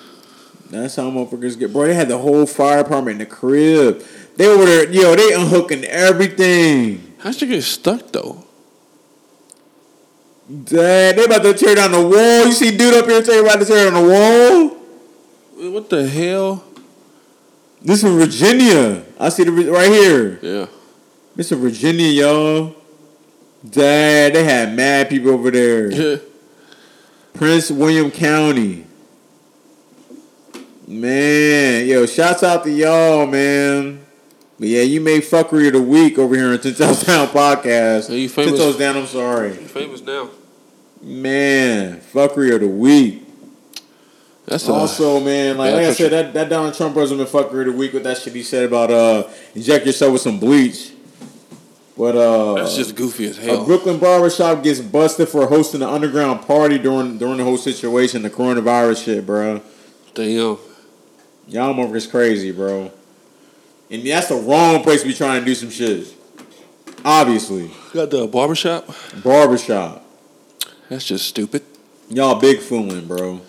That's 0.70 0.96
how 0.96 1.08
motherfuckers 1.08 1.56
get. 1.56 1.72
Bro, 1.72 1.86
they 1.86 1.94
had 1.94 2.08
the 2.08 2.18
whole 2.18 2.46
fire 2.46 2.82
department 2.82 3.22
in 3.22 3.28
the 3.28 3.32
crib. 3.32 4.02
They 4.34 4.48
were 4.48 4.64
there, 4.64 4.90
yo, 4.90 5.14
they 5.14 5.34
unhooking 5.34 5.84
everything. 5.84 7.05
How'd 7.18 7.34
she 7.34 7.46
get 7.46 7.62
stuck 7.62 8.12
though? 8.12 8.44
Dad, 10.48 11.16
they 11.16 11.24
about 11.24 11.42
to 11.42 11.54
tear 11.54 11.74
down 11.74 11.90
the 11.90 12.00
wall. 12.00 12.46
You 12.46 12.52
see 12.52 12.76
dude 12.76 12.94
up 12.94 13.06
here 13.06 13.24
saying 13.24 13.44
about 13.44 13.58
to 13.58 13.64
tear 13.64 13.90
down 13.90 14.02
the 14.02 14.08
wall? 14.08 15.72
What 15.72 15.90
the 15.90 16.06
hell? 16.06 16.62
This 17.82 18.04
is 18.04 18.12
Virginia. 18.14 19.04
I 19.18 19.28
see 19.28 19.44
the 19.44 19.52
right 19.52 19.90
here. 19.90 20.38
Yeah. 20.42 20.66
This 21.34 21.50
is 21.50 21.58
Virginia, 21.58 22.08
y'all. 22.08 22.74
Dad, 23.68 24.34
they 24.34 24.44
had 24.44 24.74
mad 24.74 25.08
people 25.08 25.30
over 25.30 25.50
there. 25.50 26.20
Prince 27.34 27.70
William 27.70 28.10
County. 28.10 28.86
Man, 30.86 31.86
yo, 31.86 32.06
shouts 32.06 32.44
out 32.44 32.62
to 32.64 32.70
y'all, 32.70 33.26
man. 33.26 34.05
But 34.58 34.68
yeah, 34.68 34.82
you 34.82 35.00
made 35.00 35.22
fuckery 35.22 35.66
of 35.66 35.74
the 35.74 35.82
week 35.82 36.18
over 36.18 36.34
here 36.34 36.48
on 36.48 36.58
Ten 36.60 36.74
Toes 36.74 37.02
Down 37.04 37.28
podcast. 37.28 38.08
Yeah, 38.08 38.16
you 38.16 38.28
Ten 38.28 38.46
famous. 38.46 38.60
Toes 38.60 38.78
Down, 38.78 38.96
I'm 38.96 39.06
sorry. 39.06 39.48
You 39.50 39.54
Famous 39.68 40.00
now. 40.00 40.30
Man, 41.02 42.00
fuckery 42.00 42.54
of 42.54 42.62
the 42.62 42.68
week. 42.68 43.22
That's 44.46 44.66
a, 44.68 44.72
Also, 44.72 45.20
man, 45.20 45.58
like, 45.58 45.74
like 45.74 45.86
I 45.86 45.92
said, 45.92 46.12
that, 46.12 46.32
that 46.34 46.48
Donald 46.48 46.74
Trump 46.74 46.94
president 46.94 47.28
fuckery 47.28 47.66
of 47.66 47.72
the 47.74 47.78
week 47.78 47.92
with 47.92 48.04
that 48.04 48.16
shit 48.18 48.32
he 48.34 48.42
said 48.42 48.64
about 48.64 48.90
uh 48.90 49.28
inject 49.54 49.84
yourself 49.86 50.12
with 50.12 50.22
some 50.22 50.38
bleach. 50.38 50.92
But 51.98 52.16
uh 52.16 52.54
that's 52.54 52.76
just 52.76 52.94
goofy 52.94 53.26
as 53.26 53.36
hell. 53.38 53.62
a. 53.62 53.64
Brooklyn 53.66 53.98
barbershop 53.98 54.62
gets 54.62 54.80
busted 54.80 55.28
for 55.28 55.46
hosting 55.46 55.82
an 55.82 55.88
underground 55.88 56.46
party 56.46 56.78
during 56.78 57.18
during 57.18 57.38
the 57.38 57.44
whole 57.44 57.56
situation, 57.56 58.22
the 58.22 58.30
coronavirus 58.30 59.04
shit, 59.04 59.26
bro. 59.26 59.60
Damn. 60.14 60.58
Y'all 61.48 61.74
motherfuckers 61.74 62.10
crazy, 62.10 62.52
bro. 62.52 62.92
And 63.90 64.04
that's 64.06 64.28
the 64.28 64.36
wrong 64.36 64.82
place 64.82 65.02
to 65.02 65.08
be 65.08 65.14
trying 65.14 65.40
to 65.40 65.46
do 65.46 65.54
some 65.54 65.70
shit. 65.70 66.08
Obviously. 67.04 67.70
Got 67.92 68.10
the 68.10 68.26
barbershop. 68.26 68.88
Barbershop. 69.22 70.04
That's 70.88 71.04
just 71.04 71.26
stupid. 71.26 71.62
Y'all 72.08 72.40
big 72.40 72.60
fooling, 72.60 73.06
bro. 73.06 73.40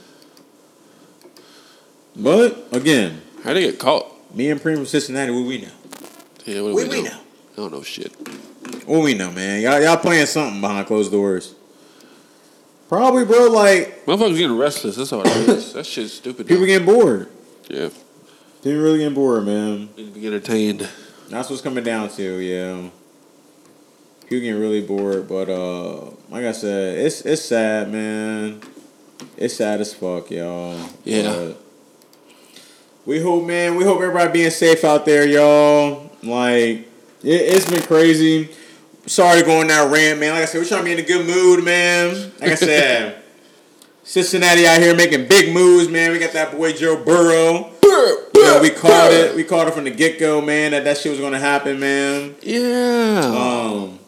But 2.16 2.68
again, 2.72 3.22
How 3.44 3.54
they 3.54 3.62
get 3.62 3.80
caught? 3.80 4.14
me 4.36 4.50
and 4.50 4.62
Primo 4.62 4.84
Cincinnati, 4.84 5.32
what 5.32 5.46
we 5.46 5.62
know? 5.62 5.68
Yeah, 6.46 6.62
what 6.62 6.70
do 6.70 6.74
What 6.76 6.88
we, 6.90 6.98
we 6.98 7.04
know? 7.04 7.10
know? 7.10 7.18
I 7.54 7.56
don't 7.58 7.72
know 7.72 7.82
shit. 7.84 8.12
What 8.86 9.04
we 9.04 9.14
know, 9.14 9.32
man. 9.32 9.62
Y'all, 9.62 9.82
y'all 9.82 9.98
playing 9.98 10.26
something 10.28 10.62
behind 10.62 10.88
closed 10.88 11.12
doors. 11.12 11.56
Probably, 12.90 13.26
bro. 13.26 13.48
Like 13.52 14.06
Motherfuckers 14.06 14.38
getting 14.38 14.58
restless. 14.58 14.96
That's 14.96 15.12
all 15.12 15.22
it 15.22 15.28
is. 15.50 15.74
that 15.74 15.86
shit's 15.86 16.14
stupid. 16.14 16.48
people 16.48 16.62
though. 16.62 16.66
getting 16.68 16.86
bored. 16.86 17.30
yeah. 17.70 17.90
People 18.64 18.82
really 18.82 19.00
getting 19.00 19.14
bored, 19.14 19.46
man. 19.46 19.90
Need 19.96 20.14
to 20.14 20.20
be 20.20 20.28
entertained. 20.28 20.90
That's 21.30 21.50
what's 21.50 21.62
coming 21.62 21.84
down 21.84 22.10
to, 22.10 22.38
yeah. 22.40 22.90
People 24.22 24.42
getting 24.42 24.60
really 24.60 24.82
bored, 24.82 25.28
but 25.28 25.48
uh, 25.48 26.10
like 26.30 26.44
I 26.44 26.52
said, 26.52 26.98
it's 26.98 27.22
it's 27.22 27.44
sad, 27.44 27.90
man. 27.92 28.62
It's 29.38 29.56
sad 29.56 29.80
as 29.80 29.94
fuck, 29.94 30.32
y'all. 30.32 30.78
Yeah. 31.04 31.24
But 31.24 31.58
we 33.06 33.22
hope, 33.22 33.46
man. 33.46 33.76
We 33.76 33.84
hope 33.84 34.02
everybody 34.02 34.32
being 34.34 34.50
safe 34.50 34.84
out 34.84 35.06
there, 35.06 35.26
y'all. 35.26 36.12
Like 36.24 36.90
it, 37.24 37.42
it's 37.42 37.70
been 37.70 37.84
crazy. 37.84 38.50
sorry 39.06 39.42
to 39.42 39.46
go 39.46 39.62
on 39.62 39.68
that 39.68 39.92
rant, 39.92 40.20
man. 40.20 40.34
Like 40.34 40.44
I 40.44 40.46
said, 40.46 40.60
we're 40.60 40.68
trying 40.68 40.82
to 40.82 40.86
be 40.86 40.94
in 40.94 41.00
a 41.00 41.04
good 41.04 41.26
mood, 41.26 41.64
man. 41.64 42.32
Like 42.42 42.52
I 42.52 42.56
said, 42.56 43.24
Cincinnati 44.04 44.68
out 44.68 44.82
here 44.82 44.96
making 44.96 45.28
big 45.28 45.54
moves, 45.54 45.88
man. 45.88 46.12
We 46.12 46.20
got 46.20 46.34
that 46.34 46.52
boy 46.52 46.74
Joe 46.74 47.02
Burrow. 47.02 47.72
Yeah, 48.36 48.62
we 48.62 48.70
called 48.70 49.14
it. 49.14 49.36
We 49.36 49.44
called 49.44 49.68
it 49.68 49.74
from 49.74 49.84
the 49.86 49.92
get 49.92 50.20
go, 50.20 50.42
man. 50.42 50.72
That 50.72 50.84
that 50.86 50.98
shit 50.98 51.12
was 51.12 51.20
gonna 51.20 51.40
happen, 51.40 51.80
man. 51.80 52.36
Yeah. 52.42 53.20
Um, 53.36 54.00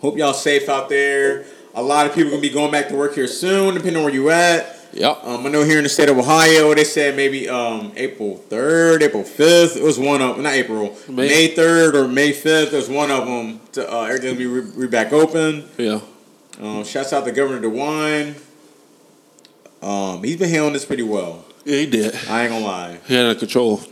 hope 0.00 0.16
y'all 0.16 0.32
safe 0.34 0.68
out 0.68 0.88
there. 0.88 1.44
A 1.74 1.82
lot 1.82 2.06
of 2.06 2.14
people 2.14 2.30
gonna 2.30 2.42
be 2.42 2.50
going 2.50 2.70
back 2.72 2.88
to 2.88 2.96
work 2.96 3.14
here 3.14 3.26
soon, 3.28 3.74
depending 3.74 3.96
on 3.98 4.04
where 4.04 4.12
you 4.14 4.30
at. 4.30 4.76
yep. 4.92 5.18
Um, 5.22 5.46
I 5.46 5.50
know 5.50 5.64
here 5.64 5.78
in 5.78 5.84
the 5.84 5.88
state 5.90 6.08
of 6.08 6.18
Ohio, 6.18 6.74
they 6.74 6.84
said 6.84 7.14
maybe 7.14 7.48
um, 7.48 7.92
April 7.96 8.36
third, 8.36 9.02
April 9.02 9.22
fifth. 9.24 9.76
It 9.76 9.82
was 9.82 9.98
one 9.98 10.20
of 10.22 10.38
not 10.38 10.54
April, 10.54 10.96
May. 11.08 11.28
May 11.28 11.46
third 11.48 11.94
or 11.94 12.08
May 12.08 12.32
fifth. 12.32 12.70
There's 12.72 12.88
one 12.88 13.10
of 13.10 13.26
them. 13.26 13.60
To, 13.72 13.92
uh, 13.92 14.04
everything 14.04 14.30
will 14.30 14.38
be 14.38 14.46
re- 14.46 14.70
re- 14.74 14.86
back 14.88 15.12
open. 15.12 15.68
yeah. 15.76 16.00
Um, 16.60 16.82
shouts 16.84 17.12
out 17.12 17.24
to 17.24 17.30
Governor 17.30 17.60
DeWine. 17.68 18.34
Um, 19.80 20.24
he's 20.24 20.36
been 20.36 20.48
handling 20.48 20.72
this 20.72 20.84
pretty 20.84 21.04
well. 21.04 21.44
Yeah, 21.68 21.76
he 21.80 21.86
did. 21.86 22.14
I 22.30 22.44
ain't 22.44 22.50
gonna 22.50 22.64
lie. 22.64 22.98
He 23.06 23.14
had 23.14 23.26
under 23.26 23.38
control. 23.38 23.82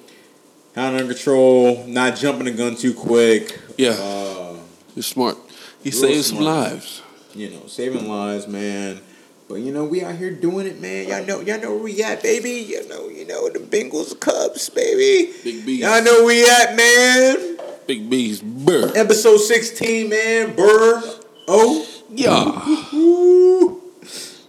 Had 0.74 0.94
under 0.94 1.12
control, 1.12 1.84
not 1.86 2.16
jumping 2.16 2.46
the 2.46 2.52
gun 2.52 2.74
too 2.74 2.94
quick. 2.94 3.60
Yeah. 3.76 3.90
Uh, 3.90 4.56
He's 4.94 5.04
smart. 5.04 5.36
He 5.84 5.90
saved 5.90 6.24
some 6.24 6.38
lives. 6.40 7.02
you 7.34 7.50
know, 7.50 7.66
saving 7.66 8.08
lives, 8.08 8.48
man. 8.48 9.00
But 9.46 9.56
you 9.56 9.72
know, 9.74 9.84
we 9.84 10.02
out 10.02 10.14
here 10.16 10.30
doing 10.32 10.66
it, 10.66 10.80
man. 10.80 11.06
Y'all 11.06 11.24
know, 11.26 11.40
y'all 11.42 11.60
know 11.60 11.74
where 11.74 11.82
we 11.84 12.02
at, 12.02 12.22
baby. 12.22 12.50
You 12.52 12.88
know, 12.88 13.08
you 13.10 13.26
know 13.26 13.50
the 13.50 13.58
Bengals, 13.58 14.18
Cubs, 14.18 14.70
baby. 14.70 15.32
Big 15.44 15.66
B's. 15.66 15.80
Y'all 15.80 16.02
know 16.02 16.24
where 16.24 16.26
we 16.26 16.44
at, 16.48 16.74
man. 16.76 17.58
Big 17.86 18.08
B's. 18.08 18.40
Burr. 18.40 18.90
Episode 18.96 19.36
sixteen, 19.36 20.08
man. 20.08 20.56
Burr, 20.56 21.02
oh, 21.46 21.86
Yeah. 22.08 22.62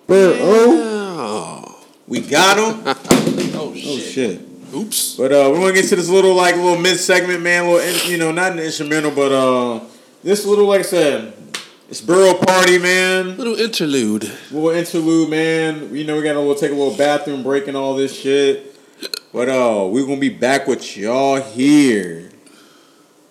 Burr, 0.08 0.38
oh. 0.40 1.67
Oh. 2.08 2.12
We 2.12 2.22
got 2.22 2.58
him. 2.58 2.96
Oh, 3.60 3.72
Oh 3.72 3.74
shit. 3.76 4.02
shit. 4.14 4.42
Oops. 4.74 5.16
But 5.18 5.32
uh, 5.32 5.50
we're 5.52 5.60
gonna 5.60 5.74
get 5.74 5.88
to 5.90 5.96
this 5.96 6.10
little 6.10 6.36
like 6.36 6.56
little 6.56 6.78
mid 6.78 7.00
segment, 7.00 7.42
man. 7.42 7.68
Little 7.68 8.10
you 8.10 8.18
know, 8.18 8.32
not 8.32 8.52
an 8.52 8.60
instrumental, 8.60 9.10
but 9.12 9.32
uh, 9.32 9.80
this 10.24 10.46
little 10.46 10.68
like 10.68 10.80
I 10.80 10.84
said, 10.84 11.34
it's 11.90 12.02
Burrow 12.02 12.36
party, 12.36 12.78
man. 12.78 13.36
Little 13.38 13.56
interlude. 13.56 14.32
little 14.52 14.70
interlude, 14.70 15.30
man. 15.30 15.96
You 15.96 16.04
know, 16.04 16.18
we 16.18 16.22
gotta 16.24 16.40
little, 16.40 16.54
take 16.56 16.72
a 16.72 16.76
little 16.76 16.96
bathroom 16.96 17.42
break 17.44 17.68
and 17.68 17.76
all 17.76 17.96
this 17.96 18.16
shit. 18.18 18.76
But 19.34 19.50
uh, 19.50 19.88
we're 19.90 20.06
gonna 20.06 20.20
be 20.20 20.30
back 20.30 20.68
with 20.68 20.96
y'all 20.96 21.42
here 21.42 22.30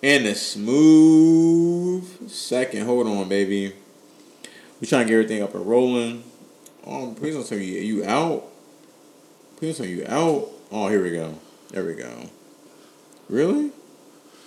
in 0.02 0.26
a 0.26 0.34
smooth 0.34 2.28
second. 2.30 2.86
Hold 2.86 3.06
on, 3.06 3.28
baby. 3.28 3.74
We 4.80 4.86
trying 4.86 5.06
to 5.06 5.08
get 5.08 5.14
everything 5.14 5.42
up 5.42 5.54
and 5.54 5.64
rolling. 5.66 6.24
Oh, 6.86 7.14
please 7.16 7.34
don't 7.34 7.46
tell 7.46 7.58
me 7.58 7.64
you 7.64 8.04
out. 8.04 8.44
Please 9.56 9.78
don't 9.78 9.86
tell 9.86 9.86
me 9.86 9.92
you 10.02 10.04
out. 10.06 10.48
Oh, 10.70 10.88
here 10.88 11.02
we 11.02 11.12
go. 11.12 11.32
There 11.70 11.82
we 11.82 11.94
go. 11.94 12.12
Really? 13.30 13.70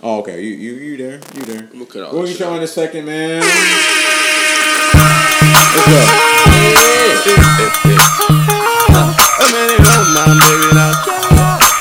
Oh, 0.04 0.20
okay. 0.20 0.40
You 0.40 0.54
you 0.54 0.74
you 0.74 0.98
there? 0.98 1.20
You 1.34 1.42
there? 1.50 1.66
I'm 1.66 1.82
gonna 1.82 1.86
cut 1.88 2.04
all 2.04 2.14
We'll 2.14 2.30
this 2.30 2.38
get 2.38 2.38
shit 2.38 2.46
y'all 2.46 2.58
in 2.58 2.62
a 2.62 2.68
second, 2.68 3.06
man. 3.06 3.42
Let's 3.42 3.58
go. 5.90 5.98
Oh, 8.94 9.18
a 9.34 9.50
baby, 9.50 9.82
oh 9.82 10.06
my 10.14 10.30
baby, 10.30 10.78
now. 10.78 10.94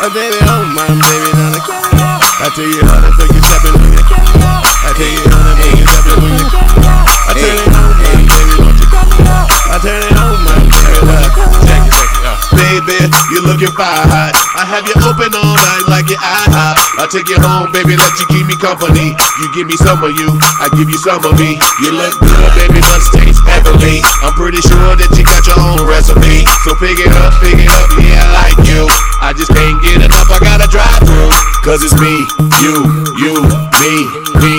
A 0.01 0.09
baby, 0.09 0.41
oh 0.49 0.65
my 0.73 0.89
baby. 0.89 1.29
I 2.41 2.49
tell 2.49 2.65
you 2.65 2.81
how 2.81 3.05
to 3.05 3.13
take 3.13 3.29
you 3.29 3.45
stepping 3.45 3.77
when 3.77 3.93
you. 3.93 4.09
I 4.09 4.97
tell 4.97 5.05
you 5.05 5.21
how 5.29 5.45
to 5.45 5.53
make 5.61 5.77
you 5.77 5.85
stepping 5.85 6.17
when 6.17 6.33
you. 6.33 6.49
I 6.49 7.37
turn 7.37 7.61
it 7.61 7.77
on, 7.77 7.93
my 7.93 8.25
baby, 8.25 8.57
don't 8.57 8.73
you? 8.81 8.89
I 9.69 9.77
turn 9.85 10.01
it 10.01 10.17
Baby, 12.55 13.11
you 13.35 13.45
looking 13.45 13.73
fire 13.77 14.07
hot. 14.09 14.33
I 14.57 14.65
have 14.65 14.85
you 14.89 14.97
open 15.05 15.31
all 15.37 15.57
night 15.57 15.85
like 15.89 16.09
your 16.09 16.21
IHOP. 16.21 16.77
I 16.99 17.05
take 17.13 17.29
you 17.29 17.39
home, 17.39 17.71
baby, 17.73 17.95
let 17.97 18.15
you 18.17 18.27
keep 18.33 18.49
me 18.49 18.57
company. 18.57 19.13
You 19.41 19.47
give 19.53 19.69
me 19.69 19.77
some 19.77 20.01
of 20.01 20.13
you, 20.17 20.33
I 20.61 20.73
give 20.77 20.89
you 20.89 20.99
some 21.01 21.21
of 21.25 21.37
me. 21.37 21.61
You 21.85 21.93
look 21.93 22.17
good, 22.19 22.51
baby, 22.57 22.81
must 22.89 23.13
taste 23.13 23.43
heavenly. 23.45 24.01
I'm 24.25 24.33
pretty 24.35 24.61
sure 24.65 24.97
that 24.97 25.11
you 25.17 25.25
got 25.25 25.45
your 25.45 25.61
own 25.61 25.85
recipe. 25.85 26.45
So 26.65 26.73
pick 26.81 26.97
it 26.99 27.13
up, 27.21 27.37
pick 27.45 27.59
it 27.59 27.71
up, 27.71 27.89
yeah, 28.01 28.25
I 28.25 28.49
like 28.49 28.61
you. 28.65 28.89
I 29.21 29.37
just 29.37 29.53
can't 29.53 29.79
get 29.85 30.01
enough, 30.01 30.29
I 30.33 30.39
gotta 30.41 30.69
drive 30.71 31.05
through. 31.05 31.33
Cause 31.65 31.85
it's 31.85 31.97
me, 32.01 32.25
you, 32.65 32.75
you, 33.21 33.35
me, 33.81 33.95
me, 34.41 34.55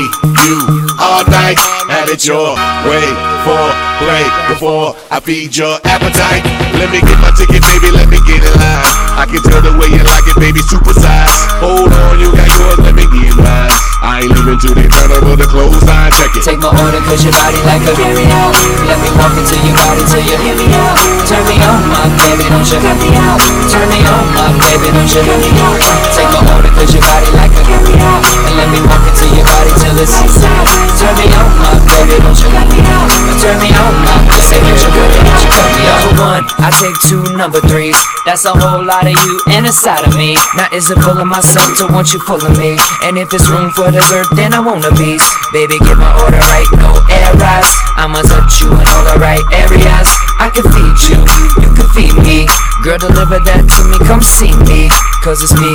you. 0.46 0.89
All 1.00 1.24
night, 1.32 1.56
have 1.88 2.10
it 2.10 2.28
your 2.28 2.60
way 2.84 3.08
for 3.48 3.64
play 4.04 4.26
before 4.52 4.96
I 5.10 5.20
feed 5.24 5.56
your 5.56 5.80
appetite. 5.88 6.44
Let 6.76 6.92
me 6.92 7.00
get 7.00 7.18
my 7.24 7.32
ticket, 7.32 7.64
baby, 7.64 7.90
let 7.96 8.10
me 8.10 8.20
get 8.28 8.44
in 8.44 8.54
line. 8.60 8.84
I 9.16 9.24
can 9.24 9.42
tell 9.44 9.64
the 9.64 9.72
way 9.80 9.88
you 9.88 10.04
like 10.04 10.28
it, 10.28 10.36
baby, 10.40 10.60
super 10.60 10.94
size. 10.94 11.32
Hold 11.64 11.94
on, 11.94 12.20
you 12.20 12.32
got 12.36 12.52
yours, 12.52 12.80
let 12.84 12.96
me 12.96 13.08
get 13.16 13.36
mine. 13.36 13.89
I 14.00 14.24
ain't 14.24 14.32
leaving 14.32 14.60
till 14.60 14.76
they 14.76 14.88
turn 14.88 15.12
over 15.12 15.36
the 15.36 15.44
clothesline, 15.44 16.12
check 16.16 16.32
it. 16.36 16.44
Take 16.48 16.64
my 16.64 16.72
order 16.72 17.04
cause 17.04 17.20
your 17.24 17.36
body 17.36 17.60
like 17.68 17.84
a 17.84 17.94
carry 18.00 18.26
out 18.32 18.56
Let 18.88 18.96
me 19.04 19.12
walk 19.20 19.36
into 19.36 19.60
your 19.60 19.76
body 19.76 20.04
till 20.08 20.24
you 20.24 20.38
hear 20.40 20.56
me 20.56 20.68
out. 20.72 20.96
Turn 21.28 21.44
me 21.46 21.60
on 21.60 21.80
my 21.92 22.08
baby, 22.16 22.48
don't 22.48 22.64
you 22.64 22.80
cut 22.80 22.96
me 22.96 23.12
out. 23.20 23.40
Turn 23.68 23.88
me 23.92 24.00
on 24.08 24.26
my 24.32 24.48
baby, 24.64 24.88
don't 24.96 25.12
you 25.12 25.22
cut 25.24 25.40
me 25.44 25.52
out. 25.60 25.78
Take 26.16 26.32
my 26.32 26.42
order 26.56 26.72
cause 26.80 26.92
your 26.96 27.04
body 27.04 27.30
like 27.36 27.52
a 27.52 27.62
carry 27.68 27.96
out 28.00 28.24
And 28.48 28.56
let 28.56 28.70
me 28.72 28.80
walk 28.88 29.04
into 29.04 29.26
your 29.36 29.46
body 29.46 29.72
till 29.84 29.96
it's 30.00 30.16
lights 30.16 30.44
out 30.48 30.68
Turn 30.96 31.16
me 31.20 31.28
on 31.36 31.50
my 31.60 31.76
baby, 31.92 32.16
don't 32.24 32.40
you 32.40 32.50
cut 32.56 32.68
me 32.72 32.80
out. 32.88 33.08
Turn 33.40 33.58
me 33.60 33.70
on 33.76 33.94
my 34.04 34.16
pussy, 34.32 34.58
don't 34.64 34.80
you 34.80 34.92
cut 34.96 35.12
me 35.12 35.20
out. 35.28 35.44
You 35.44 35.50
cut 35.52 35.70
me 35.76 35.84
out 35.92 36.00
Number 36.08 36.24
one, 36.24 36.44
I 36.64 36.70
take 36.72 36.98
two 37.04 37.24
number 37.36 37.60
threes. 37.68 38.00
That's 38.24 38.46
a 38.46 38.56
whole 38.56 38.84
lot 38.84 39.04
of 39.04 39.16
you 39.16 39.34
and 39.52 39.68
a 39.68 39.72
side 39.72 40.08
of 40.08 40.16
me. 40.16 40.36
Now 40.56 40.72
is 40.72 40.92
it 40.92 41.00
full 41.04 41.18
of 41.20 41.28
myself 41.28 41.76
to 41.80 41.92
want 41.92 42.14
you 42.14 42.20
full 42.24 42.40
of 42.40 42.54
me? 42.58 42.80
And 43.04 43.18
if 43.18 43.34
it's 43.34 43.48
room 43.50 43.72
for 43.72 43.89
dessert, 43.92 44.28
then 44.36 44.54
I 44.54 44.60
want 44.60 44.86
a 44.86 44.92
piece. 44.96 45.26
Baby, 45.52 45.80
get 45.80 45.98
my 45.98 46.14
order 46.24 46.40
right, 46.40 46.70
no 46.78 46.94
errors. 47.10 47.70
I'ma 47.98 48.22
touch 48.24 48.62
you 48.62 48.70
in 48.72 48.86
all 48.88 49.04
the 49.06 49.18
right 49.20 49.44
areas. 49.52 50.10
I 50.40 50.50
can 50.54 50.66
feed 50.70 50.98
you, 51.10 51.20
you 51.62 51.70
can 51.76 51.88
feed 51.94 52.16
me. 52.24 52.48
Girl, 52.84 52.98
deliver 52.98 53.40
that 53.44 53.68
to 53.68 53.82
me, 53.90 53.98
come 54.08 54.22
see 54.22 54.54
me. 54.70 54.88
Cause 55.22 55.44
it's 55.44 55.54
me, 55.60 55.74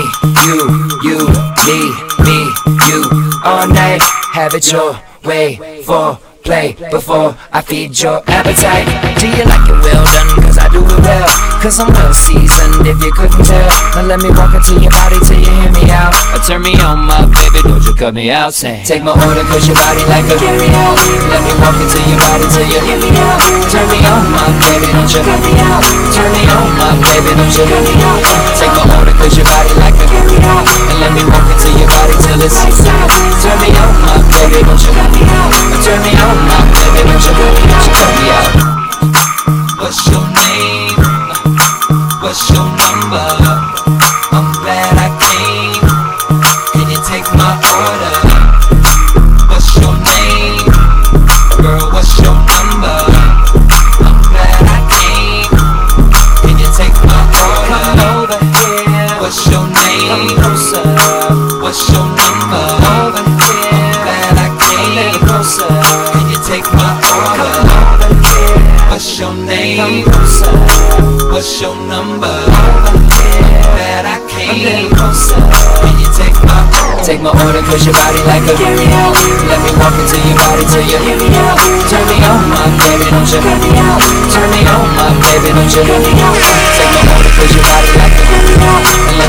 you, 0.49 0.65
you, 1.05 1.19
me, 1.69 1.79
me, 2.25 2.39
you. 2.89 3.01
All 3.45 3.69
night, 3.69 4.01
have 4.33 4.55
it 4.55 4.71
your 4.73 4.97
way. 5.25 5.57
For 5.85 6.19
play 6.45 6.77
before 6.91 7.37
I 7.53 7.63
feed 7.63 7.99
your 7.99 8.23
appetite. 8.29 8.87
Do 9.19 9.27
you 9.29 9.45
like 9.45 9.69
it? 9.69 9.79
Well 9.83 10.05
done? 10.05 10.54
Do 10.75 10.83
it 10.83 11.01
well. 11.07 11.31
Cause 11.63 11.79
I'm 11.79 11.89
well 11.95 12.11
seasoned 12.13 12.83
if 12.83 12.99
you 12.99 13.15
couldn't 13.15 13.47
tell. 13.47 13.71
Now 13.95 14.11
let 14.11 14.19
me 14.19 14.29
walk 14.35 14.59
into 14.59 14.75
your 14.75 14.91
body 14.91 15.23
till 15.23 15.39
you 15.39 15.49
hear 15.49 15.71
me 15.71 15.87
out. 15.95 16.11
Or 16.35 16.43
turn 16.43 16.67
me 16.67 16.75
on, 16.83 17.07
my 17.07 17.25
baby, 17.31 17.63
don't 17.63 17.79
you 17.87 17.95
cut 17.95 18.11
me 18.13 18.29
out. 18.35 18.53
Say, 18.53 18.83
take 18.83 19.07
my 19.07 19.15
order 19.15 19.47
cause 19.47 19.65
your 19.71 19.79
body 19.79 20.03
like 20.11 20.27
a 20.29 20.37
carry 20.37 20.69
out. 20.75 20.99
Let 21.31 21.41
me 21.47 21.55
walk 21.63 21.79
into 21.79 22.03
your 22.11 22.19
body 22.19 22.45
till 22.51 22.67
you 22.67 22.81
hear 22.85 22.99
me 22.99 23.11
out. 23.17 23.39
Turn 23.71 23.87
me 23.87 24.03
on, 24.03 24.29
my 24.35 24.51
baby, 24.67 24.91
don't 24.93 25.09
you 25.09 25.23
cut 25.23 25.41
me 25.47 25.55
out. 25.63 25.81
Turn 26.11 26.31
me 26.35 26.43
on, 26.43 26.67
my 26.75 26.91
baby, 27.01 27.31
don't 27.39 27.55
you 27.55 27.65
cut 27.71 27.81
me 27.87 27.95
out. 28.03 28.21
Take 28.59 28.75
my 28.75 28.85
order 28.99 29.15
cause 29.15 29.35
your 29.39 29.47
body 29.47 29.73
like 29.79 29.95
a 29.95 30.05
carry 30.11 30.39
out. 30.51 30.67
And 30.91 30.99
let 31.01 31.15
me 31.15 31.23
walk 31.23 31.49
into 31.55 31.71
your 31.79 31.87
body 31.87 32.19
till 32.19 32.43
it's 32.43 32.59
out. 32.59 33.09
Turn 33.41 33.57
me 33.63 33.71
on, 33.79 33.95
my 34.03 34.19
baby, 34.27 34.59
don't 34.67 34.83
you 34.83 34.91
cut 34.91 35.07
me 35.15 35.23
out. 35.23 35.55
Turn 35.87 36.03
me 36.03 36.13
on, 36.19 36.35
my 36.51 36.59
baby, 36.75 37.09
don't 37.09 37.23
me. 37.23 37.63
You 37.63 37.93
cut 37.95 38.11
me 38.19 38.27
out. 38.35 38.74
What's 39.95 40.11
your 40.11 40.27
name? 40.27 40.99
What's 42.21 42.51
your 42.51 42.67
number? 42.77 43.44
What's 71.45 71.61
your 71.61 71.77
number? 71.77 72.25
Over 72.25 73.05
here. 73.37 73.61
Glad 73.77 74.09
I 74.09 74.17
little 74.65 74.89
closer. 74.97 75.37
Can 75.77 75.93
you 76.01 76.09
take 76.17 76.33
my 76.41 76.57
order? 76.73 77.05
Take 77.05 77.21
my 77.21 77.37
order 77.37 77.61
cause 77.69 77.85
your 77.85 77.93
body 77.93 78.17
like 78.25 78.49
a 78.49 78.57
carry 78.57 78.89
out. 78.97 79.13
Let 79.53 79.61
me 79.61 79.77
walk 79.77 79.93
into 79.93 80.25
your 80.25 80.41
body 80.41 80.65
till 80.65 80.89
you 80.89 80.97
hear 81.05 81.21
me 81.21 81.29
out. 81.37 81.61
Turn 81.93 82.01
me 82.09 82.17
on, 82.25 82.49
my 82.49 82.65
baby, 82.81 83.13
don't 83.13 83.29
you 83.29 83.45
me 83.45 83.77
out. 83.77 84.01
Turn 84.33 84.49
me 84.57 84.65
on, 84.73 84.89
my 84.97 85.13
baby, 85.21 85.53
don't 85.53 85.69
you 85.69 85.85
me 85.85 86.17
out. 86.17 86.41
Take 86.81 86.89
my 86.97 87.13
order 87.13 87.33
cause 87.37 87.53
your 87.53 87.61
body 87.61 87.94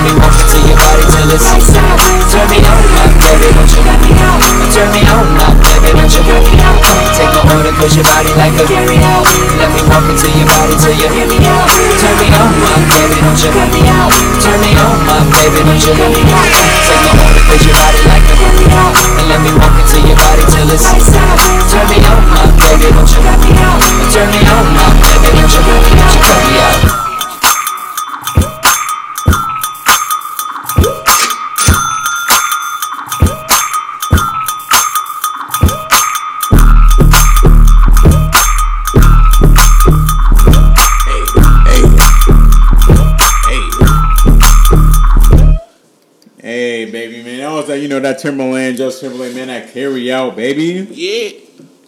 me 0.05 0.13
walk 0.21 0.37
into 0.37 0.57
your 0.69 0.77
body 0.77 1.03
till 1.09 1.33
it's 1.33 1.45
lights 1.49 1.73
out. 1.81 1.97
Turn 2.29 2.45
me 2.53 2.61
on, 2.61 2.81
my 2.93 3.05
baby, 3.25 3.49
don't 3.57 3.71
you 3.73 3.81
cut 3.81 3.99
me 4.05 4.13
out. 4.21 4.39
Turn 4.69 4.89
me 4.93 5.01
on, 5.09 5.25
my 5.33 5.49
baby, 5.65 5.89
won't 5.97 6.13
you 6.13 6.21
let 6.29 6.45
me 6.45 6.55
out? 6.61 6.77
Take 7.17 7.33
my 7.33 7.41
order, 7.57 7.73
push 7.79 7.95
your 7.97 8.05
body 8.05 8.31
like 8.37 8.53
a 8.53 8.65
carry 8.69 8.99
out. 9.01 9.25
Let 9.57 9.69
me 9.73 9.81
walk 9.89 10.05
into 10.05 10.27
your 10.29 10.45
body 10.45 10.75
till 10.77 10.93
you 10.93 11.09
hear 11.09 11.25
me 11.25 11.39
out. 11.49 11.65
Turn 11.97 12.15
me 12.21 12.27
on, 12.37 12.51
my 12.61 12.75
baby, 12.93 13.17
don't 13.23 13.39
you 13.41 13.49
cut 13.49 13.69
me 13.73 13.81
out. 13.89 14.11
Turn 14.45 14.59
me 14.61 14.71
on, 14.77 14.95
my 15.09 15.17
baby, 15.33 15.59
don't 15.65 15.81
you 15.81 15.93
cut 15.97 16.11
me 16.13 16.23
out. 16.29 16.49
Take 16.85 17.01
my 17.01 17.13
order, 17.25 17.43
cause 17.49 17.63
your 17.65 17.73
body 17.73 18.01
like 18.05 18.25
a 18.29 18.35
carry 18.37 18.67
out. 18.77 18.93
And 19.17 19.25
let 19.31 19.39
me 19.41 19.51
walk 19.57 19.75
into 19.81 19.97
your 20.05 20.17
body 20.21 20.43
till 20.53 20.69
it's 20.69 20.85
lights 20.85 21.17
out. 21.17 21.37
Turn 21.71 21.85
me 21.89 21.97
on, 22.05 22.21
my 22.29 22.45
baby, 22.61 22.93
don't 22.93 23.09
you 23.09 23.19
cut 23.25 23.39
me 23.41 23.51
out. 23.57 23.79
Turn 24.13 24.27
me 24.29 24.41
on, 24.53 24.65
my 24.69 24.85
baby, 25.01 25.29
don't 25.33 25.49
you 25.49 25.61
cut 25.65 25.81
me 25.81 25.93
out. 25.97 26.64
That 48.05 48.19
that, 48.19 48.77
you 48.77 48.91
Timberland, 48.91 49.35
man, 49.35 49.47
that 49.47 49.73
carry 49.73 50.11
out, 50.11 50.35
baby. 50.35 50.87
Yeah. 50.91 51.39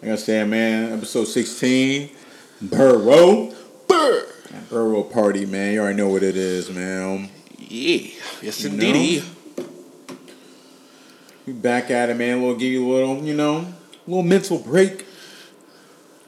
Like 0.01 0.13
I 0.13 0.15
said, 0.15 0.49
man, 0.49 0.93
episode 0.93 1.25
16, 1.25 2.09
Burrow. 2.59 3.53
Burr. 3.87 4.27
Burrow 4.67 5.03
party, 5.03 5.45
man. 5.45 5.73
You 5.73 5.81
already 5.81 5.95
know 5.95 6.09
what 6.09 6.23
it 6.23 6.35
is, 6.35 6.71
man. 6.71 7.29
Yeah. 7.59 8.09
Yes, 8.41 8.63
You 8.63 8.71
indeed. 8.71 9.23
We 11.45 11.53
back 11.53 11.91
at 11.91 12.09
it, 12.09 12.17
man. 12.17 12.41
We'll 12.41 12.55
give 12.55 12.71
you 12.71 12.91
a 12.91 12.91
little, 12.91 13.23
you 13.23 13.35
know, 13.35 13.57
a 13.57 14.09
little 14.09 14.23
mental 14.23 14.57
break. 14.57 15.05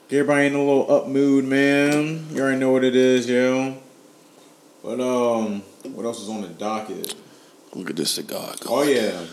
Get 0.07 0.19
everybody 0.19 0.45
in 0.45 0.53
a 0.53 0.59
little 0.59 0.91
up 0.91 1.07
mood, 1.07 1.45
man. 1.45 2.27
You 2.29 2.43
already 2.43 2.59
know 2.59 2.69
what 2.69 2.83
it 2.83 2.95
is, 2.95 3.27
yo. 3.27 3.75
But 4.83 5.01
um, 5.01 5.63
what 5.81 6.05
else 6.05 6.21
is 6.21 6.29
on 6.29 6.43
the 6.43 6.47
docket? 6.49 7.15
Look 7.73 7.89
at 7.89 7.95
this 7.95 8.11
cigar. 8.11 8.53
Oh 8.67 8.83
yeah. 8.83 9.25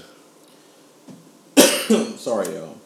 Sorry, 2.16 2.52
y'all. 2.52 2.76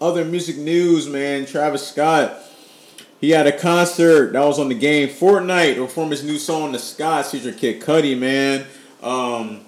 Other 0.00 0.24
music 0.24 0.56
news, 0.56 1.06
man. 1.06 1.44
Travis 1.44 1.86
Scott. 1.86 2.38
He 3.20 3.30
had 3.30 3.46
a 3.46 3.58
concert 3.58 4.32
that 4.32 4.42
was 4.42 4.58
on 4.58 4.70
the 4.70 4.74
game 4.74 5.08
Fortnite 5.08 5.74
to 5.74 5.84
perform 5.84 6.12
his 6.12 6.24
new 6.24 6.38
song, 6.38 6.72
The 6.72 6.78
Scotts, 6.78 7.32
featuring 7.32 7.56
Kid 7.56 7.82
Cudi, 7.82 8.18
man. 8.18 8.64
Um, 9.02 9.66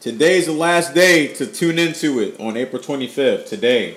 today's 0.00 0.46
the 0.46 0.52
last 0.52 0.94
day 0.94 1.26
to 1.34 1.46
tune 1.46 1.78
into 1.78 2.20
it 2.20 2.40
on 2.40 2.56
April 2.56 2.80
25th. 2.80 3.46
Today. 3.46 3.96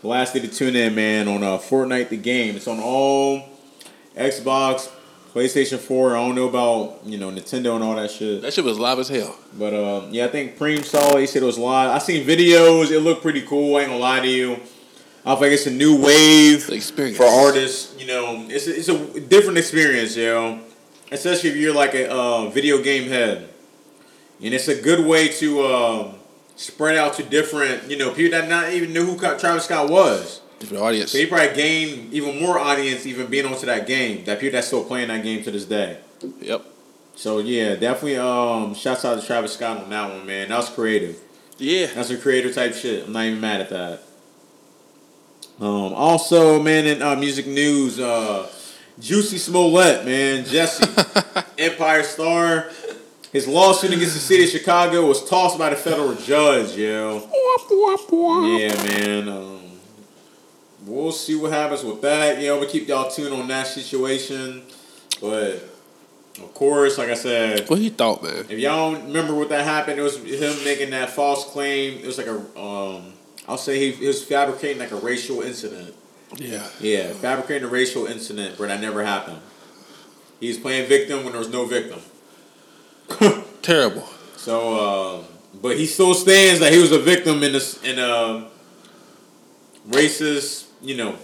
The 0.00 0.08
last 0.08 0.32
day 0.32 0.40
to 0.40 0.48
tune 0.48 0.76
in, 0.76 0.94
man, 0.94 1.28
on 1.28 1.42
uh, 1.42 1.58
Fortnite 1.58 2.08
the 2.08 2.16
game. 2.16 2.56
It's 2.56 2.68
on 2.68 2.80
all 2.80 3.46
Xbox, 4.16 4.90
PlayStation 5.32 5.78
4. 5.78 6.16
I 6.16 6.26
don't 6.26 6.34
know 6.34 6.48
about, 6.48 7.00
you 7.04 7.16
know, 7.18 7.30
Nintendo 7.30 7.74
and 7.74 7.84
all 7.84 7.94
that 7.94 8.10
shit. 8.10 8.42
That 8.42 8.52
shit 8.52 8.64
was 8.64 8.78
live 8.78 8.98
as 8.98 9.08
hell. 9.08 9.36
But 9.56 9.72
uh, 9.72 10.06
yeah, 10.10 10.26
I 10.26 10.28
think 10.28 10.58
Preem 10.58 10.84
saw 10.84 11.16
it. 11.16 11.20
He 11.20 11.26
said 11.26 11.42
it 11.42 11.46
was 11.46 11.58
live. 11.58 11.90
I 11.90 11.98
seen 11.98 12.26
videos. 12.26 12.90
It 12.90 13.00
looked 13.00 13.22
pretty 13.22 13.42
cool. 13.42 13.76
I 13.76 13.80
ain't 13.80 13.90
gonna 13.90 14.00
lie 14.00 14.20
to 14.20 14.28
you. 14.28 14.60
I 15.24 15.34
feel 15.34 15.42
like 15.42 15.52
it's 15.52 15.66
a 15.66 15.70
new 15.70 16.02
wave 16.02 16.68
experience. 16.70 17.16
for 17.16 17.26
artists. 17.26 17.94
You 18.00 18.06
know, 18.06 18.46
it's 18.48 18.66
a, 18.66 18.76
it's 18.76 18.88
a 18.88 19.20
different 19.20 19.58
experience, 19.58 20.16
yo. 20.16 20.60
Especially 21.12 21.50
if 21.50 21.56
you're 21.56 21.74
like 21.74 21.94
a 21.94 22.10
uh, 22.10 22.48
video 22.50 22.82
game 22.82 23.08
head, 23.08 23.48
and 24.42 24.54
it's 24.54 24.68
a 24.68 24.80
good 24.80 25.04
way 25.04 25.28
to 25.28 25.64
um, 25.64 26.14
spread 26.56 26.96
out 26.96 27.14
to 27.14 27.22
different, 27.22 27.90
you 27.90 27.96
know, 27.96 28.12
people 28.12 28.38
that 28.38 28.48
not 28.48 28.72
even 28.72 28.92
knew 28.92 29.04
who 29.04 29.18
Travis 29.18 29.64
Scott 29.64 29.90
was. 29.90 30.40
Different 30.60 30.82
audience. 30.82 31.12
So 31.12 31.18
he 31.18 31.24
probably 31.24 31.54
gained 31.54 32.12
even 32.12 32.38
more 32.38 32.58
audience 32.58 33.06
even 33.06 33.28
being 33.28 33.46
onto 33.46 33.64
that 33.64 33.86
game. 33.86 34.24
That 34.26 34.38
people 34.38 34.52
that's 34.52 34.66
still 34.66 34.84
playing 34.84 35.08
that 35.08 35.22
game 35.22 35.42
to 35.42 35.50
this 35.50 35.64
day. 35.64 35.98
Yep. 36.40 36.66
So 37.16 37.38
yeah, 37.38 37.76
definitely 37.76 38.18
um 38.18 38.74
shouts 38.74 39.06
out 39.06 39.18
to 39.18 39.26
Travis 39.26 39.54
Scott 39.54 39.82
on 39.82 39.88
that 39.88 40.10
one, 40.10 40.26
man. 40.26 40.50
That 40.50 40.58
was 40.58 40.68
creative. 40.68 41.18
Yeah. 41.56 41.86
That's 41.86 42.10
a 42.10 42.18
creator 42.18 42.52
type 42.52 42.74
shit. 42.74 43.06
I'm 43.06 43.12
not 43.14 43.24
even 43.24 43.40
mad 43.40 43.62
at 43.62 43.70
that. 43.70 44.02
Um 45.58 45.94
also, 45.94 46.62
man, 46.62 46.86
in 46.86 47.00
uh, 47.00 47.16
music 47.16 47.46
news, 47.46 47.98
uh 47.98 48.46
Jussie 49.00 49.38
Smollett, 49.38 50.04
man, 50.04 50.44
Jesse, 50.44 50.84
Empire 51.58 52.02
Star, 52.02 52.70
his 53.32 53.48
lawsuit 53.48 53.94
against 53.94 54.12
the 54.12 54.20
city 54.20 54.44
of 54.44 54.50
Chicago 54.50 55.06
was 55.06 55.26
tossed 55.26 55.56
by 55.58 55.70
the 55.70 55.76
federal 55.76 56.14
judge, 56.16 56.76
yo. 56.76 57.26
Yeah, 58.58 58.74
man. 58.84 59.28
Um, 59.30 59.60
we'll 60.86 61.12
see 61.12 61.34
what 61.36 61.52
happens 61.52 61.82
with 61.84 62.00
that. 62.02 62.40
You 62.40 62.48
know, 62.48 62.60
we 62.60 62.66
keep 62.66 62.88
y'all 62.88 63.10
tuned 63.10 63.34
on 63.34 63.48
that 63.48 63.66
situation. 63.66 64.62
But 65.20 65.62
of 66.38 66.54
course, 66.54 66.96
like 66.98 67.08
I 67.10 67.14
said, 67.14 67.68
What 67.68 67.78
he 67.78 67.90
thought, 67.90 68.22
man? 68.22 68.46
if 68.48 68.58
y'all 68.58 68.92
don't 68.92 69.06
remember 69.06 69.34
what 69.34 69.48
that 69.50 69.64
happened, 69.64 69.98
it 69.98 70.02
was 70.02 70.16
him 70.16 70.64
making 70.64 70.90
that 70.90 71.10
false 71.10 71.44
claim. 71.50 71.98
It 71.98 72.06
was 72.06 72.18
like 72.18 72.26
a, 72.26 72.38
um, 72.58 73.12
I'll 73.48 73.58
say 73.58 73.78
he, 73.78 73.92
he 73.92 74.06
was 74.06 74.24
fabricating 74.24 74.78
like 74.78 74.92
a 74.92 74.96
racial 74.96 75.42
incident. 75.42 75.94
Yeah. 76.36 76.66
Yeah, 76.80 77.12
fabricating 77.14 77.64
a 77.68 77.70
racial 77.70 78.06
incident, 78.06 78.54
but 78.56 78.68
that 78.68 78.80
never 78.80 79.04
happened. 79.04 79.40
He 80.38 80.48
was 80.48 80.58
playing 80.58 80.88
victim 80.88 81.24
when 81.24 81.32
there 81.32 81.40
was 81.40 81.50
no 81.50 81.66
victim. 81.66 82.00
Terrible. 83.62 84.08
So, 84.36 84.78
uh, 85.20 85.24
but 85.60 85.76
he 85.76 85.84
still 85.86 86.14
stands 86.14 86.60
that 86.60 86.72
he 86.72 86.78
was 86.78 86.92
a 86.92 86.98
victim 86.98 87.42
in 87.42 87.52
this 87.52 87.82
in 87.82 87.98
a 87.98 88.48
racist, 89.88 90.66
you 90.82 90.96
know, 90.96 91.16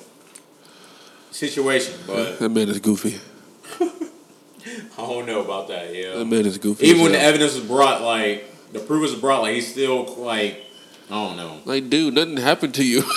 situation. 1.30 1.94
But 2.06 2.38
That 2.38 2.48
man 2.50 2.68
is 2.68 2.78
goofy. 2.80 3.18
I 3.80 5.02
don't 5.02 5.26
know 5.26 5.42
about 5.42 5.68
that. 5.68 5.94
Yeah. 5.94 6.16
That 6.16 6.24
man 6.24 6.46
is 6.46 6.58
goofy. 6.58 6.86
Even 6.86 7.02
when 7.02 7.12
the 7.12 7.20
evidence 7.20 7.54
was 7.54 7.64
brought, 7.64 8.02
like 8.02 8.44
the 8.72 8.80
proof 8.80 9.02
was 9.02 9.14
brought, 9.14 9.42
like 9.42 9.54
he's 9.54 9.70
still 9.70 10.04
like 10.16 10.62
I 11.08 11.14
don't 11.14 11.36
know. 11.36 11.60
Like, 11.64 11.88
dude, 11.88 12.14
nothing 12.14 12.36
happened 12.36 12.74
to 12.74 12.84
you. 12.84 13.02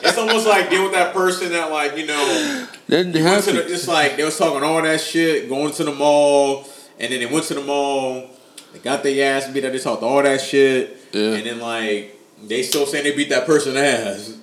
It's 0.00 0.16
almost 0.16 0.46
like 0.46 0.70
dealing 0.70 0.84
with 0.84 0.94
that 0.94 1.12
person 1.12 1.50
that 1.50 1.70
like 1.70 1.96
you 1.96 2.06
know 2.06 2.66
nothing 2.88 3.12
to 3.12 3.20
happened. 3.22 3.58
the, 3.58 3.72
it's 3.72 3.86
like 3.88 4.16
they 4.16 4.24
was 4.24 4.38
talking 4.38 4.62
all 4.62 4.80
that 4.80 5.00
shit, 5.00 5.48
going 5.48 5.72
to 5.74 5.84
the 5.84 5.92
mall, 5.92 6.66
and 6.98 7.12
then 7.12 7.20
they 7.20 7.26
went 7.26 7.44
to 7.46 7.54
the 7.54 7.60
mall, 7.62 8.28
they 8.72 8.78
got 8.78 9.02
their 9.02 9.36
ass 9.36 9.48
beat, 9.50 9.60
they 9.60 9.78
talked 9.78 10.02
all 10.02 10.22
that 10.22 10.40
shit, 10.40 10.96
Yeah. 11.12 11.34
and 11.34 11.46
then 11.46 11.60
like 11.60 12.16
they 12.42 12.62
still 12.62 12.86
saying 12.86 13.04
they 13.04 13.14
beat 13.14 13.28
that 13.30 13.44
person 13.46 13.76
ass 13.76 14.37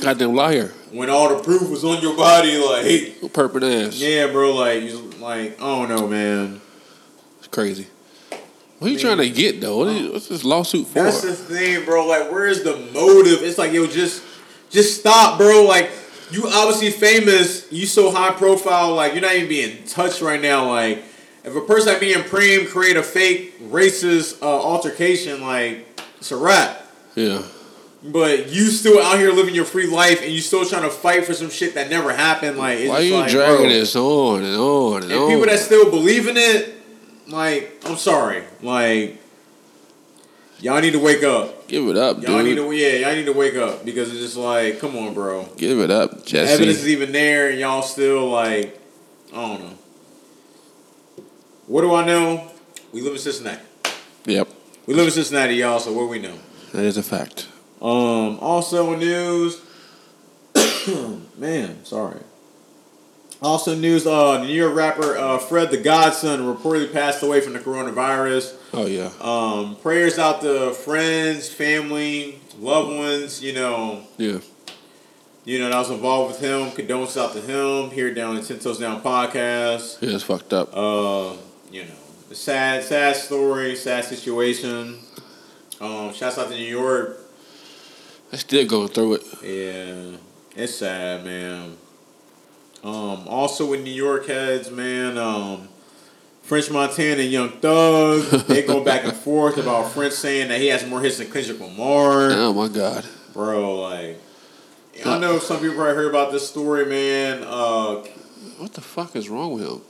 Goddamn 0.00 0.34
liar. 0.34 0.72
when 0.90 1.08
all 1.10 1.34
the 1.36 1.42
proof 1.42 1.68
was 1.70 1.84
on 1.84 2.00
your 2.02 2.16
body. 2.16 2.56
Like, 2.58 3.32
Purple 3.32 3.64
ass. 3.64 3.94
yeah, 3.98 4.26
bro, 4.28 4.54
like, 4.54 4.82
you 4.82 4.98
like 5.20 5.60
I 5.60 5.64
don't 5.64 5.88
know, 5.88 6.06
man. 6.08 6.60
It's 7.38 7.48
crazy. 7.48 7.86
What 8.78 8.88
are 8.88 8.92
you 8.92 8.98
trying 8.98 9.18
to 9.18 9.30
get 9.30 9.60
though? 9.60 9.78
What 9.78 9.88
is, 9.88 10.10
what's 10.10 10.28
this 10.28 10.44
lawsuit 10.44 10.86
for? 10.88 10.94
That's 10.94 11.22
the 11.22 11.32
thing, 11.32 11.84
bro. 11.84 12.06
Like, 12.06 12.30
where's 12.30 12.62
the 12.64 12.76
motive? 12.92 13.42
It's 13.42 13.56
like, 13.56 13.72
yo, 13.72 13.86
just, 13.86 14.22
just 14.70 15.00
stop, 15.00 15.38
bro. 15.38 15.64
Like, 15.64 15.90
you 16.30 16.46
obviously 16.48 16.90
famous. 16.90 17.70
You 17.72 17.86
so 17.86 18.10
high 18.10 18.32
profile. 18.32 18.94
Like, 18.94 19.12
you're 19.12 19.22
not 19.22 19.34
even 19.34 19.48
being 19.48 19.84
touched 19.86 20.20
right 20.20 20.40
now. 20.40 20.68
Like, 20.68 20.98
if 21.44 21.54
a 21.54 21.60
person 21.60 21.92
like 21.92 22.02
me 22.02 22.14
and 22.14 22.24
Preem 22.24 22.68
create 22.68 22.96
a 22.96 23.02
fake 23.02 23.58
racist 23.70 24.42
uh, 24.42 24.46
altercation, 24.46 25.40
like, 25.42 25.86
it's 26.18 26.32
a 26.32 26.36
wrap. 26.36 26.82
yeah. 27.14 27.42
But 28.06 28.50
you 28.52 28.66
still 28.66 29.02
out 29.02 29.18
here 29.18 29.32
living 29.32 29.54
your 29.54 29.64
free 29.64 29.86
life, 29.86 30.20
and 30.22 30.30
you 30.30 30.40
still 30.42 30.64
trying 30.66 30.82
to 30.82 30.90
fight 30.90 31.24
for 31.24 31.32
some 31.32 31.48
shit 31.48 31.74
that 31.74 31.88
never 31.88 32.12
happened. 32.12 32.58
Like, 32.58 32.80
it's 32.80 32.90
Why 32.90 32.98
you 33.00 33.14
like, 33.14 33.30
dragging 33.30 33.56
bro. 33.62 33.68
this 33.70 33.96
on 33.96 34.44
and 34.44 34.56
on 34.56 35.02
and, 35.04 35.12
And 35.12 35.20
on? 35.22 35.30
people 35.30 35.46
that 35.46 35.58
still 35.58 35.90
believe 35.90 36.28
in 36.28 36.36
it, 36.36 36.74
like, 37.28 37.80
I'm 37.86 37.96
sorry, 37.96 38.44
like, 38.60 39.16
y'all 40.60 40.82
need 40.82 40.92
to 40.92 40.98
wake 40.98 41.22
up. 41.22 41.66
Give 41.66 41.88
it 41.88 41.96
up, 41.96 42.22
Y'all 42.22 42.42
dude. 42.42 42.44
need 42.44 42.54
to, 42.56 42.72
yeah, 42.72 43.06
y'all 43.06 43.16
need 43.16 43.24
to 43.24 43.32
wake 43.32 43.56
up 43.56 43.86
because 43.86 44.10
it's 44.10 44.20
just 44.20 44.36
like, 44.36 44.80
come 44.80 44.94
on, 44.96 45.14
bro. 45.14 45.48
Give 45.56 45.80
it 45.80 45.90
up, 45.90 46.26
The 46.26 46.40
evidence 46.40 46.80
is 46.80 46.88
even 46.88 47.10
there, 47.10 47.48
and 47.48 47.58
y'all 47.58 47.80
still 47.80 48.28
like, 48.28 48.78
I 49.32 49.36
don't 49.36 49.60
know. 49.60 49.78
What 51.66 51.80
do 51.80 51.94
I 51.94 52.04
know? 52.04 52.50
We 52.92 53.00
live 53.00 53.14
in 53.14 53.18
Cincinnati. 53.18 53.62
Yep, 54.26 54.48
We 54.86 54.92
live 54.92 55.06
in 55.06 55.12
Cincinnati, 55.12 55.54
y'all. 55.54 55.78
So 55.80 55.90
what 55.94 56.10
we 56.10 56.18
know? 56.18 56.36
that 56.74 56.84
is 56.84 56.98
a 56.98 57.02
fact. 57.02 57.48
Um. 57.84 58.38
Also 58.40 58.96
news. 58.96 59.60
man, 61.36 61.84
sorry. 61.84 62.20
Also 63.42 63.74
news. 63.74 64.06
Uh, 64.06 64.42
New 64.42 64.52
York 64.52 64.74
rapper 64.74 65.16
uh, 65.18 65.38
Fred 65.38 65.70
the 65.70 65.76
Godson 65.76 66.40
reportedly 66.40 66.92
passed 66.92 67.22
away 67.22 67.40
from 67.40 67.52
the 67.52 67.58
coronavirus. 67.58 68.56
Oh 68.72 68.86
yeah. 68.86 69.10
Um, 69.20 69.76
prayers 69.76 70.18
out 70.18 70.40
to 70.42 70.72
friends, 70.72 71.48
family, 71.48 72.40
loved 72.58 72.96
ones. 72.96 73.42
You 73.42 73.52
know, 73.52 74.02
Yeah. 74.16 74.38
you 75.44 75.58
know 75.58 75.68
that 75.68 75.78
was 75.78 75.90
involved 75.90 76.32
with 76.32 76.40
him. 76.40 76.70
Condolences 76.72 77.18
out 77.18 77.32
to 77.34 77.40
him 77.40 77.90
here 77.90 78.14
down 78.14 78.36
in 78.38 78.44
Ten 78.44 78.58
Toes 78.60 78.78
Down 78.78 79.02
podcast. 79.02 80.00
Yeah, 80.00 80.14
it's 80.14 80.24
fucked 80.24 80.52
up. 80.54 80.70
Uh, 80.74 81.34
you 81.70 81.82
know, 81.84 81.94
sad, 82.32 82.82
sad 82.84 83.16
story, 83.16 83.76
sad 83.76 84.04
situation. 84.06 85.00
Um, 85.80 86.14
shouts 86.14 86.38
out 86.38 86.48
to 86.48 86.54
New 86.56 86.64
York. 86.64 87.20
I 88.34 88.36
still 88.36 88.66
going 88.66 88.88
through 88.88 89.14
it. 89.14 89.22
Yeah, 89.44 90.16
it's 90.60 90.74
sad, 90.74 91.24
man. 91.24 91.76
Um, 92.82 93.28
also 93.28 93.72
in 93.74 93.84
New 93.84 93.92
York 93.92 94.26
heads, 94.26 94.72
man. 94.72 95.16
Um, 95.16 95.68
French 96.42 96.68
Montana 96.68 97.22
and 97.22 97.30
Young 97.30 97.50
Thug, 97.60 98.22
they 98.48 98.62
go 98.62 98.82
back 98.82 99.04
and 99.04 99.12
forth 99.12 99.56
about 99.56 99.92
French 99.92 100.14
saying 100.14 100.48
that 100.48 100.60
he 100.60 100.66
has 100.66 100.84
more 100.84 101.00
hits 101.00 101.18
than 101.18 101.30
Kendrick 101.30 101.60
Lamar. 101.60 102.32
Oh 102.32 102.52
my 102.52 102.66
god. 102.66 103.04
Bro, 103.32 103.80
like, 103.82 104.18
I 105.06 105.16
know 105.20 105.38
some 105.38 105.60
people 105.60 105.76
probably 105.76 105.94
heard 105.94 106.10
about 106.10 106.32
this 106.32 106.48
story, 106.48 106.86
man. 106.86 107.44
Uh, 107.44 108.02
What 108.58 108.72
the 108.74 108.80
fuck 108.80 109.14
is 109.14 109.28
wrong 109.28 109.52
with 109.54 109.62
him? 109.64 109.80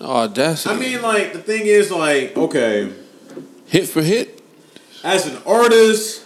Oh, 0.00 0.16
audacity. 0.24 0.74
I 0.74 0.78
mean, 0.78 1.02
like, 1.02 1.32
the 1.32 1.38
thing 1.38 1.66
is, 1.66 1.92
like, 1.92 2.36
okay, 2.36 2.92
hit 3.66 3.88
for 3.88 4.02
hit. 4.02 4.42
as 5.04 5.26
an 5.28 5.40
artist, 5.46 6.23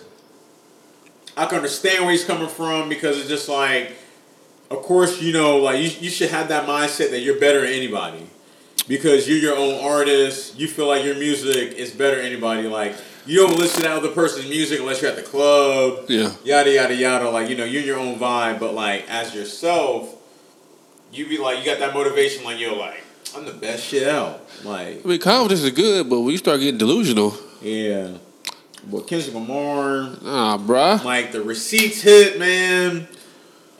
I 1.38 1.46
can 1.46 1.56
understand 1.56 2.04
where 2.04 2.12
he's 2.12 2.24
coming 2.24 2.48
from 2.48 2.88
because 2.88 3.18
it's 3.18 3.28
just 3.28 3.48
like, 3.48 3.92
of 4.70 4.82
course, 4.82 5.22
you 5.22 5.32
know, 5.32 5.58
like 5.58 5.76
you, 5.78 5.90
you 6.00 6.10
should 6.10 6.30
have 6.30 6.48
that 6.48 6.66
mindset 6.66 7.10
that 7.10 7.20
you're 7.20 7.38
better 7.38 7.60
than 7.60 7.70
anybody 7.70 8.26
because 8.88 9.28
you're 9.28 9.38
your 9.38 9.56
own 9.56 9.84
artist. 9.84 10.58
You 10.58 10.66
feel 10.66 10.88
like 10.88 11.04
your 11.04 11.14
music 11.14 11.74
is 11.74 11.92
better 11.92 12.16
than 12.16 12.26
anybody. 12.26 12.66
Like 12.66 12.96
you 13.24 13.36
don't 13.46 13.56
listen 13.56 13.84
to 13.84 13.90
other 13.90 14.08
person's 14.08 14.48
music 14.48 14.80
unless 14.80 15.00
you're 15.00 15.10
at 15.10 15.16
the 15.16 15.22
club. 15.22 16.06
Yeah. 16.08 16.32
Yada 16.44 16.72
yada 16.72 16.94
yada. 16.94 17.30
Like 17.30 17.48
you 17.48 17.56
know, 17.56 17.64
you're 17.64 17.82
in 17.82 17.86
your 17.86 17.98
own 17.98 18.18
vibe, 18.18 18.58
but 18.58 18.74
like 18.74 19.08
as 19.08 19.34
yourself, 19.34 20.14
you 21.12 21.28
be 21.28 21.38
like 21.38 21.60
you 21.60 21.64
got 21.64 21.78
that 21.78 21.94
motivation. 21.94 22.44
Like 22.44 22.58
yo, 22.58 22.74
like 22.74 23.02
I'm 23.36 23.44
the 23.44 23.52
best 23.52 23.84
shit 23.84 24.08
out. 24.08 24.40
Like 24.64 25.04
I 25.04 25.08
mean, 25.08 25.20
confidence 25.20 25.62
is 25.62 25.70
good, 25.70 26.10
but 26.10 26.20
when 26.20 26.32
you 26.32 26.38
start 26.38 26.60
getting 26.60 26.78
delusional, 26.78 27.34
yeah. 27.62 28.16
But 28.90 29.06
Kendrick 29.06 29.34
Lamar. 29.34 30.16
ah, 30.24 30.58
bruh. 30.58 31.04
Like 31.04 31.32
the 31.32 31.42
receipts 31.42 32.00
hit, 32.02 32.38
man. 32.38 33.06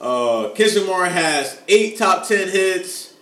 Uh, 0.01 0.51
Kendrick 0.51 0.85
Lamar 0.87 1.07
has 1.07 1.61
eight 1.69 1.97
top 1.99 2.27
ten 2.29 2.49
hits. 2.49 3.15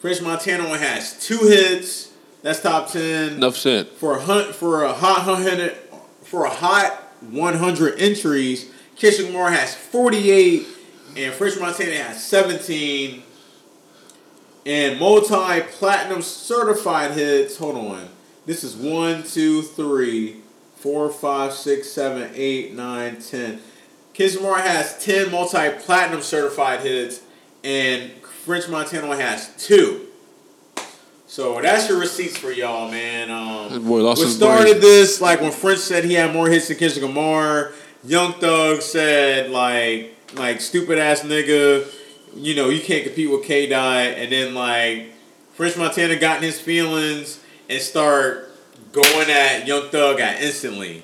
French 0.00 0.20
Montana 0.20 0.64
only 0.64 0.80
has 0.80 1.24
two 1.24 1.38
hits. 1.38 2.12
That's 2.42 2.60
top 2.60 2.88
ten. 2.90 3.34
Enough 3.34 3.56
said. 3.56 3.86
For 3.88 4.16
a 4.16 4.20
hunt 4.20 4.54
for 4.54 4.82
a 4.82 4.92
hot 4.92 5.22
hundred 5.22 5.76
for 6.24 6.44
a 6.44 6.50
hot 6.50 6.92
one 7.30 7.54
hundred 7.54 8.00
entries, 8.00 8.68
Kendrick 8.96 9.28
Lamar 9.28 9.52
has 9.52 9.74
forty 9.76 10.30
eight, 10.32 10.66
and 11.16 11.32
French 11.32 11.58
Montana 11.60 11.94
has 11.96 12.24
seventeen. 12.24 13.22
And 14.66 14.98
multi 15.00 15.60
platinum 15.70 16.22
certified 16.22 17.12
hits. 17.12 17.56
Hold 17.58 17.76
on. 17.76 18.08
This 18.46 18.62
is 18.64 18.76
one, 18.76 19.22
two, 19.22 19.62
three, 19.62 20.41
four, 20.82 21.08
five, 21.08 21.52
six, 21.52 21.88
seven, 21.88 22.30
eight, 22.34 22.74
nine, 22.74 23.20
ten. 23.20 23.60
Lamar 24.18 24.58
has 24.58 25.02
ten 25.02 25.30
multi 25.30 25.70
platinum 25.78 26.20
certified 26.20 26.80
hits, 26.80 27.22
and 27.62 28.10
French 28.44 28.68
Montana 28.68 29.04
only 29.04 29.22
has 29.22 29.54
two. 29.56 30.08
So 31.26 31.62
that's 31.62 31.88
your 31.88 31.98
receipts 31.98 32.36
for 32.36 32.50
y'all, 32.50 32.90
man. 32.90 33.30
Um, 33.30 33.84
boy 33.86 34.02
what 34.04 34.18
started 34.18 34.72
brain. 34.72 34.80
this 34.80 35.20
like 35.20 35.40
when 35.40 35.52
French 35.52 35.78
said 35.78 36.04
he 36.04 36.14
had 36.14 36.32
more 36.32 36.48
hits 36.48 36.68
than 36.68 36.76
Kendrick 36.76 37.04
Lamar. 37.04 37.72
Young 38.04 38.34
Thug 38.34 38.82
said 38.82 39.50
like 39.50 40.14
like 40.34 40.60
stupid 40.60 40.98
ass 40.98 41.20
nigga, 41.20 41.90
you 42.34 42.54
know 42.56 42.68
you 42.68 42.82
can't 42.82 43.04
compete 43.04 43.30
with 43.30 43.44
K 43.44 43.68
Dot, 43.68 43.96
and 43.96 44.30
then 44.32 44.54
like 44.54 45.12
French 45.54 45.76
Montana 45.76 46.16
got 46.16 46.38
in 46.38 46.42
his 46.42 46.60
feelings 46.60 47.40
and 47.70 47.80
start 47.80 48.51
going 48.92 49.30
at 49.30 49.66
Young 49.66 49.88
Thug 49.88 50.20
at 50.20 50.42
instantly. 50.42 51.02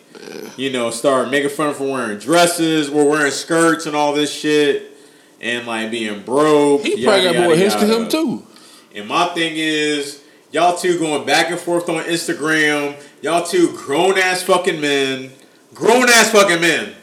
You 0.56 0.70
know, 0.70 0.90
start 0.90 1.30
making 1.30 1.50
fun 1.50 1.68
of 1.68 1.78
him 1.78 1.86
for 1.86 1.92
wearing 1.92 2.18
dresses, 2.18 2.88
or 2.88 3.08
wearing 3.08 3.32
skirts 3.32 3.86
and 3.86 3.96
all 3.96 4.12
this 4.12 4.32
shit, 4.32 4.92
and 5.40 5.66
like 5.66 5.90
being 5.90 6.22
broke. 6.22 6.82
He 6.82 7.02
probably 7.04 7.24
yada, 7.24 7.38
got 7.38 7.44
more 7.44 7.56
hits 7.56 7.74
yada. 7.74 7.86
him 7.86 8.08
too. 8.08 8.46
And 8.94 9.08
my 9.08 9.26
thing 9.28 9.52
is, 9.56 10.22
y'all 10.50 10.76
two 10.76 10.98
going 10.98 11.24
back 11.26 11.50
and 11.50 11.58
forth 11.58 11.88
on 11.88 12.04
Instagram. 12.04 13.00
Y'all 13.22 13.44
two 13.44 13.72
grown 13.76 14.18
ass 14.18 14.42
fucking 14.42 14.80
men. 14.80 15.30
Grown 15.74 16.08
ass 16.08 16.30
fucking 16.30 16.60
men. 16.60 16.94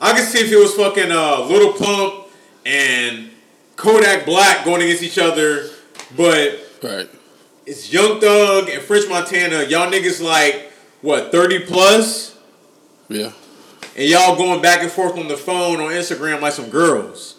I 0.00 0.12
can 0.12 0.24
see 0.24 0.40
if 0.40 0.52
it 0.52 0.56
was 0.56 0.74
fucking 0.74 1.10
uh, 1.10 1.46
Lil 1.48 1.72
Pump 1.74 2.26
and 2.64 3.30
Kodak 3.76 4.26
Black 4.26 4.64
going 4.64 4.82
against 4.82 5.02
each 5.02 5.18
other, 5.18 5.68
but 6.16 6.60
Right. 6.82 7.08
It's 7.66 7.92
Young 7.92 8.20
Thug 8.20 8.68
and 8.68 8.82
French 8.82 9.08
Montana. 9.08 9.64
Y'all 9.64 9.90
niggas 9.90 10.22
like, 10.22 10.70
what, 11.02 11.32
30 11.32 11.60
plus? 11.66 12.36
Yeah. 13.08 13.32
And 13.96 14.08
y'all 14.08 14.36
going 14.36 14.60
back 14.62 14.82
and 14.82 14.90
forth 14.90 15.16
on 15.18 15.28
the 15.28 15.36
phone 15.36 15.80
on 15.80 15.90
Instagram 15.90 16.40
like 16.40 16.52
some 16.52 16.68
girls. 16.70 17.36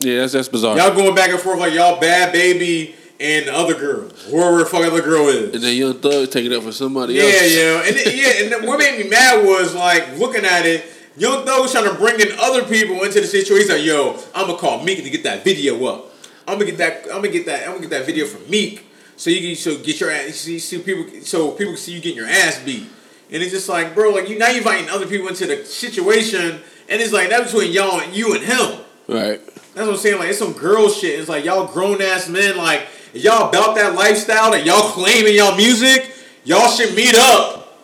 Yeah, 0.00 0.18
that's 0.20 0.32
that's 0.34 0.48
bizarre. 0.48 0.76
Y'all 0.76 0.94
going 0.94 1.14
back 1.14 1.30
and 1.30 1.40
forth 1.40 1.58
like 1.58 1.72
y'all 1.72 1.98
bad 1.98 2.32
baby 2.32 2.94
and 3.18 3.46
the 3.46 3.54
other 3.54 3.74
girl. 3.74 4.08
Whoever 4.30 4.58
the 4.58 4.66
fuck 4.66 4.84
other 4.84 5.00
girl 5.00 5.28
is. 5.28 5.54
and 5.54 5.62
then 5.64 5.76
Young 5.76 5.94
Thug 5.94 6.30
taking 6.30 6.52
it 6.52 6.56
up 6.56 6.62
for 6.64 6.72
somebody 6.72 7.14
Yeah, 7.14 7.22
else. 7.22 7.54
yeah, 7.54 7.82
and 7.86 7.96
yeah, 8.18 8.42
and 8.42 8.52
then 8.52 8.66
what 8.66 8.78
made 8.78 9.02
me 9.02 9.08
mad 9.08 9.46
was 9.46 9.74
like 9.74 10.18
looking 10.18 10.44
at 10.44 10.66
it. 10.66 10.84
Young 11.16 11.46
Thug 11.46 11.60
was 11.62 11.72
trying 11.72 11.88
to 11.88 11.94
bring 11.94 12.20
in 12.20 12.28
other 12.40 12.64
people 12.64 13.02
into 13.04 13.20
the 13.20 13.26
situation. 13.26 13.56
He's 13.68 13.70
like, 13.70 13.84
"Yo, 13.84 14.18
I'm 14.34 14.46
gonna 14.46 14.58
call 14.58 14.82
Meek 14.82 15.02
to 15.02 15.08
get 15.08 15.22
that 15.22 15.42
video 15.44 15.82
up. 15.86 16.10
I'm 16.46 16.58
gonna 16.58 16.66
get 16.66 16.78
that. 16.78 17.04
I'm 17.04 17.16
gonna 17.16 17.28
get 17.28 17.46
that. 17.46 17.62
I'm 17.62 17.74
gonna 17.74 17.80
get 17.80 17.90
that 17.90 18.06
video 18.06 18.26
from 18.26 18.48
Meek, 18.50 18.86
so 19.16 19.30
you 19.30 19.40
can 19.40 19.56
so 19.56 19.82
get 19.82 20.00
your 20.00 20.10
ass. 20.10 20.34
See, 20.34 20.58
see 20.58 20.78
people, 20.78 21.04
so 21.22 21.52
people 21.52 21.72
can 21.72 21.80
see 21.82 21.92
you 21.92 22.00
getting 22.00 22.18
your 22.18 22.28
ass 22.28 22.62
beat. 22.64 22.86
And 23.30 23.42
it's 23.42 23.52
just 23.52 23.68
like, 23.68 23.94
bro, 23.94 24.10
like 24.10 24.28
you 24.28 24.38
now 24.38 24.50
you 24.50 24.58
inviting 24.58 24.88
other 24.90 25.06
people 25.06 25.28
into 25.28 25.46
the 25.46 25.64
situation, 25.64 26.60
and 26.88 27.00
it's 27.00 27.12
like 27.12 27.30
that's 27.30 27.52
between 27.52 27.72
y'all 27.72 28.00
and 28.00 28.14
you 28.14 28.34
and 28.34 28.44
him. 28.44 28.80
Right. 29.08 29.40
That's 29.74 29.86
what 29.86 29.94
I'm 29.94 29.96
saying. 29.96 30.18
Like 30.18 30.28
it's 30.28 30.38
some 30.38 30.52
girl 30.52 30.88
shit. 30.88 31.18
It's 31.18 31.28
like 31.28 31.44
y'all 31.44 31.66
grown 31.66 32.02
ass 32.02 32.28
men. 32.28 32.56
Like 32.56 32.86
y'all 33.12 33.48
about 33.48 33.74
that 33.76 33.94
lifestyle 33.94 34.52
that 34.52 34.64
y'all 34.66 34.90
claim 34.90 35.26
in 35.26 35.34
y'all 35.34 35.56
music, 35.56 36.14
y'all 36.44 36.68
should 36.68 36.94
meet 36.94 37.14
up 37.14 37.78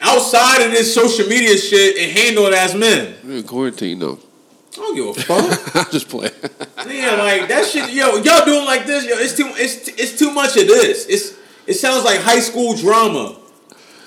outside 0.00 0.64
of 0.66 0.72
this 0.72 0.92
social 0.92 1.26
media 1.28 1.56
shit 1.56 1.96
and 1.96 2.10
handle 2.18 2.46
it 2.46 2.54
as 2.54 2.74
men. 2.74 3.14
We're 3.24 3.36
in 3.38 3.44
quarantine 3.44 4.00
though. 4.00 4.18
I 4.72 4.76
don't 4.76 4.94
give 4.94 5.06
a 5.06 5.14
fuck. 5.14 5.76
I'm 5.86 5.92
just 5.92 6.08
playing. 6.08 6.32
yeah, 6.88 7.16
like 7.16 7.48
that 7.48 7.66
shit. 7.70 7.92
Yo, 7.92 8.16
y'all 8.16 8.44
doing 8.44 8.64
like 8.64 8.86
this? 8.86 9.04
Yo, 9.04 9.16
it's 9.16 9.36
too. 9.36 9.52
It's 9.56 9.88
it's 9.88 10.18
too 10.18 10.32
much 10.32 10.56
of 10.56 10.66
this. 10.66 11.06
It's 11.06 11.36
it 11.66 11.74
sounds 11.74 12.04
like 12.04 12.20
high 12.20 12.40
school 12.40 12.74
drama, 12.74 13.36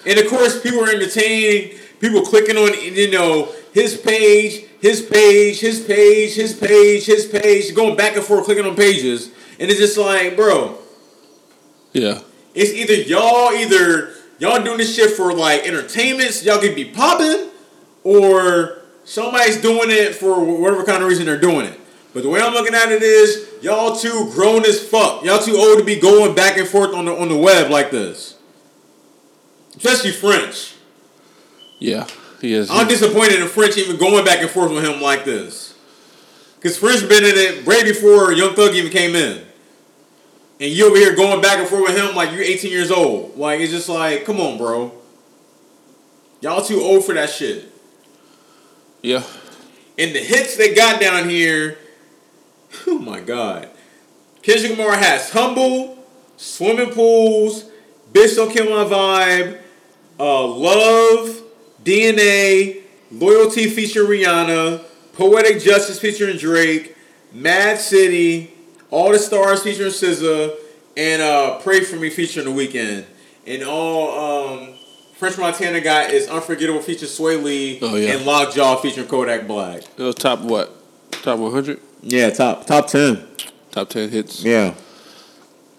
and 0.08 0.20
of 0.20 0.28
course 0.28 0.60
people 0.62 0.84
are 0.84 0.90
entertained. 0.90 1.80
People 2.00 2.22
clicking 2.24 2.58
on 2.58 2.74
you 2.82 3.12
know 3.12 3.54
his 3.74 3.96
page, 3.96 4.66
his 4.82 5.04
page, 5.04 5.60
his 5.60 5.82
page, 5.82 6.34
his 6.34 6.54
page, 6.54 7.06
his 7.06 7.28
page, 7.28 7.76
going 7.76 7.96
back 7.96 8.16
and 8.16 8.26
forth 8.26 8.46
clicking 8.46 8.66
on 8.66 8.76
pages, 8.76 9.28
and 9.60 9.70
it's 9.70 9.80
just 9.80 9.98
like, 9.98 10.36
bro, 10.36 10.78
yeah. 11.94 12.22
it's 12.56 12.72
either 12.72 12.94
y'all 12.94 13.54
either 13.54 14.14
y'all 14.40 14.64
doing 14.64 14.78
this 14.78 14.96
shit 14.96 15.12
for 15.12 15.32
like 15.32 15.68
entertainment, 15.68 16.32
so 16.32 16.52
y'all 16.52 16.62
can 16.62 16.74
be 16.74 16.86
popping, 16.86 17.50
or 18.04 18.82
somebody's 19.06 19.62
doing 19.62 19.90
it 19.92 20.16
for 20.16 20.44
whatever 20.44 20.84
kind 20.84 21.02
of 21.02 21.10
reason 21.10 21.26
they're 21.26 21.40
doing 21.40 21.66
it. 21.66 21.80
But 22.14 22.24
the 22.24 22.30
way 22.30 22.42
I'm 22.42 22.54
looking 22.54 22.74
at 22.74 22.92
it 22.92 23.04
is, 23.04 23.50
y'all 23.62 23.96
too 23.96 24.32
grown 24.34 24.66
as 24.66 24.86
fuck. 24.86 25.24
Y'all 25.24 25.40
too 25.40 25.58
old 25.58 25.80
to 25.80 25.84
be 25.84 26.00
going 26.00 26.34
back 26.34 26.58
and 26.58 26.68
forth 26.68 26.94
on 26.94 27.06
the 27.06 27.16
on 27.16 27.30
the 27.30 27.38
web 27.38 27.70
like 27.70 27.92
this. 27.92 28.38
Especially 29.76 30.12
French. 30.12 30.76
Yeah. 31.80 32.08
He 32.40 32.54
is. 32.54 32.70
I'm 32.72 32.88
disappointed 32.88 33.42
in 33.42 33.48
French 33.48 33.78
even 33.78 33.98
going 33.98 34.24
back 34.24 34.40
and 34.40 34.50
forth 34.50 34.72
with 34.72 34.86
him 34.86 35.02
like 35.02 35.26
this. 35.26 35.74
Cause 36.62 36.78
French 36.78 37.02
been 37.08 37.24
in 37.24 37.34
it 37.36 37.66
way 37.66 37.84
before 37.84 38.32
Young 38.32 38.56
Thug 38.56 38.74
even 38.76 38.92
came 38.92 39.16
in. 39.16 39.46
And 40.60 40.72
you 40.72 40.88
over 40.88 40.96
here 40.96 41.16
going 41.16 41.42
back 41.42 41.60
and 41.60 41.68
forth 41.68 41.84
with 41.84 41.98
him 41.98 42.16
like 42.16 42.32
you're 42.32 42.42
18 42.42 42.72
years 42.72 42.92
old. 42.92 43.38
Like 43.38 43.60
it's 43.60 43.72
just 43.72 43.90
like, 43.90 44.26
come 44.26 44.40
on, 44.40 44.58
bro. 44.58 44.94
Y'all 46.40 46.64
too 46.64 46.82
old 46.82 47.04
for 47.04 47.14
that 47.14 47.30
shit. 47.30 47.75
Yeah. 49.06 49.24
And 49.98 50.16
the 50.16 50.20
hits 50.20 50.58
they 50.58 50.74
got 50.74 51.00
down 51.00 51.30
here, 51.30 51.78
oh 52.88 52.98
my 52.98 53.20
god. 53.20 53.70
Kendrick 54.42 54.78
Lamar 54.78 54.96
has 54.96 55.30
Humble, 55.30 56.04
Swimming 56.38 56.92
Pools, 56.92 57.66
Bitch 58.12 58.36
Don't 58.36 58.52
Kill 58.52 58.66
My 58.66 58.90
Vibe, 58.90 59.60
uh, 60.20 60.48
Love, 60.48 61.42
DNA, 61.84 62.82
Loyalty 63.12 63.70
featuring 63.70 64.10
Rihanna, 64.10 64.84
Poetic 65.14 65.62
Justice 65.62 66.00
featuring 66.00 66.38
Drake, 66.38 66.96
Mad 67.32 67.80
City, 67.80 68.54
All 68.90 69.12
the 69.12 69.20
Stars 69.20 69.64
featuring 69.64 69.92
SZA, 69.92 70.56
and 70.98 71.22
uh, 71.22 71.60
Pray 71.60 71.82
For 71.82 71.96
Me 71.96 72.10
featuring 72.10 72.46
The 72.46 72.52
Weeknd. 72.52 73.06
And 73.46 73.64
all 73.64 74.54
um, 74.60 74.75
French 75.18 75.38
Montana 75.38 75.80
got 75.82 76.12
is 76.12 76.28
Unforgettable 76.28 76.82
featuring 76.82 77.10
Swae 77.10 77.42
Lee 77.42 77.80
Oh, 77.82 77.96
yeah. 77.96 78.14
and 78.14 78.26
Lockjaw 78.26 78.78
featuring 78.78 79.08
Kodak 79.08 79.48
Black. 79.48 79.84
It 79.98 80.04
was 80.04 80.16
top 80.16 80.42
what? 80.42 80.72
Top 81.12 81.40
100? 81.40 81.80
Yeah, 82.02 82.30
top 82.32 82.66
top 82.66 82.88
ten. 82.88 83.26
Top 83.72 83.90
10 83.90 84.10
hits. 84.10 84.44
Yeah. 84.44 84.74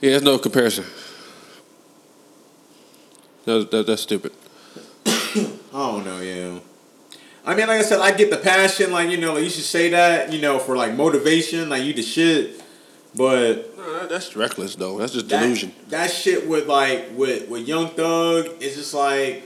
Yeah, 0.00 0.10
there's 0.10 0.22
no 0.22 0.38
comparison. 0.38 0.84
That, 3.44 3.70
that, 3.70 3.86
that's 3.86 4.02
stupid. 4.02 4.32
I 5.06 5.46
don't 5.72 6.04
know, 6.04 6.20
yeah. 6.20 6.58
I 7.44 7.54
mean, 7.54 7.68
like 7.68 7.78
I 7.78 7.82
said, 7.82 8.00
I 8.00 8.10
get 8.12 8.30
the 8.30 8.38
passion. 8.38 8.90
Like 8.90 9.08
you 9.08 9.18
know, 9.18 9.34
like 9.34 9.44
you 9.44 9.50
should 9.50 9.62
say 9.64 9.90
that. 9.90 10.32
You 10.32 10.40
know, 10.40 10.58
for 10.58 10.76
like 10.76 10.94
motivation. 10.94 11.68
Like 11.68 11.84
you 11.84 11.92
the 11.94 12.02
shit. 12.02 12.60
But 13.16 13.76
that's 14.08 14.36
reckless 14.36 14.76
though. 14.76 14.98
That's 14.98 15.12
just 15.12 15.28
delusion. 15.28 15.72
that 15.88 16.10
shit 16.10 16.46
with 16.46 16.66
like 16.66 17.10
with 17.14 17.48
with 17.48 17.66
Young 17.66 17.88
Thug 17.88 18.46
is 18.60 18.76
just 18.76 18.94
like 18.94 19.44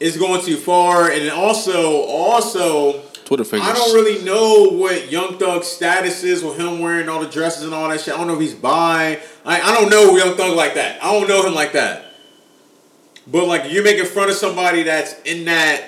it's 0.00 0.16
going 0.16 0.42
too 0.42 0.56
far. 0.56 1.10
And 1.10 1.30
also 1.30 2.02
also 2.02 3.00
Twitter 3.24 3.44
fingers. 3.44 3.68
I 3.68 3.74
don't 3.74 3.94
really 3.94 4.24
know 4.24 4.70
what 4.70 5.10
Young 5.10 5.38
Thug's 5.38 5.66
status 5.66 6.22
is 6.24 6.42
with 6.42 6.58
him 6.58 6.80
wearing 6.80 7.08
all 7.08 7.20
the 7.20 7.28
dresses 7.28 7.64
and 7.64 7.74
all 7.74 7.88
that 7.88 8.00
shit. 8.00 8.14
I 8.14 8.18
don't 8.18 8.26
know 8.26 8.34
if 8.34 8.40
he's 8.40 8.54
bi. 8.54 9.20
I, 9.44 9.60
I 9.60 9.74
don't 9.74 9.90
know 9.90 10.16
Young 10.16 10.36
Thug 10.36 10.56
like 10.56 10.74
that. 10.74 11.02
I 11.02 11.12
don't 11.12 11.28
know 11.28 11.46
him 11.46 11.54
like 11.54 11.72
that. 11.72 12.12
But 13.26 13.46
like 13.46 13.70
you're 13.70 13.84
making 13.84 14.06
fun 14.06 14.28
of 14.28 14.34
somebody 14.34 14.82
that's 14.84 15.20
in 15.22 15.44
that 15.46 15.84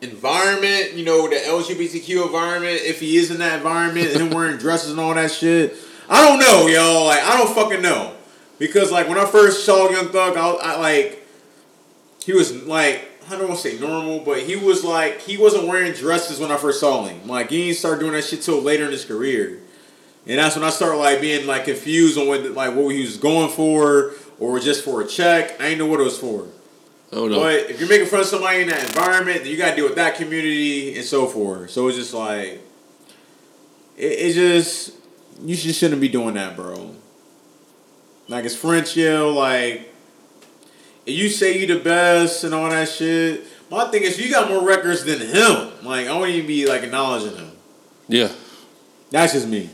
environment, 0.00 0.94
you 0.94 1.04
know, 1.04 1.28
the 1.28 1.36
LGBTQ 1.36 2.26
environment, 2.26 2.80
if 2.84 3.00
he 3.00 3.16
is 3.16 3.30
in 3.30 3.38
that 3.38 3.56
environment, 3.56 4.10
and 4.12 4.20
him 4.22 4.30
wearing 4.30 4.56
dresses 4.56 4.90
and 4.90 5.00
all 5.00 5.14
that 5.14 5.30
shit. 5.30 5.76
I 6.08 6.26
don't 6.26 6.38
know, 6.38 6.66
yo. 6.66 7.04
Like 7.04 7.22
I 7.22 7.36
don't 7.36 7.54
fucking 7.54 7.82
know. 7.82 8.14
Because 8.58 8.90
like 8.90 9.08
when 9.08 9.18
I 9.18 9.24
first 9.24 9.64
saw 9.64 9.88
Young 9.88 10.08
Thug, 10.08 10.36
I, 10.36 10.48
I 10.50 10.76
like 10.78 11.26
he 12.24 12.32
was 12.32 12.64
like 12.64 13.08
I 13.26 13.36
don't 13.36 13.48
want 13.48 13.60
to 13.60 13.70
say 13.70 13.78
normal, 13.78 14.20
but 14.20 14.40
he 14.40 14.56
was 14.56 14.84
like 14.84 15.20
he 15.20 15.36
wasn't 15.36 15.66
wearing 15.68 15.92
dresses 15.92 16.40
when 16.40 16.50
I 16.50 16.56
first 16.56 16.80
saw 16.80 17.04
him. 17.04 17.28
Like 17.28 17.50
he 17.50 17.66
didn't 17.66 17.78
start 17.78 18.00
doing 18.00 18.12
that 18.12 18.24
shit 18.24 18.42
till 18.42 18.60
later 18.60 18.86
in 18.86 18.92
his 18.92 19.04
career, 19.04 19.60
and 20.26 20.38
that's 20.38 20.56
when 20.56 20.64
I 20.64 20.70
started 20.70 20.96
like 20.96 21.20
being 21.20 21.46
like 21.46 21.64
confused 21.64 22.18
on 22.18 22.26
what 22.26 22.42
like 22.52 22.74
what 22.74 22.88
he 22.94 23.02
was 23.02 23.16
going 23.16 23.50
for 23.50 24.12
or 24.40 24.58
just 24.58 24.84
for 24.84 25.02
a 25.02 25.06
check. 25.06 25.60
I 25.60 25.70
didn't 25.70 25.78
know 25.78 25.86
what 25.86 26.00
it 26.00 26.04
was 26.04 26.18
for. 26.18 26.46
Oh, 27.12 27.26
I 27.26 27.28
don't. 27.28 27.38
But 27.38 27.70
if 27.70 27.80
you're 27.80 27.88
making 27.88 28.06
fun 28.06 28.20
of 28.20 28.26
somebody 28.26 28.62
in 28.62 28.68
that 28.68 28.84
environment, 28.84 29.42
then 29.42 29.50
you 29.50 29.56
got 29.56 29.70
to 29.70 29.76
deal 29.76 29.86
with 29.86 29.96
that 29.96 30.16
community 30.16 30.96
and 30.96 31.04
so 31.04 31.26
forth. 31.26 31.70
So 31.70 31.86
it's 31.88 31.96
just 31.96 32.14
like 32.14 32.60
it, 33.96 34.04
it 34.04 34.34
just 34.34 34.97
you 35.44 35.56
just 35.56 35.78
shouldn't 35.78 36.00
be 36.00 36.08
doing 36.08 36.34
that, 36.34 36.56
bro. 36.56 36.94
Like 38.28 38.44
it's 38.44 38.54
French, 38.56 38.96
yo. 38.96 39.32
Like 39.32 39.92
if 41.06 41.14
you 41.14 41.28
say 41.28 41.58
you 41.58 41.66
the 41.66 41.78
best 41.80 42.44
and 42.44 42.54
all 42.54 42.68
that 42.70 42.88
shit. 42.88 43.44
My 43.70 43.84
thing 43.90 44.02
is, 44.02 44.18
you 44.18 44.30
got 44.30 44.48
more 44.50 44.66
records 44.66 45.04
than 45.04 45.20
him. 45.20 45.72
Like 45.82 46.06
I 46.06 46.14
won't 46.16 46.30
even 46.30 46.46
be 46.46 46.66
like 46.66 46.82
acknowledging 46.82 47.36
him. 47.36 47.52
yeah. 48.08 48.32
That's 49.10 49.32
just 49.32 49.48
me 49.48 49.70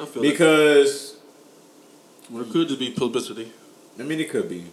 I 0.00 0.06
feel 0.06 0.22
because 0.22 1.16
Or 2.34 2.42
it 2.42 2.50
could 2.50 2.66
just 2.66 2.80
be 2.80 2.90
publicity. 2.90 3.52
I 3.98 4.02
mean 4.02 4.18
it 4.20 4.28
could 4.30 4.48
be. 4.48 4.64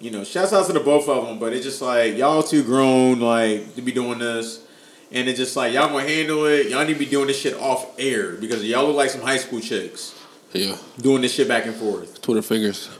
You 0.00 0.10
know, 0.10 0.24
shouts 0.24 0.52
out 0.52 0.66
to 0.66 0.72
the 0.72 0.80
both 0.80 1.08
of 1.08 1.26
them, 1.26 1.38
but 1.38 1.52
it's 1.52 1.64
just 1.64 1.80
like 1.80 2.16
y'all 2.16 2.42
too 2.42 2.64
grown 2.64 3.20
like 3.20 3.74
to 3.76 3.82
be 3.82 3.92
doing 3.92 4.18
this. 4.18 4.66
And 5.14 5.28
it's 5.28 5.38
just 5.38 5.54
like 5.56 5.72
y'all 5.72 5.88
gonna 5.88 6.06
handle 6.06 6.44
it. 6.46 6.68
Y'all 6.68 6.84
need 6.84 6.94
to 6.94 6.98
be 6.98 7.06
doing 7.06 7.28
this 7.28 7.38
shit 7.40 7.54
off 7.54 7.86
air 7.98 8.32
because 8.32 8.64
y'all 8.64 8.84
look 8.86 8.96
like 8.96 9.10
some 9.10 9.20
high 9.22 9.36
school 9.38 9.60
chicks 9.60 10.12
Yeah. 10.52 10.76
doing 11.00 11.22
this 11.22 11.32
shit 11.32 11.46
back 11.48 11.66
and 11.66 11.74
forth, 11.74 12.20
Twitter 12.20 12.42
fingers. 12.42 12.90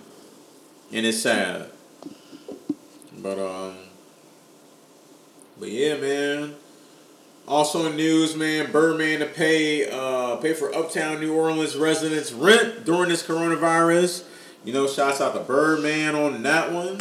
and 0.93 1.05
it's 1.05 1.19
sad. 1.21 1.71
But 3.19 3.39
um, 3.39 3.75
but 5.59 5.71
yeah, 5.71 5.97
man. 5.97 6.55
Also 7.47 7.85
in 7.87 7.97
news, 7.97 8.35
man, 8.37 8.73
Birdman 8.73 9.19
to 9.21 9.27
pay 9.27 9.91
uh 9.91 10.37
pay 10.37 10.55
for 10.55 10.75
Uptown 10.75 11.21
New 11.21 11.35
Orleans 11.35 11.77
residents 11.77 12.33
rent 12.33 12.85
during 12.87 13.09
this 13.11 13.23
coronavirus. 13.23 14.25
You 14.65 14.73
know, 14.73 14.87
shouts 14.87 15.21
out 15.21 15.35
to 15.35 15.41
Birdman 15.41 16.15
on 16.15 16.43
that 16.45 16.73
one. 16.73 16.97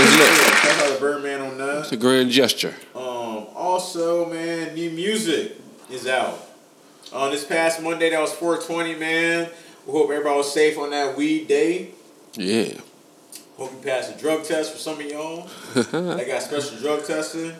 It's 0.00 0.16
lit. 0.16 0.28
It's 0.28 0.64
lit. 0.64 0.88
Out 0.88 0.94
to 0.94 1.00
Birdman 1.00 1.40
on 1.40 1.58
that. 1.58 1.78
It's 1.80 1.92
a 1.92 1.96
grand 1.96 2.30
gesture. 2.30 2.74
Um, 2.94 3.46
also, 3.54 4.26
man, 4.26 4.74
new 4.74 4.90
music 4.90 5.56
is 5.90 6.06
out. 6.06 6.38
On 7.12 7.30
this 7.32 7.44
past 7.44 7.82
Monday, 7.82 8.10
that 8.10 8.20
was 8.20 8.32
420, 8.32 8.94
man. 8.94 9.50
We 9.86 9.92
hope 9.92 10.10
everybody 10.10 10.36
was 10.36 10.52
safe 10.52 10.78
on 10.78 10.90
that 10.90 11.16
weed 11.16 11.48
day. 11.48 11.90
Yeah. 12.34 12.74
Hope 13.56 13.72
you 13.72 13.78
passed 13.82 14.14
a 14.14 14.18
drug 14.18 14.44
test 14.44 14.72
for 14.72 14.78
some 14.78 15.00
of 15.00 15.06
y'all. 15.06 15.48
they 15.74 16.26
got 16.26 16.42
special 16.42 16.78
drug 16.78 17.04
testing. 17.04 17.54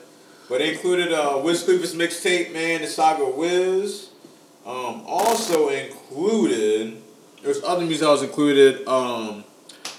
But 0.49 0.61
it 0.61 0.75
included 0.75 1.13
uh, 1.13 1.41
Wiz 1.43 1.65
Khalifa's 1.65 1.95
mixtape, 1.95 2.53
man, 2.53 2.83
the 2.83 2.87
Saga 2.87 3.29
Wiz. 3.29 4.11
Um, 4.65 5.03
also 5.07 5.71
included, 5.71 7.03
there's 7.43 7.63
other 7.65 7.85
music 7.85 8.03
that 8.03 8.11
was 8.11 8.23
included. 8.23 8.87
Um, 8.87 9.45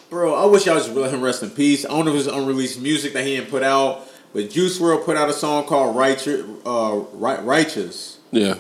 bro, 0.10 0.34
I 0.34 0.46
wish 0.46 0.66
y'all 0.66 0.76
just 0.76 0.92
let 0.92 1.14
him 1.14 1.22
rest 1.22 1.44
in 1.44 1.50
peace. 1.50 1.86
I 1.86 1.90
don't 1.90 2.06
know 2.06 2.14
if 2.14 2.26
it's 2.26 2.28
unreleased 2.28 2.82
music 2.82 3.14
that 3.14 3.26
he 3.26 3.36
didn't 3.36 3.50
put 3.50 3.64
out, 3.64 4.08
but 4.34 4.50
Juice 4.50 4.80
WRLD 4.80 5.06
put 5.06 5.18
out 5.18 5.30
a 5.30 5.34
song 5.34 5.66
called 5.66 5.96
Righteous. 5.96 6.46
Uh, 6.66 7.04
Righteous. 7.14 8.20
Yeah. 8.32 8.56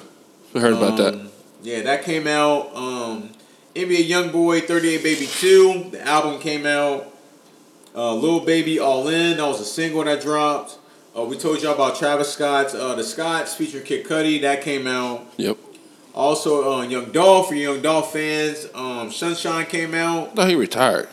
I 0.56 0.60
heard 0.60 0.74
about 0.74 0.98
that. 0.98 1.14
Um, 1.14 1.30
Yeah, 1.62 1.82
that 1.82 2.04
came 2.04 2.26
out. 2.28 2.76
Um, 2.76 3.32
NBA 3.76 4.10
YoungBoy 4.10 4.64
38 4.66 5.04
Baby 5.04 5.28
2. 5.28 5.90
The 5.92 6.08
album 6.08 6.40
came 6.40 6.66
out. 6.66 7.06
Uh, 7.96 8.14
Lil 8.16 8.42
Baby 8.42 8.80
All 8.80 9.08
In. 9.08 9.38
That 9.38 9.48
was 9.48 9.60
a 9.60 9.66
single 9.66 10.04
that 10.04 10.22
dropped. 10.22 10.78
Uh, 11.18 11.24
we 11.24 11.38
told 11.38 11.62
y'all 11.62 11.74
about 11.74 11.96
Travis 11.96 12.32
Scott's 12.32 12.74
uh, 12.74 12.96
The 12.96 13.04
Scotts 13.04 13.56
featuring 13.56 13.84
Kid 13.84 14.06
Cudi. 14.06 14.42
That 14.42 14.62
came 14.62 14.88
out. 14.88 15.26
Yep. 15.38 15.58
Also, 16.14 16.72
uh, 16.80 16.82
Young 16.84 17.12
Dolph 17.12 17.50
for 17.50 17.56
Young 17.56 17.82
Dolph 17.82 18.14
fans. 18.14 18.68
Um, 18.74 19.12
Sunshine 19.12 19.66
came 19.66 19.94
out. 19.94 20.36
No, 20.36 20.46
he 20.46 20.56
retired. 20.56 21.08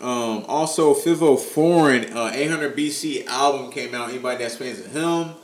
Um, 0.00 0.44
also, 0.48 0.94
Fivio 0.94 1.38
Foreign 1.38 2.16
uh, 2.16 2.30
800 2.32 2.76
BC 2.76 3.26
album 3.26 3.70
came 3.70 3.94
out. 3.94 4.08
Anybody 4.08 4.42
that's 4.42 4.56
fans 4.56 4.80
of 4.80 4.92
him. 4.92 5.34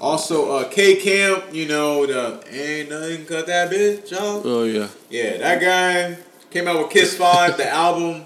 Also, 0.00 0.56
uh, 0.56 0.68
K 0.68 0.96
Camp, 0.96 1.44
you 1.52 1.68
know, 1.68 2.04
the 2.04 2.42
Ain't 2.50 2.90
Nothing 2.90 3.24
Cut 3.26 3.46
That 3.46 3.70
Bitch 3.70 4.12
Off. 4.12 4.42
Oh 4.44 4.64
yeah. 4.64 4.88
Yeah, 5.08 5.38
that 5.38 5.60
guy 5.60 6.18
came 6.50 6.66
out 6.66 6.78
with 6.78 6.90
Kiss 6.90 7.16
Five, 7.16 7.56
the 7.56 7.68
album 7.70 8.24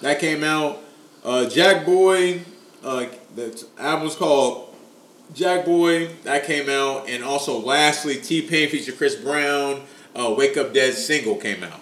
that 0.00 0.18
came 0.18 0.42
out. 0.42 0.78
Uh, 1.22 1.46
Jackboy, 1.46 2.40
uh, 2.82 3.06
the 3.36 3.66
album's 3.78 4.16
called 4.16 4.74
Jackboy 5.34 6.22
that 6.22 6.46
came 6.46 6.70
out, 6.70 7.08
and 7.08 7.22
also 7.22 7.58
lastly 7.58 8.16
T 8.16 8.42
Pain 8.42 8.70
featured 8.70 8.96
Chris 8.96 9.16
Brown. 9.16 9.82
Uh, 10.16 10.34
Wake 10.36 10.56
Up 10.56 10.72
Dead 10.72 10.94
single 10.94 11.36
came 11.36 11.62
out. 11.62 11.80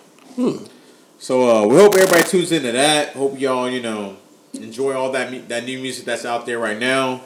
So 1.18 1.64
uh, 1.64 1.66
we 1.66 1.76
hope 1.76 1.94
everybody 1.94 2.22
tunes 2.22 2.52
into 2.52 2.72
that. 2.72 3.14
Hope 3.14 3.38
y'all 3.40 3.68
you 3.68 3.82
know 3.82 4.16
enjoy 4.54 4.94
all 4.94 5.12
that 5.12 5.48
that 5.48 5.64
new 5.64 5.78
music 5.80 6.04
that's 6.04 6.24
out 6.24 6.46
there 6.46 6.58
right 6.58 6.78
now. 6.78 7.22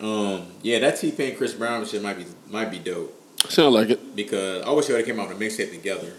Um, 0.00 0.46
yeah, 0.62 0.78
that 0.80 0.96
T 0.98 1.12
Pain 1.12 1.36
Chris 1.36 1.54
Brown 1.54 1.84
shit 1.86 2.02
might 2.02 2.16
be 2.18 2.26
might 2.50 2.70
be 2.70 2.78
dope 2.78 3.14
Sound 3.48 3.74
like 3.74 3.90
it. 3.90 4.16
because 4.16 4.62
I 4.64 4.70
wish 4.70 4.86
have 4.88 5.04
came 5.04 5.20
out 5.20 5.28
with 5.28 5.40
a 5.40 5.40
mixtape 5.40 5.70
together. 5.70 6.12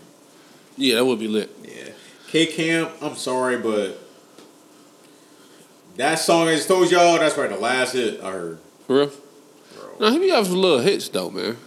Yeah, 0.77 0.95
that 0.95 1.05
would 1.05 1.19
be 1.19 1.27
lit. 1.27 1.55
Yeah. 1.63 1.89
K 2.27 2.45
Camp, 2.45 2.91
I'm 3.01 3.15
sorry, 3.15 3.57
but 3.57 3.97
that 5.95 6.15
song 6.15 6.47
I 6.47 6.55
just 6.55 6.67
told 6.67 6.91
y'all, 6.91 7.17
that's 7.17 7.33
probably 7.33 7.55
the 7.55 7.61
last 7.61 7.93
hit 7.93 8.21
I 8.21 8.31
heard. 8.31 8.59
For 8.85 8.95
real? 8.95 9.11
No, 9.99 10.11
he 10.11 10.19
be 10.19 10.29
having 10.29 10.45
some 10.51 10.61
little 10.61 10.79
hits 10.79 11.09
though, 11.09 11.31
man. 11.31 11.57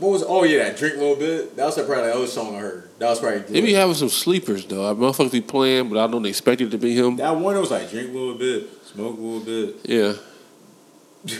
What 0.00 0.10
was 0.12 0.24
oh 0.26 0.44
yeah, 0.44 0.64
that 0.64 0.76
drink 0.78 0.96
a 0.96 0.98
little 0.98 1.16
bit? 1.16 1.54
That 1.56 1.66
was 1.66 1.74
probably 1.74 1.96
the 2.04 2.14
other 2.14 2.26
song 2.26 2.56
I 2.56 2.60
heard. 2.60 2.88
That 2.98 3.10
was 3.10 3.20
probably 3.20 3.42
He 3.54 3.60
be 3.60 3.74
having 3.74 3.94
some 3.94 4.08
sleepers 4.08 4.64
though. 4.66 4.90
I 4.90 4.94
motherfuckers 4.94 5.32
be 5.32 5.40
playing, 5.42 5.90
but 5.90 5.98
I 5.98 6.06
don't 6.10 6.24
expect 6.26 6.60
it 6.62 6.70
to 6.70 6.78
be 6.78 6.94
him. 6.96 7.16
that 7.16 7.36
one 7.36 7.58
was 7.58 7.70
like 7.70 7.90
drink 7.90 8.08
a 8.10 8.12
little 8.12 8.34
bit, 8.34 8.68
smoke 8.86 9.18
a 9.18 9.20
little 9.20 9.40
bit. 9.40 9.76
Yeah. 9.84 10.14
That's 11.24 11.38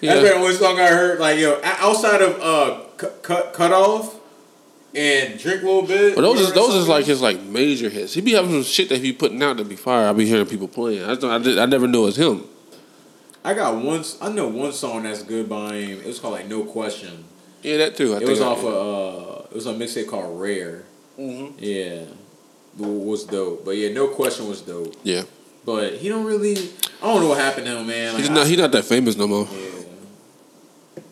Yeah. 0.00 0.12
probably 0.14 0.28
the 0.30 0.34
only 0.36 0.54
song 0.54 0.80
I 0.80 0.86
heard. 0.88 1.20
Like 1.20 1.38
yo, 1.38 1.60
outside 1.62 2.22
of 2.22 2.40
uh 2.40 2.80
cut 2.96 3.22
cut, 3.22 3.52
cut 3.52 3.72
off 3.72 4.14
and 4.94 5.38
drink 5.38 5.62
a 5.62 5.66
little 5.66 5.82
bit. 5.86 6.14
But 6.14 6.22
those 6.22 6.40
is 6.40 6.52
those 6.54 6.74
is 6.74 6.88
like 6.88 7.04
his 7.04 7.20
like 7.20 7.40
major 7.42 7.90
hits. 7.90 8.14
He 8.14 8.20
be 8.22 8.32
having 8.32 8.50
some 8.52 8.62
shit 8.62 8.88
that 8.88 8.96
he 9.02 9.12
be 9.12 9.18
putting 9.18 9.42
out 9.42 9.58
that 9.58 9.68
be 9.68 9.76
fire. 9.76 10.08
I 10.08 10.12
be 10.14 10.24
hearing 10.24 10.46
people 10.46 10.68
playing. 10.68 11.04
I 11.04 11.14
don't, 11.14 11.30
I, 11.30 11.38
did, 11.38 11.58
I 11.58 11.66
never 11.66 11.86
knew 11.86 12.06
it's 12.06 12.16
him. 12.16 12.44
I 13.44 13.52
got 13.54 13.76
one. 13.82 14.02
I 14.22 14.30
know 14.30 14.48
one 14.48 14.72
song 14.72 15.02
that's 15.02 15.22
good 15.22 15.48
by 15.48 15.74
him. 15.74 16.00
It 16.00 16.06
was 16.06 16.18
called 16.18 16.34
like 16.34 16.48
No 16.48 16.64
Question. 16.64 17.24
Yeah, 17.62 17.76
that 17.78 17.96
too. 17.96 18.14
I 18.14 18.18
It 18.18 18.28
was 18.28 18.40
I- 18.40 18.46
off 18.46 18.64
of 18.64 18.74
uh, 18.74 19.42
it 19.50 19.54
was 19.54 19.66
a 19.66 19.74
mixtape 19.74 20.08
called 20.08 20.40
Rare. 20.40 20.84
Mhm. 21.18 21.54
Yeah, 21.58 22.04
was 22.76 23.24
dope. 23.24 23.64
But 23.64 23.72
yeah, 23.76 23.92
no 23.92 24.08
question 24.08 24.48
was 24.48 24.60
dope. 24.60 24.94
Yeah, 25.02 25.22
But 25.64 25.94
he 25.94 26.08
don't 26.08 26.24
really. 26.24 26.56
I 27.02 27.06
don't 27.12 27.22
know 27.22 27.28
what 27.28 27.38
happened 27.38 27.66
to 27.66 27.76
him, 27.78 27.86
man. 27.86 28.12
Like, 28.14 28.22
he's 28.22 28.30
not. 28.30 28.46
He's 28.46 28.58
not 28.58 28.72
that 28.72 28.84
famous 28.84 29.16
no 29.16 29.26
more. 29.26 29.48
yeah. 29.52 31.02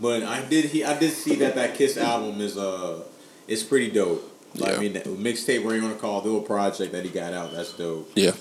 But 0.00 0.22
I 0.22 0.42
did. 0.48 0.66
He 0.66 0.82
I 0.84 0.98
did 0.98 1.12
see 1.12 1.34
that 1.36 1.54
that 1.56 1.74
Kiss 1.74 1.96
album 1.98 2.40
is 2.40 2.56
uh, 2.56 3.02
it's 3.46 3.62
pretty 3.62 3.90
dope. 3.90 4.26
Like, 4.56 4.70
Yeah. 4.72 4.76
I 4.76 4.80
mean, 4.80 4.92
the 4.94 5.00
mixtape 5.00 5.62
where 5.64 5.76
you 5.76 5.82
want 5.82 5.94
to 5.94 6.00
call 6.00 6.18
it, 6.18 6.22
the 6.24 6.28
little 6.30 6.42
project 6.46 6.92
that 6.92 7.04
he 7.04 7.10
got 7.10 7.32
out. 7.34 7.52
That's 7.52 7.72
dope. 7.74 8.10
Yeah, 8.16 8.32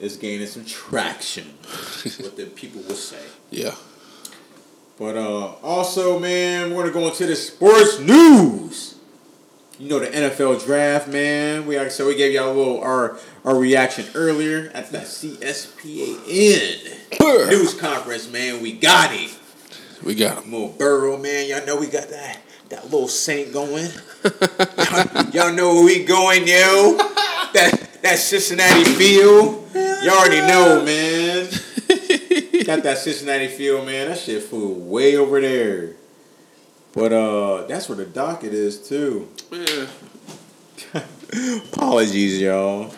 It's 0.00 0.16
gaining 0.16 0.46
some 0.46 0.64
traction. 0.64 1.44
what 2.20 2.36
the 2.36 2.46
people 2.54 2.80
will 2.82 2.94
say. 2.94 3.18
yeah. 3.50 3.74
But 4.98 5.16
uh, 5.16 5.54
also, 5.62 6.18
man, 6.20 6.72
we're 6.74 6.82
gonna 6.82 6.92
go 6.92 7.08
into 7.08 7.26
the 7.26 7.34
sports 7.34 7.98
news. 7.98 8.94
you 9.78 9.88
know 9.88 9.98
the 9.98 10.06
NFL 10.06 10.64
draft, 10.64 11.08
man. 11.08 11.66
We 11.66 11.90
so 11.90 12.06
we 12.06 12.14
gave 12.16 12.32
y'all 12.32 12.52
a 12.52 12.54
little 12.54 12.80
our 12.80 13.18
our 13.44 13.56
reaction 13.56 14.06
earlier 14.14 14.70
at 14.72 14.92
the 14.92 15.04
C-SPAN 15.04 16.28
news 17.50 17.74
conference, 17.74 18.30
man. 18.30 18.62
We 18.62 18.72
got 18.72 19.12
it. 19.12 19.36
We 20.04 20.14
got 20.14 20.44
him. 20.44 20.52
Little 20.52 20.68
Burrow, 20.68 21.16
man. 21.16 21.48
Y'all 21.48 21.66
know 21.66 21.76
we 21.76 21.88
got 21.88 22.08
that 22.10 22.38
that 22.68 22.84
little 22.84 23.08
Saint 23.08 23.52
going. 23.52 23.88
y'all, 24.22 25.26
y'all 25.32 25.52
know 25.52 25.74
where 25.74 25.84
we 25.84 26.04
going, 26.04 26.46
yo. 26.46 26.96
That 27.52 27.88
that 28.02 28.18
Cincinnati 28.18 28.84
feel. 28.84 29.64
Y'all 29.74 30.18
already 30.18 30.40
know, 30.46 30.84
man. 30.84 31.23
Got 32.64 32.82
that 32.82 32.98
Cincinnati 32.98 33.48
feel, 33.48 33.84
man. 33.84 34.08
That 34.08 34.18
shit 34.18 34.42
flew 34.42 34.72
way 34.72 35.16
over 35.16 35.40
there. 35.40 35.92
But 36.92 37.12
uh, 37.12 37.66
that's 37.66 37.88
where 37.88 37.96
the 37.96 38.04
docket 38.04 38.54
is 38.54 38.88
too. 38.88 39.28
Yeah. 39.50 39.86
Apologies, 41.72 42.40
y'all. 42.40 42.92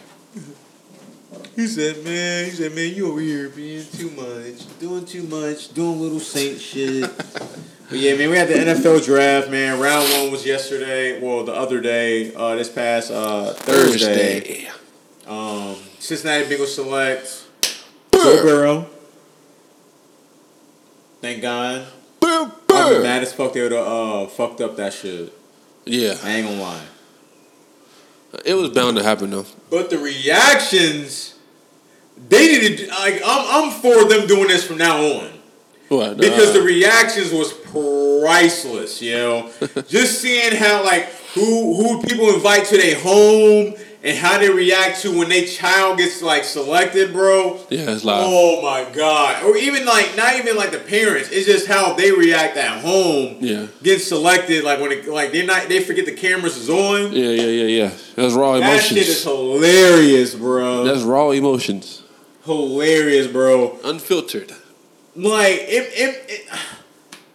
He 1.55 1.67
said, 1.67 2.05
man, 2.05 2.45
he 2.45 2.51
said, 2.51 2.75
man, 2.75 2.95
you 2.95 3.11
over 3.11 3.21
here 3.21 3.49
being 3.49 3.87
too 3.93 4.11
much, 4.11 4.79
doing 4.79 5.07
too 5.07 5.23
much, 5.23 5.73
doing 5.73 5.99
little 5.99 6.21
saint 6.21 6.61
shit. 6.61 7.11
but 7.89 7.99
yeah, 7.99 8.15
man, 8.15 8.29
we 8.29 8.37
had 8.37 8.49
the 8.49 8.55
NFL 8.55 9.07
draft, 9.07 9.51
man. 9.51 9.81
Round 9.81 10.07
one 10.13 10.31
was 10.31 10.45
yesterday. 10.45 11.19
Well, 11.19 11.45
the 11.45 11.55
other 11.55 11.81
day, 11.81 12.35
uh, 12.35 12.57
this 12.57 12.69
past 12.69 13.11
uh, 13.11 13.55
Thursday. 13.55 14.41
Thursday. 14.41 14.71
Um, 15.27 15.77
Cincinnati 15.99 16.45
Bengals 16.45 16.67
select 16.67 17.47
Joe 18.13 18.43
Burrow. 18.43 18.87
Thank 21.27 21.43
God. 21.43 21.85
I'm 22.23 23.03
mad 23.03 23.25
as 23.25 23.33
fuck 23.33 23.53
they 23.53 23.61
would 23.61 23.73
have 23.73 23.85
uh, 23.85 24.27
fucked 24.29 24.61
up 24.61 24.77
that 24.77 24.93
shit. 24.93 25.33
Yeah. 25.85 26.15
I 26.23 26.37
ain't 26.37 26.47
gonna 26.47 26.61
lie. 26.63 26.85
It 28.45 28.55
was 28.55 28.71
bound 28.71 28.97
to 28.97 29.03
happen 29.03 29.31
though. 29.31 29.45
But 29.69 29.91
the 29.91 29.99
reactions, 29.99 31.35
they 32.29 32.47
didn't. 32.47 32.91
Like, 32.91 33.21
I'm, 33.27 33.65
I'm 33.65 33.73
for 33.73 34.05
them 34.05 34.29
doing 34.29 34.47
this 34.47 34.65
from 34.65 34.79
now 34.79 35.03
on 35.03 35.33
What? 35.89 36.17
because 36.17 36.51
uh, 36.51 36.61
the 36.61 36.63
reactions 36.63 37.33
was 37.33 37.53
priceless. 37.53 39.03
You 39.03 39.15
know, 39.17 39.51
just 39.89 40.21
seeing 40.23 40.55
how 40.55 40.85
like 40.85 41.07
who 41.35 41.75
who 41.75 42.03
people 42.03 42.33
invite 42.33 42.67
to 42.67 42.77
their 42.77 43.01
home 43.01 43.75
and 44.07 44.17
how 44.17 44.39
they 44.39 44.49
react 44.49 45.01
to 45.03 45.19
when 45.19 45.29
their 45.29 45.45
child 45.45 45.99
gets 45.99 46.23
like 46.23 46.45
selected, 46.45 47.13
bro. 47.13 47.59
Yeah, 47.69 47.91
it's 47.91 48.05
live. 48.05 48.25
Oh 48.25 48.63
my 48.63 48.89
god! 48.95 49.43
Or 49.43 49.57
even 49.57 49.85
like 49.85 50.17
not 50.17 50.37
even 50.37 50.57
like 50.57 50.71
the 50.71 50.79
parents. 50.79 51.31
It's 51.33 51.47
just 51.47 51.67
how 51.67 51.95
they 51.95 52.13
react 52.13 52.57
at 52.57 52.81
home. 52.83 53.39
Yeah. 53.41 53.67
Getting 53.83 53.99
selected, 53.99 54.63
like 54.63 54.81
when 54.81 54.93
it, 54.93 55.09
like 55.09 55.33
they're 55.33 55.45
not, 55.45 55.69
they 55.69 55.83
forget 55.83 56.07
the 56.07 56.13
cameras 56.13 56.57
is 56.57 56.71
on. 56.71 57.13
Yeah, 57.13 57.31
yeah, 57.31 57.43
yeah, 57.43 57.65
yeah. 57.65 57.91
That's 58.15 58.35
raw 58.35 58.55
emotions. 58.55 58.91
That 58.91 58.95
shit 58.95 59.09
is 59.09 59.25
hilarious, 59.25 60.35
bro. 60.37 60.85
That's 60.85 61.03
raw 61.03 61.31
emotions. 61.31 62.05
hilarious, 62.45 63.27
bro. 63.27 63.79
Unfiltered. 63.85 64.53
Like 65.17 65.59
it, 65.63 65.93
it, 65.95 66.25
it, 66.29 66.49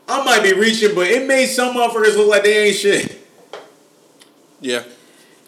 I 0.07 0.23
might 0.23 0.41
be 0.41 0.53
reaching, 0.53 0.95
but 0.95 1.07
it 1.07 1.27
made 1.27 1.47
some 1.47 1.75
motherfuckers 1.75 2.15
look 2.15 2.29
like 2.29 2.43
they 2.43 2.67
ain't 2.67 2.75
shit. 2.77 3.17
Yeah. 4.61 4.83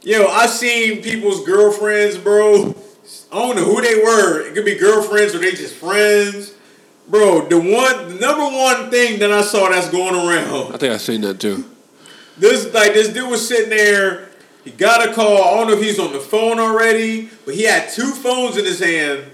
Yo, 0.04 0.28
I've 0.28 0.50
seen 0.50 1.02
people's 1.02 1.46
girlfriends, 1.46 2.18
bro. 2.18 2.76
I 3.32 3.40
don't 3.40 3.56
know 3.56 3.64
who 3.64 3.82
they 3.82 3.96
were. 3.96 4.46
It 4.46 4.54
could 4.54 4.66
be 4.66 4.76
girlfriends 4.76 5.34
or 5.34 5.40
they 5.40 5.52
just 5.52 5.76
friends. 5.76 6.54
Bro, 7.08 7.48
the 7.48 7.58
one, 7.58 8.10
the 8.10 8.16
number 8.20 8.44
one 8.44 8.90
thing 8.92 9.20
that 9.20 9.32
I 9.32 9.42
saw 9.42 9.70
that's 9.70 9.90
going 9.90 10.16
around. 10.16 10.74
I 10.74 10.78
think 10.78 10.94
I 10.94 10.98
seen 10.98 11.22
that 11.22 11.40
too. 11.40 11.66
This 12.38 12.74
like 12.74 12.94
this 12.94 13.10
dude 13.14 13.30
was 13.30 13.48
sitting 13.48 13.70
there. 13.70 14.30
He 14.66 14.72
got 14.72 15.08
a 15.08 15.14
call. 15.14 15.38
I 15.44 15.58
don't 15.58 15.68
know 15.68 15.74
if 15.74 15.82
he's 15.82 16.00
on 16.00 16.12
the 16.14 16.20
phone 16.20 16.60
already, 16.60 17.30
but 17.46 17.56
he 17.56 17.64
had 17.64 17.90
two 17.90 18.12
phones 18.12 18.58
in 18.58 18.66
his 18.66 18.80
hand, 18.80 19.26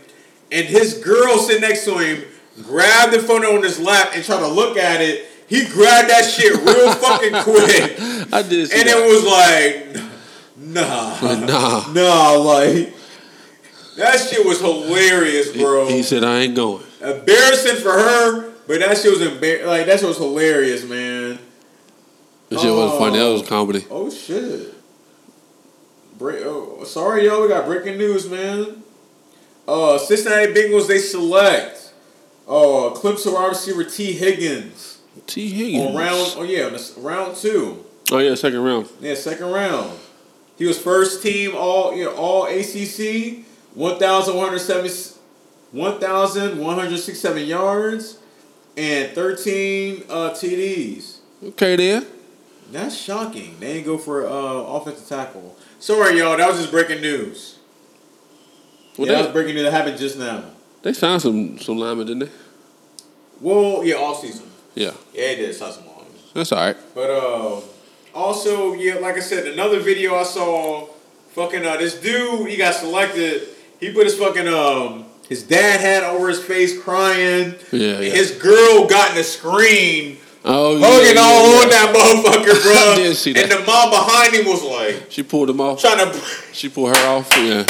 and 0.51 0.65
his 0.65 0.95
girl 1.03 1.37
sitting 1.37 1.61
next 1.61 1.85
to 1.85 1.97
him 1.97 2.23
grabbed 2.63 3.13
the 3.13 3.19
phone 3.19 3.45
on 3.45 3.63
his 3.63 3.79
lap 3.79 4.09
and 4.13 4.23
tried 4.23 4.39
to 4.39 4.47
look 4.47 4.77
at 4.77 5.01
it. 5.01 5.25
He 5.47 5.65
grabbed 5.67 6.09
that 6.09 6.25
shit 6.25 6.53
real 6.53 6.91
fucking 6.93 7.33
quick, 7.43 7.99
I 8.33 8.43
did 8.43 8.69
see 8.69 8.79
and 8.79 8.87
that. 8.87 8.97
it 8.97 9.07
was 9.07 9.95
like, 9.95 10.09
nah, 10.73 11.19
nah. 11.45 11.93
nah, 11.93 12.31
like 12.33 12.93
that 13.97 14.19
shit 14.19 14.45
was 14.45 14.61
hilarious, 14.61 15.51
bro. 15.55 15.87
He, 15.87 15.97
he 15.97 16.03
said 16.03 16.23
I 16.23 16.39
ain't 16.39 16.55
going. 16.55 16.83
Embarrassing 17.01 17.77
for 17.77 17.91
her, 17.91 18.51
but 18.67 18.79
that 18.79 18.97
shit 18.97 19.11
was 19.11 19.21
embar- 19.21 19.65
like 19.65 19.85
that 19.85 19.99
shit 19.99 20.07
was 20.07 20.17
hilarious, 20.17 20.83
man. 20.85 21.39
That 22.49 22.59
shit 22.59 22.73
was 22.73 22.97
funny. 22.97 23.17
That 23.19 23.29
was 23.29 23.47
comedy. 23.47 23.85
Oh 23.89 24.09
shit. 24.09 24.73
Break, 26.17 26.43
oh, 26.45 26.83
sorry, 26.83 27.25
yo. 27.25 27.41
We 27.41 27.47
got 27.47 27.65
breaking 27.65 27.97
news, 27.97 28.29
man. 28.29 28.83
Uh, 29.67 29.97
Cincinnati 29.97 30.51
Bengals 30.51 30.87
they 30.87 30.97
select 30.97 31.93
uh 32.47 32.91
Clemson 32.95 33.33
wide 33.33 33.49
receiver 33.49 33.83
Tee 33.83 34.13
Higgins 34.13 34.99
Tee 35.27 35.49
Higgins. 35.49 35.85
on 35.85 35.95
round. 35.95 36.33
Oh 36.37 36.43
yeah, 36.43 36.75
round 36.97 37.35
two. 37.35 37.85
Oh 38.11 38.17
yeah, 38.17 38.35
second 38.35 38.63
round. 38.63 38.89
Yeah, 38.99 39.13
second 39.13 39.51
round. 39.51 39.91
He 40.60 40.65
was 40.68 40.77
first 40.80 41.23
team 41.23 41.56
all 41.56 41.95
you 41.95 42.06
know, 42.06 42.15
all 42.15 42.45
ACC, 42.45 43.44
1,170 43.73 45.15
1,167 45.72 47.45
yards, 47.45 48.18
and 48.76 49.11
13 49.14 50.03
uh, 50.10 50.30
TDs. 50.31 51.18
Okay, 51.44 51.76
there. 51.76 52.03
That's 52.72 52.95
shocking. 52.98 53.56
They 53.60 53.73
didn't 53.73 53.86
go 53.86 53.98
for 53.98 54.27
uh, 54.27 54.31
offensive 54.31 55.07
tackle. 55.07 55.56
Sorry, 55.80 56.18
y'all. 56.18 56.38
That 56.38 56.49
was 56.49 56.57
just 56.60 56.72
breaking 56.72 57.02
news. 57.02 57.57
Well, 58.98 59.07
yeah, 59.07 59.14
that 59.14 59.23
was 59.26 59.34
breaking 59.34 59.56
news 59.56 59.64
that 59.64 59.72
happened 59.72 59.98
just 59.98 60.18
now. 60.18 60.44
they 60.81 60.94
signed 60.94 61.22
some 61.22 61.57
some 61.60 61.77
linemen, 61.77 62.07
didn't 62.07 62.19
they? 62.26 62.31
Well, 63.41 63.84
yeah, 63.86 63.95
all 63.95 64.15
season. 64.15 64.48
Yeah, 64.76 64.91
Yeah, 65.14 65.22
they 65.22 65.36
did 65.38 65.56
sign 65.56 65.72
some 65.72 65.86
linemen. 65.88 66.06
that's 66.34 66.52
all 66.52 66.60
right. 66.65 66.77
But 66.94 67.10
uh, 67.10 67.61
also, 68.19 68.73
yeah, 68.73 68.95
like 68.95 69.15
I 69.15 69.19
said, 69.21 69.47
another 69.47 69.79
video 69.79 70.15
I 70.15 70.23
saw, 70.23 70.87
fucking 71.29 71.65
uh, 71.65 71.77
this 71.77 71.99
dude, 71.99 72.47
he 72.49 72.57
got 72.57 72.75
selected. 72.75 73.47
He 73.79 73.91
put 73.93 74.05
his 74.05 74.17
fucking 74.17 74.47
um, 74.47 75.05
his 75.27 75.43
dad 75.43 75.79
hat 75.79 76.03
over 76.03 76.27
his 76.29 76.43
face, 76.43 76.79
crying. 76.81 77.55
Yeah, 77.71 77.99
yeah. 77.99 78.11
His 78.11 78.31
girl 78.31 78.87
got 78.87 79.11
in 79.11 79.17
the 79.17 79.23
screen, 79.23 80.17
Oh 80.45 80.77
yeah, 80.77 80.85
hugging 80.87 81.15
yeah, 81.15 81.21
all 81.21 81.51
yeah. 81.51 81.61
on 81.61 81.69
that 81.69 81.95
motherfucker, 81.95 82.63
bro. 82.63 82.93
I 82.93 82.95
did 82.95 83.15
see 83.15 83.33
that. 83.33 83.43
And 83.43 83.51
the 83.51 83.65
mom 83.65 83.89
behind 83.89 84.33
him 84.35 84.45
was 84.45 84.63
like 84.63 85.11
She 85.11 85.23
pulled 85.23 85.49
him 85.49 85.61
off. 85.61 85.79
trying 85.81 85.97
to. 86.11 86.19
She 86.53 86.69
pulled 86.69 86.95
her 86.95 87.07
off. 87.07 87.29
Yeah. 87.37 87.65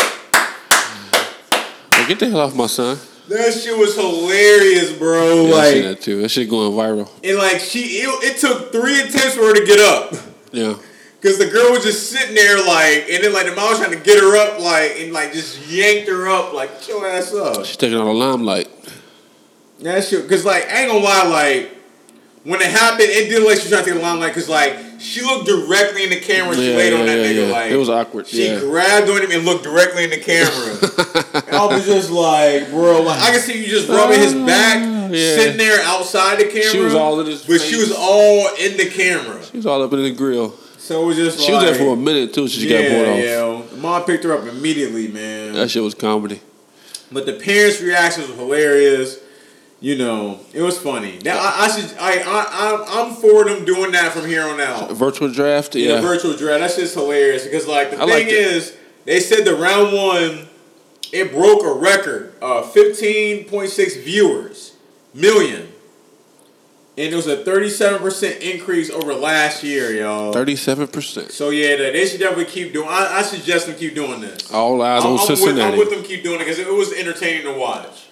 Like, 1.92 2.08
get 2.08 2.20
the 2.20 2.30
hell 2.30 2.42
off 2.42 2.56
my 2.56 2.68
son. 2.68 2.98
That 3.28 3.54
shit 3.54 3.78
was 3.78 3.96
hilarious, 3.96 4.92
bro. 4.94 5.46
Yeah, 5.48 5.54
I 5.56 5.72
seen 5.72 5.86
like, 5.86 5.98
that 5.98 6.02
too. 6.02 6.22
That 6.22 6.30
shit 6.30 6.50
going 6.50 6.72
viral. 6.72 7.10
and 7.24 7.38
like 7.38 7.60
she, 7.60 7.80
it, 8.02 8.10
it 8.24 8.38
took 8.40 8.72
three 8.72 9.00
attempts 9.02 9.36
for 9.36 9.44
her 9.44 9.54
to 9.54 9.66
get 9.66 9.80
up. 9.80 10.14
Yeah. 10.52 10.76
Cause 11.22 11.38
the 11.38 11.48
girl 11.48 11.72
was 11.72 11.84
just 11.84 12.10
sitting 12.12 12.34
there 12.34 12.58
like, 12.66 13.10
and 13.10 13.22
then 13.24 13.34
like 13.34 13.46
the 13.46 13.54
mom 13.54 13.72
was 13.72 13.80
trying 13.80 13.92
to 13.92 14.00
get 14.00 14.20
her 14.24 14.38
up, 14.38 14.60
like, 14.62 14.94
and 15.00 15.12
like 15.12 15.34
just 15.34 15.68
yanked 15.68 16.08
her 16.08 16.30
up, 16.30 16.54
like, 16.54 16.80
get 16.80 16.88
your 16.88 17.06
ass 17.06 17.34
up. 17.34 17.66
She's 17.66 17.76
taking 17.76 17.98
on 17.98 18.06
the 18.06 18.14
limelight. 18.14 18.70
That 19.82 20.04
shit, 20.06 20.28
cause 20.30 20.46
like, 20.46 20.70
I 20.70 20.84
ain't 20.84 20.92
gonna 20.92 21.04
lie, 21.04 21.24
like, 21.28 21.76
when 22.46 22.62
it 22.62 22.68
happened, 22.72 23.10
it 23.10 23.28
did 23.30 23.40
look 23.40 23.50
like 23.50 23.58
she 23.58 23.64
was 23.64 23.70
trying 23.72 23.84
to 23.84 23.92
take 23.92 24.00
the 24.00 24.06
limelight, 24.06 24.34
cause 24.34 24.48
like, 24.48 24.78
she 25.00 25.22
looked 25.22 25.46
directly 25.46 26.06
in 26.06 26.10
the 26.10 26.22
camera. 26.22 26.56
She 26.56 26.72
Yeah, 26.72 26.78
laid 26.78 26.94
on 26.94 27.06
that 27.06 27.18
yeah, 27.18 27.26
nigga, 27.26 27.48
yeah. 27.48 27.54
like, 27.54 27.72
It 27.72 27.78
was 27.78 27.90
awkward, 27.90 28.28
She 28.28 28.46
yeah. 28.48 28.60
grabbed 28.62 29.10
on 29.10 29.22
him 29.22 29.32
and 29.32 29.46
looked 29.46 29.64
directly 29.66 30.06
in 30.06 30.10
the 30.12 30.20
camera. 30.20 31.52
I 31.52 31.66
was 31.66 31.86
just 31.86 32.12
like, 32.12 32.70
bro, 32.70 33.02
like, 33.02 33.22
I 33.22 33.32
can 33.32 33.40
see 33.42 33.60
you 33.62 33.68
just 33.68 33.90
rubbing 33.90 34.20
his 34.20 34.34
back, 34.34 34.80
yeah. 35.12 35.36
sitting 35.36 35.58
there 35.58 35.82
outside 35.84 36.40
the 36.40 36.46
camera. 36.46 36.62
She 36.70 36.80
was 36.80 36.96
all 36.96 37.20
in 37.20 37.28
his 37.28 37.46
but 37.46 37.60
she 37.60 37.76
was 37.76 37.92
all 37.94 38.48
in 38.56 38.78
the 38.78 38.90
camera. 38.90 39.39
She 39.52 39.58
was 39.58 39.66
all 39.66 39.82
up 39.82 39.92
in 39.94 40.04
the 40.04 40.12
grill. 40.12 40.52
So 40.78 41.04
it 41.04 41.06
was 41.08 41.16
just 41.18 41.40
She 41.40 41.52
like, 41.52 41.64
was 41.68 41.78
there 41.78 41.86
for 41.88 41.94
a 41.94 41.98
minute 41.98 42.34
too. 42.34 42.48
She 42.48 42.68
yeah, 42.70 42.82
got 42.82 42.90
pulled 42.90 43.08
off. 43.10 43.18
yeah. 43.24 43.76
The 43.76 43.82
mom 43.82 44.04
picked 44.04 44.24
her 44.24 44.34
up 44.34 44.48
immediately, 44.48 45.08
man. 45.08 45.54
That 45.54 45.70
shit 45.70 45.84
was 45.84 45.94
comedy. 45.96 46.42
But 47.12 47.26
the 47.26 47.34
parents' 47.34 47.82
reactions 47.82 48.28
were 48.30 48.36
hilarious. 48.36 49.20
You 49.82 49.98
know, 49.98 50.42
it 50.54 50.62
was 50.62 50.78
funny. 50.78 51.20
Now 51.24 51.38
I, 51.40 51.66
I 51.66 51.68
should, 51.70 51.98
I, 51.98 52.22
I, 52.26 52.86
I'm, 53.08 53.16
for 53.16 53.46
them 53.46 53.64
doing 53.64 53.94
that 53.94 54.12
from 54.12 54.26
here 54.28 54.44
on 54.44 54.60
out. 54.60 54.92
Virtual 54.92 55.32
draft. 55.32 55.74
Yeah, 55.74 55.94
Yeah. 55.96 56.02
virtual 56.02 56.36
draft. 56.36 56.60
That's 56.60 56.76
just 56.76 56.96
hilarious 56.96 57.46
because, 57.46 57.66
like, 57.66 57.92
the 57.92 58.04
I 58.04 58.06
thing 58.06 58.28
is, 58.28 58.76
they 59.06 59.22
said 59.22 59.46
the 59.46 59.56
round 59.56 59.96
one, 59.96 60.48
it 61.14 61.32
broke 61.32 61.64
a 61.64 61.72
record, 61.74 62.34
uh, 62.42 62.62
15.6 62.64 64.04
viewers, 64.04 64.74
million, 65.14 65.69
and 67.00 67.14
it 67.14 67.16
was 67.16 67.28
a 67.28 67.46
37 67.46 68.02
percent 68.02 68.42
increase 68.44 68.90
over 68.90 69.14
last 69.14 69.64
year, 69.64 69.94
y'all. 69.94 70.34
Thirty-seven 70.34 70.88
percent. 70.88 71.32
So 71.32 71.50
yeah, 71.50 71.78
they 71.78 71.94
they 71.94 72.06
should 72.06 72.20
definitely 72.20 72.46
keep 72.46 72.74
doing. 72.74 72.90
I, 72.90 73.20
I 73.20 73.22
suggest 73.22 73.68
them 73.68 73.76
keep 73.78 73.96
doing 73.96 74.20
this. 74.20 74.52
All 74.52 74.82
eyes 74.82 75.04
I'm, 75.04 75.12
on 75.12 75.14
I'm 75.14 75.28
with, 75.28 75.40
Cincinnati. 75.40 75.74
I'm 75.74 75.80
with 75.80 75.92
them 75.92 76.04
keep 76.04 76.24
doing 76.24 76.36
it 76.42 76.44
because 76.44 76.60
it 76.60 76.68
was 76.68 76.92
entertaining 76.92 77.44
to 77.46 77.58
watch. 77.58 78.08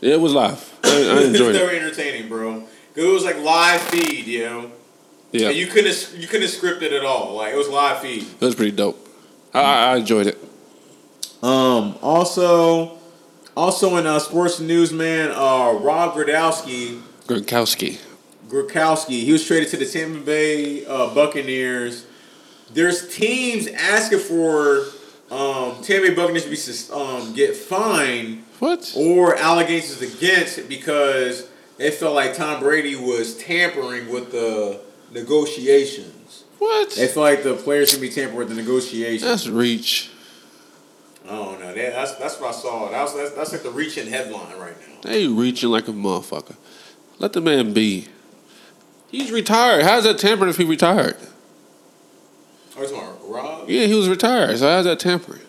It 0.00 0.20
was 0.20 0.32
live. 0.32 0.78
I, 0.84 0.88
I 0.88 0.92
enjoyed 1.24 1.34
it 1.34 1.40
was 1.48 1.56
it. 1.56 1.58
very 1.58 1.78
entertaining, 1.80 2.28
bro. 2.28 2.64
It 2.94 3.02
was 3.02 3.24
like 3.24 3.38
live 3.38 3.80
feed, 3.80 4.26
you 4.26 4.44
know. 4.44 4.70
Yeah, 5.32 5.48
And 5.48 5.56
you 5.56 5.66
couldn't 5.66 6.14
you 6.16 6.28
couldn't 6.28 6.46
script 6.48 6.82
it 6.82 6.92
at 6.92 7.04
all. 7.04 7.34
Like 7.34 7.52
it 7.52 7.56
was 7.56 7.68
live 7.68 7.98
feed. 7.98 8.22
it 8.22 8.40
was 8.40 8.54
pretty 8.54 8.70
dope. 8.70 9.08
I, 9.52 9.60
I 9.60 9.92
I 9.92 9.96
enjoyed 9.96 10.28
it. 10.28 10.38
Um. 11.42 11.98
Also, 12.00 12.96
also 13.56 13.96
in 13.96 14.06
uh, 14.06 14.20
sports 14.20 14.60
news, 14.60 14.92
man. 14.92 15.32
Uh, 15.32 15.72
Rob 15.80 16.14
Gradowski, 16.14 17.00
Gronkowski. 17.26 17.98
Gronkowski, 18.48 19.24
he 19.24 19.32
was 19.32 19.46
traded 19.46 19.70
to 19.70 19.76
the 19.76 19.86
Tampa 19.86 20.20
Bay 20.20 20.84
uh, 20.86 21.14
Buccaneers. 21.14 22.06
There's 22.72 23.14
teams 23.14 23.66
asking 23.68 24.18
for 24.20 24.84
um, 25.30 25.82
Tampa 25.82 26.08
Bay 26.08 26.14
Buccaneers 26.14 26.44
to 26.44 26.90
be 26.90 26.94
um, 26.94 27.32
get 27.34 27.56
fined 27.56 28.44
What? 28.58 28.92
or 28.96 29.36
allegations 29.36 30.02
against 30.02 30.58
it 30.58 30.68
because 30.68 31.48
they 31.78 31.90
felt 31.90 32.14
like 32.14 32.34
Tom 32.34 32.60
Brady 32.60 32.96
was 32.96 33.36
tampering 33.38 34.10
with 34.10 34.30
the 34.30 34.80
negotiations. 35.12 36.44
What? 36.58 36.90
They 36.90 37.08
feel 37.08 37.22
like 37.22 37.42
the 37.42 37.54
players 37.54 37.92
can 37.92 38.00
be 38.00 38.08
tampering 38.08 38.38
with 38.38 38.48
the 38.48 38.54
negotiations. 38.54 39.22
That's 39.22 39.46
reach. 39.48 40.10
Oh 41.26 41.56
don't. 41.58 41.74
That, 41.74 41.92
that's 41.92 42.14
that's 42.16 42.40
what 42.40 42.50
I 42.50 42.58
saw. 42.58 42.90
That's, 42.90 43.12
that's 43.14 43.32
that's 43.32 43.52
like 43.52 43.62
the 43.62 43.70
reaching 43.70 44.06
headline 44.06 44.56
right 44.58 44.76
now. 44.78 44.94
They 45.02 45.26
reaching 45.26 45.70
like 45.70 45.88
a 45.88 45.92
motherfucker. 45.92 46.56
Let 47.18 47.32
the 47.32 47.40
man 47.40 47.72
be. 47.72 48.08
He's 49.10 49.30
retired. 49.30 49.84
How's 49.84 50.04
that 50.04 50.18
tampering 50.18 50.50
if 50.50 50.56
he 50.56 50.64
retired? 50.64 51.16
Oh, 52.76 53.18
Rob. 53.28 53.70
Yeah, 53.70 53.86
he 53.86 53.94
was 53.94 54.08
retired. 54.08 54.58
So 54.58 54.68
how's 54.68 54.84
that 54.84 54.98
tampering? 54.98 55.40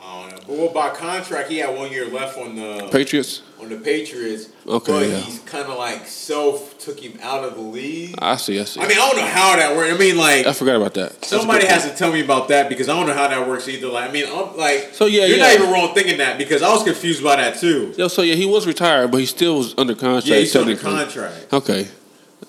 I 0.00 0.20
don't 0.20 0.30
know. 0.30 0.36
But 0.36 0.37
well, 0.48 0.72
by 0.72 0.90
contract, 0.90 1.50
he 1.50 1.58
had 1.58 1.76
one 1.76 1.92
year 1.92 2.06
left 2.08 2.38
on 2.38 2.56
the 2.56 2.88
Patriots. 2.90 3.42
on 3.60 3.68
the 3.68 3.76
Patriots. 3.76 4.48
Okay, 4.66 4.92
but 4.92 5.06
yeah. 5.08 5.18
he's 5.18 5.40
kind 5.40 5.66
of 5.66 5.76
like 5.76 6.06
self 6.06 6.78
took 6.78 6.98
him 6.98 7.18
out 7.22 7.44
of 7.44 7.54
the 7.54 7.60
league. 7.60 8.14
I 8.18 8.36
see. 8.36 8.58
I 8.58 8.64
see. 8.64 8.80
I 8.80 8.88
mean, 8.88 8.96
I 8.98 9.08
don't 9.08 9.16
know 9.16 9.26
how 9.26 9.56
that 9.56 9.76
works. 9.76 9.92
I 9.92 9.98
mean, 9.98 10.16
like 10.16 10.46
I 10.46 10.52
forgot 10.54 10.76
about 10.76 10.94
that. 10.94 11.22
Somebody 11.24 11.66
has 11.66 11.82
point. 11.82 11.92
to 11.92 11.98
tell 11.98 12.12
me 12.12 12.22
about 12.22 12.48
that 12.48 12.70
because 12.70 12.88
I 12.88 12.94
don't 12.96 13.06
know 13.06 13.12
how 13.14 13.28
that 13.28 13.46
works 13.46 13.68
either. 13.68 13.88
Like, 13.88 14.08
I 14.08 14.12
mean, 14.12 14.24
I'm 14.26 14.56
like, 14.56 14.90
So, 14.92 15.04
yeah, 15.06 15.26
you're 15.26 15.36
yeah. 15.36 15.48
not 15.48 15.54
even 15.54 15.70
wrong 15.70 15.94
thinking 15.94 16.16
that 16.18 16.38
because 16.38 16.62
I 16.62 16.72
was 16.72 16.82
confused 16.82 17.22
by 17.22 17.36
that 17.36 17.58
too. 17.58 17.92
Yo, 17.98 18.08
so 18.08 18.22
yeah, 18.22 18.34
he 18.34 18.46
was 18.46 18.66
retired, 18.66 19.10
but 19.10 19.18
he 19.18 19.26
still 19.26 19.58
was 19.58 19.74
under 19.76 19.94
contract. 19.94 20.26
Yeah, 20.26 20.36
he's 20.38 20.56
under 20.56 20.76
contract, 20.76 21.52
Okay. 21.52 21.88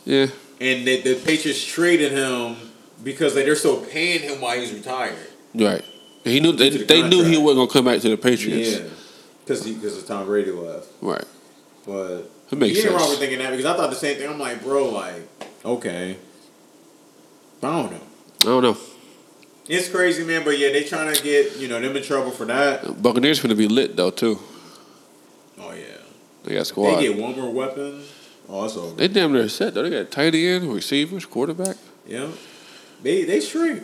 Yeah. 0.05 0.27
and 0.61 0.87
the, 0.87 1.01
the 1.01 1.15
Patriots 1.15 1.63
traded 1.65 2.13
him 2.13 2.55
because 3.03 3.35
like, 3.35 3.45
they're 3.45 3.55
still 3.55 3.83
paying 3.85 4.21
him 4.21 4.39
while 4.41 4.57
he's 4.57 4.71
retired. 4.73 5.17
Right. 5.53 5.83
He 6.23 6.39
knew 6.39 6.51
they, 6.51 6.69
the 6.69 6.83
they 6.83 7.07
knew 7.07 7.23
he 7.23 7.37
wasn't 7.37 7.69
gonna 7.69 7.71
come 7.71 7.85
back 7.85 8.01
to 8.01 8.09
the 8.09 8.17
Patriots. 8.17 8.79
Yeah, 8.79 8.89
because 9.43 9.67
because 9.67 9.97
of 9.97 10.05
Tom 10.07 10.25
Brady 10.25 10.51
left. 10.51 10.87
Right. 11.01 11.23
But 11.85 12.29
makes 12.51 12.77
you 12.77 12.89
ain't 12.89 12.99
wrong 12.99 13.09
with 13.09 13.19
thinking 13.19 13.39
that 13.39 13.51
because 13.51 13.65
I 13.65 13.75
thought 13.75 13.89
the 13.89 13.95
same 13.95 14.17
thing. 14.17 14.29
I'm 14.29 14.39
like, 14.39 14.61
bro, 14.61 14.89
like, 14.89 15.27
okay, 15.63 16.17
I 17.63 17.67
don't 17.67 17.91
know. 17.91 18.01
I 18.41 18.45
don't 18.45 18.63
know. 18.63 18.77
It's 19.67 19.87
crazy, 19.87 20.23
man. 20.23 20.43
But 20.43 20.57
yeah, 20.57 20.71
they 20.71 20.83
trying 20.83 21.13
to 21.13 21.23
get 21.23 21.57
you 21.57 21.67
know 21.67 21.79
them 21.79 21.95
in 21.95 22.03
trouble 22.03 22.31
for 22.31 22.45
that. 22.45 23.01
Buccaneers 23.01 23.39
gonna 23.39 23.55
be 23.55 23.67
lit 23.67 23.95
though 23.95 24.11
too. 24.11 24.39
Oh 25.59 25.71
yeah, 25.73 25.83
They 26.43 26.55
got 26.55 26.67
squad. 26.67 26.95
they 26.97 27.07
They, 27.07 27.13
get 27.13 27.21
one 27.21 27.35
more 27.39 27.51
weapon. 27.51 28.03
Oh, 28.51 28.63
over. 28.63 29.07
damn 29.07 29.31
near 29.31 29.47
set 29.47 29.75
though. 29.75 29.83
They 29.83 29.91
got 29.91 30.09
tight 30.11 30.33
end, 30.33 30.73
receivers, 30.73 31.25
quarterback. 31.25 31.77
Yeah, 32.07 32.29
they 33.03 33.23
they 33.23 33.39
straight 33.39 33.83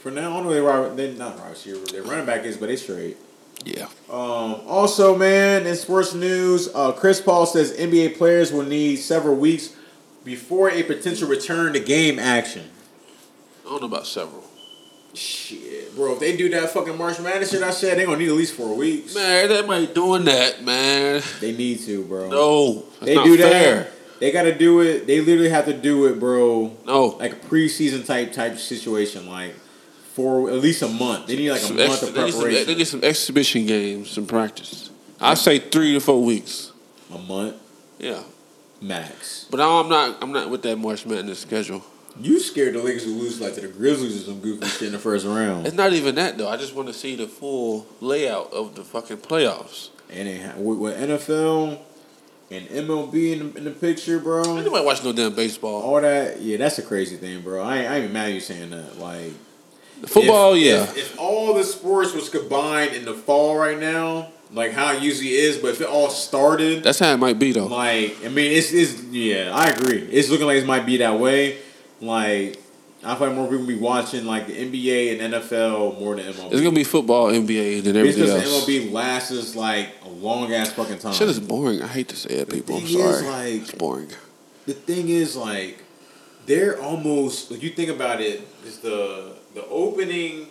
for 0.00 0.10
now. 0.10 0.30
I 0.30 0.34
don't 0.42 0.44
know 0.44 0.52
they 0.52 0.60
wide, 0.60 0.96
they 0.96 1.14
not 1.14 1.38
wide 1.38 1.50
receiver. 1.50 1.78
Their 1.86 2.02
running 2.02 2.26
back 2.26 2.44
is, 2.44 2.56
but 2.56 2.66
they 2.68 2.76
straight. 2.76 3.16
Yeah. 3.64 3.86
Um, 4.08 4.56
also, 4.66 5.16
man, 5.16 5.66
in 5.66 5.76
sports 5.76 6.14
news, 6.14 6.68
uh, 6.74 6.92
Chris 6.92 7.20
Paul 7.20 7.46
says 7.46 7.76
NBA 7.76 8.16
players 8.16 8.52
will 8.52 8.64
need 8.64 8.96
several 8.96 9.36
weeks 9.36 9.74
before 10.24 10.70
a 10.70 10.82
potential 10.82 11.28
return 11.28 11.74
to 11.74 11.80
game 11.80 12.18
action. 12.18 12.70
I 13.66 13.70
don't 13.70 13.82
know 13.82 13.86
about 13.86 14.06
several. 14.06 14.44
Shit, 15.12 15.94
bro, 15.96 16.12
if 16.12 16.20
they 16.20 16.36
do 16.36 16.48
that 16.50 16.70
fucking 16.70 16.96
March 16.96 17.18
Madness 17.18 17.50
shit 17.50 17.62
I 17.64 17.70
said, 17.72 17.98
they 17.98 18.04
gonna 18.04 18.18
need 18.18 18.28
at 18.28 18.34
least 18.34 18.54
four 18.54 18.76
weeks. 18.76 19.12
Man, 19.14 19.48
they 19.48 19.62
might 19.66 19.92
doing 19.92 20.24
that, 20.26 20.62
man. 20.62 21.20
They 21.40 21.50
need 21.50 21.80
to, 21.80 22.04
bro. 22.04 22.28
No, 22.30 22.84
they 23.00 23.14
do 23.16 23.36
fair. 23.36 23.74
that. 23.74 23.92
They 24.20 24.30
gotta 24.30 24.56
do 24.56 24.80
it. 24.80 25.08
They 25.08 25.20
literally 25.20 25.48
have 25.48 25.64
to 25.64 25.72
do 25.72 26.06
it, 26.06 26.20
bro. 26.20 26.76
No, 26.86 27.06
Like 27.18 27.32
a 27.32 27.36
preseason 27.36 28.06
type 28.06 28.32
type 28.32 28.58
situation, 28.58 29.26
like 29.28 29.56
for 30.20 30.50
at 30.50 30.56
least 30.56 30.82
a 30.82 30.88
month. 30.88 31.26
They 31.26 31.36
need 31.36 31.50
like 31.50 31.60
a 31.60 31.64
Some 31.64 31.76
month 31.76 31.90
ex- 31.90 32.02
of 32.02 32.14
they, 32.14 32.24
need 32.24 32.30
some, 32.32 32.40
preparation. 32.42 32.66
they 32.66 32.74
need 32.74 32.86
some 32.86 33.04
exhibition 33.04 33.66
games, 33.66 34.10
some 34.10 34.26
practice. 34.26 34.90
I 35.20 35.34
say 35.34 35.58
three 35.58 35.92
to 35.94 36.00
four 36.00 36.22
weeks. 36.22 36.72
a 37.14 37.18
month 37.18 37.56
Yeah, 37.98 38.22
max. 38.80 39.46
but 39.50 39.60
I'm 39.60 39.88
not. 39.88 40.18
I'm 40.22 40.32
not 40.32 40.50
with 40.50 40.62
that 40.62 40.76
March 40.76 41.06
Madness 41.06 41.38
schedule. 41.40 41.82
You 42.20 42.40
scared 42.40 42.74
the 42.74 42.82
Lakers 42.82 43.06
would 43.06 43.16
lose 43.16 43.40
like 43.40 43.54
to 43.54 43.60
the 43.62 43.68
Grizzlies 43.68 44.22
or 44.22 44.24
some 44.32 44.40
goofy 44.40 44.66
shit 44.66 44.82
in 44.88 44.92
the 44.92 44.98
first 44.98 45.24
round. 45.26 45.66
It's 45.66 45.76
not 45.76 45.92
even 45.92 46.16
that 46.16 46.36
though. 46.36 46.48
I 46.48 46.56
just 46.56 46.74
want 46.74 46.88
to 46.88 46.94
see 46.94 47.16
the 47.16 47.26
full 47.28 47.86
layout 48.00 48.52
of 48.52 48.74
the 48.74 48.82
fucking 48.84 49.18
playoffs. 49.18 49.90
And 50.10 50.26
with, 50.64 50.96
NFL 50.98 51.78
and 52.50 52.66
MLB 52.68 53.32
in 53.32 53.52
the, 53.52 53.58
in 53.58 53.64
the 53.64 53.70
picture, 53.70 54.18
bro. 54.18 54.42
Nobody 54.42 54.84
watching 54.84 55.04
no 55.04 55.12
damn 55.12 55.34
baseball. 55.36 55.82
All 55.82 56.00
that, 56.00 56.40
yeah, 56.40 56.56
that's 56.56 56.78
a 56.78 56.82
crazy 56.82 57.16
thing, 57.16 57.42
bro. 57.42 57.62
I 57.62 57.78
ain't, 57.78 57.88
I 57.90 57.94
ain't 57.94 58.02
even 58.04 58.12
mad 58.12 58.28
at 58.30 58.34
you 58.34 58.40
saying 58.40 58.70
that. 58.70 58.98
Like 58.98 59.32
Football, 60.06 60.54
if, 60.54 60.62
yeah. 60.64 60.82
If, 60.84 60.96
if 60.96 61.18
all 61.18 61.54
the 61.54 61.64
sports 61.64 62.12
was 62.14 62.28
combined 62.28 62.94
in 62.94 63.04
the 63.04 63.14
fall 63.14 63.56
right 63.56 63.78
now, 63.78 64.28
like 64.52 64.72
how 64.72 64.92
it 64.94 65.02
usually 65.02 65.30
is, 65.30 65.58
but 65.58 65.68
if 65.70 65.80
it 65.80 65.86
all 65.88 66.10
started, 66.10 66.82
That's 66.82 66.98
how 66.98 67.12
it 67.12 67.18
might 67.18 67.38
be 67.38 67.52
though. 67.52 67.66
like 67.66 68.16
I 68.24 68.28
mean, 68.28 68.52
it's 68.52 68.72
it's 68.72 69.00
yeah, 69.04 69.52
I 69.54 69.68
agree. 69.68 69.98
It's 70.10 70.28
looking 70.30 70.46
like 70.46 70.58
it 70.58 70.66
might 70.66 70.86
be 70.86 70.96
that 70.98 71.18
way. 71.20 71.58
Like 72.00 72.58
I 73.04 73.14
feel 73.14 73.28
like 73.28 73.36
more 73.36 73.48
people 73.48 73.66
be 73.66 73.76
watching 73.76 74.24
like 74.26 74.46
the 74.46 74.54
NBA 74.54 75.20
and 75.20 75.34
NFL 75.34 75.98
more 76.00 76.16
than 76.16 76.26
MLB. 76.32 76.52
It's 76.52 76.60
gonna 76.60 76.72
be 76.72 76.84
football, 76.84 77.28
NBA, 77.30 77.82
than 77.84 77.96
everything 77.96 78.24
because 78.24 78.42
else. 78.52 78.66
the 78.66 78.80
MLB 78.80 78.92
lasts 78.92 79.54
like 79.54 79.88
a 80.04 80.08
long 80.08 80.52
ass 80.52 80.72
fucking 80.72 80.98
time. 80.98 81.12
Shit 81.12 81.28
is 81.28 81.40
boring. 81.40 81.82
I 81.82 81.86
hate 81.86 82.08
to 82.08 82.16
say 82.16 82.30
it, 82.30 82.50
people. 82.50 82.76
I'm 82.76 82.86
sorry. 82.86 83.22
like- 83.26 83.62
it's 83.62 83.72
boring. 83.72 84.08
the 84.66 84.72
thing 84.74 85.08
is 85.08 85.36
like 85.36 85.82
they're 86.46 86.80
almost 86.82 87.50
like 87.50 87.62
you 87.62 87.70
think 87.70 87.90
about 87.90 88.20
it 88.20 88.46
is 88.66 88.78
the 88.78 89.36
the 89.54 89.66
opening 89.66 90.46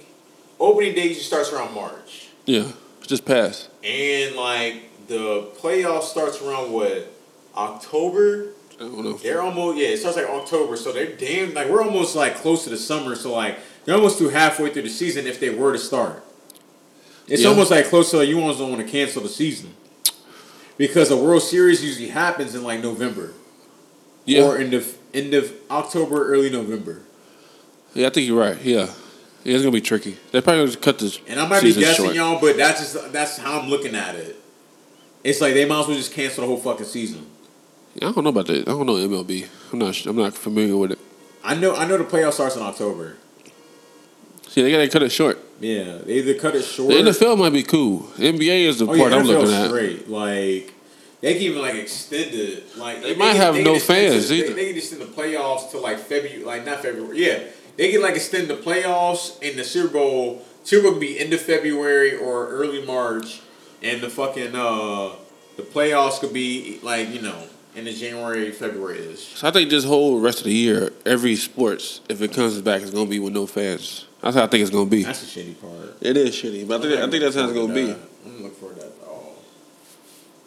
opening 0.59 0.93
day 0.93 1.03
usually 1.07 1.23
starts 1.23 1.51
around 1.51 1.73
March 1.73 2.29
Yeah, 2.45 2.71
just 3.05 3.25
pass. 3.25 3.69
and 3.83 4.35
like 4.35 5.07
the 5.07 5.49
playoff 5.59 6.03
starts 6.03 6.41
around 6.41 6.71
what 6.71 7.11
October 7.55 8.49
I 8.75 8.83
don't 8.83 9.03
know. 9.03 9.13
they're 9.13 9.41
almost 9.41 9.77
yeah 9.77 9.87
it 9.89 9.97
starts 9.97 10.17
like 10.17 10.27
October 10.27 10.75
so 10.77 10.91
they're 10.91 11.15
damn 11.15 11.53
like 11.53 11.67
we're 11.69 11.83
almost 11.83 12.15
like 12.15 12.35
close 12.35 12.63
to 12.65 12.69
the 12.69 12.77
summer 12.77 13.15
so 13.15 13.33
like 13.33 13.57
they're 13.85 13.95
almost 13.95 14.17
through 14.17 14.29
halfway 14.29 14.69
through 14.71 14.83
the 14.83 14.89
season 14.89 15.27
if 15.27 15.39
they 15.39 15.49
were 15.49 15.73
to 15.73 15.79
start 15.79 16.23
it's 17.27 17.41
Yeah. 17.43 17.49
almost 17.49 17.71
like 17.71 17.85
close 17.87 18.11
to 18.11 18.17
like, 18.17 18.27
you 18.29 18.39
almost 18.39 18.59
don't 18.59 18.71
want 18.71 18.85
to 18.85 18.89
cancel 18.91 19.21
the 19.21 19.29
season 19.29 19.73
because 20.77 21.09
the 21.09 21.17
World 21.17 21.41
Series 21.43 21.83
usually 21.83 22.07
happens 22.09 22.55
in 22.55 22.63
like 22.63 22.81
November 22.81 23.33
Yeah, 24.25 24.43
or 24.43 24.57
in 24.57 24.69
the 24.71 24.85
end 25.13 25.33
of 25.33 25.51
October, 25.71 26.31
early 26.31 26.49
November. 26.49 27.01
Yeah, 27.93 28.07
I 28.07 28.09
think 28.09 28.27
you're 28.27 28.39
right. 28.39 28.59
Yeah, 28.61 28.89
yeah, 29.43 29.55
it's 29.55 29.63
gonna 29.63 29.71
be 29.71 29.81
tricky. 29.81 30.17
They 30.31 30.41
probably 30.41 30.65
gonna 30.65 30.77
cut 30.77 30.99
this. 30.99 31.19
And 31.27 31.39
I 31.39 31.47
might 31.47 31.63
be 31.63 31.73
guessing 31.73 32.05
short. 32.05 32.15
y'all, 32.15 32.39
but 32.39 32.57
that's 32.57 32.79
just 32.79 33.11
that's 33.11 33.37
how 33.37 33.59
I'm 33.59 33.69
looking 33.69 33.95
at 33.95 34.15
it. 34.15 34.35
It's 35.23 35.41
like 35.41 35.53
they 35.53 35.65
might 35.65 35.81
as 35.81 35.87
well 35.87 35.97
just 35.97 36.13
cancel 36.13 36.41
the 36.41 36.47
whole 36.47 36.57
fucking 36.57 36.85
season. 36.85 37.25
Yeah, 37.95 38.09
I 38.09 38.11
don't 38.11 38.23
know 38.23 38.29
about 38.29 38.47
that. 38.47 38.67
I 38.67 38.71
don't 38.71 38.85
know 38.85 38.93
MLB. 38.95 39.47
I'm 39.73 39.79
not. 39.79 40.05
I'm 40.05 40.15
not 40.15 40.33
familiar 40.33 40.77
with 40.77 40.91
it. 40.93 40.99
I 41.43 41.55
know 41.55 41.75
I 41.75 41.85
know 41.85 41.97
the 41.97 42.03
playoff 42.03 42.33
starts 42.33 42.55
in 42.55 42.61
October. 42.61 43.15
See, 44.47 44.61
they 44.61 44.71
gotta 44.71 44.89
cut 44.89 45.03
it 45.03 45.11
short. 45.11 45.37
Yeah, 45.59 45.99
they 46.05 46.13
either 46.15 46.33
cut 46.35 46.55
it 46.55 46.63
short. 46.63 46.89
The 46.89 46.95
NFL 47.01 47.37
might 47.37 47.51
be 47.53 47.63
cool. 47.63 48.01
NBA 48.17 48.65
is 48.67 48.79
the 48.79 48.85
oh 48.85 48.97
part 48.97 49.11
yeah, 49.11 49.17
I'm 49.17 49.25
looking 49.25 49.53
at. 49.53 49.67
straight. 49.67 50.09
Like 50.09 50.73
they 51.21 51.33
can 51.33 51.41
even 51.43 51.61
like 51.61 51.75
extend 51.75 52.33
it. 52.33 52.77
Like 52.77 53.01
They 53.01 53.15
might 53.15 53.35
have 53.35 53.55
can 53.55 53.63
no 53.63 53.77
fans 53.77 54.31
either. 54.31 54.47
They, 54.47 54.53
they 54.53 54.67
can 54.69 54.77
extend 54.77 55.01
the 55.01 55.05
playoffs 55.05 55.71
to 55.71 55.79
like 55.79 55.99
February, 55.99 56.43
like 56.43 56.65
not 56.65 56.81
February. 56.81 57.23
Yeah, 57.25 57.43
they 57.79 57.91
can 57.91 58.01
like 58.01 58.15
extend 58.15 58.49
the 58.49 58.57
playoffs 58.57 59.41
and 59.41 59.57
the 59.57 59.63
Super 59.63 59.93
Bowl. 59.93 60.45
Super 60.65 60.83
Bowl 60.83 60.91
can 60.91 60.99
be 60.99 61.17
end 61.17 61.31
of 61.31 61.39
February 61.39 62.13
or 62.13 62.49
early 62.49 62.85
March, 62.85 63.39
and 63.81 64.01
the 64.01 64.09
fucking 64.09 64.53
uh 64.53 65.11
the 65.55 65.63
playoffs 65.63 66.19
could 66.19 66.33
be 66.33 66.79
like 66.83 67.09
you 67.09 67.21
know 67.21 67.41
in 67.75 67.85
the 67.85 67.93
January 67.93 68.51
February 68.51 68.99
ish. 69.13 69.37
So 69.37 69.47
I 69.47 69.51
think 69.51 69.69
this 69.69 69.85
whole 69.85 70.19
rest 70.19 70.39
of 70.39 70.43
the 70.43 70.53
year, 70.53 70.91
every 71.05 71.37
sports, 71.37 72.01
if 72.09 72.21
it 72.21 72.33
comes 72.33 72.59
back, 72.59 72.81
is 72.81 72.91
gonna 72.91 73.09
be 73.09 73.19
with 73.19 73.31
no 73.31 73.47
fans. 73.47 74.07
That's 74.21 74.35
how 74.35 74.43
I 74.43 74.47
think 74.47 74.61
it's 74.61 74.71
gonna 74.71 74.89
be. 74.89 75.03
That's 75.03 75.33
the 75.33 75.41
shitty 75.41 75.61
part. 75.61 75.95
It 76.01 76.17
is 76.17 76.35
shitty, 76.35 76.67
but 76.67 76.81
I 76.81 76.83
think, 76.83 77.01
I 77.01 77.09
think 77.09 77.23
that's 77.23 77.35
how 77.37 77.45
it's 77.45 77.53
gonna 77.53 77.73
be. 77.73 77.91
I'm 77.91 78.31
gonna 78.33 78.43
look 78.43 78.59
for 78.59 78.73
that. 78.73 78.91
Oh. 79.05 79.31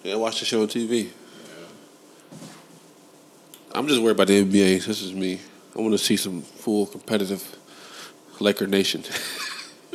Yeah, 0.05 0.17
watch 0.17 0.39
the 0.41 0.45
show 0.45 0.61
on 0.61 0.69
TV. 0.69 1.09
I'm 3.75 3.89
just 3.89 4.03
worried 4.03 4.13
about 4.13 4.27
the 4.27 4.45
NBA. 4.45 4.85
This 4.85 5.01
is 5.01 5.15
me. 5.15 5.41
I 5.77 5.81
want 5.81 5.93
to 5.93 5.99
see 5.99 6.17
some 6.17 6.43
full 6.43 6.87
competitive 6.87 7.57
Laker 8.41 8.67
Nation. 8.67 9.05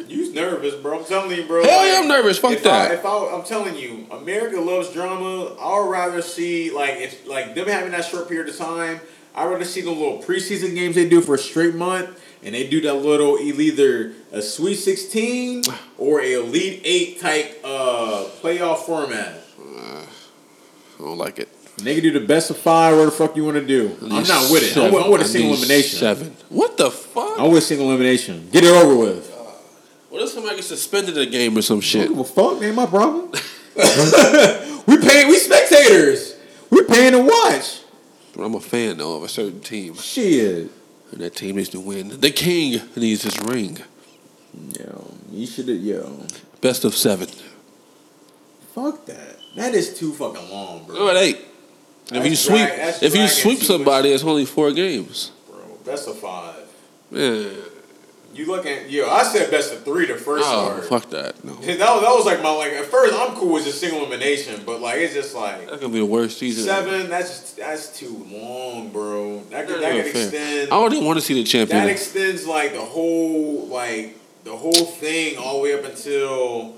You 0.08 0.34
nervous, 0.34 0.76
bro? 0.76 1.00
I'm 1.00 1.06
telling 1.06 1.36
you, 1.36 1.46
bro. 1.46 1.64
Hell 1.64 1.86
yeah, 1.86 2.00
I'm 2.00 2.08
nervous. 2.08 2.38
Fuck 2.38 2.54
if 2.54 2.64
that. 2.64 2.92
I, 2.92 2.94
if 2.94 3.06
I, 3.06 3.36
I'm 3.36 3.44
telling 3.44 3.76
you, 3.76 4.06
America 4.12 4.62
loves 4.62 4.94
drama. 4.94 5.56
I'd 5.60 5.90
rather 5.90 6.22
see 6.22 6.72
like 6.72 6.98
if 6.98 7.28
like 7.28 7.56
them 7.56 7.68
having 7.68 7.92
that 7.92 8.06
short 8.06 8.30
period 8.30 8.48
of 8.48 8.58
time. 8.58 9.02
I 9.36 9.46
would 9.46 9.54
rather 9.54 9.66
see 9.66 9.82
the 9.82 9.92
little 9.92 10.22
preseason 10.22 10.76
games 10.76 10.96
they 10.96 11.10
do 11.10 11.20
for 11.20 11.36
a 11.36 11.38
straight 11.38 11.76
month, 11.76 12.22
and 12.42 12.56
they 12.56 12.68
do 12.68 12.80
that 12.82 12.94
little 12.94 13.38
either 13.38 14.14
a 14.32 14.42
Sweet 14.42 14.76
Sixteen 14.76 15.64
or 15.98 16.22
a 16.22 16.34
Elite 16.34 16.82
Eight 16.86 17.20
type 17.20 17.60
uh, 17.64 18.28
playoff 18.42 18.86
format. 18.86 19.44
I 19.60 20.06
don't 21.00 21.18
like 21.18 21.40
it. 21.40 21.50
Can 21.78 21.86
do 22.02 22.12
the 22.12 22.20
best 22.20 22.50
of 22.50 22.58
five. 22.58 22.96
Where 22.96 23.06
the 23.06 23.12
fuck 23.12 23.36
you 23.36 23.46
want 23.46 23.58
to 23.58 23.66
do? 23.66 23.96
I'm 24.02 24.24
not 24.24 24.52
with 24.52 24.64
it. 24.64 24.78
I'm 24.78 24.92
with, 24.92 25.04
I'm 25.06 25.12
with 25.12 25.22
a 25.22 25.24
I 25.24 25.28
single 25.28 25.54
elimination. 25.54 26.00
Seven. 26.00 26.36
What 26.50 26.76
the 26.78 26.90
fuck? 26.90 27.40
I'm 27.40 27.52
with 27.52 27.64
single 27.64 27.88
elimination. 27.90 28.50
Get 28.52 28.64
it 28.64 28.72
over 28.72 28.96
with. 28.96 29.32
Uh, 29.32 29.44
what 30.10 30.24
if 30.24 30.30
somebody 30.30 30.56
gets 30.56 30.68
suspended 30.68 31.16
in 31.18 31.28
a 31.28 31.32
game 31.32 31.56
or 31.58 31.62
some 31.62 31.80
shit? 31.82 32.14
Well, 32.14 32.24
fuck, 32.24 32.62
ain't 32.64 32.76
my 32.76 32.88
problem. 32.88 33.32
we 34.88 34.98
paying. 34.98 35.28
We 35.28 35.38
spectators. 35.38 36.36
We 36.72 36.84
paying 36.84 37.12
to 37.14 37.20
watch. 37.20 37.82
But 38.36 38.44
I'm 38.44 38.56
a 38.56 38.60
fan 38.60 38.98
though 38.98 39.18
of 39.18 39.24
a 39.24 39.30
certain 39.30 39.62
team, 39.62 39.96
Shit. 39.96 40.70
and 41.12 41.22
that 41.22 41.36
team 41.36 41.56
needs 41.56 41.70
to 41.70 41.80
win. 41.80 42.10
The 42.20 42.32
king 42.32 42.82
needs 42.96 43.24
his 43.24 43.40
ring. 43.42 43.80
Yo, 44.80 45.14
you 45.32 45.46
should 45.48 45.68
have. 45.68 45.78
Yo, 45.78 46.26
Best 46.62 46.86
of 46.86 46.96
seven. 46.96 47.28
fuck 48.74 49.06
that. 49.06 49.38
That 49.56 49.74
is 49.74 49.98
too 49.98 50.12
fucking 50.14 50.50
long, 50.52 50.86
bro. 50.86 51.12
Ain't. 51.16 51.38
If 52.12 52.26
you 52.26 52.36
sweep, 52.36 52.68
drag- 52.68 53.04
if 53.04 53.16
you 53.16 53.28
sweep 53.28 53.60
somebody, 53.60 54.10
it's 54.12 54.24
only 54.24 54.46
four 54.46 54.72
games. 54.72 55.32
Bro, 55.50 55.58
best 55.86 56.08
of 56.08 56.18
five. 56.20 56.56
Man, 57.12 57.50
You 58.34 58.46
looking? 58.46 58.90
Yo, 58.90 59.10
I 59.10 59.24
said 59.24 59.50
best 59.50 59.74
of 59.74 59.84
three 59.84 60.06
the 60.06 60.16
first 60.16 60.46
oh 60.48 60.70
part. 60.72 60.86
fuck 60.86 61.10
that. 61.12 61.44
No, 61.44 61.54
That 61.56 61.80
was, 61.80 62.02
that 62.02 62.12
was 62.16 62.26
like 62.26 62.42
my 62.44 62.52
like 62.52 62.72
at 62.74 62.86
first 62.86 63.14
I'm 63.14 63.36
cool 63.36 63.54
with 63.54 63.64
just 63.66 63.80
single 63.80 64.00
elimination, 64.00 64.62
but 64.66 64.80
like 64.82 64.98
it's 65.00 65.14
just 65.14 65.34
like 65.36 65.66
that's 65.68 65.82
gonna 65.82 65.92
be 65.94 66.00
the 66.00 66.06
worst 66.06 66.38
season. 66.38 66.64
seven. 66.66 67.10
That's 67.10 67.30
just, 67.30 67.58
that's 67.58 67.98
too 67.98 68.26
long, 68.30 68.90
bro. 68.90 69.42
That 69.50 69.68
could 69.68 69.82
That's 69.82 69.96
that 69.96 70.04
could 70.04 70.14
fair. 70.14 70.24
extend. 70.24 70.72
I 70.72 70.76
don't 70.80 70.94
even 70.94 71.06
want 71.06 71.18
to 71.20 71.26
see 71.26 71.34
the 71.34 71.44
champion. 71.44 71.80
That 71.86 71.90
extends 71.90 72.46
like 72.46 72.74
the 72.74 72.82
whole 72.82 73.68
like 73.68 74.18
the 74.44 74.56
whole 74.56 74.72
thing 74.72 75.38
all 75.38 75.58
the 75.58 75.64
way 75.64 75.74
up 75.74 75.84
until 75.86 76.76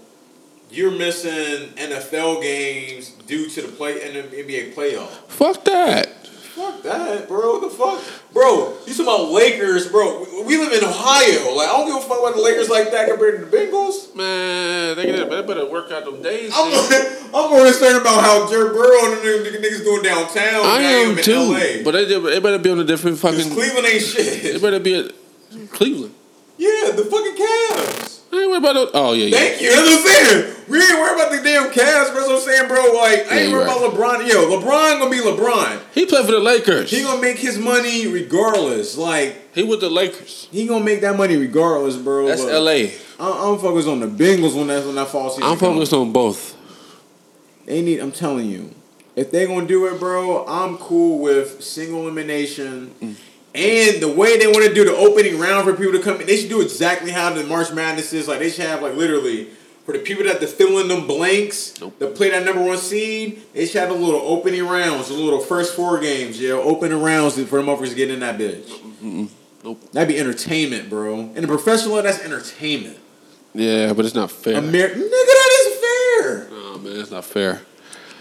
you're 0.72 0.92
missing 0.92 1.70
NFL 1.76 2.42
games 2.42 3.12
due 3.30 3.48
to 3.50 3.62
the 3.62 3.68
play 3.70 4.02
in 4.02 4.14
the 4.14 4.24
NBA 4.24 4.74
playoff. 4.74 5.08
Fuck 5.30 5.64
that. 5.66 6.16
Fuck 6.28 6.84
that, 6.84 7.28
bro. 7.30 7.62
The 7.62 7.70
fuck, 7.70 8.02
bro. 8.34 8.74
You 8.86 8.94
talking 8.94 9.02
about 9.06 9.30
Lakers, 9.32 9.88
bro? 9.88 10.26
We- 10.34 10.44
We 10.44 10.58
live 10.58 10.74
in 10.74 10.84
Ohio. 10.84 11.56
Like 11.56 11.70
I 11.70 11.72
don't 11.78 11.86
give 11.88 11.96
a 11.98 12.02
fuck 12.02 12.20
about 12.20 12.36
the 12.36 12.42
Lakers 12.42 12.70
like 12.70 12.92
that 12.92 13.08
compared 13.08 13.40
to 13.40 13.46
the 13.46 13.56
Bengals. 13.56 14.14
Man, 14.16 14.96
they, 14.98 15.06
gotta- 15.06 15.30
they 15.30 15.42
better 15.44 15.66
work 15.70 15.92
out 15.92 16.04
them 16.06 16.22
days. 16.22 16.52
I'm. 16.56 16.72
I'm 17.32 17.52
more 17.52 17.64
concerned 17.64 18.02
about 18.02 18.24
how 18.24 18.50
Jerry 18.50 18.70
Burrow 18.74 19.06
and 19.14 19.22
them 19.22 19.62
niggas 19.62 19.84
doing 19.84 20.02
downtown. 20.02 20.66
I 20.66 20.82
am 20.82 21.18
in 21.18 21.24
too. 21.24 21.36
LA. 21.54 21.84
But 21.84 21.92
they, 21.92 22.06
they 22.06 22.40
better 22.40 22.58
be 22.58 22.72
on 22.72 22.80
a 22.80 22.84
different 22.84 23.20
fucking. 23.20 23.52
Cleveland 23.52 23.86
ain't 23.86 24.16
They 24.16 24.40
shit. 24.50 24.62
better 24.62 24.80
be 24.80 24.96
at 24.96 25.14
Cleveland. 25.72 26.16
Yeah, 26.60 26.92
the 26.92 27.06
fucking 27.06 27.36
Cavs. 27.36 28.20
I 28.34 28.42
ain't 28.42 28.50
worried 28.50 28.58
about 28.58 28.74
those. 28.74 28.92
Oh 28.94 29.14
yeah, 29.14 29.28
yeah. 29.28 29.38
Thank 29.38 29.62
you. 29.62 29.70
That's 29.72 29.82
what 29.82 30.00
I'm 30.00 30.28
saying. 30.28 30.56
We 30.68 30.78
ain't 30.78 31.00
worried 31.00 31.16
about 31.16 31.32
the 31.32 31.42
damn 31.42 31.70
Cavs. 31.70 31.76
That's 31.76 32.14
what 32.14 32.32
I'm 32.32 32.42
saying, 32.42 32.68
bro. 32.68 32.84
Like, 32.94 33.32
I 33.32 33.40
ain't 33.40 33.50
you 33.50 33.56
worried 33.56 33.68
right. 33.68 33.78
about 33.78 33.94
LeBron. 33.94 34.28
Yo, 34.28 34.60
LeBron 34.60 35.00
gonna 35.00 35.10
be 35.10 35.18
LeBron. 35.20 35.82
He 35.94 36.06
played 36.06 36.26
for 36.26 36.34
the 36.34 36.40
Lakers. 36.40 36.92
He 36.92 37.02
gonna 37.02 37.22
make 37.22 37.38
his 37.38 37.58
money 37.58 38.08
regardless. 38.08 38.98
Like, 38.98 39.56
he 39.56 39.64
with 39.64 39.80
the 39.80 39.90
Lakers. 39.90 40.50
he 40.52 40.68
gonna 40.68 40.84
make 40.84 41.00
that 41.00 41.16
money 41.16 41.38
regardless, 41.38 41.96
bro. 41.96 42.28
That's 42.28 42.44
But 42.44 42.54
L.A. 42.54 42.94
I'm, 43.20 43.54
I'm 43.54 43.58
focused 43.58 43.88
on 43.88 44.02
the 44.02 44.08
Bengals 44.08 44.54
when 44.54 44.68
that's 44.68 44.86
when 44.86 44.96
that 44.96 45.08
fall 45.08 45.30
season. 45.30 45.44
I'm 45.44 45.58
focused 45.58 45.94
on 45.94 46.12
both. 46.12 46.58
They 47.66 47.82
need. 47.82 48.00
I'm 48.02 48.12
telling 48.12 48.48
you, 48.50 48.76
if 49.16 49.32
they 49.32 49.48
gonna 49.48 49.66
do 49.66 49.88
it, 49.88 49.98
bro, 49.98 50.46
I'm 50.46 50.78
cool 50.78 51.20
with 51.20 51.64
single 51.64 52.02
elimination. 52.02 52.94
Mm. 53.02 53.16
And 53.60 54.02
the 54.02 54.08
way 54.08 54.38
they 54.38 54.48
want 54.48 54.66
to 54.66 54.74
do 54.74 54.86
the 54.86 54.96
opening 54.96 55.38
round 55.38 55.66
for 55.66 55.74
people 55.76 55.92
to 55.94 56.02
come 56.02 56.22
in, 56.22 56.28
they 56.28 56.38
should 56.38 56.50
do 56.50 56.62
exactly 56.62 57.12
how 57.12 57.34
the 57.34 57.44
March 57.44 57.72
Madness 57.74 58.14
is. 58.14 58.28
Like 58.28 58.40
they 58.40 58.50
should 58.50 58.66
have 58.66 58.82
like 58.82 58.96
literally 58.96 59.50
for 59.86 59.94
the 59.94 60.00
people 60.00 60.24
that 60.26 60.40
to 60.40 60.48
fill 60.48 60.80
in 60.80 60.88
them 60.88 61.08
blanks, 61.08 61.74
Nope. 61.82 61.98
to 62.00 62.08
play 62.08 62.30
that 62.30 62.46
number 62.46 62.62
one 62.62 62.78
seed, 62.78 63.42
they 63.54 63.66
should 63.66 63.82
have 63.82 63.90
a 63.90 63.94
little 63.94 64.22
opening 64.22 64.66
rounds, 64.68 65.10
a 65.10 65.14
little 65.14 65.40
first 65.40 65.76
four 65.76 66.00
games, 66.00 66.40
yeah, 66.40 66.52
opening 66.52 67.02
rounds 67.02 67.36
for 67.36 67.58
the 67.62 67.64
motherfuckers 67.64 67.90
to 67.90 67.96
get 67.96 68.10
in 68.12 68.20
that 68.22 68.38
bitch. 68.40 69.30
Nope. 69.64 69.92
That'd 69.92 70.08
be 70.08 70.20
entertainment, 70.20 70.90
bro. 70.90 71.20
In 71.20 71.42
the 71.42 71.48
professional, 71.48 72.02
that's 72.02 72.20
entertainment. 72.24 72.98
Yeah, 73.54 73.92
but 73.94 74.06
it's 74.06 74.16
not 74.16 74.32
fair. 74.32 74.56
Amer- 74.58 74.70
nigga, 74.72 75.10
that 75.10 75.50
is 75.60 75.80
fair. 75.80 76.48
oh 76.52 76.80
man, 76.84 77.00
it's 77.00 77.12
not 77.12 77.26
fair. 77.26 77.62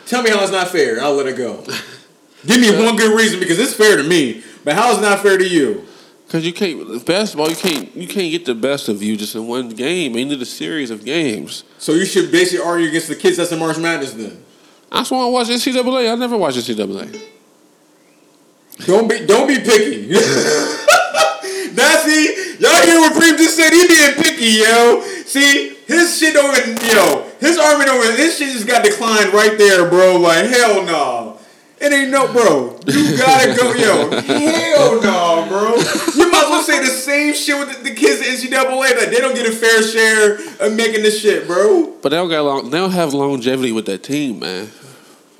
Tell 0.06 0.22
me 0.22 0.30
how 0.30 0.42
it's 0.42 0.50
not 0.50 0.68
fair. 0.68 1.00
I'll 1.00 1.14
let 1.14 1.26
it 1.26 1.36
go. 1.36 1.64
Give 2.46 2.60
me 2.60 2.70
one 2.84 2.96
good 2.96 3.16
reason 3.16 3.40
because 3.40 3.58
it's 3.58 3.74
fair 3.74 3.96
to 3.96 4.02
me. 4.02 4.42
But 4.64 4.74
how 4.74 4.92
is 4.92 4.98
it 4.98 5.02
not 5.02 5.20
fair 5.20 5.38
to 5.38 5.48
you? 5.48 5.86
Cause 6.28 6.44
you 6.44 6.52
can't 6.52 7.06
basketball. 7.06 7.48
You 7.48 7.56
can't. 7.56 7.96
You 7.96 8.06
can't 8.06 8.30
get 8.30 8.44
the 8.44 8.54
best 8.54 8.90
of 8.90 9.02
you 9.02 9.16
just 9.16 9.34
in 9.34 9.46
one 9.46 9.70
game. 9.70 10.14
You 10.14 10.26
need 10.26 10.42
a 10.42 10.44
series 10.44 10.90
of 10.90 11.02
games. 11.02 11.64
So 11.78 11.92
you 11.92 12.04
should 12.04 12.30
basically 12.30 12.66
argue 12.66 12.88
against 12.88 13.08
the 13.08 13.16
kids 13.16 13.38
that's 13.38 13.50
in 13.50 13.58
March 13.58 13.78
Madness 13.78 14.12
then. 14.12 14.44
That's 14.92 15.10
why 15.10 15.24
I 15.24 15.28
watch 15.28 15.48
NCAA. 15.48 16.12
I 16.12 16.14
never 16.16 16.36
watch 16.36 16.54
NCAA. 16.56 17.28
Don't 18.84 19.08
be 19.08 19.24
don't 19.24 19.46
be 19.48 19.58
picky. 19.58 20.06
That's 21.74 22.04
see, 22.04 22.56
y'all 22.58 22.82
hear 22.82 23.00
what 23.00 23.12
Preem 23.12 23.36
just 23.36 23.56
said? 23.56 23.72
He 23.72 23.86
being 23.88 24.14
picky, 24.14 24.62
yo. 24.62 25.02
See, 25.24 25.76
his 25.86 26.18
shit 26.18 26.36
over 26.36 26.56
yo, 26.92 27.28
his 27.40 27.58
argument 27.58 27.90
over 27.90 28.12
his 28.12 28.36
shit 28.36 28.52
just 28.52 28.66
got 28.66 28.84
declined 28.84 29.32
right 29.32 29.56
there, 29.58 29.88
bro. 29.88 30.16
Like 30.16 30.46
hell 30.46 30.82
no. 30.84 31.37
It 31.80 31.92
ain't 31.92 32.10
no, 32.10 32.32
bro. 32.32 32.78
You 32.86 33.16
gotta 33.16 33.54
go, 33.54 33.72
yo. 33.74 34.10
Hell 34.20 35.00
no, 35.00 35.46
bro. 35.48 35.74
You 36.16 36.30
might 36.30 36.44
as 36.44 36.50
well 36.50 36.62
say 36.62 36.80
the 36.80 36.86
same 36.90 37.32
shit 37.34 37.56
with 37.58 37.76
the, 37.84 37.90
the 37.90 37.94
kids 37.94 38.20
at 38.20 38.26
NCAA 38.26 38.98
that 38.98 39.10
they 39.10 39.18
don't 39.20 39.34
get 39.34 39.46
a 39.46 39.52
fair 39.52 39.82
share 39.82 40.34
of 40.66 40.74
making 40.74 41.02
this 41.02 41.20
shit, 41.20 41.46
bro. 41.46 41.92
But 42.02 42.08
they 42.08 42.16
don't 42.16 42.28
got 42.28 42.42
long. 42.44 42.70
They 42.70 42.78
don't 42.78 42.90
have 42.90 43.14
longevity 43.14 43.70
with 43.72 43.86
that 43.86 44.02
team, 44.02 44.40
man. 44.40 44.68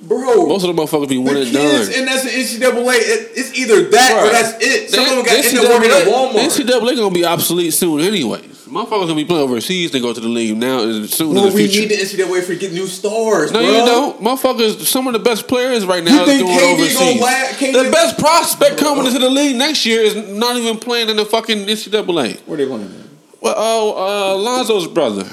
Bro, 0.01 0.47
Most 0.47 0.63
of 0.63 0.73
the 0.73 0.81
motherfuckers 0.81 1.09
be 1.09 1.17
one 1.17 1.35
and 1.35 1.51
done. 1.51 1.65
and 1.93 2.07
that's 2.07 2.23
the 2.23 2.29
NCAA. 2.29 2.95
It, 2.95 3.31
it's 3.35 3.53
either 3.59 3.89
that 3.89 4.23
or 4.25 4.31
that's 4.31 4.55
it. 4.65 4.89
Some 4.91 5.03
The- 5.03 5.09
of 5.09 5.15
them 5.17 5.25
got 5.25 5.43
the 5.43 5.49
end 5.49 5.57
up 5.57 5.69
working 5.73 5.91
at 5.91 6.07
Walmart. 6.07 6.85
NCAA 6.89 6.95
gonna 6.95 7.13
be 7.13 7.25
obsolete 7.25 7.73
soon, 7.73 7.99
anyways. 7.99 8.48
Motherfuckers 8.69 8.89
gonna 9.07 9.15
be 9.15 9.25
playing 9.25 9.41
overseas. 9.43 9.91
They 9.91 9.99
go 9.99 10.13
to 10.13 10.19
the 10.19 10.27
league 10.27 10.55
now 10.55 10.83
and 10.83 11.09
soon 11.09 11.33
Well, 11.33 11.45
in 11.45 11.49
the 11.49 11.55
we 11.55 11.67
future. 11.67 11.87
need 11.87 11.89
the 11.99 12.03
NCAA 12.03 12.43
for 12.43 12.53
get 12.55 12.71
new 12.71 12.85
stars, 12.87 13.51
no, 13.51 13.59
bro. 13.59 13.69
you 13.69 13.77
don't. 13.85 14.21
Motherfuckers, 14.21 14.85
some 14.85 15.07
of 15.07 15.13
the 15.13 15.19
best 15.19 15.47
players 15.47 15.85
right 15.85 16.03
now 16.03 16.25
You 16.25 16.31
is 16.31 16.39
doing 16.39 16.51
KD 16.57 16.73
overseas. 16.73 17.21
KD 17.57 17.83
the 17.85 17.91
best 17.91 18.19
prospect 18.19 18.77
coming 18.77 19.07
into 19.07 19.17
the 19.19 19.29
league 19.29 19.55
next 19.55 19.85
year 19.85 20.01
is 20.01 20.15
not 20.29 20.55
even 20.55 20.77
playing 20.77 21.09
in 21.09 21.15
the 21.17 21.25
fucking 21.25 21.65
NCAA. 21.65 22.39
Where 22.45 22.57
they 22.57 22.65
playing? 22.67 22.93
Well, 23.41 23.55
oh, 23.57 24.33
uh, 24.33 24.37
Lonzo's 24.37 24.87
brother. 24.87 25.23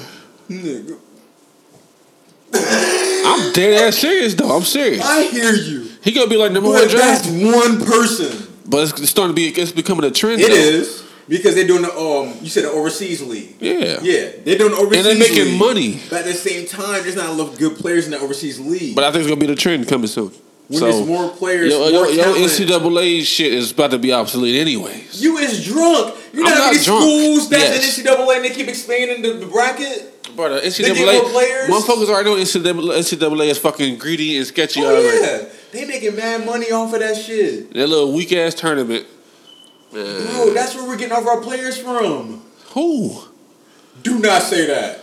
Nigga. 0.49 0.97
I'm 2.53 3.51
dead 3.53 3.87
ass 3.87 3.97
serious 3.97 4.33
though. 4.33 4.55
I'm 4.55 4.63
serious. 4.63 5.03
I 5.05 5.23
hear 5.23 5.53
you, 5.53 5.89
He 6.03 6.11
gonna 6.11 6.27
be 6.27 6.37
like 6.37 6.51
number 6.51 6.69
one 6.69 6.79
but 6.87 6.91
that's 6.91 7.27
one 7.27 7.83
person. 7.85 8.47
but 8.65 8.83
it's, 8.89 8.99
it's 9.01 9.09
starting 9.11 9.35
to 9.35 9.39
be. 9.39 9.49
It's 9.61 9.71
becoming 9.71 10.05
a 10.05 10.11
trend. 10.11 10.41
It 10.41 10.47
though. 10.49 10.55
is 10.55 11.03
because 11.27 11.55
they're 11.55 11.67
doing 11.67 11.81
the 11.83 11.91
um. 11.91 12.33
You 12.41 12.49
said 12.49 12.63
the 12.65 12.69
overseas 12.71 13.21
league. 13.21 13.55
Yeah. 13.59 13.99
Yeah, 14.01 14.31
they're 14.43 14.57
doing 14.57 14.71
the 14.71 14.77
overseas. 14.77 15.05
League. 15.05 15.17
They're 15.17 15.29
making 15.29 15.51
league. 15.51 15.59
money. 15.59 15.99
But 16.09 16.19
at 16.19 16.25
the 16.25 16.33
same 16.33 16.65
time, 16.67 17.03
there's 17.03 17.15
not 17.15 17.33
enough 17.33 17.57
good 17.57 17.75
players 17.77 18.05
in 18.05 18.11
the 18.11 18.19
overseas 18.19 18.59
league. 18.59 18.95
But 18.95 19.03
I 19.03 19.11
think 19.11 19.21
it's 19.21 19.29
gonna 19.29 19.39
be 19.41 19.47
the 19.47 19.55
trend 19.55 19.87
coming 19.87 20.07
soon. 20.07 20.31
when 20.67 20.79
so, 20.79 20.85
there's 20.91 21.07
more 21.07 21.29
players, 21.29 21.71
Yo, 21.71 21.79
more 21.79 22.07
yo, 22.07 22.35
yo. 22.35 22.45
NCAA 22.45 23.23
shit 23.25 23.53
is 23.53 23.71
about 23.71 23.91
to 23.91 23.97
be 23.99 24.11
obsolete 24.11 24.55
anyways. 24.59 25.21
You 25.21 25.37
is 25.37 25.63
drunk. 25.65 26.13
You 26.33 26.43
know 26.43 26.49
how 26.53 26.65
many 26.67 26.77
schools 26.77 27.49
that's 27.49 27.63
Yes. 27.85 27.97
in 27.99 28.05
NCAA 28.05 28.35
and 28.35 28.45
they 28.45 28.49
keep 28.49 28.67
expanding 28.67 29.21
the, 29.21 29.33
the 29.39 29.45
bracket? 29.45 30.13
Brother, 30.35 30.59
get 30.59 30.73
NCAA, 30.73 31.31
players? 31.31 31.69
motherfuckers 31.69 32.09
already 32.09 32.29
know 32.29 32.35
NCAA, 32.35 32.97
NCAA 32.99 33.47
is 33.49 33.57
fucking 33.57 33.97
greedy 33.97 34.37
and 34.37 34.45
sketchy 34.45 34.81
Oh 34.83 34.87
already. 34.95 35.17
yeah, 35.21 35.45
they 35.71 35.85
making 35.85 36.15
mad 36.15 36.45
money 36.45 36.69
off 36.71 36.93
of 36.93 36.99
that 36.99 37.15
shit. 37.17 37.73
That 37.73 37.87
little 37.87 38.11
weak 38.13 38.33
ass 38.33 38.53
tournament. 38.53 39.07
Bro, 39.91 40.53
that's 40.53 40.75
where 40.75 40.87
we're 40.87 40.97
getting 40.97 41.13
all 41.13 41.21
of 41.21 41.27
our 41.27 41.41
players 41.41 41.77
from. 41.77 42.41
Who? 42.73 43.21
Do 44.03 44.19
not 44.19 44.41
say 44.43 44.67
that. 44.67 44.99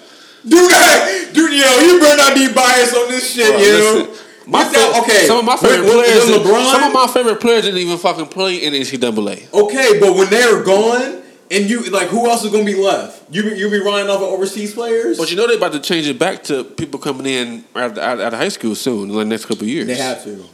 Do 0.47 0.69
not, 0.69 1.09
dude. 1.35 1.53
Yo, 1.53 1.79
you 1.81 2.01
better 2.01 2.17
not 2.17 2.35
be 2.35 2.53
biased 2.53 2.95
on 2.95 3.09
this 3.09 3.33
shit, 3.35 3.47
Bro, 3.49 3.59
yo. 3.59 3.65
listen, 4.05 4.25
my 4.47 4.63
fa- 4.65 5.01
okay, 5.03 5.27
Some 5.27 5.39
of 5.39 5.45
my 5.47 5.57
favorite 5.57 5.87
when- 5.89 6.05
players. 6.05 6.25
LeBron. 6.25 6.71
Some 6.71 6.83
of 6.85 6.93
my 6.93 7.07
favorite 7.07 7.41
players 7.41 7.65
didn't 7.65 7.81
even 7.81 7.97
fucking 7.97 8.27
play 8.27 8.57
in 8.57 8.75
NCAA. 8.75 9.49
okay, 9.55 9.99
but 9.99 10.15
when 10.15 10.29
they're 10.29 10.63
gone, 10.63 11.23
and 11.51 11.69
you 11.71 11.83
like, 11.85 12.09
who 12.09 12.29
else 12.29 12.45
is 12.45 12.53
gonna 12.53 12.65
be 12.65 12.75
left? 12.75 13.23
You 13.31 13.43
be, 13.43 13.57
you 13.59 13.71
be 13.71 13.79
running 13.81 14.09
off 14.11 14.17
of 14.21 14.29
overseas 14.29 14.75
players? 14.75 15.17
But 15.19 15.31
you 15.31 15.37
know 15.37 15.47
they're 15.47 15.57
about 15.57 15.73
to 15.73 15.81
change 15.81 16.07
it 16.07 16.19
back 16.19 16.43
to 16.45 16.63
people 16.65 17.01
coming 17.01 17.27
in 17.27 17.65
out, 17.75 17.97
out, 17.97 18.21
out 18.21 18.33
of 18.35 18.39
high 18.39 18.49
school 18.49 18.75
soon, 18.75 19.11
in 19.11 19.17
the 19.17 19.25
next 19.25 19.47
couple 19.47 19.63
of 19.65 19.69
years. 19.69 19.87
they 19.87 19.95
have 19.95 20.23
to. 20.25 20.45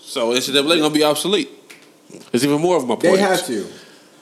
So 0.00 0.32
NCAA 0.32 0.78
gonna 0.80 0.90
be 0.90 1.04
obsolete. 1.04 1.50
There's 2.30 2.44
even 2.44 2.60
more 2.60 2.76
of 2.76 2.86
my 2.86 2.94
They 2.96 3.08
points. 3.08 3.22
have 3.22 3.46
to. 3.46 3.66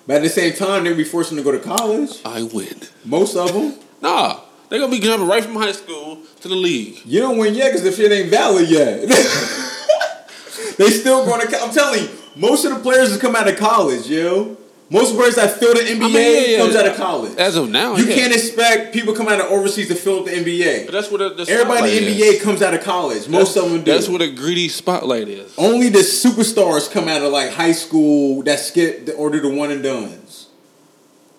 But 0.06 0.16
at 0.16 0.22
the 0.22 0.28
same 0.28 0.54
time, 0.54 0.84
they'll 0.84 0.96
be 0.96 1.04
them 1.04 1.38
to 1.38 1.42
go 1.44 1.52
to 1.52 1.58
college. 1.58 2.20
I 2.24 2.42
win. 2.42 2.80
Most 3.04 3.36
of 3.36 3.52
them. 3.52 3.74
Nah, 4.00 4.40
they're 4.68 4.78
gonna 4.80 4.90
be 4.92 5.00
jumping 5.00 5.28
right 5.28 5.42
from 5.44 5.56
high 5.56 5.72
school 5.72 6.18
to 6.40 6.48
the 6.48 6.54
league. 6.54 7.00
You 7.04 7.20
don't 7.20 7.38
win 7.38 7.54
yet 7.54 7.68
because 7.72 7.82
the 7.82 7.92
shit 7.92 8.12
ain't 8.12 8.30
valid 8.30 8.68
yet. 8.68 9.00
they 10.78 10.90
still 10.90 11.24
going 11.24 11.46
to. 11.46 11.58
I'm 11.60 11.72
telling 11.72 12.02
you, 12.04 12.08
most 12.36 12.64
of 12.64 12.74
the 12.74 12.80
players 12.80 13.12
that 13.12 13.20
come 13.20 13.34
out 13.36 13.48
of 13.48 13.56
college, 13.56 14.06
yo. 14.08 14.56
Most 14.88 15.16
players 15.16 15.34
that 15.34 15.58
fill 15.58 15.74
the 15.74 15.80
NBA 15.80 15.98
mean, 15.98 16.12
yeah, 16.12 16.20
yeah, 16.20 16.58
comes 16.58 16.74
yeah. 16.74 16.80
out 16.80 16.86
of 16.86 16.96
college. 16.96 17.36
As 17.38 17.56
of 17.56 17.68
now, 17.68 17.96
you 17.96 18.04
yeah. 18.04 18.14
can't 18.14 18.32
expect 18.32 18.94
people 18.94 19.14
come 19.14 19.26
out 19.26 19.40
of 19.40 19.46
overseas 19.46 19.88
to 19.88 19.96
fill 19.96 20.20
up 20.20 20.26
the 20.26 20.30
NBA. 20.30 20.86
But 20.86 20.92
that's 20.92 21.10
what 21.10 21.18
the, 21.18 21.30
the 21.30 21.50
Everybody 21.50 21.98
in 21.98 22.04
the 22.04 22.12
NBA 22.12 22.34
is. 22.34 22.42
comes 22.42 22.62
out 22.62 22.72
of 22.72 22.84
college. 22.84 23.28
Most 23.28 23.54
That's- 23.54 23.56
of 23.56 23.72
them 23.72 23.82
do. 23.82 23.92
That's 23.92 24.08
what 24.08 24.22
a 24.22 24.30
greedy 24.30 24.68
spotlight 24.68 25.26
is. 25.26 25.52
Only 25.58 25.88
the 25.88 26.00
superstars 26.00 26.88
come 26.90 27.08
out 27.08 27.22
of 27.22 27.32
like 27.32 27.50
high 27.50 27.72
school 27.72 28.44
that 28.44 28.60
skip 28.60 29.08
or 29.16 29.28
do 29.30 29.40
the 29.40 29.48
one 29.48 29.72
and 29.72 29.82
dones. 29.82 30.46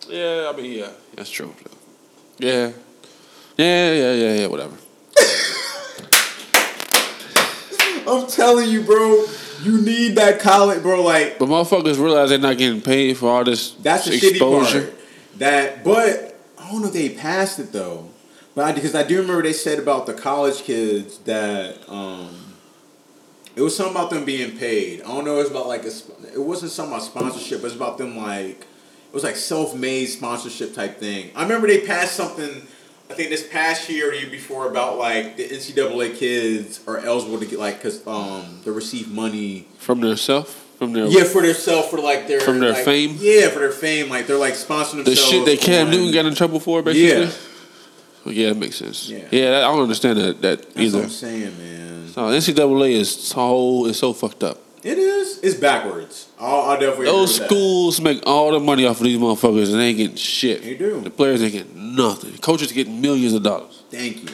Yeah, 0.10 0.52
I 0.54 0.58
mean, 0.58 0.74
yeah, 0.80 0.90
that's 1.16 1.30
true. 1.30 1.54
Yeah, 2.40 2.72
yeah, 3.58 3.94
yeah, 3.94 4.14
yeah, 4.14 4.34
yeah. 4.34 4.48
Whatever. 4.48 4.76
I'm 8.08 8.28
telling 8.28 8.70
you, 8.70 8.84
bro. 8.84 9.26
You 9.64 9.82
need 9.82 10.16
that 10.16 10.40
college, 10.40 10.82
bro. 10.82 11.04
Like 11.04 11.40
But 11.40 11.50
motherfuckers 11.50 11.98
realize 12.00 12.30
they're 12.30 12.38
not 12.40 12.58
getting 12.58 12.82
paid 12.82 13.18
for 13.18 13.30
all 13.30 13.44
this 13.44 13.72
That's 13.72 14.06
the 14.06 14.16
exposure. 14.16 14.82
shitty 14.82 14.86
part. 14.86 14.94
That, 15.40 15.84
but 15.84 16.40
I 16.58 16.72
don't 16.72 16.82
know 16.82 16.88
if 16.88 16.94
they 16.94 17.10
passed 17.10 17.60
it 17.60 17.72
though. 17.72 18.10
But 18.56 18.66
I, 18.66 18.72
because 18.72 18.96
I 18.96 19.04
do 19.04 19.20
remember 19.22 19.44
they 19.44 19.54
said 19.54 19.78
about 19.80 20.06
the 20.08 20.14
college 20.14 20.64
kids 20.64 21.20
that 21.20 21.78
um, 21.88 22.36
it 23.56 23.62
was 23.62 23.76
something 23.76 23.96
about 23.96 24.10
them 24.10 24.26
being 24.26 24.58
paid. 24.58 25.02
I 25.02 25.08
don't 25.08 25.26
know. 25.26 25.36
It 25.36 25.44
was 25.44 25.52
about 25.52 25.68
like 25.68 25.84
a, 25.86 25.92
it 26.34 26.42
wasn't 26.42 26.72
something 26.72 26.94
about 26.96 27.06
sponsorship. 27.06 27.60
It 27.60 27.64
was 27.64 27.76
about 27.76 27.98
them 28.00 28.18
like 28.18 28.62
it 28.62 29.14
was 29.14 29.24
like 29.24 29.36
self-made 29.36 30.08
sponsorship 30.08 30.74
type 30.74 30.98
thing. 31.00 31.30
I 31.36 31.44
remember 31.44 31.68
they 31.68 31.82
passed 31.82 32.16
something. 32.16 32.68
I 33.10 33.14
think 33.14 33.30
this 33.30 33.48
past 33.48 33.90
year 33.90 34.12
or 34.12 34.14
year 34.14 34.30
before 34.30 34.68
about 34.70 34.98
like 34.98 35.38
the 35.38 35.48
NCAA 35.48 36.18
kids 36.18 36.82
are 36.88 36.98
eligible 36.98 37.40
to 37.40 37.46
get 37.46 37.58
like 37.60 37.82
cause 37.82 38.06
um 38.06 38.60
to 38.64 38.72
receive 38.72 39.10
money 39.12 39.68
From 39.78 40.02
their 40.02 40.18
self, 40.18 40.50
from 40.78 40.92
their 40.94 41.06
yeah, 41.06 41.24
for 41.24 41.42
themselves, 41.42 41.88
for 41.90 42.00
like 42.00 42.28
their 42.28 42.42
From 42.42 42.60
their 42.60 42.74
like- 42.74 42.84
fame? 42.86 43.16
Yeah, 43.20 43.48
for 43.50 43.60
their 43.60 43.72
fame, 43.72 44.10
like 44.10 44.28
they're 44.28 44.38
like 44.38 44.54
sponsoring 44.56 45.06
the 45.06 45.16
shit 45.16 45.46
that 45.46 45.60
Cam 45.62 45.88
on- 45.88 45.92
Newton 45.92 46.14
got 46.14 46.26
in 46.26 46.36
trouble 46.36 46.60
for, 46.60 46.82
basically. 46.82 47.24
Yeah. 47.26 47.32
Well, 48.26 48.34
yeah, 48.36 48.50
that 48.50 48.58
makes 48.58 48.76
sense. 48.76 49.08
Yeah. 49.10 49.26
Yeah, 49.32 49.52
that, 49.52 49.64
I 49.64 49.68
don't 49.72 49.84
understand 49.84 50.20
that 50.20 50.42
that 50.42 50.62
That's 50.64 50.78
either. 50.78 50.98
what 50.98 51.04
I'm 51.06 51.10
saying, 51.12 51.58
man. 51.58 52.08
So 52.10 52.22
NCAA 52.24 52.92
is 52.92 53.10
so 53.10 53.86
is 53.86 53.98
so 53.98 54.12
fucked 54.12 54.44
up. 54.44 54.60
It 54.84 54.98
is. 54.98 55.40
It's 55.40 55.56
backwards. 55.56 56.28
I'll, 56.40 56.62
I'll 56.72 56.80
definitely. 56.80 57.06
Those 57.06 57.36
schools 57.44 58.00
make 58.02 58.22
all 58.26 58.52
the 58.52 58.60
money 58.60 58.86
off 58.86 58.98
of 59.00 59.04
these 59.06 59.18
motherfuckers 59.18 59.72
and 59.72 59.80
they 59.80 59.88
ain't 59.90 59.98
getting 59.98 60.16
shit. 60.18 60.62
They 60.62 60.76
do. 60.76 61.02
The 61.02 61.10
players 61.10 61.42
ain't 61.42 61.54
getting 61.54 61.77
nothing. 61.98 62.38
Coaches 62.38 62.72
getting 62.72 63.02
millions 63.02 63.34
of 63.34 63.44
dollars. 63.44 63.84
Thank 63.90 64.24
you. 64.24 64.30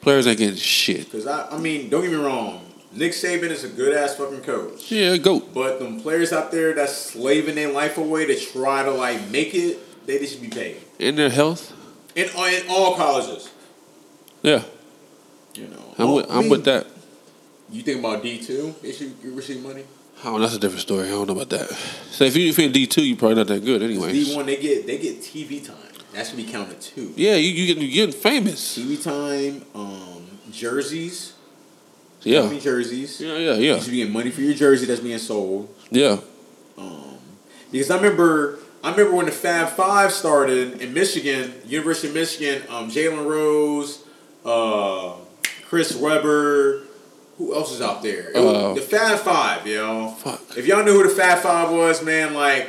Players 0.00 0.26
ain't 0.26 0.38
getting 0.38 0.56
shit. 0.56 1.06
Because 1.06 1.26
I, 1.26 1.48
I 1.50 1.58
mean, 1.58 1.88
don't 1.88 2.02
get 2.02 2.10
me 2.12 2.16
wrong. 2.16 2.62
Nick 2.92 3.12
Saban 3.12 3.50
is 3.50 3.64
a 3.64 3.68
good 3.68 3.94
ass 3.94 4.16
fucking 4.16 4.42
coach. 4.42 4.90
Yeah, 4.90 5.16
goat. 5.16 5.52
But 5.52 5.78
them 5.78 6.00
players 6.00 6.32
out 6.32 6.50
there 6.50 6.72
that's 6.74 6.96
slaving 6.96 7.56
their 7.56 7.72
life 7.72 7.98
away 7.98 8.26
to 8.26 8.38
try 8.38 8.84
to 8.84 8.90
like 8.90 9.28
make 9.30 9.54
it, 9.54 10.06
they, 10.06 10.18
they 10.18 10.26
should 10.26 10.40
be 10.40 10.48
paid. 10.48 10.76
In 10.98 11.16
their 11.16 11.28
health. 11.28 11.72
In, 12.14 12.30
uh, 12.34 12.44
in 12.44 12.62
all 12.70 12.94
colleges, 12.96 13.50
Yeah, 14.42 14.62
you 15.54 15.66
know. 15.66 15.94
I'm 15.98 16.12
with 16.12 16.26
I'm 16.30 16.48
with 16.48 16.64
that. 16.64 16.86
You 17.70 17.82
think 17.82 17.98
about 17.98 18.22
D 18.22 18.40
two? 18.42 18.74
They 18.80 18.92
should 18.92 19.22
receive 19.22 19.62
money. 19.62 19.84
Oh, 20.24 20.38
that's 20.38 20.54
a 20.54 20.58
different 20.58 20.80
story. 20.80 21.08
I 21.08 21.10
don't 21.10 21.26
know 21.26 21.34
about 21.34 21.50
that. 21.50 21.68
So 22.10 22.24
if 22.24 22.34
you 22.34 22.48
if 22.48 22.56
you're 22.56 22.68
in 22.68 22.72
D 22.72 22.86
two, 22.86 23.04
you're 23.04 23.18
probably 23.18 23.36
not 23.36 23.48
that 23.48 23.64
good 23.64 23.82
anyway. 23.82 24.12
D 24.12 24.34
one, 24.34 24.46
they 24.46 24.56
get 24.56 24.86
they 24.86 24.96
get 24.96 25.20
TV 25.20 25.66
time. 25.66 25.76
That 26.16 26.26
should 26.26 26.38
be 26.38 26.44
counted 26.44 26.80
too. 26.80 27.12
Yeah, 27.14 27.34
you 27.34 27.50
you 27.50 27.66
getting 27.66 27.82
you 27.82 27.92
getting 27.92 28.14
famous. 28.14 28.78
TV 28.78 28.96
time, 29.02 29.62
um, 29.74 30.26
jerseys, 30.50 31.34
Yeah, 32.22 32.50
jerseys. 32.58 33.20
yeah, 33.20 33.36
yeah, 33.36 33.54
You 33.56 33.72
yeah, 33.74 33.78
should 33.80 33.90
be 33.90 33.98
getting 33.98 34.14
money 34.14 34.30
for 34.30 34.40
your 34.40 34.54
jersey 34.54 34.86
that's 34.86 35.00
being 35.00 35.18
sold. 35.18 35.68
yeah. 35.90 36.18
Um, 36.78 37.18
because 37.70 37.90
I 37.90 37.96
remember, 37.96 38.58
I 38.82 38.92
remember 38.92 39.14
when 39.14 39.26
the 39.26 39.32
Fab 39.32 39.68
Five 39.76 40.10
started 40.10 40.80
in 40.80 40.94
Michigan, 40.94 41.52
University 41.66 42.08
of 42.08 42.14
Michigan. 42.14 42.62
Um, 42.70 42.90
Jalen 42.90 43.26
Rose, 43.26 44.02
uh, 44.44 45.12
Chris 45.68 45.94
Webber. 45.94 46.82
Who 47.36 47.54
else 47.54 47.70
is 47.72 47.82
out 47.82 48.02
there? 48.02 48.30
It 48.34 48.40
was 48.40 48.54
Uh, 48.56 48.72
the 48.72 48.80
Fab 48.80 49.18
Five, 49.18 49.66
yo. 49.66 50.08
Fuck. 50.18 50.40
If 50.56 50.66
y'all 50.66 50.82
knew 50.82 50.94
who 50.94 51.02
the 51.06 51.14
Fab 51.14 51.40
Five 51.42 51.70
was, 51.70 52.02
man, 52.02 52.32
like, 52.32 52.68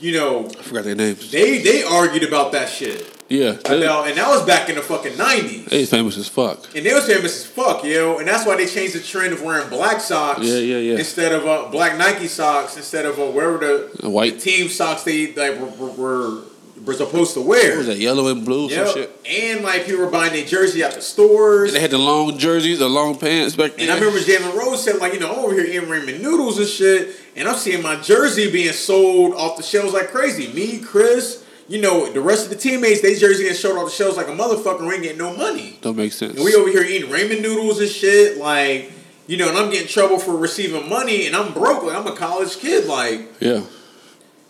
you 0.00 0.12
know, 0.12 0.46
I 0.46 0.62
forgot 0.62 0.84
their 0.84 0.94
names. 0.94 1.30
they 1.30 1.58
they 1.58 1.82
argued 1.82 2.24
about 2.24 2.52
that 2.52 2.68
shit. 2.68 3.16
Yeah, 3.28 3.50
About, 3.60 4.08
and 4.08 4.18
that 4.18 4.28
was 4.28 4.44
back 4.44 4.68
in 4.68 4.74
the 4.74 4.82
fucking 4.82 5.16
nineties. 5.16 5.66
they 5.66 5.78
was 5.78 5.90
famous 5.90 6.18
as 6.18 6.26
fuck. 6.26 6.64
And 6.74 6.84
they 6.84 6.92
was 6.92 7.06
famous 7.06 7.36
as 7.36 7.46
fuck, 7.46 7.84
yo. 7.84 8.18
And 8.18 8.26
that's 8.26 8.44
why 8.44 8.56
they 8.56 8.66
changed 8.66 8.96
the 8.96 8.98
trend 9.00 9.32
of 9.32 9.40
wearing 9.40 9.68
black 9.68 10.00
socks 10.00 10.40
Yeah, 10.42 10.58
yeah, 10.58 10.78
yeah. 10.78 10.98
instead 10.98 11.30
of 11.30 11.46
uh, 11.46 11.68
black 11.70 11.96
Nike 11.96 12.26
socks 12.26 12.76
instead 12.76 13.06
of 13.06 13.20
uh, 13.20 13.26
wherever 13.26 13.58
the, 13.58 13.90
The 14.00 14.10
white- 14.10 14.34
the 14.34 14.40
team 14.40 14.68
socks 14.68 15.04
they 15.04 15.32
like 15.34 15.60
were, 15.60 15.90
were, 15.92 16.42
were, 16.84 16.92
supposed 16.94 17.34
to 17.34 17.40
wear. 17.40 17.68
What 17.70 17.78
was 17.78 17.86
that 17.86 17.98
yellow 17.98 18.26
and 18.32 18.44
blue? 18.44 18.68
Yep. 18.68 18.86
Some 18.88 18.94
shit. 18.96 19.26
And 19.30 19.62
like 19.62 19.86
people 19.86 20.00
were 20.04 20.10
buying 20.10 20.32
their 20.32 20.44
jersey 20.44 20.82
at 20.82 20.94
the 20.94 21.00
stores. 21.00 21.68
And 21.70 21.76
they 21.76 21.82
had 21.82 21.92
the 21.92 21.98
long 21.98 22.36
jerseys, 22.36 22.80
the 22.80 22.88
long 22.88 23.16
pants 23.16 23.54
back 23.54 23.76
then. 23.76 23.90
And 23.90 23.92
I 23.92 23.94
remember 23.94 24.18
Jalen 24.18 24.56
Rose 24.58 24.82
said, 24.82 24.96
like, 24.96 25.12
you 25.14 25.20
know, 25.20 25.30
I'm 25.32 25.38
over 25.38 25.54
here 25.54 25.66
eating 25.66 25.88
ramen 25.88 26.20
noodles 26.20 26.58
and 26.58 26.66
shit, 26.66 27.14
and 27.36 27.48
I'm 27.48 27.56
seeing 27.56 27.82
my 27.82 27.96
jersey 27.96 28.50
being 28.50 28.72
sold 28.72 29.34
off 29.34 29.56
the 29.56 29.62
shelves 29.62 29.92
like 29.92 30.08
crazy. 30.08 30.52
Me, 30.52 30.78
Chris, 30.80 31.44
you 31.68 31.80
know, 31.80 32.10
the 32.12 32.20
rest 32.20 32.44
of 32.44 32.50
the 32.50 32.56
teammates, 32.56 33.00
they 33.00 33.14
jersey 33.14 33.44
getting 33.44 33.56
sold 33.58 33.78
off 33.78 33.86
the 33.86 33.90
shelves 33.94 34.16
like 34.16 34.28
a 34.28 34.32
motherfucker. 34.32 34.86
We 34.86 34.94
ain't 34.94 35.02
getting 35.02 35.18
no 35.18 35.36
money. 35.36 35.78
don't 35.82 35.96
make 35.96 36.12
sense. 36.12 36.34
And 36.36 36.44
we 36.44 36.54
over 36.54 36.68
here 36.70 36.82
eating 36.82 37.10
ramen 37.10 37.42
noodles 37.42 37.80
and 37.80 37.88
shit, 37.88 38.38
like, 38.38 38.92
you 39.26 39.36
know, 39.36 39.48
and 39.48 39.56
I'm 39.56 39.70
getting 39.70 39.86
trouble 39.88 40.18
for 40.18 40.36
receiving 40.36 40.88
money, 40.88 41.26
and 41.26 41.36
I'm 41.36 41.52
broke. 41.52 41.84
Like, 41.84 41.96
I'm 41.96 42.06
a 42.06 42.16
college 42.16 42.56
kid. 42.58 42.86
Like, 42.86 43.28
yeah, 43.40 43.62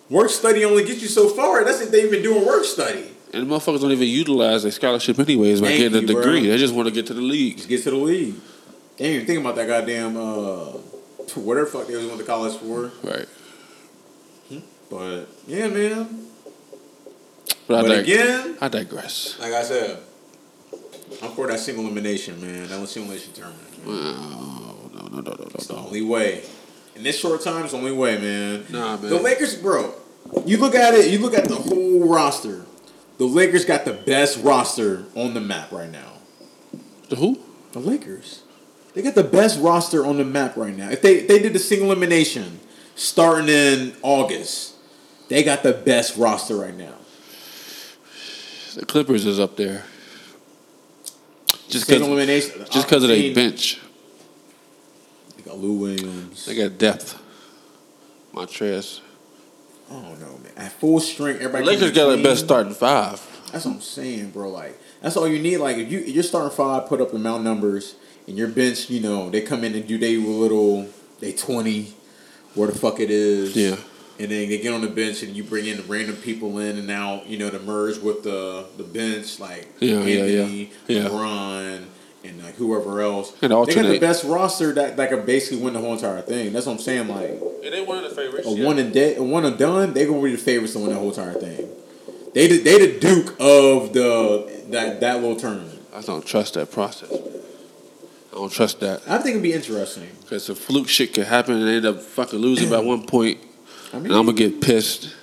work 0.08 0.30
study 0.30 0.64
only 0.64 0.84
gets 0.84 1.02
you 1.02 1.08
so 1.08 1.28
far. 1.28 1.64
That's 1.64 1.80
if 1.82 1.90
they 1.90 2.04
even 2.04 2.22
doing 2.22 2.46
work 2.46 2.64
study. 2.64 3.04
and 3.34 3.46
motherfuckers 3.46 3.82
don't 3.82 3.92
even 3.92 4.08
utilize 4.08 4.62
their 4.62 4.72
scholarship 4.72 5.18
anyways 5.18 5.60
by 5.60 5.66
Thank 5.68 5.80
getting 5.80 5.98
a 5.98 6.00
you, 6.00 6.06
bro. 6.14 6.22
degree. 6.22 6.48
They 6.48 6.56
just 6.56 6.74
want 6.74 6.88
to 6.88 6.94
get 6.94 7.06
to 7.08 7.14
the 7.14 7.20
league. 7.20 7.58
Just 7.58 7.68
get 7.68 7.82
to 7.84 7.90
the 7.90 7.96
league. 7.96 8.34
They 8.96 9.04
ain't 9.04 9.14
even 9.16 9.26
think 9.26 9.40
about 9.40 9.56
that 9.56 9.66
goddamn, 9.66 10.16
uh, 10.16 10.78
whatever 11.36 11.66
the 11.66 11.72
fuck 11.78 11.86
they 11.86 11.96
was 11.96 12.06
going 12.06 12.18
to 12.18 12.24
college 12.24 12.56
for. 12.56 12.90
Right. 13.02 13.26
But, 14.90 15.26
yeah, 15.46 15.68
man. 15.68 16.26
But, 17.68 17.78
I 17.78 17.82
But 17.82 17.88
dig- 17.88 17.98
again, 18.08 18.58
I 18.60 18.68
digress. 18.68 19.36
like 19.38 19.52
I 19.52 19.62
said, 19.62 19.98
I'm 21.22 21.30
for 21.32 21.46
that 21.46 21.60
single 21.60 21.84
elimination, 21.84 22.40
man. 22.40 22.68
That 22.68 22.80
was 22.80 22.90
simulation 22.90 23.32
tournament. 23.32 23.86
man. 23.86 23.96
Oh, 24.16 24.90
no, 24.92 25.00
no, 25.02 25.20
no, 25.20 25.30
no, 25.30 25.48
It's 25.54 25.68
the 25.68 25.74
no, 25.74 25.80
no. 25.82 25.86
only 25.86 26.02
way. 26.02 26.42
In 26.96 27.04
this 27.04 27.16
short 27.20 27.40
time, 27.42 27.62
it's 27.62 27.70
the 27.72 27.78
only 27.78 27.92
way, 27.92 28.18
man. 28.18 28.64
Nah, 28.68 28.96
man. 28.96 29.10
The 29.10 29.20
Lakers, 29.20 29.54
bro. 29.54 29.94
You 30.44 30.56
look 30.58 30.74
at 30.74 30.94
it. 30.94 31.12
You 31.12 31.20
look 31.20 31.34
at 31.34 31.44
the 31.44 31.54
whole 31.54 32.08
roster. 32.08 32.64
The 33.18 33.26
Lakers 33.26 33.64
got 33.64 33.84
the 33.84 33.92
best 33.92 34.42
roster 34.42 35.04
on 35.14 35.34
the 35.34 35.40
map 35.40 35.70
right 35.70 35.90
now. 35.90 36.14
The 37.10 37.16
who? 37.16 37.38
The 37.72 37.78
Lakers. 37.78 38.42
They 38.94 39.02
got 39.02 39.14
the 39.14 39.24
best 39.24 39.60
roster 39.60 40.04
on 40.04 40.16
the 40.16 40.24
map 40.24 40.56
right 40.56 40.76
now. 40.76 40.90
If 40.90 41.02
they 41.02 41.20
they 41.20 41.38
did 41.38 41.52
the 41.52 41.58
single 41.58 41.90
elimination 41.90 42.60
starting 42.94 43.48
in 43.48 43.94
August, 44.02 44.74
they 45.28 45.42
got 45.42 45.62
the 45.62 45.72
best 45.72 46.16
roster 46.16 46.56
right 46.56 46.76
now. 46.76 46.94
The 48.74 48.86
Clippers 48.86 49.26
is 49.26 49.38
up 49.38 49.56
there. 49.56 49.84
Just 51.68 51.86
single 51.86 52.08
because 52.08 52.28
elimination. 52.28 52.66
just 52.70 52.88
because 52.88 53.02
of 53.04 53.08
their 53.10 53.34
bench. 53.34 53.80
They 55.36 55.42
got 55.42 55.58
Lou 55.58 55.74
Williams. 55.74 56.46
They 56.46 56.56
got 56.56 56.78
depth. 56.78 57.20
Montrez. 58.34 59.00
I 59.88 59.94
don't 59.94 60.20
know, 60.20 60.38
man. 60.38 60.52
At 60.56 60.72
full 60.72 61.00
strength, 61.00 61.40
everybody. 61.40 61.64
Lakers 61.64 61.92
got 61.92 62.16
the 62.16 62.22
best 62.22 62.44
starting 62.44 62.74
five. 62.74 63.24
That's 63.52 63.64
what 63.64 63.74
I'm 63.74 63.80
saying, 63.80 64.30
bro. 64.30 64.50
Like 64.50 64.80
that's 65.00 65.16
all 65.16 65.26
you 65.26 65.38
need. 65.38 65.58
Like 65.58 65.76
if 65.76 65.90
you 65.90 66.00
if 66.00 66.08
you're 66.08 66.22
starting 66.22 66.56
five, 66.56 66.86
put 66.86 67.00
up 67.00 67.12
the 67.12 67.18
mount 67.18 67.42
numbers, 67.42 67.94
and 68.26 68.36
your 68.38 68.48
bench, 68.48 68.90
you 68.90 69.00
know, 69.00 69.30
they 69.30 69.40
come 69.40 69.64
in 69.64 69.74
and 69.74 69.86
do 69.86 69.98
they 69.98 70.16
little 70.16 70.88
they 71.20 71.32
twenty, 71.32 71.92
where 72.54 72.68
the 72.68 72.78
fuck 72.78 73.00
it 73.00 73.10
is. 73.10 73.56
Yeah. 73.56 73.76
And 74.18 74.30
then 74.30 74.50
they 74.50 74.58
get 74.58 74.74
on 74.74 74.82
the 74.82 74.88
bench 74.88 75.22
and 75.22 75.34
you 75.34 75.42
bring 75.42 75.66
in 75.66 75.82
random 75.88 76.16
people 76.16 76.58
in 76.58 76.76
and 76.76 76.90
out, 76.90 77.26
you 77.26 77.38
know, 77.38 77.48
to 77.48 77.58
merge 77.60 77.98
with 77.98 78.22
the 78.22 78.66
the 78.76 78.84
bench, 78.84 79.40
like 79.40 79.66
Yeah, 79.80 80.00
yeah, 80.02 80.22
Anthony, 80.22 80.70
yeah. 80.88 81.02
Yeah. 81.02 81.08
LeBron, 81.08 81.84
and 82.22 82.44
like 82.44 82.54
whoever 82.56 83.00
else. 83.00 83.32
And 83.40 83.50
alternate. 83.50 83.76
they 83.76 83.82
got 83.82 83.92
the 83.94 84.06
best 84.06 84.24
roster 84.24 84.72
that 84.74 84.98
that 84.98 85.08
could 85.08 85.24
basically 85.24 85.62
win 85.62 85.72
the 85.72 85.80
whole 85.80 85.94
entire 85.94 86.20
thing. 86.20 86.52
That's 86.52 86.66
what 86.66 86.72
I'm 86.72 86.78
saying. 86.78 87.08
Like 87.08 87.30
And 87.64 87.72
they 87.72 87.82
one 87.82 88.04
of 88.04 88.10
the 88.10 88.14
favorites. 88.14 88.46
a 88.46 88.62
one 88.64 88.78
and 88.78 88.92
de- 88.92 89.16
a 89.16 89.22
one 89.22 89.46
and 89.46 89.56
done, 89.58 89.94
they 89.94 90.04
gonna 90.06 90.22
be 90.22 90.32
the 90.32 90.38
favorites 90.38 90.74
to 90.74 90.80
win 90.80 90.90
the 90.90 90.96
whole 90.96 91.08
entire 91.10 91.32
thing. 91.32 91.68
They 92.34 92.46
the, 92.46 92.58
they 92.58 92.86
the 92.86 93.00
Duke 93.00 93.34
of 93.40 93.94
the 93.94 94.64
that 94.68 95.00
that 95.00 95.20
little 95.22 95.36
tournament. 95.36 95.80
I 95.94 96.02
don't 96.02 96.24
trust 96.24 96.54
that 96.54 96.70
process. 96.70 97.10
I 98.32 98.36
don't 98.36 98.52
trust 98.52 98.80
that. 98.80 99.02
I 99.08 99.18
think 99.18 99.30
it'd 99.30 99.42
be 99.42 99.52
interesting. 99.52 100.08
Because 100.20 100.46
the 100.46 100.54
fluke 100.54 100.88
shit 100.88 101.14
could 101.14 101.26
happen 101.26 101.56
and 101.56 101.68
end 101.68 101.84
up 101.86 102.00
fucking 102.00 102.38
losing 102.38 102.70
by 102.70 102.78
one 102.92 103.06
point. 103.06 103.38
I 103.92 103.96
And 103.96 104.04
mean, 104.04 104.12
I'm 104.12 104.24
going 104.26 104.36
to 104.36 104.48
get 104.50 104.60
pissed. 104.60 105.14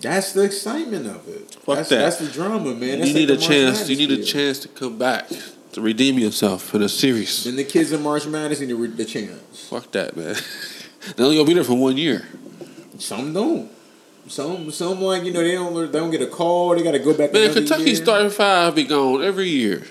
that's 0.00 0.32
the 0.32 0.44
excitement 0.44 1.06
of 1.06 1.28
it. 1.28 1.54
Fuck 1.54 1.76
that's, 1.76 1.88
that. 1.90 1.98
That's 1.98 2.18
the 2.18 2.28
drama, 2.28 2.74
man. 2.74 3.00
That's 3.00 3.10
you 3.10 3.14
like 3.14 3.14
need 3.14 3.26
the 3.26 3.34
a 3.34 3.36
chance. 3.36 3.88
You 3.90 3.96
need 3.96 4.10
a 4.12 4.22
chance 4.24 4.58
to 4.60 4.68
come 4.68 4.96
back. 4.98 5.28
To 5.72 5.80
redeem 5.80 6.20
yourself 6.20 6.72
in 6.74 6.82
a 6.82 6.88
series. 6.88 7.42
Then 7.42 7.56
the 7.56 7.64
kids 7.64 7.90
in 7.90 8.00
March 8.00 8.26
Madness 8.28 8.60
need 8.60 8.68
the, 8.70 8.86
the 8.86 9.04
chance. 9.04 9.66
Fuck 9.68 9.90
that, 9.90 10.16
man. 10.16 10.36
they 11.16 11.24
only 11.24 11.36
to 11.36 11.44
be 11.44 11.52
there 11.52 11.64
for 11.64 11.74
one 11.74 11.96
year. 11.96 12.28
Some 12.98 13.32
don't. 13.32 13.68
Some 14.28 14.70
some 14.70 15.00
like 15.02 15.24
you 15.24 15.32
know 15.32 15.42
they 15.42 15.52
don't 15.52 15.90
they 15.92 15.98
don't 15.98 16.12
get 16.12 16.22
a 16.22 16.28
call. 16.28 16.76
They 16.76 16.82
got 16.84 16.92
to 16.92 17.00
go 17.00 17.12
back. 17.12 17.32
Man, 17.32 17.52
Kentucky 17.52 17.86
year. 17.86 17.96
starting 17.96 18.30
five 18.30 18.76
be 18.76 18.84
gone 18.84 19.22
every 19.24 19.48
year. 19.48 19.82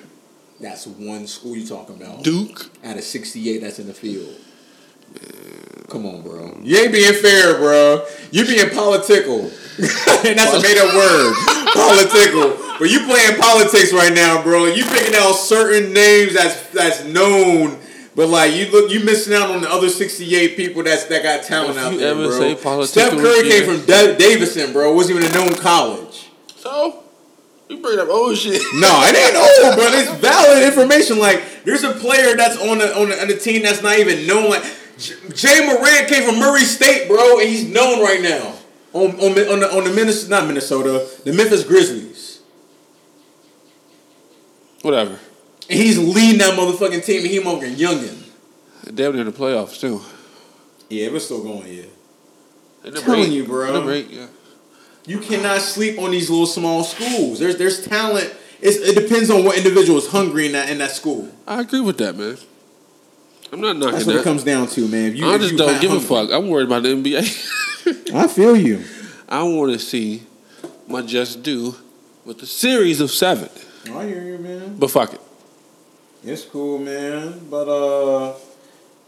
That's 0.64 0.88
one 0.88 1.28
school 1.28 1.58
you 1.58 1.68
talking 1.68 2.02
about. 2.02 2.24
Duke. 2.24 2.72
Out 2.86 2.96
of 2.96 3.04
sixty 3.04 3.50
eight, 3.50 3.60
that's 3.60 3.80
in 3.80 3.88
the 3.88 3.94
field. 3.94 4.34
Come 5.90 6.06
on, 6.06 6.22
bro. 6.22 6.58
You 6.64 6.78
ain't 6.78 6.94
being 6.94 7.14
fair, 7.14 7.58
bro. 7.58 8.06
You 8.32 8.46
being 8.46 8.70
political, 8.70 9.42
and 9.42 10.40
that's 10.40 10.54
a 10.54 10.62
made 10.62 10.78
up 10.78 10.96
word. 10.96 11.36
political. 11.74 12.58
But 12.80 12.90
you 12.90 13.06
playing 13.06 13.40
politics 13.42 13.92
right 13.92 14.14
now, 14.14 14.42
bro. 14.42 14.66
You 14.66 14.86
picking 14.86 15.16
out 15.16 15.34
certain 15.34 15.92
names 15.92 16.34
that's 16.34 16.70
that's 16.70 17.04
known. 17.04 17.78
But 18.16 18.30
like 18.30 18.54
you 18.54 18.72
look, 18.72 18.90
you 18.90 19.02
missing 19.04 19.34
out 19.34 19.52
on 19.52 19.62
the 19.62 19.70
other 19.70 19.90
sixty 19.90 20.34
eight 20.34 20.56
people 20.56 20.82
that's 20.84 21.04
that 21.08 21.24
got 21.24 21.44
talent 21.44 21.78
out 21.78 21.98
there, 21.98 22.16
bro. 22.16 22.30
Steph 22.86 23.12
Curry 23.12 23.50
came 23.50 23.66
from 23.66 23.86
Da- 23.86 24.16
Davidson, 24.16 24.72
bro. 24.72 24.94
Wasn't 24.94 25.20
even 25.20 25.30
a 25.30 25.34
known 25.34 25.56
college. 25.56 26.30
So 26.56 27.03
you 27.70 27.78
bring 27.78 28.00
up 28.00 28.10
old 28.10 28.38
shit. 28.38 28.62
No, 28.76 29.02
it 29.06 29.16
ain't 29.16 29.36
old, 29.36 29.76
but 29.78 29.94
it's 29.94 30.12
valid 30.20 30.64
information. 30.64 31.18
Like, 31.20 31.44
there's 31.64 31.84
a 31.84 31.92
player 31.94 32.36
that's 32.36 32.58
on 32.62 32.78
the 32.80 32.96
on 33.00 33.10
the, 33.10 33.22
on 33.22 33.28
the 33.28 33.36
team 33.38 33.64
that's 33.64 33.82
not 33.82 33.98
even 34.00 34.28
known. 34.28 34.50
Like, 34.50 34.64
J- 34.98 35.16
Ja 35.36 35.66
Morant 35.74 36.08
came 36.08 36.24
from 36.30 36.40
Murray 36.40 36.64
State, 36.66 37.08
bro, 37.08 37.40
and 37.40 37.50
he's 37.50 37.68
known 37.68 38.02
right 38.04 38.22
now 38.22 38.54
on 38.94 39.12
on 39.20 39.32
on 39.32 39.60
the 39.62 39.76
on 39.78 39.84
the 39.86 39.94
Minnesota, 39.94 40.30
not 40.30 40.48
Minnesota, 40.48 41.08
the 41.24 41.34
Memphis 41.34 41.64
Grizzlies, 41.64 42.42
Whatever. 44.82 45.20
and 45.70 45.80
he's 45.80 45.98
leading 45.98 46.40
that 46.40 46.58
motherfucking 46.58 47.04
team. 47.06 47.22
And 47.22 47.28
he 47.28 47.40
motherfucking 47.40 47.76
youngin. 47.78 48.20
Damn 48.94 49.16
near 49.16 49.24
the 49.24 49.32
playoffs 49.32 49.80
too. 49.80 50.02
Yeah, 50.90 51.10
we're 51.10 51.20
still 51.20 51.42
going. 51.42 51.72
Yeah, 51.74 51.84
They 52.84 52.92
never 52.92 53.06
Telling 53.06 53.22
ate. 53.24 53.30
you, 53.32 53.46
bro. 53.46 53.68
They 53.68 53.80
never 53.80 53.92
ate, 53.94 54.10
yeah. 54.10 54.28
You 55.06 55.20
cannot 55.20 55.62
sleep 55.62 56.00
on 56.00 56.12
these 56.12 56.30
little 56.30 56.46
small 56.46 56.84
schools. 56.84 57.40
There's 57.40 57.58
there's 57.58 57.86
talent. 57.86 58.34
It's, 58.62 58.78
it 58.78 58.96
depends 58.96 59.30
on 59.30 59.44
what 59.44 59.58
individual 59.58 59.98
is 59.98 60.08
hungry 60.08 60.46
in 60.46 60.54
that 60.54 60.70
in 60.70 60.78
that 60.78 60.92
school. 60.92 61.30
I 61.46 61.62
agree 61.62 61.82
with 61.82 61.98
that, 61.98 62.16
man. 62.16 62.38
I'm 63.52 63.62
not 63.62 63.78
knocking 63.78 63.94
That's 63.94 64.06
what 64.06 64.14
that. 64.14 64.22
it 64.22 64.24
comes 64.24 64.44
down 64.44 64.68
to, 64.68 64.88
man. 64.88 65.16
You, 65.16 65.30
I 65.30 65.38
just 65.38 65.52
you 65.52 65.58
don't 65.58 65.80
give 65.80 65.92
a 65.92 66.00
fuck. 66.00 66.32
I'm 66.32 66.48
worried 66.48 66.66
about 66.68 66.84
the 66.84 66.90
NBA. 66.90 68.14
I 68.16 68.28
feel 68.28 68.56
you. 68.56 68.84
I 69.28 69.44
want 69.44 69.74
to 69.74 69.80
see 69.80 70.24
my 70.88 71.02
just 71.02 71.44
do 71.44 71.76
with 72.26 72.42
a 72.42 72.46
series 72.46 73.02
of 73.02 73.12
seven. 73.12 73.50
I 73.92 74.06
hear 74.06 74.24
you, 74.24 74.38
man. 74.38 74.78
But 74.78 74.90
fuck 74.92 75.14
it. 75.14 75.22
It's 76.24 76.46
cool, 76.46 76.80
man. 76.80 77.48
But 77.50 77.68
uh 77.68 78.34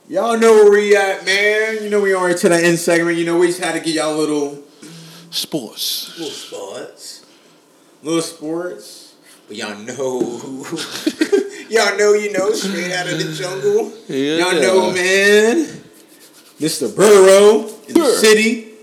y'all 0.09 0.37
know 0.37 0.51
where 0.51 0.71
we 0.71 0.95
at, 0.95 1.25
man. 1.25 1.81
You 1.81 1.89
know 1.89 2.01
we 2.01 2.13
already 2.13 2.37
to 2.39 2.49
the 2.49 2.63
end 2.63 2.77
segment. 2.77 3.17
You 3.17 3.25
know 3.25 3.37
we 3.37 3.47
just 3.47 3.61
had 3.61 3.71
to 3.73 3.79
get 3.79 3.95
y'all 3.95 4.13
a 4.13 4.17
little 4.17 4.64
Sports. 5.35 6.17
little 6.17 6.33
sports. 6.33 7.25
Little 8.01 8.21
sports. 8.21 9.15
But 9.47 9.57
y'all 9.57 9.77
know 9.77 10.65
Y'all 11.69 11.97
know, 11.97 12.13
you 12.13 12.31
know, 12.31 12.51
straight 12.53 12.91
out 12.93 13.07
of 13.11 13.17
the 13.17 13.33
jungle. 13.33 13.91
Yeah. 14.07 14.37
Y'all 14.37 14.61
know, 14.61 14.91
man. 14.91 15.65
Mr. 16.59 16.95
Burrow 16.95 17.67
in 17.87 17.93
the 17.95 18.13
city. 18.13 18.73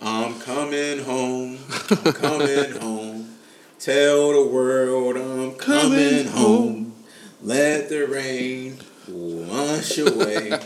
I'm 0.00 0.38
coming 0.38 1.02
home. 1.04 1.58
I'm 1.90 2.12
coming 2.12 2.72
home. 2.80 3.34
Tell 3.80 4.32
the 4.32 4.48
world 4.48 5.16
I'm 5.16 5.54
coming 5.56 6.26
home. 6.26 6.94
Let 7.42 7.88
the 7.88 8.06
rain 8.06 8.78
wash 9.08 9.98
away. 9.98 10.58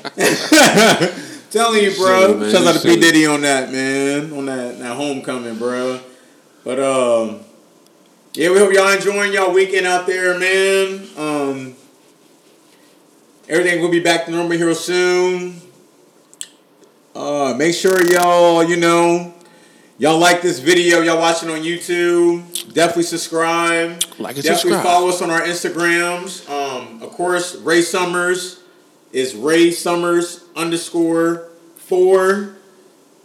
Telling 1.53 1.85
you, 1.85 1.95
bro. 1.95 2.20
Silly, 2.29 2.41
man. 2.41 2.51
Shout 2.51 2.66
out 2.66 2.81
to 2.81 2.89
P 2.89 2.99
Diddy 2.99 3.27
on 3.27 3.43
that, 3.43 3.70
man. 3.70 4.33
On 4.33 4.47
that, 4.47 4.79
that 4.79 4.97
homecoming, 4.97 5.57
bro. 5.59 6.01
But 6.65 6.81
um, 6.81 7.41
yeah, 8.33 8.51
we 8.51 8.59
hope 8.59 8.73
y'all 8.73 8.91
enjoying 8.91 9.35
y'all 9.35 9.53
weekend 9.53 9.87
out 9.87 10.07
there, 10.07 10.39
man. 10.39 11.07
Um, 11.15 11.74
everything 13.51 13.83
will 13.83 13.91
be 13.91 14.01
back 14.01 14.24
to 14.24 14.31
normal 14.31 14.57
here 14.57 14.73
soon. 14.73 15.61
Uh, 17.15 17.53
make 17.59 17.74
sure 17.74 18.03
y'all, 18.11 18.65
you 18.65 18.77
know, 18.77 19.35
y'all 19.99 20.19
like 20.19 20.41
this 20.41 20.59
video. 20.59 21.03
Y'all 21.03 21.19
watching 21.19 21.51
on 21.51 21.59
YouTube. 21.59 22.73
Definitely 22.73 23.03
subscribe. 23.03 24.03
Like 24.19 24.37
and 24.37 24.45
Definitely 24.45 24.73
subscribe. 24.73 24.83
follow 24.83 25.11
us 25.11 25.20
on 25.20 25.29
our 25.29 25.43
Instagrams. 25.43 26.49
Um, 26.49 27.03
of 27.03 27.11
course, 27.11 27.57
Ray 27.57 27.83
Summers 27.83 28.62
is 29.12 29.35
Ray 29.35 29.70
Summers 29.70 30.41
underscore 30.57 31.49
four. 31.77 32.57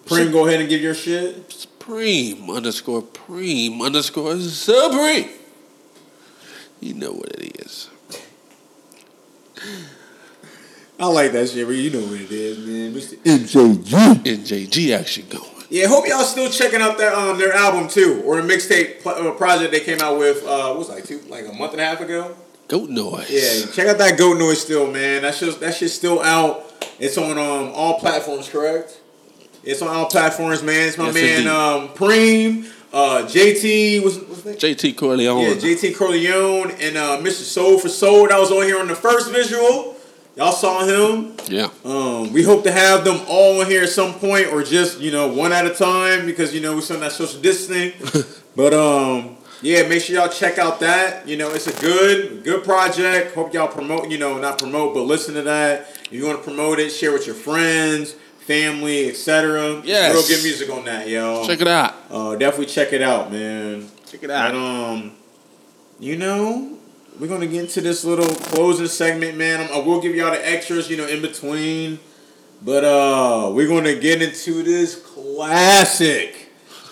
Preem, 0.05 0.31
go 0.31 0.47
ahead 0.47 0.61
and 0.61 0.69
give 0.69 0.81
your 0.81 0.95
shit. 0.95 1.51
Supreme 1.51 2.49
underscore 2.49 3.01
Preem 3.01 3.81
underscore 3.81 4.37
Supreme. 4.39 5.29
You 6.79 6.93
know 6.93 7.11
what 7.11 7.29
it 7.31 7.65
is. 7.65 7.89
I 10.99 11.07
like 11.07 11.31
that 11.33 11.49
shit, 11.49 11.67
but 11.67 11.75
you 11.75 11.91
know 11.91 12.05
what 12.07 12.19
it 12.19 12.31
is, 12.31 12.57
man. 12.57 12.93
Mr. 12.93 13.17
MJG. 13.23 14.23
NJG 14.23 14.97
action 14.97 15.25
going. 15.29 15.43
Yeah, 15.69 15.87
hope 15.87 16.07
y'all 16.07 16.23
still 16.23 16.49
checking 16.49 16.81
out 16.81 16.97
that 16.97 17.13
um 17.13 17.37
their 17.37 17.53
album 17.53 17.89
too, 17.89 18.21
or 18.25 18.41
the 18.41 18.47
mixtape 18.47 19.01
pl- 19.01 19.11
uh, 19.11 19.31
project 19.31 19.71
they 19.71 19.81
came 19.81 19.99
out 19.99 20.17
with. 20.17 20.43
Uh, 20.43 20.69
what 20.69 20.79
was 20.79 20.89
it, 20.89 20.93
like 20.93 21.03
two, 21.05 21.19
like 21.27 21.45
a 21.45 21.51
month 21.53 21.73
and 21.73 21.81
a 21.81 21.85
half 21.85 21.99
ago. 21.99 22.35
Goat 22.67 22.89
noise. 22.89 23.29
Yeah, 23.29 23.71
check 23.71 23.87
out 23.87 23.97
that 23.97 24.17
Goat 24.17 24.37
Noise 24.37 24.61
still, 24.61 24.91
man. 24.91 25.21
That 25.21 25.35
shit, 25.35 25.57
that 25.59 25.75
shit's 25.75 25.93
still 25.93 26.21
out. 26.21 26.66
It's 26.99 27.17
on 27.17 27.37
um 27.37 27.71
all 27.73 27.99
platforms, 27.99 28.49
correct? 28.49 28.99
It's 29.63 29.81
on 29.81 29.89
all 29.89 30.05
platforms, 30.07 30.63
man. 30.63 30.87
It's 30.87 30.97
my 30.97 31.05
Yes, 31.07 31.13
man 31.13 31.23
indeed. 31.39 31.47
um 31.47 31.87
Preem, 31.89 32.71
uh, 32.93 33.25
JT 33.27 34.03
was 34.03 34.17
what's 34.19 34.43
his 34.43 34.63
name? 34.63 34.75
JT 34.75 34.97
Corleone. 34.97 35.41
Yeah, 35.41 35.53
JT 35.55 35.95
Corleone 35.95 36.71
and 36.79 36.97
uh, 36.97 37.17
Mr. 37.19 37.43
Soul 37.43 37.77
for 37.77 37.89
Soul. 37.89 38.27
That 38.29 38.39
was 38.39 38.51
on 38.51 38.63
here 38.63 38.79
on 38.79 38.87
the 38.87 38.95
first 38.95 39.31
visual. 39.31 39.95
Y'all 40.37 40.51
saw 40.51 40.85
him. 40.85 41.35
Yeah. 41.47 41.69
Um, 41.83 42.31
we 42.31 42.43
hope 42.43 42.63
to 42.65 42.71
have 42.71 43.03
them 43.03 43.19
all 43.27 43.59
in 43.61 43.67
here 43.67 43.81
at 43.83 43.89
some 43.89 44.13
point, 44.13 44.47
or 44.53 44.61
just 44.63 44.99
you 44.99 45.11
know 45.11 45.27
one 45.27 45.51
at 45.51 45.65
a 45.65 45.73
time, 45.73 46.25
because 46.27 46.53
you 46.53 46.61
know 46.61 46.75
we're 46.75 46.81
still 46.81 46.99
that 46.99 47.11
social 47.11 47.41
distancing. 47.41 47.91
but 48.55 48.73
um, 48.73 49.35
yeah, 49.61 49.87
make 49.87 50.01
sure 50.01 50.15
y'all 50.15 50.29
check 50.29 50.57
out 50.57 50.79
that. 50.81 51.27
You 51.27 51.37
know, 51.37 51.49
it's 51.51 51.67
a 51.67 51.81
good 51.81 52.43
good 52.43 52.63
project. 52.63 53.33
Hope 53.35 53.53
y'all 53.53 53.67
promote. 53.67 54.09
You 54.09 54.17
know, 54.17 54.37
not 54.37 54.59
promote, 54.59 54.93
but 54.93 55.03
listen 55.03 55.33
to 55.35 55.41
that. 55.43 55.89
If 56.05 56.13
you 56.13 56.25
want 56.25 56.39
to 56.39 56.43
promote 56.43 56.79
it, 56.79 56.89
share 56.91 57.11
with 57.11 57.25
your 57.25 57.35
friends, 57.35 58.13
family, 58.39 59.09
etc. 59.09 59.81
Yes. 59.83 60.13
real 60.13 60.27
good 60.27 60.43
music 60.43 60.69
on 60.69 60.85
that, 60.85 61.07
yo. 61.07 61.45
Check 61.45 61.61
it 61.61 61.67
out. 61.67 61.95
Uh, 62.09 62.35
definitely 62.35 62.67
check 62.67 62.93
it 62.93 63.01
out, 63.01 63.31
man. 63.31 63.89
Check 64.05 64.23
it 64.23 64.29
out. 64.29 64.53
And 64.53 64.57
um, 64.57 65.11
you 65.99 66.17
know, 66.17 66.77
we're 67.19 67.27
gonna 67.27 67.47
get 67.47 67.63
into 67.63 67.81
this 67.81 68.05
little 68.05 68.27
closing 68.27 68.87
segment, 68.87 69.37
man. 69.37 69.67
I 69.71 69.79
will 69.79 69.99
give 70.01 70.15
y'all 70.15 70.31
the 70.31 70.47
extras, 70.47 70.89
you 70.89 70.97
know, 70.97 71.07
in 71.07 71.21
between. 71.21 71.99
But 72.61 72.83
uh, 72.83 73.51
we're 73.53 73.67
gonna 73.67 73.95
get 73.95 74.21
into 74.21 74.63
this 74.63 74.95
classic. 74.95 76.46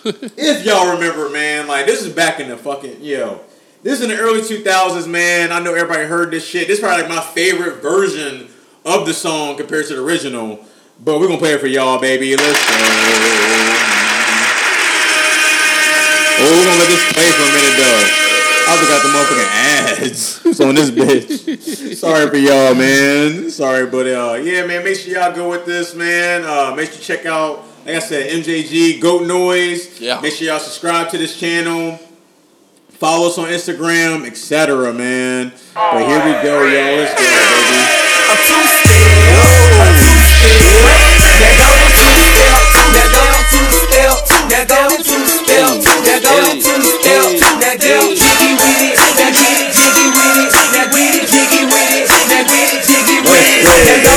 If 0.06 0.64
y'all 0.64 0.94
remember, 0.94 1.28
man, 1.30 1.66
like 1.66 1.86
this 1.86 2.02
is 2.02 2.12
back 2.12 2.40
in 2.40 2.48
the 2.48 2.56
fucking 2.56 3.02
yo. 3.02 3.40
This 3.82 4.00
is 4.00 4.04
in 4.04 4.10
the 4.10 4.18
early 4.18 4.42
two 4.42 4.62
thousands, 4.62 5.06
man. 5.06 5.52
I 5.52 5.60
know 5.60 5.74
everybody 5.74 6.06
heard 6.06 6.30
this 6.30 6.46
shit. 6.46 6.68
This 6.68 6.78
is 6.78 6.84
probably 6.84 7.02
like 7.02 7.10
my 7.10 7.20
favorite 7.20 7.82
version 7.82 8.48
of 8.84 9.06
the 9.06 9.14
song 9.14 9.56
compared 9.56 9.86
to 9.88 9.96
the 9.96 10.02
original. 10.02 10.64
But 11.04 11.18
we're 11.20 11.26
gonna 11.26 11.38
play 11.38 11.52
it 11.52 11.60
for 11.60 11.66
y'all, 11.66 12.00
baby. 12.00 12.36
Let's 12.36 12.66
go. 12.66 12.76
Oh, 16.38 16.52
we're 16.52 16.64
gonna 16.64 16.78
let 16.78 16.88
this 16.88 17.12
play 17.12 17.30
for 17.32 17.42
a 17.42 17.52
minute 17.52 17.76
though. 17.76 18.26
I 18.68 18.76
forgot 18.82 19.02
the 19.02 19.10
motherfucking 19.14 19.50
ads. 20.12 20.56
so 20.56 20.68
on 20.68 20.74
this 20.74 20.90
bitch. 20.90 21.94
Sorry 21.94 22.28
for 22.28 22.36
y'all, 22.36 22.74
man. 22.74 23.50
Sorry, 23.50 23.86
but 23.86 24.06
uh, 24.06 24.34
yeah, 24.34 24.66
man. 24.66 24.82
Make 24.82 24.96
sure 24.96 25.12
y'all 25.12 25.34
go 25.34 25.50
with 25.50 25.66
this, 25.66 25.94
man. 25.94 26.44
Uh, 26.44 26.74
make 26.74 26.90
sure 26.90 26.98
you 26.98 27.04
check 27.04 27.26
out, 27.26 27.64
like 27.86 27.96
I 27.96 27.98
said, 28.00 28.30
MJG 28.42 29.00
Goat 29.00 29.26
Noise. 29.28 30.00
Yeah. 30.00 30.20
Make 30.20 30.32
sure 30.32 30.48
y'all 30.48 30.58
subscribe 30.58 31.08
to 31.10 31.18
this 31.18 31.38
channel. 31.38 31.98
Follow 32.90 33.28
us 33.28 33.38
on 33.38 33.46
Instagram, 33.46 34.26
etc. 34.26 34.92
Man. 34.92 35.52
But 35.74 36.08
here 36.08 36.18
we 36.18 36.32
go, 36.42 36.62
y'all. 36.64 36.96
Let's 36.96 37.14
go, 37.14 37.20
baby. 37.20 37.86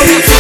You 0.10 0.39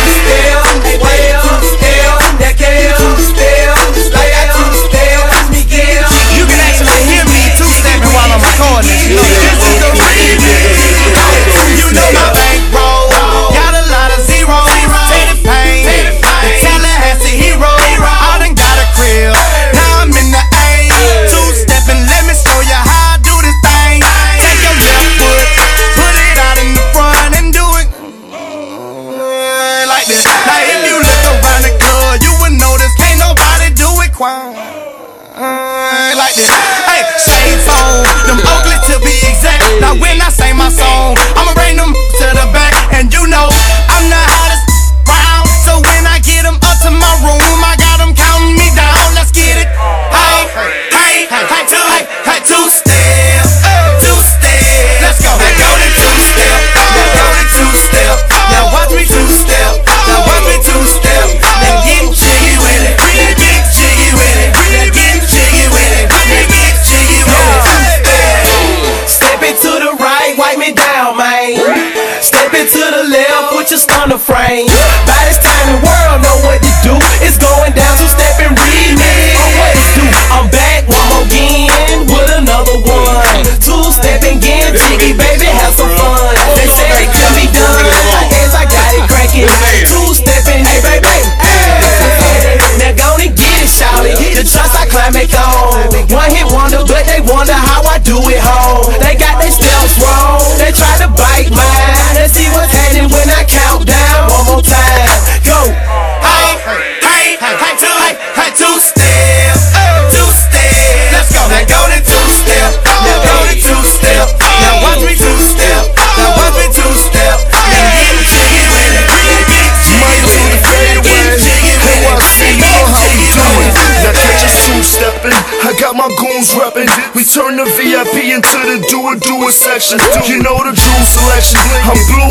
section. 129.51 129.99
You 130.25 130.41
know 130.43 130.57
the 130.63 130.73
jewel 130.73 131.05
selection. 131.05 131.59
I'm 131.83 131.97
blue 132.05 132.29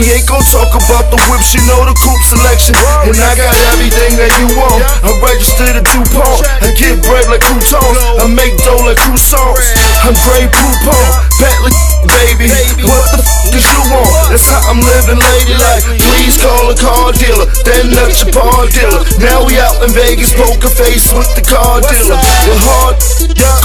VVS. 0.00 0.08
We 0.10 0.16
ain't 0.16 0.26
gon' 0.26 0.42
talk 0.48 0.72
about 0.72 1.12
the 1.12 1.20
whips, 1.28 1.52
you 1.52 1.60
know 1.68 1.84
the 1.84 1.92
coupe 1.92 2.24
selection. 2.24 2.74
And 3.04 3.16
I 3.20 3.36
got 3.36 3.52
everything 3.72 4.16
that 4.16 4.32
you 4.40 4.48
want. 4.56 4.80
I 5.04 5.12
register 5.20 5.76
the 5.76 5.82
DuPont. 5.84 6.40
I 6.64 6.72
get 6.72 7.04
bread 7.04 7.28
like 7.28 7.44
croutons. 7.44 7.98
I 8.16 8.24
make 8.32 8.56
dough 8.64 8.80
like 8.84 8.96
croissants. 8.96 9.68
I'm 10.04 10.16
Grey 10.24 10.48
Poupon. 10.48 11.08
Bentley, 11.36 11.72
baby. 12.08 12.48
What 12.84 13.04
the 13.12 13.20
f 13.20 13.52
is 13.52 13.64
you 13.68 13.80
want? 13.92 14.08
That's 14.32 14.48
how 14.48 14.72
I'm 14.72 14.80
living 14.80 15.20
lady. 15.20 15.56
Like, 15.60 15.84
Please 16.00 16.36
call 16.40 16.72
a 16.72 16.76
car 16.76 17.12
dealer. 17.12 17.46
Then 17.64 17.92
up 18.00 18.08
your 18.16 18.32
bar 18.32 18.64
dealer. 18.72 19.04
Now 19.20 19.44
we 19.44 19.60
out 19.60 19.84
in 19.84 19.92
Vegas, 19.92 20.32
poker 20.32 20.72
face 20.72 21.12
with 21.12 21.28
the 21.36 21.44
car 21.44 21.84
dealer. 21.84 22.16
The 22.16 22.54
hard 22.56 22.96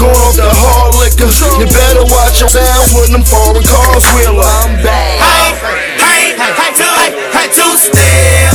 going 0.00 0.20
off 0.20 0.36
the 0.36 0.52
hard 0.52 0.92
liquor. 1.00 1.30
You 1.60 1.66
better 1.68 2.04
watch 2.12 2.40
your 2.40 2.52
sound 2.52 2.92
when 2.92 3.12
them 3.12 3.24
foreign 3.24 3.64
cars 3.64 4.04
wheel 4.12 4.40
I'm 4.40 4.82
back. 4.84 5.85
Step, 7.92 8.50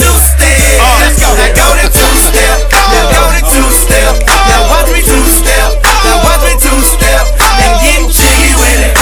two 0.00 0.16
step. 0.20 0.80
Uh, 0.80 1.00
Let's 1.00 1.16
go. 1.20 1.28
Now 1.32 1.48
go 1.56 1.66
to 1.80 1.86
two 1.88 2.14
step. 2.20 2.56
Now 2.72 3.08
go 3.08 3.22
to 3.32 3.40
two 3.48 3.68
step. 3.72 4.12
Uh, 4.26 4.32
uh, 4.32 4.40
now 4.52 4.62
watch 4.68 4.88
me 4.92 5.00
two 5.00 5.24
step. 5.32 5.68
Now 6.04 6.20
watch 6.24 6.42
me 6.44 6.54
two 6.60 6.80
step. 6.84 7.24
And 7.40 7.72
get 7.80 8.00
jiggy 8.12 8.52
with 8.58 8.80
it. 8.84 8.92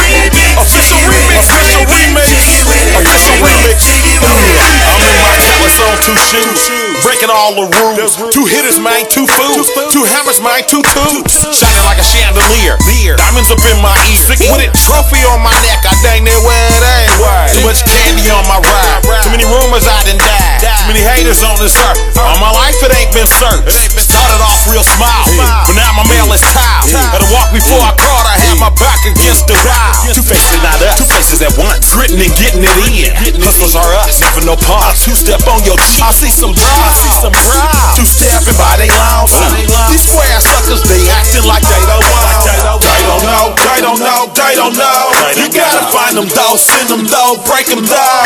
Official 0.54 1.02
remix, 1.10 1.50
official 1.50 1.84
remix. 1.90 2.30
jiggy 2.30 2.62
with 2.64 2.86
it. 2.86 2.94
Official 3.02 3.36
remix. 3.42 3.76
jiggy 3.82 4.16
with 4.22 4.38
it. 4.46 4.58
I'm 4.86 5.02
in 5.02 5.16
my 5.20 5.34
two 5.42 6.54
shoes, 6.62 6.83
breaking 7.04 7.28
all 7.28 7.52
the 7.52 7.68
rules. 7.68 8.16
Two 8.32 8.48
hitters, 8.48 8.80
man, 8.80 9.04
two 9.12 9.28
fools. 9.28 9.68
Two 9.92 10.08
hammers, 10.08 10.40
man, 10.40 10.64
two 10.64 10.80
tubes. 10.96 11.36
Shining 11.52 11.84
like 11.84 12.00
a 12.00 12.06
chandelier. 12.08 12.80
Diamonds 13.20 13.52
up 13.52 13.60
in 13.68 13.76
my 13.84 13.92
ear. 14.08 14.24
With 14.48 14.64
a 14.64 14.72
trophy 14.72 15.20
on 15.28 15.44
my 15.44 15.52
neck, 15.68 15.84
I 15.84 15.92
dang 16.00 16.24
near 16.24 16.40
where 16.40 16.56
it 16.72 16.80
ain't. 16.80 17.52
Too 17.52 17.60
much 17.60 17.84
candy 17.84 18.32
on 18.32 18.48
my 18.48 18.56
ride. 18.56 19.04
Too 19.20 19.28
many 19.28 19.44
rumors 19.44 19.84
I 19.84 20.00
done 20.08 20.16
died. 20.16 20.64
Too 20.64 20.88
many 20.88 21.04
haters 21.04 21.44
on 21.44 21.60
this 21.60 21.76
earth. 21.76 22.00
Uh-huh. 22.16 22.24
All 22.24 22.40
my 22.40 22.52
life 22.56 22.80
it 22.80 22.90
ain't 22.96 23.12
been 23.12 23.28
searched. 23.28 23.92
Started 24.00 24.40
off 24.40 24.64
real 24.72 24.82
smile, 24.82 25.28
but 25.68 25.76
now 25.76 25.92
my 25.92 26.08
mail 26.08 26.32
is 26.32 26.40
tiled. 26.40 26.88
Had 26.88 27.20
to 27.20 27.28
walk 27.28 27.52
before 27.52 27.84
I 27.84 27.92
crawled. 28.00 28.23
I 28.34 28.42
had 28.50 28.58
my 28.58 28.72
back 28.82 28.98
against 29.06 29.46
the 29.46 29.54
wall. 29.54 29.94
Two 30.10 30.26
faces, 30.26 30.58
not 30.58 30.82
us. 30.82 30.98
Two 30.98 31.06
faces 31.06 31.38
at 31.38 31.54
once. 31.54 31.94
Gritting 31.94 32.18
and 32.18 32.34
getting 32.34 32.66
it 32.66 33.14
in. 33.14 33.38
Hustlers 33.38 33.78
are 33.78 33.86
us. 34.02 34.18
Never 34.18 34.42
no 34.42 34.58
pause. 34.58 35.06
Two 35.06 35.14
step 35.14 35.46
on 35.46 35.62
your 35.62 35.78
cheek. 35.78 36.02
I 36.02 36.10
see 36.10 36.34
some 36.34 36.50
drive. 36.50 36.66
I 36.66 36.90
see 36.98 37.14
some 37.14 37.30
drive. 37.30 37.94
Two 37.94 38.02
stepping 38.02 38.58
by 38.58 38.74
they 38.74 38.90
lonesome. 38.90 39.54
These 39.86 40.10
square 40.10 40.38
suckers, 40.42 40.82
they 40.82 41.06
acting 41.14 41.46
like 41.46 41.62
they 41.62 41.78
don't 41.86 42.02
want. 42.02 42.73
They 42.94 43.02
don't 43.10 43.26
know. 43.26 43.46
They 43.58 43.80
don't 43.82 43.98
know. 43.98 44.20
They 44.30 44.54
don't 44.54 44.76
know. 44.78 45.10
You 45.34 45.50
gotta 45.50 45.82
find 45.90 46.14
them 46.14 46.30
though. 46.30 46.54
Send 46.54 46.86
them 46.86 47.02
though. 47.10 47.42
Break 47.42 47.66
them 47.66 47.82
down. 47.82 48.22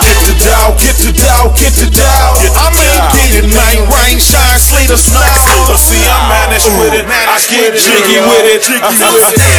Get 0.00 0.16
the 0.24 0.34
dough. 0.40 0.72
Get 0.80 0.96
the 0.96 1.12
dough. 1.12 1.52
Get 1.60 1.76
the 1.76 1.92
dough. 1.92 2.32
I'm 2.56 2.72
in 2.72 2.88
get 3.12 3.44
it, 3.44 3.48
man. 3.52 3.84
Rain, 3.92 4.16
shine, 4.16 4.56
sleet 4.56 4.88
or 4.88 4.96
snow. 4.96 5.20
But 5.68 5.76
see, 5.76 6.00
I'm 6.08 6.24
managed 6.32 6.72
with 6.80 6.96
it. 6.96 7.04
I 7.04 7.36
get 7.52 7.76
jiggy 7.76 8.16
with 8.24 8.48
it. 8.48 8.64
Two 8.64 8.80
step, 8.80 9.52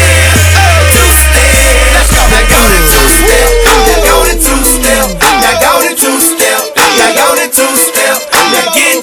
two 0.98 1.10
step. 1.14 1.54
Let's 1.94 2.10
go. 2.10 2.26
Now 2.26 2.42
go 2.50 2.62
to 2.74 2.82
two 2.90 3.06
step. 3.06 3.48
Now 3.70 4.02
go 4.02 4.18
to 4.26 4.34
two 4.34 4.62
step. 4.66 5.14
Now 5.22 5.54
go 5.62 5.74
to 5.86 5.94
two 5.94 6.18
step. 6.18 6.74
Now 6.74 7.14
go 7.14 7.38
to 7.38 7.46
two 7.54 7.74
step. 7.78 8.18
Now 8.34 8.66
get 8.74 9.03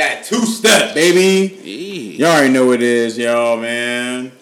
That 0.00 0.24
two 0.24 0.46
step, 0.46 0.94
baby. 0.94 2.16
Y'all 2.16 2.30
already 2.30 2.50
know 2.54 2.64
what 2.64 2.76
it 2.76 2.82
is, 2.82 3.18
y'all, 3.18 3.60
man. 3.60 4.32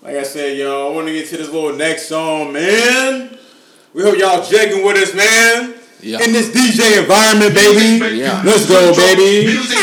Like 0.00 0.14
I 0.14 0.22
said, 0.22 0.56
y'all, 0.56 0.92
I 0.92 0.94
want 0.94 1.08
to 1.08 1.12
get 1.12 1.26
to 1.30 1.38
this 1.38 1.50
little 1.50 1.74
next 1.74 2.06
song, 2.06 2.52
man. 2.52 3.36
We 3.92 4.04
hope 4.04 4.16
y'all 4.16 4.46
jigging 4.46 4.86
with 4.86 4.96
us, 4.96 5.12
man. 5.12 5.74
Yeah. 6.00 6.22
In 6.22 6.30
this 6.30 6.54
DJ 6.54 7.00
environment, 7.00 7.52
baby. 7.52 8.16
Yeah. 8.16 8.42
Let's 8.46 8.68
go, 8.68 8.94
baby. 8.94 9.56
Let's 9.56 9.74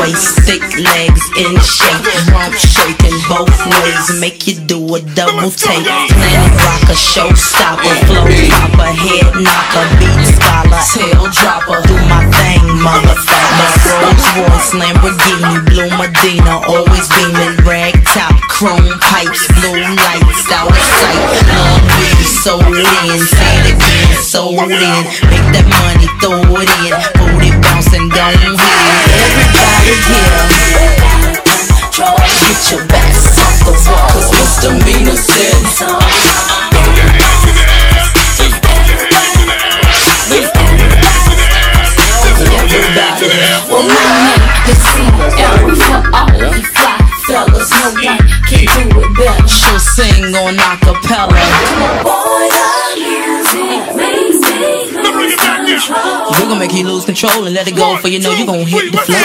waist, 0.00 0.40
thick 0.48 0.64
legs 0.80 1.24
in 1.36 1.52
shape, 1.60 2.04
rump 2.32 2.56
shaking 2.56 3.16
both 3.28 3.52
ways, 3.68 4.20
make 4.20 4.46
you 4.46 4.56
do 4.64 4.80
a 4.96 5.00
double 5.12 5.52
take. 5.52 5.84
Planet 5.84 6.52
rocker, 6.64 6.96
showstopper, 6.96 7.94
flow 8.08 8.24
popper, 8.48 8.90
head 8.96 9.28
knocker, 9.36 9.86
beat 10.00 10.20
scholar, 10.32 10.80
tail 10.96 11.24
dropper, 11.28 11.80
do 11.84 11.96
my 12.08 12.24
thing, 12.32 12.64
motherfucker. 12.80 13.68
Rolls 14.00 14.26
Royce, 14.40 14.72
Lamborghini, 14.80 15.60
blue 15.68 15.92
Medina, 16.00 16.64
always 16.64 17.06
beaming, 17.12 17.56
rag 17.68 17.94
top, 18.08 18.34
chrome 18.48 18.96
pipes, 19.04 19.44
blue 19.60 19.84
lights, 19.84 20.48
out 20.48 20.72
of 20.72 20.80
sight. 20.80 21.44
Long 21.52 21.84
weed, 22.00 22.24
sold 22.40 22.64
in, 22.64 23.20
say 23.20 23.52
it 23.60 23.76
again, 23.76 24.22
sold 24.22 24.70
in, 24.72 25.00
make 25.28 25.46
that 25.52 25.68
money, 25.68 26.08
throw 26.24 26.40
it 26.56 26.70
in, 26.88 26.96
booty 27.20 27.52
bouncing, 27.60 28.08
don't 28.08 28.56
hit. 28.56 29.10
Everybody 29.20 29.89
get 32.50 32.70
your 32.70 32.86
backs 32.86 33.38
off 33.38 33.58
the 33.66 33.72
wall, 33.90 34.06
cause 34.12 34.30
misdemeanor 34.30 35.16
said. 35.16 35.50
Everybody, 42.62 43.36
well, 43.68 43.82
my 43.82 43.94
name 44.26 44.44
is 44.70 44.78
C, 44.78 44.90
and 45.42 45.66
we 45.66 45.74
for 45.74 45.98
all 46.14 46.30
you 46.30 46.62
fly 46.62 46.69
fellas. 47.30 47.70
No 47.70 47.78
one 47.86 48.18
can 48.50 48.66
do 48.66 48.98
it 48.98 49.10
better. 49.16 49.48
She'll 49.48 49.78
sing 49.78 50.34
on 50.34 50.58
acapella. 50.58 51.38
We're 56.30 56.48
gonna 56.48 56.58
make 56.58 56.74
you 56.74 56.86
lose 56.86 57.04
control 57.04 57.46
and 57.46 57.54
let 57.54 57.68
it 57.68 57.76
go, 57.76 57.96
for 57.98 58.08
you 58.08 58.18
know 58.20 58.32
you're 58.32 58.46
gonna 58.46 58.64
hit 58.64 58.92
the 58.92 58.98
floor. 58.98 59.18
I 59.18 59.22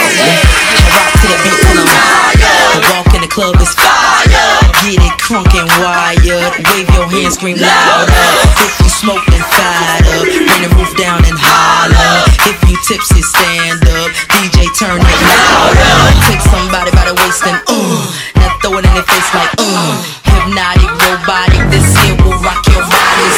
rock 0.94 1.12
to 1.20 1.26
the 1.26 1.36
beat 1.42 1.58
till 1.62 1.78
I'm 1.82 1.88
higher. 1.90 2.54
I 2.74 3.02
walk 3.02 3.14
in 3.14 3.20
the 3.22 3.28
club 3.28 3.56
is 3.60 3.74
fire. 3.74 4.65
Get 4.84 5.00
it 5.00 5.16
crunk 5.24 5.48
and 5.56 5.68
wired. 5.80 6.52
Wave 6.68 6.88
your 6.92 7.08
hands 7.08 7.34
scream 7.34 7.56
louder. 7.56 8.12
If 8.60 8.76
you 8.84 8.90
smoke, 8.92 9.24
then 9.32 9.40
fired 9.40 10.04
up. 10.12 10.26
Bring 10.28 10.62
the 10.62 10.70
roof 10.76 10.92
down 11.00 11.24
and 11.24 11.38
holler. 11.38 12.28
If 12.44 12.60
you 12.68 12.76
tipsy, 12.84 13.22
stand 13.24 13.80
up. 13.96 14.10
DJ, 14.36 14.68
turn 14.76 15.00
it 15.00 15.20
louder. 15.24 15.96
Take 16.28 16.44
somebody 16.44 16.92
by 16.92 17.08
the 17.08 17.16
waist 17.16 17.42
and 17.48 17.58
uh. 17.66 18.04
Now 18.36 18.52
throw 18.60 18.76
it 18.78 18.84
in 18.84 18.92
their 18.92 19.06
face 19.08 19.30
like 19.32 19.54
uh. 19.56 19.96
Hypnotic, 20.28 20.92
robotic. 21.08 21.62
This 21.72 21.86
here 22.04 22.16
will 22.20 22.36
rock 22.44 22.60
your 22.68 22.84
bodies. 22.84 23.36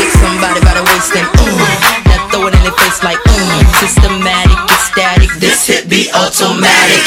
Take 0.00 0.12
somebody 0.16 0.64
by 0.64 0.74
the 0.80 0.84
waist 0.88 1.12
and 1.12 1.28
uh. 1.28 2.08
Now 2.08 2.24
throw 2.32 2.48
it 2.48 2.56
in 2.56 2.62
their 2.64 2.76
face 2.80 3.04
like 3.04 3.20
uh. 3.20 3.60
Systematic, 3.78 4.58
ecstatic. 4.72 5.30
This 5.38 5.66
hit 5.68 5.92
be 5.92 6.08
automatic. 6.16 7.04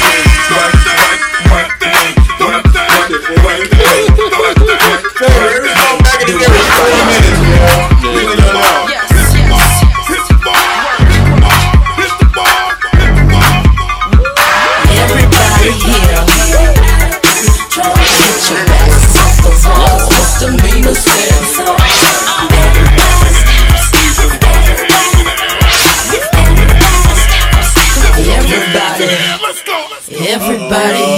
Everybody 0.00 1.35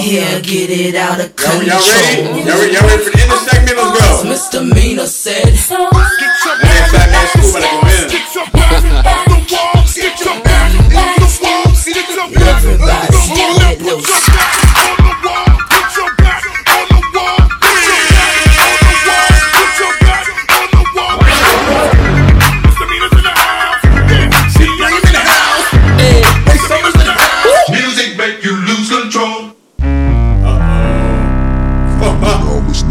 here, 0.08 0.40
get 0.40 0.70
it 0.70 0.94
out 0.94 1.20
of 1.20 1.28
Y'all, 1.36 1.60
control. 1.60 1.68
y'all 1.68 1.84
ready? 1.84 2.40
Y'all 2.40 2.56
ready? 2.56 2.72
Y'all 2.72 2.88
ready 2.88 3.04
for 3.04 3.12
the 3.12 3.20
end 3.20 3.32
of 3.32 3.38
the 3.38 3.50
segment? 3.52 3.76
Let's 3.76 4.22
go. 4.22 4.28
Misdemeanor 4.28 5.06
said. 5.06 5.44
Man, 5.44 6.80
Fat 6.88 7.08
Man 7.12 7.26
Scoop 7.28 7.87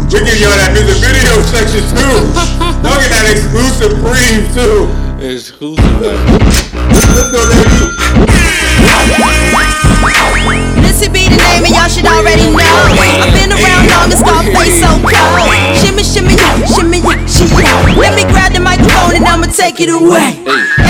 We 0.08 0.24
give 0.24 0.40
y'all 0.40 0.56
that 0.56 0.72
music 0.72 1.04
video 1.04 1.36
section 1.52 1.84
too. 1.92 2.32
Y'all 2.80 2.96
get 2.96 3.12
that 3.12 3.28
exclusive 3.28 3.92
brief 4.00 4.48
too. 4.56 4.88
Exclusive. 5.20 5.84
Let's 6.00 7.28
go, 7.28 7.44
baby. 7.44 7.92
Missy 10.80 11.12
be 11.12 11.28
the 11.28 11.36
name 11.36 11.68
and 11.68 11.76
y'all 11.76 11.92
should 11.92 12.08
already 12.08 12.48
know. 12.48 12.56
I've 12.56 13.36
been 13.36 13.52
around 13.52 13.84
long 13.92 14.08
as 14.08 14.24
Scarface 14.24 14.80
so 14.80 14.96
cold. 14.96 15.44
Shimmy, 15.76 16.00
shimmy, 16.00 16.40
yeah, 16.40 16.56
shimmy, 16.64 17.04
yeah, 17.04 17.20
shimmy. 17.28 17.68
Let 18.00 18.16
me 18.16 18.24
grab 18.32 18.56
the 18.56 18.64
microphone 18.64 19.12
and 19.12 19.28
I'ma 19.28 19.52
take 19.52 19.76
it 19.84 19.92
away. 19.92 20.40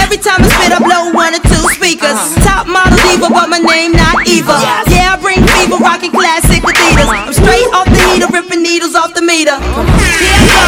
Every 0.08 0.24
time 0.24 0.40
I 0.40 0.48
spit, 0.48 0.72
I 0.72 0.80
blow 0.80 1.12
one 1.12 1.36
or 1.36 1.42
two 1.44 1.60
speakers. 1.76 2.16
Uh-huh. 2.16 2.40
Top 2.40 2.64
model 2.64 2.96
diva, 2.96 3.28
but 3.28 3.52
my 3.52 3.60
name 3.60 3.92
not 3.92 4.24
Eva. 4.24 4.56
Yeah, 4.88 5.12
I 5.12 5.20
bring 5.20 5.44
fever, 5.44 5.76
rocking 5.84 6.16
classic 6.16 6.64
Adidas. 6.64 7.12
I'm 7.12 7.28
straight 7.36 7.68
off 7.76 7.84
the 7.92 8.00
heater, 8.16 8.24
ripping 8.32 8.64
needles 8.64 8.96
off 8.96 9.12
the 9.12 9.20
meter. 9.20 9.52
Here 9.52 10.32
I 10.32 10.40
go, 10.48 10.64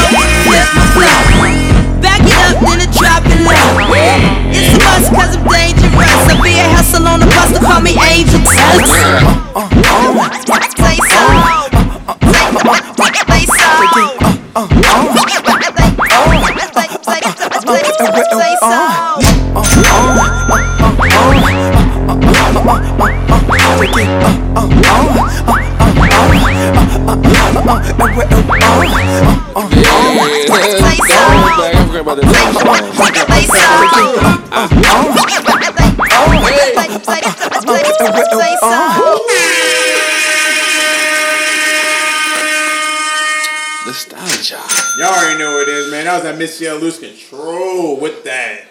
is, 46.42 46.60
man. 46.60 46.66
That 46.66 46.66
Missy 46.66 46.66
L. 46.66 46.78
Lose 46.78 46.98
Control 46.98 48.00
with 48.00 48.24
that 48.24 48.64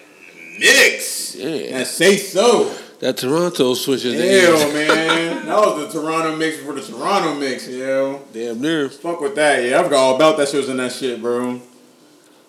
mix. 0.59 1.35
Yeah. 1.35 1.77
That 1.77 1.87
say 1.87 2.17
so. 2.17 2.75
That 2.99 3.17
Toronto 3.17 3.75
switches. 3.75 4.13
Hell, 4.13 4.73
man. 4.73 5.45
That 5.45 5.59
was 5.59 5.93
the 5.93 6.01
Toronto 6.01 6.35
mix 6.35 6.59
for 6.59 6.73
the 6.73 6.81
Toronto 6.81 7.35
mix, 7.39 7.67
yo. 7.67 8.21
Damn 8.33 8.61
near. 8.61 8.89
Fuck 8.89 9.21
with 9.21 9.35
that, 9.35 9.63
yeah. 9.63 9.79
I 9.79 9.83
forgot 9.83 9.97
all 9.97 10.15
about 10.15 10.37
that 10.37 10.49
shit 10.49 10.59
was 10.59 10.69
in 10.69 10.77
that 10.77 10.91
shit, 10.91 11.21
bro. 11.21 11.61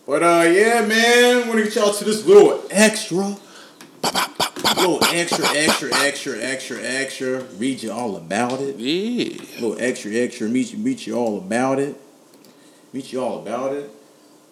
But 0.06 0.22
uh, 0.22 0.48
yeah, 0.48 0.84
man. 0.84 1.48
Want 1.48 1.59
to 1.60 1.64
get 1.64 1.76
y'all 1.76 1.92
to 1.92 2.05
this 2.05 2.26
little 2.26 2.64
extra, 2.70 3.36
little 4.76 5.05
extra, 5.05 5.47
extra, 5.48 5.94
extra, 5.94 6.38
extra, 6.38 6.82
extra. 6.82 7.44
Read 7.59 7.82
you 7.82 7.92
all 7.92 8.16
about 8.16 8.60
it. 8.60 8.76
Yeah. 8.76 9.40
little 9.60 9.76
extra, 9.80 10.12
extra. 10.12 10.48
Meet 10.48 10.72
you, 10.72 10.78
meet 10.78 11.06
you 11.06 11.16
all 11.16 11.38
about 11.38 11.78
it. 11.78 11.97
Meet 12.92 13.12
you 13.12 13.22
all 13.22 13.38
about 13.40 13.72
it. 13.72 13.90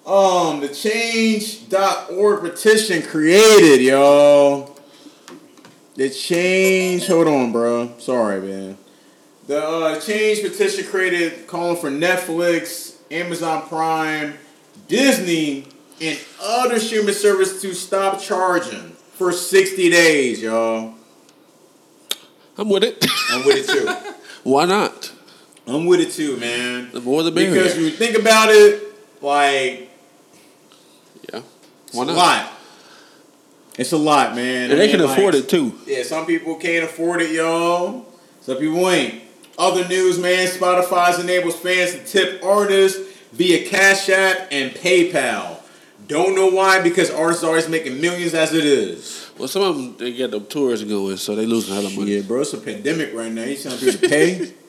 Um, 0.09 0.61
the 0.61 0.69
change.org 0.69 2.41
petition 2.41 3.03
created, 3.03 3.83
y'all. 3.83 4.75
The 5.97 6.09
change. 6.09 7.07
Hold 7.09 7.29
on, 7.29 7.53
bro. 7.53 7.93
Sorry, 7.99 8.41
man. 8.41 8.79
The 9.49 9.63
uh, 9.63 10.01
change 10.01 10.41
petition 10.41 10.87
created 10.87 11.47
calling 11.47 11.77
for 11.77 11.91
Netflix, 11.91 12.97
Amazon 13.11 13.69
Prime, 13.69 14.39
Disney, 14.87 15.67
and 16.01 16.19
other 16.43 16.81
streaming 16.81 17.13
service 17.13 17.61
to 17.61 17.75
stop 17.75 18.19
charging 18.19 18.93
for 19.13 19.31
60 19.31 19.91
days, 19.91 20.41
y'all. 20.41 20.95
I'm 22.57 22.71
with 22.71 22.83
it. 22.83 23.05
I'm 23.31 23.45
with 23.45 23.69
it 23.69 23.71
too. 23.71 24.13
Why 24.43 24.65
not? 24.65 25.13
I'm 25.67 25.85
with 25.85 26.01
it 26.01 26.13
too, 26.13 26.39
man. 26.39 26.93
The 26.93 27.01
more 27.03 27.23
the 27.23 27.31
merrier. 27.31 27.53
Because 27.53 27.77
you 27.77 27.91
think 27.91 28.17
about 28.17 28.49
it, 28.49 28.83
like 29.21 29.88
Yeah. 31.93 32.03
it's 32.03 32.09
Why 32.09 32.13
a 32.13 32.17
lot. 32.17 32.53
It's 33.79 33.93
a 33.93 33.97
lot, 33.97 34.35
man. 34.35 34.65
And 34.71 34.73
I 34.73 34.77
they 34.77 34.87
mean, 34.89 34.97
can 34.97 35.09
afford 35.09 35.35
it 35.35 35.49
too. 35.49 35.79
Yeah, 35.87 36.03
some 36.03 36.27
people 36.27 36.57
can't 36.57 36.85
afford 36.85 37.23
it, 37.23 37.31
y'all. 37.31 38.07
Some 38.41 38.57
people 38.57 38.89
ain't. 38.91 39.23
Other 39.57 39.87
news, 39.89 40.19
man. 40.19 40.47
Spotify's 40.49 41.19
enables 41.21 41.57
fans 41.57 41.93
to 41.93 42.05
tip 42.05 42.43
artists 42.45 42.99
via 43.33 43.69
Cash 43.69 44.09
App 44.09 44.49
and 44.51 44.73
PayPal. 44.73 45.57
Don't 46.07 46.35
know 46.35 46.49
why, 46.49 46.81
because 46.81 47.11
artists 47.11 47.45
are 47.45 47.49
always 47.49 47.69
making 47.69 48.01
millions 48.01 48.35
as 48.35 48.55
it 48.55 48.65
is. 48.65 49.31
Well, 49.39 49.47
some 49.49 49.63
of 49.63 49.77
them 49.77 49.97
they 49.99 50.13
get 50.13 50.31
the 50.31 50.41
tours 50.41 50.83
going, 50.83 51.17
so 51.19 51.35
they 51.37 51.47
losing 51.47 51.77
a 51.77 51.81
lot 51.81 51.91
of 51.93 51.97
money. 51.99 52.17
Yeah, 52.17 52.23
bro, 52.23 52.41
it's 52.41 52.53
a 52.55 52.59
pandemic 52.59 53.13
right 53.15 53.31
now. 53.31 53.45
You 53.45 53.57
telling 53.57 53.79
people 53.79 54.01
to 54.01 54.09
pay? 54.09 54.53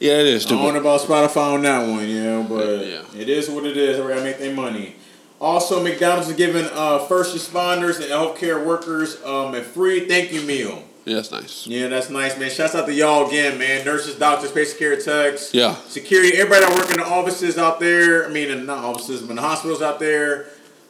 Yeah, 0.00 0.12
it 0.20 0.26
is. 0.26 0.46
I 0.46 0.50
don't 0.50 0.74
know 0.74 0.80
about 0.80 1.00
Spotify 1.00 1.54
on 1.54 1.62
that 1.62 1.80
one, 1.88 2.08
you 2.08 2.22
know, 2.22 2.46
but 2.48 2.86
Yeah. 2.86 3.02
it 3.20 3.28
is 3.28 3.50
what 3.50 3.66
it 3.66 3.76
is. 3.76 3.96
They 3.96 4.02
gotta 4.06 4.22
make 4.22 4.38
their 4.38 4.54
money. 4.54 4.94
Also, 5.40 5.82
McDonald's 5.82 6.28
is 6.28 6.36
giving 6.36 6.66
uh, 6.72 6.98
first 7.00 7.34
responders 7.34 7.96
and 7.96 8.06
healthcare 8.06 8.64
workers 8.64 9.22
um, 9.24 9.54
a 9.54 9.62
free 9.62 10.08
thank 10.08 10.32
you 10.32 10.42
meal. 10.42 10.82
Yeah, 11.04 11.14
that's 11.14 11.30
nice. 11.30 11.66
Yeah, 11.66 11.86
that's 11.88 12.10
nice, 12.10 12.36
man. 12.38 12.50
Shouts 12.50 12.74
out 12.74 12.86
to 12.86 12.92
y'all 12.92 13.26
again, 13.28 13.56
man. 13.58 13.84
Nurses, 13.84 14.16
doctors, 14.16 14.50
patient 14.52 14.78
care 14.78 14.96
techs, 15.00 15.54
Yeah. 15.54 15.74
security, 15.86 16.36
everybody 16.36 16.66
that 16.66 16.74
work 16.78 16.90
in 16.90 16.98
the 16.98 17.06
offices 17.06 17.56
out 17.56 17.80
there. 17.80 18.26
I 18.26 18.28
mean, 18.30 18.66
not 18.66 18.84
offices, 18.84 19.22
but 19.22 19.36
the 19.36 19.42
hospitals 19.42 19.80
out 19.80 20.00
there. 20.00 20.46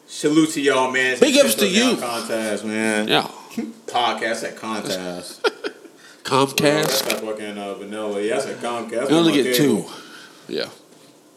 Salute 0.07 0.51
to 0.53 0.61
y'all, 0.63 0.91
man. 0.91 1.13
It's 1.13 1.21
Big 1.21 1.37
ups 1.37 1.55
to 1.57 1.69
you. 1.69 1.97
Contest, 1.99 2.65
man. 2.65 3.07
Yeah. 3.07 3.29
Podcast 3.87 4.45
at 4.45 4.57
contest. 4.57 5.43
Comcast. 5.43 5.43
That's 6.25 6.53
Comcast. 6.53 7.09
that 7.09 7.21
fucking 7.21 7.57
uh, 7.59 7.75
vanilla. 7.75 8.21
Yeah, 8.21 8.35
that's 8.37 8.47
a 8.47 8.55
Comcast. 8.55 9.09
You 9.11 9.17
only 9.17 9.33
get 9.33 9.55
two. 9.57 9.85
Yeah. 10.47 10.67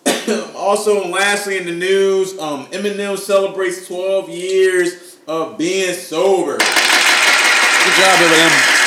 Also, 0.55 1.01
and 1.01 1.11
lastly 1.11 1.57
in 1.57 1.65
the 1.65 1.71
news, 1.71 2.37
um, 2.39 2.67
Eminem 2.67 3.17
celebrates 3.17 3.87
12 3.87 4.29
years 4.29 5.17
of 5.27 5.57
being 5.57 5.93
sober. 5.93 6.57
Good 6.57 7.95
job, 7.97 8.19
Eminem. 8.19 8.81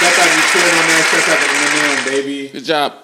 Shout 0.00 0.18
out 0.18 0.28
to 0.28 0.34
Detroit 0.34 0.64
on 0.64 0.86
that. 0.88 1.04
Shout 1.10 1.28
out 1.28 1.38
to 1.38 1.46
Eminem, 1.54 2.04
baby. 2.06 2.48
Good 2.48 2.64
job. 2.64 2.94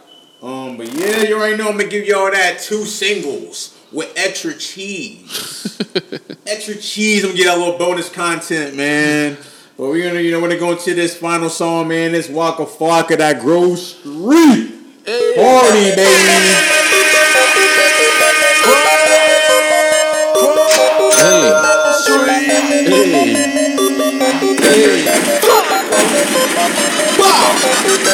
Um, 0.42 0.76
but 0.76 0.92
yeah, 0.94 1.22
you 1.22 1.36
already 1.36 1.56
know 1.56 1.68
I'm 1.68 1.76
gonna 1.76 1.88
give 1.88 2.06
y'all 2.06 2.30
that 2.30 2.58
two 2.58 2.84
singles 2.84 3.76
with 3.92 4.12
extra 4.16 4.54
cheese. 4.54 5.80
extra 6.46 6.74
cheese, 6.74 7.24
I'm 7.24 7.30
gonna 7.30 7.42
get 7.42 7.56
a 7.56 7.58
little 7.58 7.78
bonus 7.78 8.10
content, 8.10 8.76
man. 8.76 9.36
But 9.76 9.88
we're 9.88 10.08
gonna, 10.08 10.20
you 10.20 10.30
know, 10.32 10.40
we're 10.40 10.48
gonna 10.48 10.60
go 10.60 10.72
into 10.72 10.94
this 10.94 11.16
final 11.16 11.48
song, 11.48 11.88
man. 11.88 12.12
This 12.12 12.28
Waka 12.28 12.64
Flocka 12.64 13.16
that 13.18 13.40
Grove 13.40 13.78
Street 13.78 14.75
party, 15.06 15.94
baby. 15.94 16.10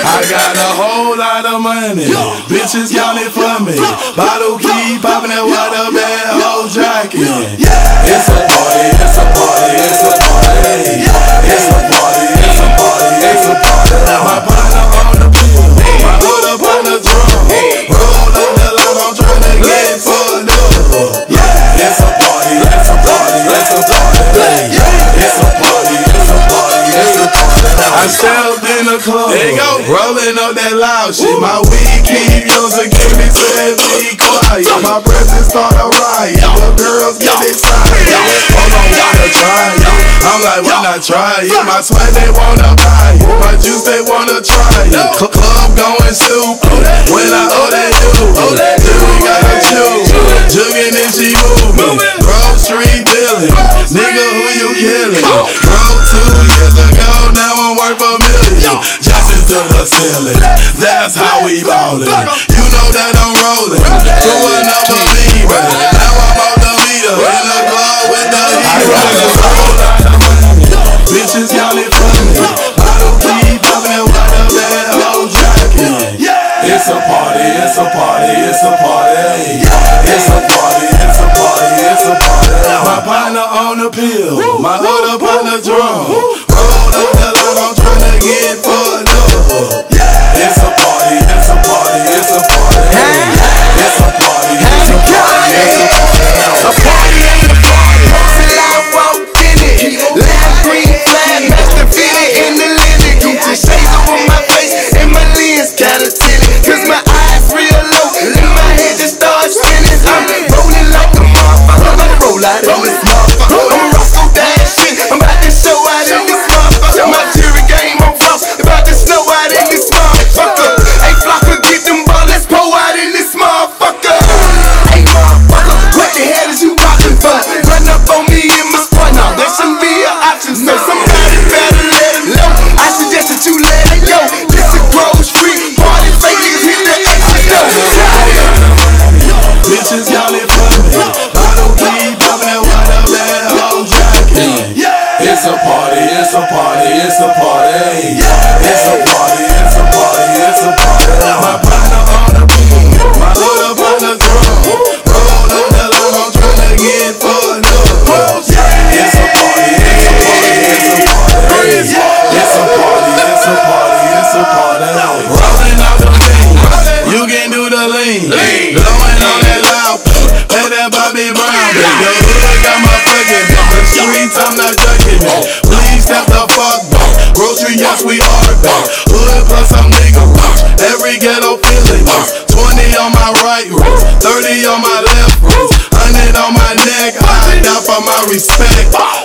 I 0.05 0.21
got 0.29 0.53
a 0.53 0.69
whole 0.77 1.17
lot 1.17 1.47
of 1.47 1.63
money. 1.63 2.05
Bitches 2.53 2.93
count 2.93 3.17
it 3.19 3.33
for 3.33 3.65
me. 3.65 3.73
Bottle 4.15 4.59
keep 4.59 5.01
popping 5.01 5.31
that 5.31 5.41
water 5.49 5.89
bad 5.97 6.37
whole 6.45 6.69
jacket. 6.69 7.25
It's 7.25 8.29
a 8.29 8.37
party, 8.37 8.93
it's 9.01 9.17
a 9.17 9.25
party, 9.33 9.81
it's 9.81 10.05
a 10.05 10.13
party. 10.21 11.09
It's 11.49 11.73
a 11.73 11.81
party, 11.89 12.37
it's 12.37 12.61
a 12.61 12.69
party, 12.77 13.17
it's 13.25 13.49
a 13.49 13.55
party. 13.57 13.97
My 14.29 14.45
partner 14.45 15.12
Roll 17.63 18.35
up 18.35 18.51
the 18.59 18.69
line, 18.75 18.99
I'm 18.99 19.15
trying 19.15 19.63
get 19.63 20.03
fucked 20.03 20.51
up. 20.51 21.31
It's 21.79 22.01
a 22.03 22.11
party, 22.19 22.59
it's 22.59 22.91
a 22.91 22.97
party, 22.99 23.39
it's 23.47 23.71
a 23.71 23.81
party. 23.87 24.23
It's 25.23 25.39
a 25.39 25.49
party, 25.63 25.97
it's 26.03 26.31
a 26.31 26.39
party, 26.51 26.91
it's 26.91 27.19
a 27.19 27.27
party. 27.31 27.63
I 27.93 28.07
stepped 28.11 28.67
in 28.67 28.85
the 28.91 28.99
club, 28.99 29.31
there 29.31 29.53
rolling 29.87 30.39
up 30.43 30.55
that 30.59 30.75
loud 30.75 31.15
shit. 31.15 31.39
My 31.39 31.61
weed 31.71 32.03
keep 32.03 32.49
using, 32.49 32.91
give 32.91 33.15
me 33.19 33.27
to 33.31 33.47
be 33.79 34.17
quiet. 34.19 34.67
My 34.83 34.99
presence 35.05 35.53
start 35.53 35.77
a 35.77 35.87
riot, 35.87 36.43
but 36.59 36.75
girls 36.81 37.19
get 37.19 37.37
excited. 37.47 38.11
Hold 38.59 38.75
on, 38.75 38.91
wanna 38.91 39.29
try 39.31 39.71
it? 39.77 40.22
I'm 40.33 40.41
like, 40.41 40.65
why 40.65 40.81
not 40.81 41.05
try 41.05 41.45
it? 41.45 41.53
My 41.69 41.85
sweat 41.85 42.09
they 42.17 42.33
wanna 42.33 42.73
buy 42.81 43.21
it, 43.21 43.29
my 43.45 43.53
juice 43.61 43.85
they 43.85 44.01
wanna 44.01 44.41
try 44.41 44.89
it. 44.89 44.97
Cl- 45.13 45.29
Club 45.29 45.77
going 45.77 46.15
stupid. 46.17 46.73
When 47.13 47.29
I 47.29 47.45
owe 47.53 47.69
that 47.69 47.93
you. 47.93 48.33
Then 48.57 48.81
we 48.81 49.13
gotta 49.29 49.57
choose, 49.61 50.09
jugging 50.49 50.97
and 50.97 51.13
she 51.13 51.37
moving. 51.77 52.17
Street 52.57 53.05
dealing, 53.05 53.53
nigga 53.93 54.25
who 54.33 54.45
you 54.57 54.71
killing? 54.81 55.21
Broke 55.21 56.01
two 56.09 56.31
years 56.49 56.77
ago, 56.81 57.13
now 57.37 57.53
I'm 57.69 57.75
worth 57.77 58.01
a 58.01 58.13
million. 58.23 58.77
Jumping 59.03 59.45
to 59.53 59.59
the 59.77 59.85
ceiling, 59.85 60.39
that's 60.79 61.17
how 61.19 61.45
we 61.45 61.61
ballin'. 61.67 62.07
You 62.09 62.65
know 62.73 62.89
that 62.95 63.13
I'm 63.19 63.35
rolling 63.37 63.83
to 63.83 64.33
another 64.33 65.01
lever. 65.13 65.65
Now 65.93 66.13
I'm 66.23 66.41
on 66.41 66.57
the 66.63 66.73
meter. 66.87 67.17
In 67.21 67.45
the 67.51 67.61
club 67.69 68.03
with 68.15 68.29
the 68.31 68.45
hero. 68.63 70.22
Bitches 71.13 71.53
yelling 71.53 71.93
for 71.93 72.09
me. 72.25 72.41
Bottle 72.81 73.21
keep 73.21 73.61
popping 73.61 73.93
and 74.01 74.09
water 74.09 74.49
bad 74.49 74.97
whole 74.97 75.29
jacket. 75.29 76.17
It's 76.65 76.89
a 76.89 76.97
party, 77.05 77.45
it's 77.61 77.77
a 77.77 77.85
party, 77.93 78.33
it's 78.49 78.65
a 78.65 78.73
party. 78.81 79.61
It's 80.09 80.29
a 80.33 80.41
party, 80.41 80.89
it's 80.89 81.21
a 81.21 81.29
party, 81.37 81.69
it's 81.85 82.07
a 82.09 82.15
party. 82.17 82.57
My 82.89 83.05
partner 83.05 83.45
on 83.45 83.85
the 83.85 83.91
pill, 83.93 84.57
my 84.57 84.81
other 84.81 85.21
partner 85.21 85.61
drum. 85.61 86.09
Roll 86.49 86.97
up 86.97 87.13
the 87.21 87.29
line, 87.29 87.61
I'm 87.61 87.77
trying 87.77 88.09
to 88.09 88.17
get 88.17 88.65
fucked 88.65 89.13
up. 89.13 89.93
Yeah. 89.93 90.49
It's 90.49 90.65
a 90.65 90.71
party, 90.73 91.21
it's 91.29 91.49
a 91.53 91.57
party, 91.61 92.01
it's 92.09 92.33
a 92.33 92.41
party. 92.41 92.89
It's 93.85 94.01
a 94.01 94.09
party, 94.17 94.57
it's 94.65 94.89
a 94.89 94.97
party, 94.97 95.61
it's 95.61 95.77
a 95.77 95.87
party. 95.93 96.41
A 96.57 96.73
party 96.73 97.21
ain't 97.21 97.53
a 97.53 97.57
party 97.61 97.92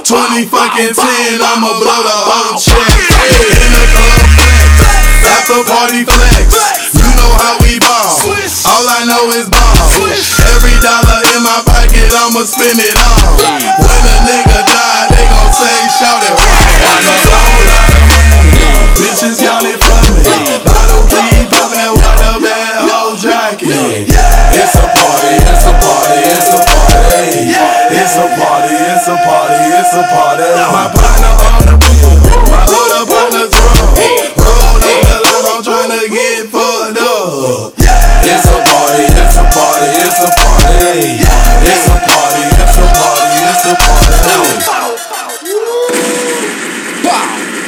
20 0.08 0.48
fucking 0.48 0.96
10, 0.96 1.44
I'ma 1.44 1.68
blow 1.84 2.00
the 2.00 2.16
whole 2.32 2.56
check. 2.56 2.80
In 2.80 3.70
the 3.76 3.84
club 3.92 4.24
flex, 4.40 4.56
after 5.36 5.60
party 5.68 6.08
flex. 6.08 6.48
You 6.96 7.12
know 7.12 7.28
how 7.44 7.60
we 7.60 7.76
ball. 7.84 8.16
All 8.72 8.88
I 8.88 9.04
know 9.04 9.28
is 9.36 9.52
ball. 9.52 9.76
Every 10.48 10.80
dollar 10.80 11.20
in 11.36 11.44
my 11.44 11.60
pocket, 11.60 12.08
I'ma 12.24 12.48
spend 12.48 12.80
it 12.80 12.96
all. 12.96 13.36
When 13.84 14.00
a 14.08 14.16
nigga 14.24 14.64
die, 14.64 15.12
they 15.12 15.28
gon' 15.28 15.52
say, 15.52 15.76
shout 16.00 16.24
it. 16.24 16.40
Out 16.40 17.68
bitches 18.96 19.44
yelling 19.44 19.76
for 19.76 19.92
me. 20.16 20.24
Bottle 20.64 21.04
keep 21.12 21.52
popping 21.52 21.84
and 21.84 22.00
water 22.00 22.40
bad 22.40 22.88
whole 22.88 23.20
jacket. 23.20 24.08
It's 24.08 24.72
a 24.72 24.88
party, 24.88 25.36
it's 25.36 25.68
a 25.68 25.76
party, 25.76 26.32
it's 26.32 26.54
a 26.56 26.64
party. 26.64 26.77
It's 28.18 28.26
a 28.26 28.34
party, 28.34 28.74
it's 28.74 29.06
a 29.06 29.14
party, 29.14 29.62
it's 29.78 29.94
a 29.94 30.02
party. 30.10 30.50
My 30.74 30.90
partner 30.90 31.38
on 31.38 31.70
the 31.70 31.78
wheel, 31.78 32.18
my 32.50 32.66
other 32.66 33.06
partner 33.06 33.46
drum. 33.46 33.94
Roll 34.42 34.58
up 34.58 34.82
the 34.82 34.90
line, 35.22 35.46
I'm 35.46 35.62
trying 35.62 35.94
to 35.94 36.02
get 36.10 36.50
fucked 36.50 36.98
up. 36.98 37.78
It's 37.78 38.50
a 38.50 38.58
party, 38.58 39.06
it's 39.06 39.38
a 39.38 39.46
party, 39.54 40.02
it's 40.02 40.18
a 40.18 40.34
party. 40.34 41.14
It's 41.62 41.86
a 41.86 41.94
party, 41.94 42.42
it's 42.58 42.74
a 42.74 42.90
party, 42.98 43.38
it's 43.38 43.70
a 43.70 43.78
party. 43.86 44.66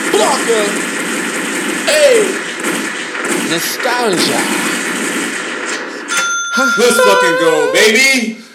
Blocker. 0.09 0.65
Hey. 1.85 2.25
Nostalgia. 3.53 4.41
Let's 6.57 6.97
fucking 6.97 7.37
go, 7.37 7.69
baby. 7.71 8.48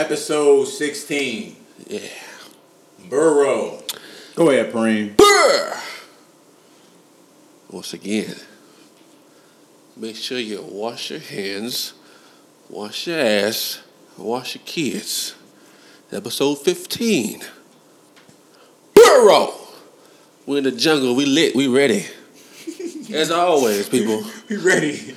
Episode 0.00 0.64
16. 0.64 1.56
Yeah. 1.86 2.00
Burrow. 3.10 3.82
Go 4.34 4.48
ahead, 4.48 4.72
Preem. 4.72 5.14
Brr. 5.14 5.76
Once 7.68 7.92
again, 7.92 8.34
make 9.98 10.16
sure 10.16 10.38
you 10.38 10.62
wash 10.62 11.10
your 11.10 11.20
hands, 11.20 11.92
wash 12.70 13.08
your 13.08 13.20
ass, 13.20 13.82
wash 14.16 14.54
your 14.54 14.62
kids. 14.64 15.34
Episode 16.10 16.54
15. 16.54 17.42
Burrow. 18.94 19.52
We're 20.46 20.58
in 20.58 20.64
the 20.64 20.72
jungle. 20.72 21.14
We 21.14 21.26
lit. 21.26 21.54
We 21.54 21.68
ready. 21.68 22.06
As 23.12 23.30
always, 23.30 23.86
people, 23.90 24.24
We 24.48 24.56
ready. 24.56 25.14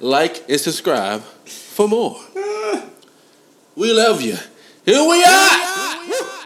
like 0.00 0.48
and 0.48 0.58
subscribe 0.58 1.20
for 1.20 1.86
more. 1.86 2.18
We 3.74 3.92
love 3.92 4.20
you. 4.20 4.36
Here 4.84 5.08
we 5.08 5.24
are. 5.24 5.48
Here 6.04 6.08
we 6.08 6.28
are. 6.28 6.41